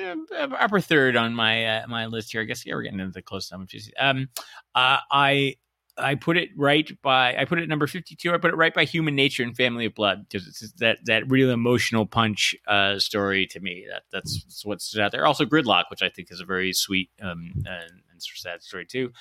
mm, 0.00 0.52
upper 0.58 0.80
third 0.80 1.16
on 1.16 1.34
my 1.34 1.64
uh, 1.64 1.86
my 1.86 2.06
list 2.06 2.32
here. 2.32 2.40
I 2.40 2.44
guess 2.44 2.66
yeah, 2.66 2.74
we're 2.74 2.82
getting 2.82 3.00
into 3.00 3.12
the 3.12 3.22
close 3.22 3.48
time. 3.48 3.66
Um, 4.00 4.28
uh, 4.74 4.98
I 5.10 5.56
I 5.96 6.16
put 6.16 6.36
it 6.36 6.48
right 6.56 6.90
by 7.02 7.36
I 7.36 7.44
put 7.44 7.60
it 7.60 7.68
number 7.68 7.86
fifty 7.86 8.16
two. 8.16 8.34
I 8.34 8.38
put 8.38 8.50
it 8.52 8.56
right 8.56 8.74
by 8.74 8.84
Human 8.84 9.14
Nature 9.14 9.44
and 9.44 9.56
Family 9.56 9.86
of 9.86 9.94
Blood 9.94 10.26
because 10.28 10.48
it's 10.48 10.72
that 10.78 10.98
that 11.04 11.30
real 11.30 11.50
emotional 11.50 12.04
punch 12.04 12.56
uh, 12.66 12.98
story 12.98 13.46
to 13.48 13.60
me. 13.60 13.86
That 13.88 14.02
that's, 14.10 14.42
that's 14.42 14.64
what 14.64 14.82
stood 14.82 15.02
out 15.02 15.12
there. 15.12 15.24
Also 15.24 15.44
Gridlock, 15.44 15.84
which 15.90 16.02
I 16.02 16.08
think 16.08 16.32
is 16.32 16.40
a 16.40 16.44
very 16.44 16.72
sweet 16.72 17.10
um, 17.22 17.52
and, 17.64 18.00
and 18.14 18.22
sad 18.22 18.62
story 18.62 18.86
too. 18.86 19.12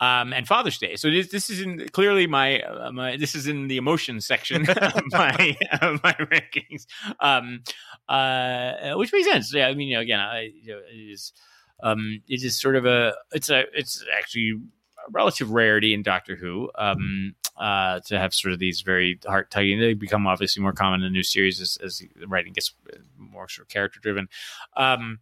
Um, 0.00 0.32
and 0.32 0.46
Father's 0.46 0.78
Day. 0.78 0.96
So 0.96 1.10
this, 1.10 1.28
this 1.28 1.50
is 1.50 1.60
in 1.60 1.88
clearly 1.88 2.26
my, 2.26 2.60
uh, 2.60 2.92
my 2.92 3.16
this 3.16 3.34
is 3.34 3.46
in 3.46 3.68
the 3.68 3.76
emotion 3.76 4.20
section 4.20 4.68
of 4.70 5.02
my 5.12 5.56
of 5.82 6.02
my 6.02 6.12
rankings, 6.14 6.86
um, 7.20 7.62
uh, 8.08 8.94
which 8.94 9.12
makes 9.12 9.26
sense. 9.26 9.52
Yeah, 9.52 9.66
I 9.66 9.74
mean, 9.74 9.88
you 9.88 9.96
know, 9.96 10.00
again, 10.00 10.20
I, 10.20 10.50
you 10.62 10.74
know, 10.74 10.80
it 10.90 10.96
is 10.96 11.32
um, 11.82 12.22
it 12.28 12.42
is 12.42 12.60
sort 12.60 12.76
of 12.76 12.86
a 12.86 13.14
it's 13.32 13.50
a 13.50 13.64
it's 13.74 14.04
actually 14.16 14.52
a 15.06 15.10
relative 15.10 15.50
rarity 15.50 15.94
in 15.94 16.02
Doctor 16.02 16.36
Who 16.36 16.70
um, 16.76 17.34
uh, 17.56 18.00
to 18.06 18.18
have 18.18 18.34
sort 18.34 18.52
of 18.52 18.58
these 18.58 18.82
very 18.82 19.18
heart 19.26 19.50
tugging. 19.50 19.80
They 19.80 19.94
become 19.94 20.26
obviously 20.26 20.62
more 20.62 20.72
common 20.72 21.00
in 21.00 21.06
the 21.06 21.10
new 21.10 21.22
series 21.22 21.60
as, 21.60 21.78
as 21.82 21.98
the 21.98 22.28
writing 22.28 22.52
gets 22.52 22.72
more 23.16 23.48
sort 23.48 23.66
of 23.66 23.68
character 23.68 24.00
driven. 24.00 24.28
Um, 24.76 25.18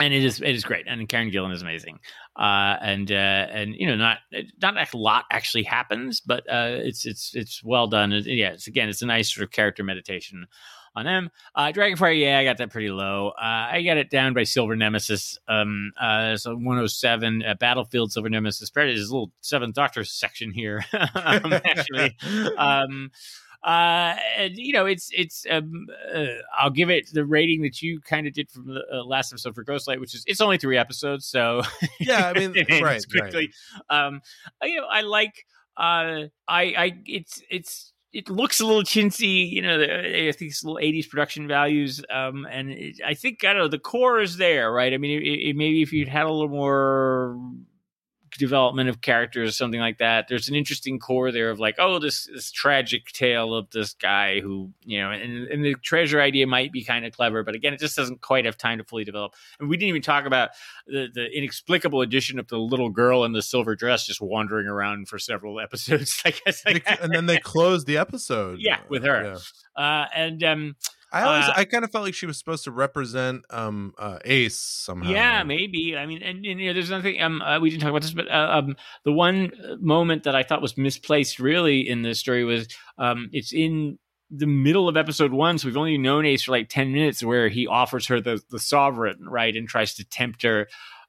and 0.00 0.14
it 0.14 0.24
is 0.24 0.40
it 0.40 0.54
is 0.54 0.64
great, 0.64 0.86
and 0.88 1.08
Karen 1.08 1.30
Gillan 1.30 1.52
is 1.52 1.62
amazing, 1.62 1.98
uh, 2.36 2.76
and 2.80 3.10
uh, 3.12 3.14
and 3.14 3.74
you 3.74 3.86
know 3.86 3.96
not 3.96 4.18
not 4.60 4.76
a 4.76 4.96
lot 4.96 5.24
actually 5.30 5.64
happens, 5.64 6.20
but 6.20 6.40
uh, 6.50 6.78
it's 6.80 7.06
it's 7.06 7.34
it's 7.34 7.62
well 7.62 7.86
done. 7.86 8.12
It, 8.12 8.26
yeah, 8.26 8.52
it's 8.52 8.66
again 8.66 8.88
it's 8.88 9.02
a 9.02 9.06
nice 9.06 9.32
sort 9.32 9.44
of 9.44 9.50
character 9.50 9.84
meditation 9.84 10.46
on 10.96 11.04
them. 11.04 11.30
Uh, 11.54 11.72
Dragonfire, 11.72 12.18
yeah, 12.18 12.38
I 12.38 12.44
got 12.44 12.58
that 12.58 12.70
pretty 12.70 12.90
low. 12.90 13.28
Uh, 13.28 13.68
I 13.72 13.82
got 13.82 13.96
it 13.96 14.10
down 14.10 14.34
by 14.34 14.44
Silver 14.44 14.76
Nemesis. 14.76 15.38
Um, 15.48 15.92
uh, 16.00 16.36
so 16.36 16.54
107 16.54 17.44
uh, 17.44 17.54
Battlefield 17.54 18.12
Silver 18.12 18.28
Nemesis. 18.28 18.70
There's 18.70 19.08
a 19.08 19.12
little 19.12 19.32
Seventh 19.40 19.74
Doctor 19.74 20.04
section 20.04 20.50
here, 20.50 20.84
um, 20.92 21.52
actually. 21.52 22.16
um, 22.58 23.10
uh, 23.62 24.16
and, 24.38 24.56
you 24.56 24.72
know, 24.72 24.86
it's 24.86 25.10
it's. 25.12 25.44
Um, 25.50 25.86
uh, 26.14 26.26
I'll 26.58 26.70
give 26.70 26.88
it 26.88 27.10
the 27.12 27.26
rating 27.26 27.62
that 27.62 27.82
you 27.82 28.00
kind 28.00 28.26
of 28.26 28.32
did 28.32 28.50
from 28.50 28.66
the 28.66 28.82
uh, 28.92 29.04
last 29.04 29.32
episode 29.32 29.54
for 29.54 29.64
Ghostlight, 29.64 30.00
which 30.00 30.14
is 30.14 30.24
it's 30.26 30.40
only 30.40 30.56
three 30.56 30.78
episodes, 30.78 31.26
so 31.26 31.62
yeah, 32.00 32.32
I 32.34 32.38
mean, 32.38 32.54
right, 32.82 33.04
quickly. 33.10 33.52
Right. 33.90 34.06
Um, 34.06 34.22
you 34.62 34.76
know, 34.76 34.86
I 34.90 35.02
like. 35.02 35.44
Uh, 35.76 36.28
I 36.48 36.74
I 36.76 36.92
it's 37.06 37.42
it's 37.50 37.92
it 38.12 38.28
looks 38.28 38.60
a 38.60 38.66
little 38.66 38.82
chintzy, 38.82 39.50
you 39.50 39.62
know. 39.62 39.78
The, 39.78 40.28
I 40.28 40.32
think 40.32 40.50
it's 40.50 40.62
a 40.62 40.66
little 40.66 40.80
'80s 40.82 41.08
production 41.08 41.46
values, 41.46 42.02
um, 42.10 42.46
and 42.50 42.70
it, 42.70 42.96
I 43.06 43.14
think 43.14 43.44
I 43.44 43.52
don't 43.52 43.62
know 43.62 43.68
the 43.68 43.78
core 43.78 44.20
is 44.20 44.36
there, 44.38 44.72
right? 44.72 44.92
I 44.92 44.96
mean, 44.96 45.22
it, 45.22 45.26
it, 45.26 45.56
maybe 45.56 45.82
if 45.82 45.92
you'd 45.92 46.08
had 46.08 46.24
a 46.24 46.32
little 46.32 46.48
more 46.48 47.38
development 48.38 48.88
of 48.88 49.00
characters, 49.00 49.56
something 49.56 49.80
like 49.80 49.98
that. 49.98 50.26
There's 50.28 50.48
an 50.48 50.54
interesting 50.54 50.98
core 50.98 51.32
there 51.32 51.50
of 51.50 51.58
like, 51.58 51.76
oh, 51.78 51.98
this 51.98 52.26
this 52.26 52.50
tragic 52.50 53.06
tale 53.06 53.54
of 53.54 53.70
this 53.70 53.94
guy 53.94 54.40
who, 54.40 54.70
you 54.84 55.00
know, 55.00 55.10
and, 55.10 55.48
and 55.48 55.64
the 55.64 55.74
treasure 55.74 56.20
idea 56.20 56.46
might 56.46 56.72
be 56.72 56.84
kind 56.84 57.04
of 57.04 57.12
clever, 57.12 57.42
but 57.42 57.54
again, 57.54 57.72
it 57.72 57.80
just 57.80 57.96
doesn't 57.96 58.20
quite 58.20 58.44
have 58.44 58.56
time 58.56 58.78
to 58.78 58.84
fully 58.84 59.04
develop. 59.04 59.34
And 59.58 59.68
we 59.68 59.76
didn't 59.76 59.90
even 59.90 60.02
talk 60.02 60.26
about 60.26 60.50
the 60.86 61.08
the 61.12 61.26
inexplicable 61.36 62.00
addition 62.00 62.38
of 62.38 62.48
the 62.48 62.58
little 62.58 62.90
girl 62.90 63.24
in 63.24 63.32
the 63.32 63.42
silver 63.42 63.74
dress 63.76 64.06
just 64.06 64.20
wandering 64.20 64.66
around 64.66 65.08
for 65.08 65.18
several 65.18 65.60
episodes. 65.60 66.20
I 66.24 66.30
guess, 66.30 66.62
and 66.64 67.12
then 67.12 67.26
they 67.26 67.38
closed 67.38 67.86
the 67.86 67.98
episode. 67.98 68.58
yeah, 68.60 68.80
with 68.88 69.04
her. 69.04 69.38
Yeah. 69.76 69.82
Uh, 69.82 70.06
and 70.14 70.44
um, 70.44 70.76
I 71.12 71.22
always, 71.22 71.46
Uh, 71.46 71.52
I 71.56 71.64
kind 71.64 71.84
of 71.84 71.90
felt 71.90 72.04
like 72.04 72.14
she 72.14 72.26
was 72.26 72.38
supposed 72.38 72.64
to 72.64 72.70
represent 72.70 73.44
um 73.50 73.94
uh, 73.98 74.18
Ace 74.24 74.58
somehow. 74.58 75.10
Yeah, 75.10 75.42
maybe. 75.42 75.96
I 75.96 76.06
mean, 76.06 76.22
and, 76.22 76.44
and 76.44 76.60
you 76.60 76.68
know, 76.68 76.72
there's 76.72 76.90
nothing. 76.90 77.20
Um, 77.20 77.42
uh, 77.42 77.58
we 77.58 77.70
didn't 77.70 77.82
talk 77.82 77.90
about 77.90 78.02
this, 78.02 78.12
but 78.12 78.30
uh, 78.30 78.60
um, 78.62 78.76
the 79.04 79.12
one 79.12 79.50
uh, 79.62 79.76
moment 79.80 80.24
that 80.24 80.36
I 80.36 80.42
thought 80.42 80.62
was 80.62 80.76
misplaced, 80.76 81.38
really, 81.40 81.88
in 81.88 82.02
this 82.02 82.20
story 82.20 82.44
was 82.44 82.68
um, 82.98 83.28
it's 83.32 83.52
in 83.52 83.98
the 84.30 84.46
middle 84.46 84.88
of 84.88 84.96
episode 84.96 85.32
one, 85.32 85.58
so 85.58 85.66
we've 85.66 85.76
only 85.76 85.98
known 85.98 86.24
Ace 86.26 86.44
for 86.44 86.52
like 86.52 86.68
ten 86.68 86.92
minutes, 86.92 87.24
where 87.24 87.48
he 87.48 87.66
offers 87.66 88.06
her 88.06 88.20
the 88.20 88.40
the 88.50 88.60
sovereign, 88.60 89.28
right, 89.28 89.56
and 89.56 89.68
tries 89.68 89.94
to 89.94 90.04
tempt 90.04 90.42
her 90.42 90.68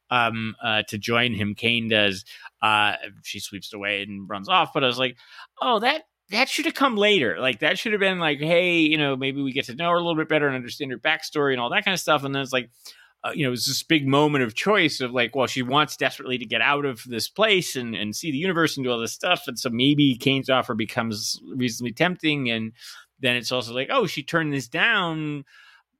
um 0.10 0.56
uh 0.62 0.84
to 0.90 0.98
join 0.98 1.34
him 1.34 1.56
kane 1.56 1.88
does 1.88 2.26
uh 2.62 2.96
she 3.24 3.40
sweeps 3.40 3.72
away 3.74 4.04
and 4.04 4.28
runs 4.30 4.50
off 4.50 4.74
but 4.74 4.84
i 4.84 4.88
was 4.88 5.00
like 5.00 5.16
oh 5.62 5.80
that 5.80 6.02
that 6.32 6.50
should 6.50 6.66
have 6.66 6.74
come 6.74 6.96
later 6.96 7.38
like 7.40 7.60
that 7.60 7.78
should 7.78 7.92
have 7.92 8.02
been 8.02 8.20
like 8.20 8.40
hey 8.40 8.80
you 8.80 8.98
know 8.98 9.16
maybe 9.16 9.42
we 9.42 9.52
get 9.52 9.66
to 9.66 9.76
know 9.76 9.90
her 9.90 9.96
a 9.96 10.00
little 10.00 10.16
bit 10.16 10.30
better 10.30 10.48
and 10.48 10.56
understand 10.56 10.92
her 10.92 10.98
backstory 10.98 11.52
and 11.52 11.62
all 11.62 11.70
that 11.70 11.86
kind 11.86 11.94
of 11.94 12.00
stuff 12.00 12.24
and 12.24 12.34
then 12.34 12.42
it's 12.42 12.54
like 12.54 12.70
uh, 13.24 13.32
you 13.36 13.46
know, 13.46 13.54
it's 13.54 13.68
this 13.68 13.84
big 13.84 14.08
moment 14.08 14.44
of 14.44 14.56
choice 14.56 15.00
of 15.00 15.12
like, 15.12 15.36
well, 15.36 15.46
she 15.46 15.62
wants 15.62 15.96
desperately 15.96 16.38
to 16.40 16.46
get 16.46 16.62
out 16.62 16.86
of 16.86 17.04
this 17.06 17.30
place 17.30 17.76
and, 17.76 17.94
and 17.94 18.16
see 18.16 18.32
the 18.32 18.38
universe 18.38 18.78
and 18.78 18.84
do 18.84 18.92
all 18.92 19.00
this 19.00 19.14
stuff. 19.14 19.44
And 19.48 19.60
so 19.60 19.70
maybe 19.70 20.18
Kane's 20.18 20.50
offer 20.50 20.74
becomes 20.74 21.40
reasonably 21.56 21.94
tempting. 21.94 22.50
And 22.50 22.72
then 23.20 23.36
it's 23.36 23.52
also 23.52 23.74
like, 23.74 23.90
oh, 23.92 24.08
she 24.08 24.24
turned 24.24 24.52
this 24.52 24.68
down, 24.68 25.46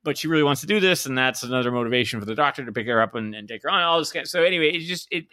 but 0.04 0.18
she 0.18 0.28
really 0.28 0.42
wants 0.42 0.62
to 0.62 0.68
do 0.68 0.80
this. 0.80 1.06
And 1.06 1.16
that's 1.16 1.44
another 1.44 1.72
motivation 1.72 2.20
for 2.20 2.26
the 2.26 2.34
doctor 2.34 2.66
to 2.66 2.72
pick 2.72 2.88
her 2.88 3.02
up 3.02 3.14
and, 3.14 3.36
and 3.36 3.48
take 3.48 3.62
her 3.64 3.70
on. 3.70 3.84
All 3.84 4.00
this 4.00 4.12
kind 4.12 4.28
so 4.28 4.44
anyway, 4.44 4.72
it 4.72 4.80
just, 4.80 5.08
it, 5.12 5.26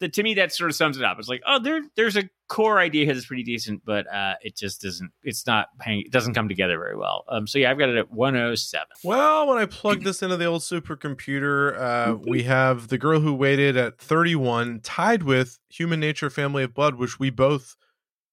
the, 0.00 0.08
to 0.10 0.22
me, 0.22 0.34
that 0.34 0.52
sort 0.52 0.70
of 0.70 0.76
sums 0.76 0.98
it 0.98 1.04
up. 1.04 1.18
It's 1.18 1.28
like, 1.28 1.42
oh, 1.46 1.58
there, 1.58 1.80
there's 1.96 2.16
a 2.16 2.28
core 2.48 2.78
idea 2.78 3.04
here 3.06 3.14
that's 3.14 3.26
pretty 3.26 3.42
decent, 3.42 3.82
but 3.84 4.06
uh, 4.12 4.34
it 4.42 4.56
just 4.56 4.82
doesn't, 4.82 5.10
it's 5.22 5.46
not, 5.46 5.68
hang, 5.80 6.00
it 6.00 6.12
doesn't 6.12 6.34
come 6.34 6.48
together 6.48 6.78
very 6.78 6.96
well. 6.96 7.24
Um, 7.28 7.46
so 7.46 7.58
yeah, 7.58 7.70
I've 7.70 7.78
got 7.78 7.88
it 7.88 7.96
at 7.96 8.10
107. 8.12 8.86
Well, 9.04 9.46
when 9.48 9.58
I 9.58 9.64
plug 9.66 10.02
this 10.04 10.22
into 10.22 10.36
the 10.36 10.44
old 10.44 10.62
supercomputer, 10.62 11.76
uh, 11.78 12.06
Mm-hmm. 12.14 12.30
we 12.30 12.42
have 12.44 12.88
the 12.88 12.98
girl 12.98 13.20
who 13.20 13.32
waited 13.34 13.76
at 13.76 13.98
31, 13.98 14.80
tied 14.82 15.22
with 15.22 15.58
Human 15.70 15.98
Nature 16.00 16.30
Family 16.30 16.62
of 16.62 16.74
Blood, 16.74 16.96
which 16.96 17.18
we 17.18 17.30
both, 17.30 17.74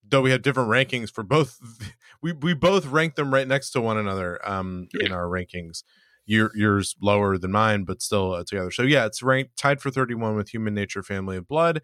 though 0.07 0.21
we 0.21 0.31
have 0.31 0.41
different 0.41 0.69
rankings 0.69 1.09
for 1.11 1.23
both, 1.23 1.59
we 2.21 2.33
we 2.33 2.53
both 2.53 2.85
rank 2.87 3.15
them 3.15 3.33
right 3.33 3.47
next 3.47 3.71
to 3.71 3.81
one 3.81 3.97
another 3.97 4.39
um, 4.47 4.87
in 4.99 5.11
our 5.11 5.25
rankings. 5.25 5.83
Your, 6.25 6.51
yours 6.55 6.95
lower 7.01 7.37
than 7.37 7.51
mine, 7.51 7.83
but 7.83 8.01
still 8.01 8.33
uh, 8.33 8.43
together. 8.47 8.71
So 8.71 8.83
yeah, 8.83 9.05
it's 9.05 9.21
ranked 9.21 9.57
tied 9.57 9.81
for 9.81 9.89
31 9.91 10.35
with 10.35 10.53
Human 10.53 10.73
Nature 10.73 11.03
Family 11.03 11.35
of 11.37 11.47
Blood. 11.47 11.81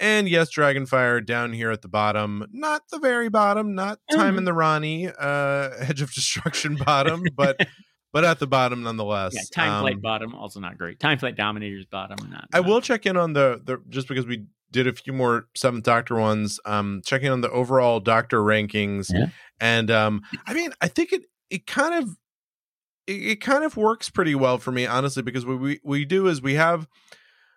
And 0.00 0.28
yes, 0.28 0.48
Dragonfire 0.54 1.24
down 1.24 1.52
here 1.52 1.70
at 1.70 1.82
the 1.82 1.88
bottom, 1.88 2.44
not 2.52 2.82
the 2.90 2.98
very 3.00 3.28
bottom, 3.28 3.74
not 3.74 3.98
Time 4.12 4.38
and 4.38 4.46
the 4.46 4.52
Rani, 4.52 5.08
uh, 5.08 5.70
Edge 5.78 6.02
of 6.02 6.12
Destruction 6.12 6.76
bottom, 6.86 7.22
but 7.36 7.66
but 8.12 8.24
at 8.24 8.38
the 8.38 8.46
bottom 8.46 8.82
nonetheless. 8.84 9.34
Yeah, 9.34 9.42
time 9.52 9.80
flight 9.82 9.94
Um, 9.96 10.00
bottom 10.00 10.34
also 10.34 10.60
not 10.60 10.78
great. 10.78 10.98
Time 11.00 11.18
flight 11.18 11.36
dominators 11.36 11.84
bottom 11.86 12.30
not. 12.30 12.46
I 12.52 12.58
not- 12.60 12.68
will 12.68 12.80
check 12.80 13.06
in 13.06 13.16
on 13.16 13.32
the 13.32 13.60
the 13.64 13.78
just 13.88 14.06
because 14.08 14.24
we 14.26 14.46
did 14.70 14.86
a 14.86 14.92
few 14.92 15.12
more 15.12 15.48
Seventh 15.56 15.84
Doctor 15.84 16.14
ones. 16.16 16.60
Um, 16.64 17.00
checking 17.04 17.28
on 17.30 17.40
the 17.40 17.50
overall 17.50 17.98
Doctor 18.00 18.40
rankings, 18.40 19.10
Yeah. 19.12 19.26
and 19.60 19.90
um, 19.90 20.22
I 20.46 20.54
mean, 20.54 20.70
I 20.80 20.86
think 20.88 21.12
it 21.12 21.22
it 21.50 21.66
kind 21.66 22.02
of 22.04 22.10
it, 23.08 23.12
it 23.32 23.40
kind 23.40 23.64
of 23.64 23.76
works 23.76 24.10
pretty 24.10 24.34
well 24.34 24.58
for 24.58 24.70
me, 24.70 24.86
honestly, 24.86 25.22
because 25.22 25.44
what 25.46 25.58
we 25.58 25.80
we 25.82 26.04
do 26.04 26.26
is 26.28 26.40
we 26.42 26.54
have 26.54 26.86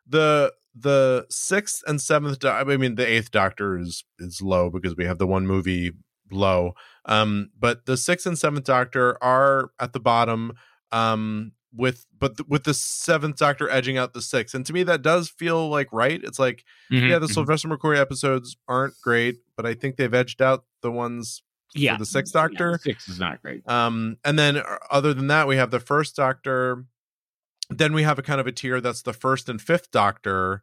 the 0.08 0.54
the 0.76 1.26
sixth 1.30 1.84
and 1.88 2.02
seventh. 2.02 2.40
Do- 2.40 2.48
I 2.50 2.64
mean, 2.64 2.96
the 2.96 3.06
eighth 3.08 3.32
Doctor 3.32 3.78
is 3.78 4.04
is 4.20 4.42
low 4.42 4.70
because 4.70 4.96
we 4.96 5.06
have 5.06 5.18
the 5.18 5.28
one 5.28 5.46
movie 5.46 5.92
low. 6.32 6.74
Um, 7.06 7.50
but 7.60 7.86
the 7.86 7.98
sixth 7.98 8.26
and 8.26 8.38
seventh 8.40 8.66
Doctor 8.66 9.22
are 9.24 9.72
at 9.80 9.94
the 9.94 10.00
bottom. 10.00 10.54
Um, 10.92 11.54
with 11.74 12.06
but 12.20 12.36
th- 12.38 12.48
with 12.50 12.66
the 12.66 12.74
seventh 12.74 13.38
Doctor 13.38 13.70
edging 13.70 13.98
out 13.98 14.14
the 14.14 14.22
sixth, 14.22 14.54
and 14.54 14.66
to 14.66 14.74
me 14.74 14.84
that 14.84 15.02
does 15.02 15.30
feel 15.30 15.70
like 15.70 15.88
right. 15.94 16.20
It's 16.22 16.38
like 16.40 16.66
Mhm, 16.92 17.10
yeah, 17.10 17.20
the 17.20 17.28
mhm. 17.28 17.34
Sylvester 17.34 17.70
McCoy 17.70 17.98
episodes 17.98 18.58
aren't 18.68 18.94
great, 19.02 19.38
but 19.56 19.66
I 19.66 19.74
think 19.74 19.96
they've 19.96 20.14
edged 20.14 20.42
out 20.42 20.66
the 20.82 20.92
ones 20.92 21.44
yeah, 21.74 21.98
the 21.98 22.06
Sixth 22.06 22.34
Doctor. 22.34 22.80
six 22.82 23.08
is 23.08 23.20
not 23.20 23.42
great. 23.42 23.68
um, 23.68 24.18
and 24.24 24.38
then 24.38 24.58
uh, 24.58 24.78
other 24.90 25.14
than 25.14 25.28
that, 25.28 25.48
we 25.48 25.56
have 25.58 25.72
the 25.72 25.80
first 25.80 26.16
Doctor. 26.16 26.86
Then 27.70 27.94
we 27.94 28.04
have 28.04 28.20
a 28.20 28.22
kind 28.22 28.42
of 28.42 28.48
a 28.48 28.52
tier 28.52 28.82
that's 28.82 29.02
the 29.02 29.14
first 29.14 29.48
and 29.48 29.62
fifth 29.62 29.92
Doctor, 29.92 30.62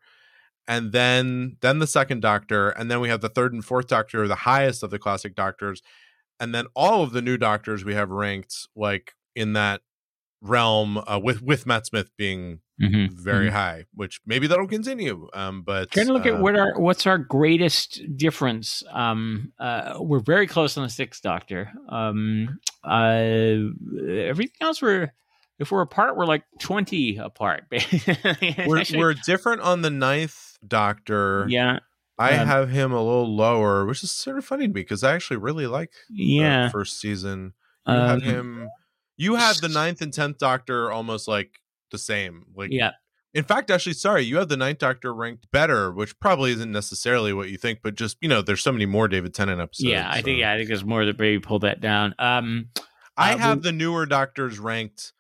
and 0.66 0.93
then 0.93 1.56
then 1.60 1.78
the 1.78 1.86
second 1.86 2.20
Doctor, 2.20 2.70
and 2.70 2.90
then 2.90 3.01
we 3.01 3.09
have 3.09 3.22
the 3.22 3.30
third 3.30 3.52
and 3.52 3.64
fourth 3.64 3.86
Doctor, 3.89 4.28
the 4.28 4.35
highest 4.35 4.82
of 4.82 4.90
the 4.90 4.98
classic 4.98 5.35
Doctors, 5.35 5.82
and 6.39 6.55
then 6.55 6.66
all 6.74 7.02
of 7.02 7.12
the 7.12 7.22
new 7.22 7.36
Doctors 7.39 7.85
we 7.85 7.94
have 7.94 8.10
ranked 8.10 8.68
like 8.76 9.14
in 9.35 9.55
that 9.55 9.80
realm 10.40 10.98
uh, 10.98 11.20
with 11.23 11.43
with 11.43 11.66
Matt 11.66 11.86
Smith 11.86 12.10
being 12.16 12.60
Mhm, 12.81 13.10
very 13.10 13.48
mhm. 13.48 13.52
high, 13.52 13.85
which 13.93 14.20
maybe 14.24 14.47
that'll 14.47 14.69
continue. 14.69 15.28
Um, 15.35 15.62
but 15.62 15.90
Trying 15.90 16.06
to 16.06 16.12
look 16.12 16.27
uh, 16.27 16.35
at 16.35 16.40
what 16.40 16.56
our 16.56 16.78
what's 16.78 17.09
our 17.09 17.19
greatest 17.19 18.01
difference. 18.16 18.85
Um, 18.93 19.52
uh, 19.59 19.94
we're 19.98 20.20
very 20.20 20.47
close 20.47 20.77
on 20.77 20.85
the 20.85 20.89
sixth 20.90 21.20
Doctor. 21.23 21.73
Um, 21.89 22.60
uh, 22.85 23.19
everything 24.09 24.55
else 24.60 24.81
we're 24.81 25.12
if 25.59 25.73
we're 25.73 25.81
apart, 25.82 26.16
we're 26.16 26.24
like 26.27 26.44
twenty 26.60 27.16
apart. 27.16 27.65
we're 28.66 28.85
we're 28.94 29.15
different 29.27 29.60
on 29.62 29.82
the 29.82 29.90
ninth 29.90 30.56
Doctor. 30.65 31.47
yeah, 31.48 31.81
I 32.16 32.36
um, 32.36 32.47
have 32.47 32.70
him 32.70 32.93
a 32.93 33.02
little 33.02 33.35
lower, 33.35 33.86
which 33.86 34.05
is 34.05 34.12
sort 34.12 34.39
of 34.39 34.44
funny 34.44 34.69
to 34.69 34.73
me 34.73 34.82
because 34.82 35.02
I 35.02 35.15
actually 35.15 35.39
really 35.39 35.66
like 35.66 35.90
the 36.10 36.23
yeah. 36.24 36.69
first 36.69 37.01
season. 37.01 37.55
You 37.89 37.94
have 37.94 38.19
Um, 38.19 38.20
him. 38.20 38.69
You 39.18 39.34
have 39.34 39.56
the 39.60 39.68
ninth 39.68 40.00
and 40.00 40.12
tenth 40.12 40.38
Doctor 40.38 40.90
almost 40.90 41.28
like 41.28 41.60
the 41.90 41.98
same. 41.98 42.44
Like, 42.54 42.70
yeah, 42.72 42.92
in 43.34 43.44
fact, 43.44 43.70
actually, 43.70 43.92
sorry, 43.92 44.22
you 44.22 44.38
have 44.38 44.48
the 44.48 44.56
ninth 44.56 44.78
Doctor 44.78 45.12
ranked 45.12 45.50
better, 45.52 45.92
which 45.92 46.18
probably 46.18 46.52
isn't 46.52 46.72
necessarily 46.72 47.32
what 47.34 47.50
you 47.50 47.58
think, 47.58 47.80
but 47.82 47.94
just 47.94 48.16
you 48.20 48.28
know, 48.28 48.40
there's 48.42 48.62
so 48.62 48.72
many 48.72 48.86
more 48.86 49.08
David 49.08 49.34
Tennant 49.34 49.60
episodes. 49.60 49.90
yeah. 49.90 50.08
I 50.10 50.22
think 50.22 50.38
yeah, 50.38 50.52
I 50.52 50.56
think 50.56 50.68
there's 50.68 50.84
more 50.84 51.04
that 51.04 51.18
maybe 51.18 51.38
pull 51.40 51.58
that 51.60 51.80
down. 51.80 52.14
Um, 52.18 52.70
I 53.16 53.34
uh, 53.34 53.38
have 53.38 53.58
we- 53.58 53.62
the 53.64 53.72
newer 53.72 54.06
Doctors 54.06 54.58
ranked 54.58 55.12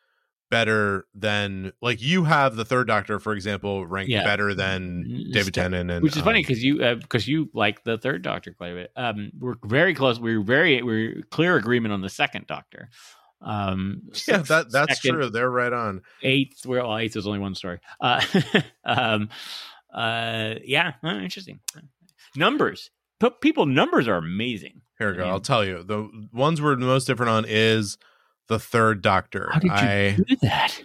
better 0.50 1.06
than 1.14 1.72
like 1.82 2.00
you 2.00 2.24
have 2.24 2.56
the 2.56 2.64
third 2.64 2.86
Doctor, 2.86 3.18
for 3.18 3.34
example, 3.34 3.86
ranked 3.86 4.10
Yeah. 4.10 4.24
better 4.24 4.54
than 4.54 5.26
David 5.32 5.52
Tennant, 5.52 5.90
and 5.90 6.02
which 6.02 6.16
is 6.16 6.22
funny 6.22 6.38
um, 6.38 6.42
because 6.42 6.64
you 6.64 6.96
because 6.96 7.28
you 7.28 7.50
like 7.52 7.84
the 7.84 7.98
third 7.98 8.22
Doctor 8.22 8.54
quite 8.54 8.72
a 8.72 8.74
bit. 8.74 8.92
Um, 8.96 9.30
we're 9.38 9.56
very 9.64 9.94
close. 9.94 10.18
We're 10.18 10.42
very 10.42 10.82
we're 10.82 11.22
clear 11.30 11.56
agreement 11.56 11.92
on 11.92 12.00
the 12.00 12.08
second 12.08 12.46
Doctor. 12.46 12.88
Um, 13.40 14.02
yeah, 14.06 14.12
sixth, 14.14 14.48
that 14.48 14.70
that's 14.70 15.02
second, 15.02 15.18
true. 15.18 15.30
They're 15.30 15.50
right 15.50 15.72
on. 15.72 16.02
Eighth, 16.22 16.66
well, 16.66 16.96
eighth 16.98 17.16
is 17.16 17.26
only 17.26 17.38
one 17.38 17.54
story. 17.54 17.80
Uh, 18.00 18.22
um, 18.84 19.28
uh, 19.92 20.54
yeah, 20.64 20.94
interesting. 21.04 21.60
Numbers, 22.36 22.90
P- 23.20 23.30
people, 23.40 23.66
numbers 23.66 24.08
are 24.08 24.16
amazing. 24.16 24.82
Here 24.98 25.10
we 25.10 25.16
go. 25.16 25.24
Yeah. 25.24 25.30
I'll 25.32 25.40
tell 25.40 25.64
you. 25.64 25.82
The 25.82 26.08
ones 26.32 26.60
we're 26.60 26.76
most 26.76 27.06
different 27.06 27.30
on 27.30 27.44
is 27.46 27.98
the 28.48 28.58
third 28.58 29.02
Doctor. 29.02 29.48
How 29.52 29.60
did 29.60 29.66
you 29.66 29.72
I 29.72 30.18
do 30.26 30.36
that? 30.42 30.84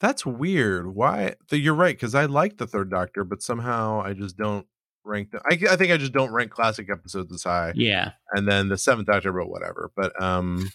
that's 0.00 0.26
weird. 0.26 0.94
Why? 0.94 1.34
The, 1.48 1.58
you're 1.58 1.74
right 1.74 1.94
because 1.94 2.14
I 2.14 2.26
like 2.26 2.58
the 2.58 2.66
third 2.66 2.90
Doctor, 2.90 3.24
but 3.24 3.42
somehow 3.42 4.02
I 4.02 4.12
just 4.12 4.36
don't 4.36 4.66
rank 5.04 5.30
them. 5.30 5.42
I, 5.44 5.58
I 5.70 5.76
think 5.76 5.92
I 5.92 5.96
just 5.96 6.12
don't 6.12 6.32
rank 6.32 6.50
classic 6.50 6.90
episodes 6.90 7.32
as 7.32 7.42
high, 7.42 7.72
Yeah, 7.74 8.12
and 8.32 8.48
then 8.48 8.68
the 8.68 8.78
seventh 8.78 9.06
Doctor, 9.06 9.32
but 9.32 9.48
whatever. 9.48 9.90
But 9.94 10.20
um, 10.22 10.70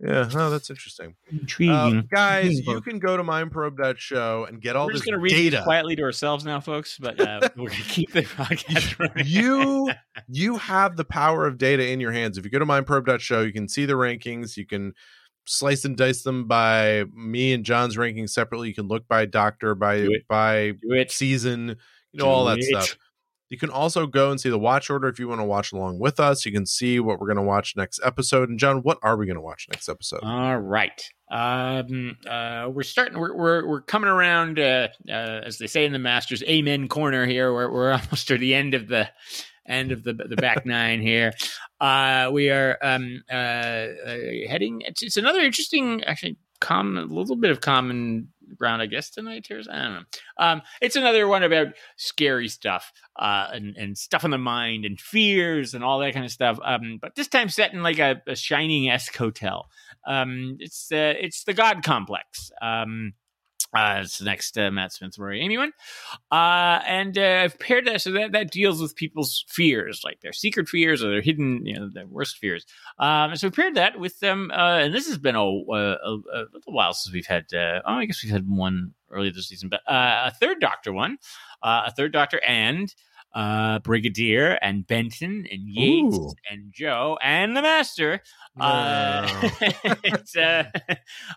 yeah, 0.00 0.28
no, 0.34 0.50
that's 0.50 0.68
interesting. 0.68 1.14
intriguing. 1.30 1.74
Uh, 1.74 2.02
guys, 2.10 2.58
Intriguing. 2.58 2.74
you 2.74 2.80
can 2.82 2.98
go 2.98 3.16
to 3.16 3.22
mindprobe.show 3.24 4.44
and 4.48 4.60
get 4.60 4.76
all 4.76 4.86
we're 4.86 4.92
this 4.92 5.00
just 5.02 5.06
going 5.10 5.18
to 5.18 5.22
read 5.22 5.32
these 5.32 5.52
data. 5.52 5.64
quietly 5.64 5.96
to 5.96 6.02
ourselves 6.02 6.44
now, 6.44 6.60
folks. 6.60 6.98
But 6.98 7.18
uh, 7.18 7.40
we're 7.56 7.68
going 7.70 7.82
to 7.82 7.88
keep 7.88 8.12
the 8.12 8.22
podcast 8.22 8.98
running. 8.98 9.24
you 9.26 9.90
you 10.28 10.56
have 10.58 10.96
the 10.96 11.04
power 11.04 11.46
of 11.46 11.56
data 11.56 11.88
in 11.88 12.00
your 12.00 12.12
hands. 12.12 12.36
If 12.36 12.44
you 12.44 12.50
go 12.50 12.58
to 12.58 12.66
mindprobe.show, 12.66 13.40
you 13.42 13.52
can 13.52 13.68
see 13.68 13.86
the 13.86 13.94
rankings. 13.94 14.56
You 14.56 14.66
can 14.66 14.92
slice 15.46 15.84
and 15.84 15.96
dice 15.96 16.22
them 16.22 16.46
by 16.46 17.04
me 17.14 17.52
and 17.54 17.64
John's 17.64 17.96
rankings 17.96 18.30
separately. 18.30 18.68
You 18.68 18.74
can 18.74 18.88
look 18.88 19.08
by 19.08 19.24
doctor, 19.24 19.74
by 19.74 19.98
Do 19.98 20.12
it. 20.12 20.28
by 20.28 20.72
do 20.82 20.92
it. 20.92 21.10
season, 21.10 21.76
you 22.12 22.18
know, 22.18 22.26
all 22.26 22.44
that 22.46 22.58
it. 22.58 22.64
stuff. 22.64 22.98
You 23.48 23.58
can 23.58 23.70
also 23.70 24.06
go 24.06 24.30
and 24.30 24.40
see 24.40 24.50
the 24.50 24.58
watch 24.58 24.90
order 24.90 25.08
if 25.08 25.18
you 25.18 25.28
want 25.28 25.40
to 25.40 25.44
watch 25.44 25.72
along 25.72 26.00
with 26.00 26.18
us. 26.18 26.44
You 26.44 26.52
can 26.52 26.66
see 26.66 26.98
what 26.98 27.20
we're 27.20 27.28
going 27.28 27.36
to 27.36 27.42
watch 27.42 27.74
next 27.76 28.00
episode. 28.04 28.48
And 28.48 28.58
John, 28.58 28.78
what 28.78 28.98
are 29.02 29.16
we 29.16 29.26
going 29.26 29.36
to 29.36 29.42
watch 29.42 29.66
next 29.70 29.88
episode? 29.88 30.20
All 30.22 30.58
right. 30.58 31.00
Um, 31.30 32.16
uh, 32.28 32.68
we're 32.72 32.82
starting. 32.82 33.18
We're 33.18 33.34
we're, 33.34 33.66
we're 33.66 33.80
coming 33.82 34.08
around, 34.08 34.58
uh, 34.58 34.88
uh, 35.08 35.42
as 35.44 35.58
they 35.58 35.66
say 35.66 35.84
in 35.84 35.92
the 35.92 35.98
Masters, 35.98 36.42
Amen 36.44 36.88
corner 36.88 37.26
here. 37.26 37.52
We're 37.52 37.70
we're 37.70 37.92
almost 37.92 38.28
to 38.28 38.38
the 38.38 38.54
end 38.54 38.74
of 38.74 38.88
the 38.88 39.08
end 39.68 39.92
of 39.92 40.02
the 40.02 40.12
the 40.12 40.36
back 40.36 40.66
nine 40.66 41.00
here. 41.00 41.32
Uh, 41.80 42.30
we 42.32 42.50
are 42.50 42.78
um 42.82 43.22
uh, 43.30 43.34
uh 43.34 44.18
heading. 44.48 44.82
It's, 44.82 45.02
it's 45.02 45.16
another 45.16 45.40
interesting, 45.40 46.02
actually, 46.04 46.36
common 46.60 46.96
a 46.96 47.12
little 47.12 47.36
bit 47.36 47.50
of 47.50 47.60
common 47.60 48.28
ground, 48.56 48.82
I 48.82 48.86
guess 48.86 49.10
tonight. 49.10 49.44
Tears. 49.44 49.68
I 49.68 49.82
don't 49.82 49.94
know. 49.94 50.02
Um, 50.38 50.62
it's 50.80 50.96
another 50.96 51.26
one 51.26 51.42
about 51.42 51.68
scary 51.96 52.48
stuff, 52.48 52.92
uh, 53.18 53.48
and 53.52 53.76
and 53.76 53.96
stuff 53.98 54.24
in 54.24 54.30
the 54.30 54.38
mind 54.38 54.84
and 54.84 55.00
fears 55.00 55.74
and 55.74 55.82
all 55.82 55.98
that 56.00 56.14
kind 56.14 56.24
of 56.24 56.30
stuff. 56.30 56.58
Um, 56.64 56.98
but 57.00 57.14
this 57.14 57.28
time 57.28 57.48
set 57.48 57.72
in 57.72 57.82
like 57.82 57.98
a, 57.98 58.22
a 58.26 58.36
shining 58.36 58.88
esque 58.88 59.16
hotel. 59.16 59.68
Um, 60.06 60.56
it's 60.60 60.90
uh, 60.92 61.14
it's 61.20 61.44
the 61.44 61.54
God 61.54 61.82
Complex. 61.82 62.50
Um, 62.62 63.14
uh, 63.76 64.00
it's 64.00 64.20
next 64.20 64.58
uh, 64.58 64.70
Matt 64.70 64.92
Smith 64.92 65.18
Rory 65.18 65.40
Amy 65.40 65.58
one. 65.58 65.72
Uh, 66.30 66.80
and 66.86 67.16
uh, 67.18 67.42
I've 67.44 67.58
paired 67.58 67.86
that 67.86 68.00
so 68.00 68.12
that, 68.12 68.32
that 68.32 68.50
deals 68.50 68.80
with 68.80 68.96
people's 68.96 69.44
fears, 69.48 70.02
like 70.04 70.20
their 70.20 70.32
secret 70.32 70.68
fears 70.68 71.02
or 71.04 71.10
their 71.10 71.20
hidden, 71.20 71.64
you 71.64 71.78
know, 71.78 71.88
their 71.92 72.06
worst 72.06 72.38
fears. 72.38 72.66
Um, 72.98 73.36
so 73.36 73.48
we 73.48 73.52
paired 73.52 73.74
that 73.74 73.98
with 73.98 74.18
them. 74.20 74.50
Uh, 74.50 74.78
and 74.78 74.94
this 74.94 75.06
has 75.08 75.18
been 75.18 75.36
a, 75.36 75.44
a, 75.44 75.96
a, 76.12 76.44
little 76.52 76.72
while 76.72 76.92
since 76.92 77.12
we've 77.12 77.26
had, 77.26 77.46
oh, 77.54 77.80
I 77.84 78.06
guess 78.06 78.22
we've 78.22 78.32
had 78.32 78.48
one 78.48 78.94
earlier 79.10 79.32
this 79.32 79.48
season, 79.48 79.68
but 79.68 79.80
a 79.86 80.32
third 80.32 80.60
Doctor 80.60 80.92
one, 80.92 81.18
a 81.62 81.92
third 81.92 82.12
Doctor 82.12 82.40
and 82.46 82.92
uh, 83.34 83.78
Brigadier 83.80 84.58
and 84.62 84.86
Benton 84.86 85.46
and 85.50 85.68
Yates 85.68 86.16
Ooh. 86.16 86.32
and 86.50 86.72
Jo 86.72 87.18
and 87.22 87.56
the 87.56 87.62
Master. 87.62 88.22
Uh, 88.58 89.28
it's, 90.04 90.36
uh, 90.36 90.64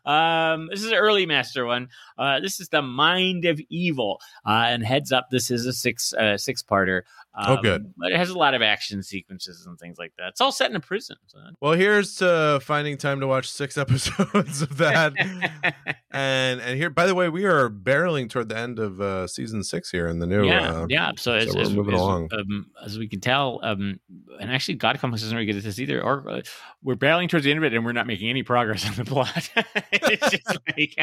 um, 0.06 0.70
this 0.72 0.82
is 0.82 0.92
an 0.92 0.98
early 0.98 1.26
Master 1.26 1.66
one. 1.66 1.90
Uh, 2.18 2.40
this 2.40 2.60
is 2.60 2.70
the 2.70 2.82
Mind 2.82 3.46
of 3.46 3.60
Evil, 3.70 4.22
uh, 4.46 4.66
and 4.68 4.86
heads 4.86 5.12
up, 5.12 5.28
this 5.30 5.52
is 5.52 5.66
a 5.66 5.74
six 5.74 6.14
uh, 6.14 6.38
six 6.38 6.64
parter. 6.64 7.02
Oh, 7.38 7.58
good. 7.62 7.94
But 7.96 8.12
it 8.12 8.18
has 8.18 8.30
a 8.30 8.38
lot 8.38 8.54
of 8.54 8.62
action 8.62 9.02
sequences 9.04 9.66
and 9.66 9.80
things 9.80 9.98
like 9.98 10.14
that. 10.18 10.30
It's 10.30 10.42
all 10.42 10.52
set 10.52 10.70
in 10.70 10.76
a 10.76 10.80
prison. 10.80 11.16
So. 11.28 11.40
Well, 11.62 11.74
here's 11.74 12.16
to 12.16 12.60
finding 12.62 12.98
time 12.98 13.20
to 13.22 13.28
watch 13.28 13.50
six 13.50 13.78
episodes 13.78 14.62
of 14.62 14.78
that. 14.78 15.14
and 16.12 16.60
and 16.60 16.78
here, 16.78 16.90
by 16.90 17.06
the 17.06 17.16
way, 17.16 17.30
we 17.30 17.46
are 17.46 17.70
barreling 17.70 18.30
toward 18.30 18.50
the 18.50 18.58
end 18.58 18.80
of 18.80 19.00
uh, 19.00 19.28
season 19.28 19.64
six 19.64 19.92
here 19.92 20.08
in 20.08 20.20
the 20.20 20.28
new. 20.28 20.46
yeah, 20.46 20.82
uh, 20.82 20.86
yeah. 20.90 21.12
So, 21.18 21.34
as, 21.34 21.56
we're 21.56 21.62
as, 21.62 21.74
moving 21.80 21.96
as, 21.96 22.02
along. 22.02 22.30
Um, 22.32 22.68
as 22.84 22.98
we 22.98 23.08
can 23.08 23.20
tell, 23.20 23.60
um, 23.64 24.00
and 24.40 24.52
actually, 24.52 24.76
God 24.76 25.00
Complex 25.00 25.22
doesn't 25.22 25.36
really 25.36 25.46
get 25.46 25.56
at 25.56 25.64
this 25.64 25.80
either. 25.80 26.04
Or 26.04 26.28
uh, 26.30 26.42
we're 26.84 26.96
barreling 26.96 27.30
towards 27.30 27.46
the 27.46 27.52
end 27.52 27.58
of 27.58 27.64
it, 27.64 27.74
and 27.74 27.86
we're 27.86 27.92
not 27.92 28.08
making 28.08 28.30
any 28.30 28.44
progress 28.44 28.88
on 28.88 28.96
the 28.96 29.06
plot. 29.06 29.50
it's 29.92 30.30
just 30.30 30.58
like, 30.78 30.96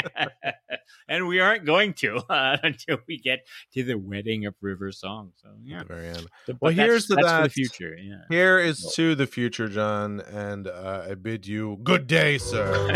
and 1.08 1.26
we 1.26 1.40
aren't 1.40 1.64
going 1.64 1.94
to 1.94 2.16
uh, 2.30 2.56
until 2.62 2.98
we 3.08 3.18
get 3.18 3.46
to 3.74 3.82
the 3.84 3.96
wedding 3.96 4.46
of 4.46 4.54
River 4.60 4.92
Song. 4.92 5.32
So, 5.36 5.48
yeah. 5.62 5.80
at 5.80 5.88
the 5.88 5.94
very 5.94 6.08
end. 6.08 6.26
But 6.46 6.56
Well, 6.60 6.72
here's 6.72 7.06
to 7.06 7.14
that's 7.16 7.26
the 7.26 7.42
that. 7.42 7.52
future. 7.52 7.96
Yeah. 7.96 8.22
Here 8.30 8.58
is 8.58 8.92
to 8.96 9.14
the 9.14 9.26
future, 9.26 9.68
John, 9.68 10.20
and 10.20 10.66
uh, 10.66 11.06
I 11.10 11.14
bid 11.14 11.46
you 11.46 11.78
good 11.82 12.06
day, 12.06 12.38
sir. 12.38 12.92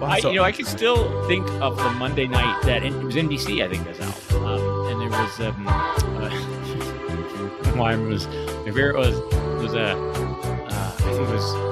Wow, 0.00 0.10
I, 0.10 0.18
you 0.18 0.34
know, 0.34 0.44
I 0.44 0.52
can 0.52 0.64
still 0.64 1.26
think 1.26 1.44
of 1.60 1.76
the 1.76 1.90
Monday 1.90 2.28
night 2.28 2.62
that 2.62 2.84
it 2.84 2.92
was 2.92 3.16
NBC, 3.16 3.64
I 3.64 3.68
think, 3.68 3.84
that's 3.84 4.00
out, 4.00 4.14
and 4.88 5.02
it 5.02 5.10
was 5.10 5.40
um, 5.40 5.68
uh, 5.68 6.30
was 8.08 8.26
my 8.26 8.72
favorite 8.72 8.96
was 8.96 9.14
was 9.62 9.74
a 9.74 9.92
uh, 9.92 10.68
I 10.70 10.90
think 11.00 11.16
it 11.16 11.32
was 11.32 11.68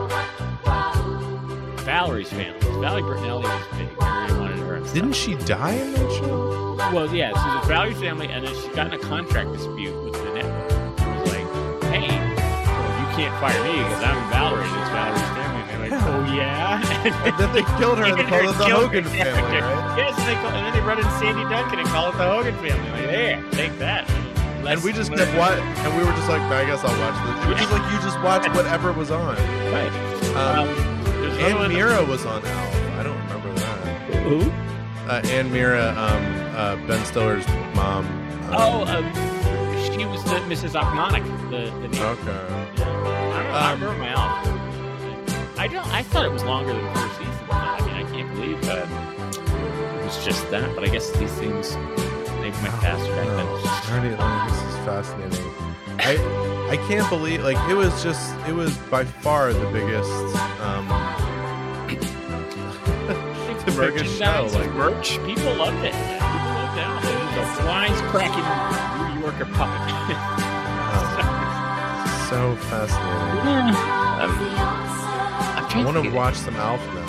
Valerie's 1.84 2.28
family. 2.28 2.59
Valerie 2.80 3.02
Bertinelli 3.02 3.44
was 3.44 3.78
big. 3.78 3.88
Everybody 4.01 4.40
wanted 4.40 4.59
her. 4.59 4.80
Didn't 4.93 5.14
she 5.14 5.34
die 5.34 5.72
in 5.72 5.93
that 5.93 6.12
show? 6.12 6.74
Well, 6.93 7.14
yeah, 7.14 7.32
so 7.32 7.48
it 7.48 7.59
was 7.60 7.68
Valerie's 7.68 7.98
family, 7.98 8.28
and 8.28 8.47
then 8.47 8.55
she 8.55 8.68
got 8.74 8.88
in 8.88 8.93
a 8.93 8.98
contract 8.98 9.52
dispute 9.52 9.94
with 10.05 10.14
the 10.14 10.34
network. 10.34 10.72
It 10.72 11.20
was 11.20 11.32
like, 11.32 11.48
hey, 11.93 12.09
well, 12.09 13.01
you 13.01 13.06
can't 13.16 13.34
fire 13.40 13.62
me 13.64 13.78
because 13.82 14.02
I'm 14.02 14.30
Valerie, 14.30 14.68
and 14.68 14.80
it's 14.80 14.90
Valerie's 14.90 15.26
oh 16.06 16.34
yeah. 16.34 16.80
And 17.26 17.38
then 17.38 17.52
they 17.52 17.62
killed 17.78 17.98
her 17.98 18.04
and 18.04 18.16
they 18.18 18.22
And 18.24 18.28
called 18.30 18.54
it 18.54 18.58
the 18.58 18.64
Hogan 18.66 19.04
her 19.04 19.10
family, 19.10 19.60
right? 19.60 19.98
Yes, 19.98 20.18
and, 20.18 20.26
they 20.28 20.34
call, 20.34 20.50
and 20.50 20.66
then 20.66 20.72
they 20.74 20.80
brought 20.80 20.98
in 20.98 21.04
Sandy 21.20 21.42
Duncan 21.50 21.78
and 21.80 21.88
call 21.88 22.08
it 22.10 22.16
the 22.18 22.24
Hogan 22.26 22.54
family. 22.56 22.90
Like, 22.90 23.06
there, 23.10 23.42
take 23.52 23.78
that. 23.78 24.08
And 24.66 24.82
we 24.82 24.92
just 24.92 25.10
less- 25.10 25.20
kept 25.24 25.36
watching, 25.38 25.62
and 25.62 25.96
we 25.96 26.02
were 26.04 26.12
just 26.16 26.28
like, 26.28 26.40
I 26.42 26.64
guess 26.66 26.82
I'll 26.82 26.98
watch 26.98 27.14
this. 27.26 27.44
It 27.44 27.48
was 27.50 27.58
just 27.60 27.72
like 27.72 27.92
you 27.92 27.98
just 28.02 28.20
watched 28.22 28.48
whatever 28.54 28.92
was 28.92 29.10
on. 29.10 29.36
Right. 29.70 29.92
Um, 30.34 30.68
Um, 30.68 31.62
Anne 31.62 31.70
Meara 31.72 32.04
was 32.06 32.24
on 32.26 32.44
Alf. 32.44 32.74
I 32.98 33.02
don't 33.04 33.16
remember 33.28 33.52
that. 33.60 34.22
Who? 34.24 34.50
Uh, 35.08 35.20
Anne 35.26 35.50
Meara, 35.52 35.90
um, 35.96 36.56
uh, 36.56 36.76
Ben 36.88 37.04
Stiller's 37.04 37.46
mom. 37.76 38.04
Um, 38.06 38.22
Oh, 38.58 38.84
um, 38.86 39.04
she 39.92 40.04
was 40.04 40.22
the 40.24 40.36
Mrs. 40.50 40.74
Ochmonek. 40.80 41.22
The, 41.50 41.70
the 41.80 41.88
name. 41.88 42.02
okay. 42.02 42.30
I 42.32 42.74
don't 42.76 43.04
know. 43.04 43.10
I 43.52 43.72
Um, 43.72 43.80
remember 43.80 43.98
my 44.02 44.08
Alf. 44.08 44.46
I 45.66 45.68
don't. 45.68 45.86
I 45.88 46.02
thought 46.05 46.24
it 46.24 46.30
was 46.30 46.44
longer 46.44 46.72
than 46.72 46.94
four 46.94 47.09
seasons. 47.18 47.40
I 47.51 47.80
mean, 47.84 47.97
I 47.97 48.05
can't 48.12 48.32
believe 48.34 48.68
uh, 48.68 48.86
it 49.98 50.05
was 50.05 50.24
just 50.24 50.48
that. 50.52 50.72
But 50.76 50.84
I 50.84 50.86
guess 50.86 51.10
these 51.18 51.32
things 51.32 51.74
they 52.38 52.52
went 52.62 52.72
faster 52.78 53.10
back 53.16 53.26
then. 53.26 53.47
Oh, 53.48 53.90
Already, 53.90 54.14
like, 54.14 54.48
this 54.48 54.62
is 54.62 54.76
fascinating. 54.86 55.44
I 55.98 56.16
I 56.70 56.76
can't 56.86 57.09
believe 57.10 57.43
like 57.43 57.59
it 57.68 57.74
was 57.74 58.01
just 58.01 58.32
it 58.47 58.52
was 58.52 58.76
by 58.94 59.05
far 59.05 59.52
the 59.52 59.68
biggest 59.72 60.09
um 60.62 60.86
the 63.66 63.72
biggest 63.76 64.16
show 64.16 64.47
like 64.55 64.72
merch. 64.72 65.18
People 65.26 65.52
loved 65.56 65.84
it. 65.84 65.94
People 65.94 66.52
loved 66.55 66.78
Alf. 66.78 67.05
It 67.05 67.38
was 67.40 67.59
a 67.59 67.62
wisecracking 67.66 68.47
New 69.16 69.20
Yorker 69.20 69.47
puppet. 69.47 70.16
wow, 70.86 72.26
so 72.30 72.55
fascinating. 72.70 73.74
I 75.38 75.82
want 75.84 76.02
to 76.02 76.10
watch 76.10 76.36
some 76.36 76.56
Alf 76.56 76.80
now. 76.94 77.06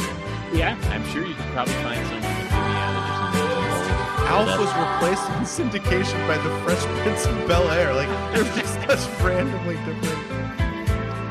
Yeah, 0.54 0.78
I'm 0.92 1.04
sure 1.10 1.26
you 1.26 1.34
could 1.36 1.46
probably 1.48 1.74
find 1.76 2.06
some 2.08 2.16
on 2.16 2.22
the 2.22 2.28
Vimeo 2.52 2.88
or 2.88 3.86
something. 3.86 4.28
Alf 4.28 4.60
was 4.60 4.72
replaced 4.76 5.28
in 5.32 5.44
syndication 5.70 6.28
by 6.28 6.38
the 6.38 6.50
Fresh 6.64 6.84
Prince 7.04 7.26
of 7.26 7.48
Bel 7.48 7.70
Air. 7.72 7.94
Like 7.94 8.10
they're 8.34 8.44
just 8.62 8.74
such 8.88 9.22
randomly 9.24 9.76
different. 9.86 10.28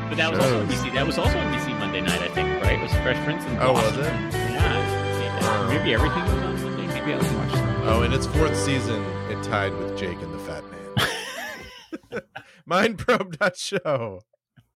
But 0.09 0.17
that 0.17 0.31
was 0.31 0.39
also 0.39 0.65
shows. 0.67 0.79
NBC. 0.79 0.93
That 0.93 1.05
was 1.05 1.17
also 1.17 1.37
on 1.37 1.53
NBC 1.53 1.77
Monday 1.79 2.01
night, 2.01 2.21
I 2.21 2.27
think, 2.29 2.63
right? 2.63 2.79
It 2.79 2.81
was 2.81 2.91
Fresh 2.93 3.23
Prince 3.25 3.43
and 3.45 3.59
Oh, 3.61 3.73
was 3.73 3.97
it? 3.97 4.03
Yeah. 4.05 5.67
Maybe 5.69 5.93
everything 5.93 6.23
was 6.23 6.33
on 6.33 6.63
Monday. 6.63 6.87
Maybe 6.87 7.13
I'll 7.13 7.19
watch 7.37 7.51
that. 7.53 7.87
Oh, 7.87 8.01
in 8.03 8.13
its 8.13 8.25
fourth 8.25 8.57
season, 8.57 9.03
it 9.29 9.43
tied 9.43 9.73
with 9.77 9.97
Jake 9.97 10.19
and 10.21 10.33
the 10.33 10.39
Fat 10.39 10.63
Man. 10.71 12.21
Mindprobe.show. 12.69 14.21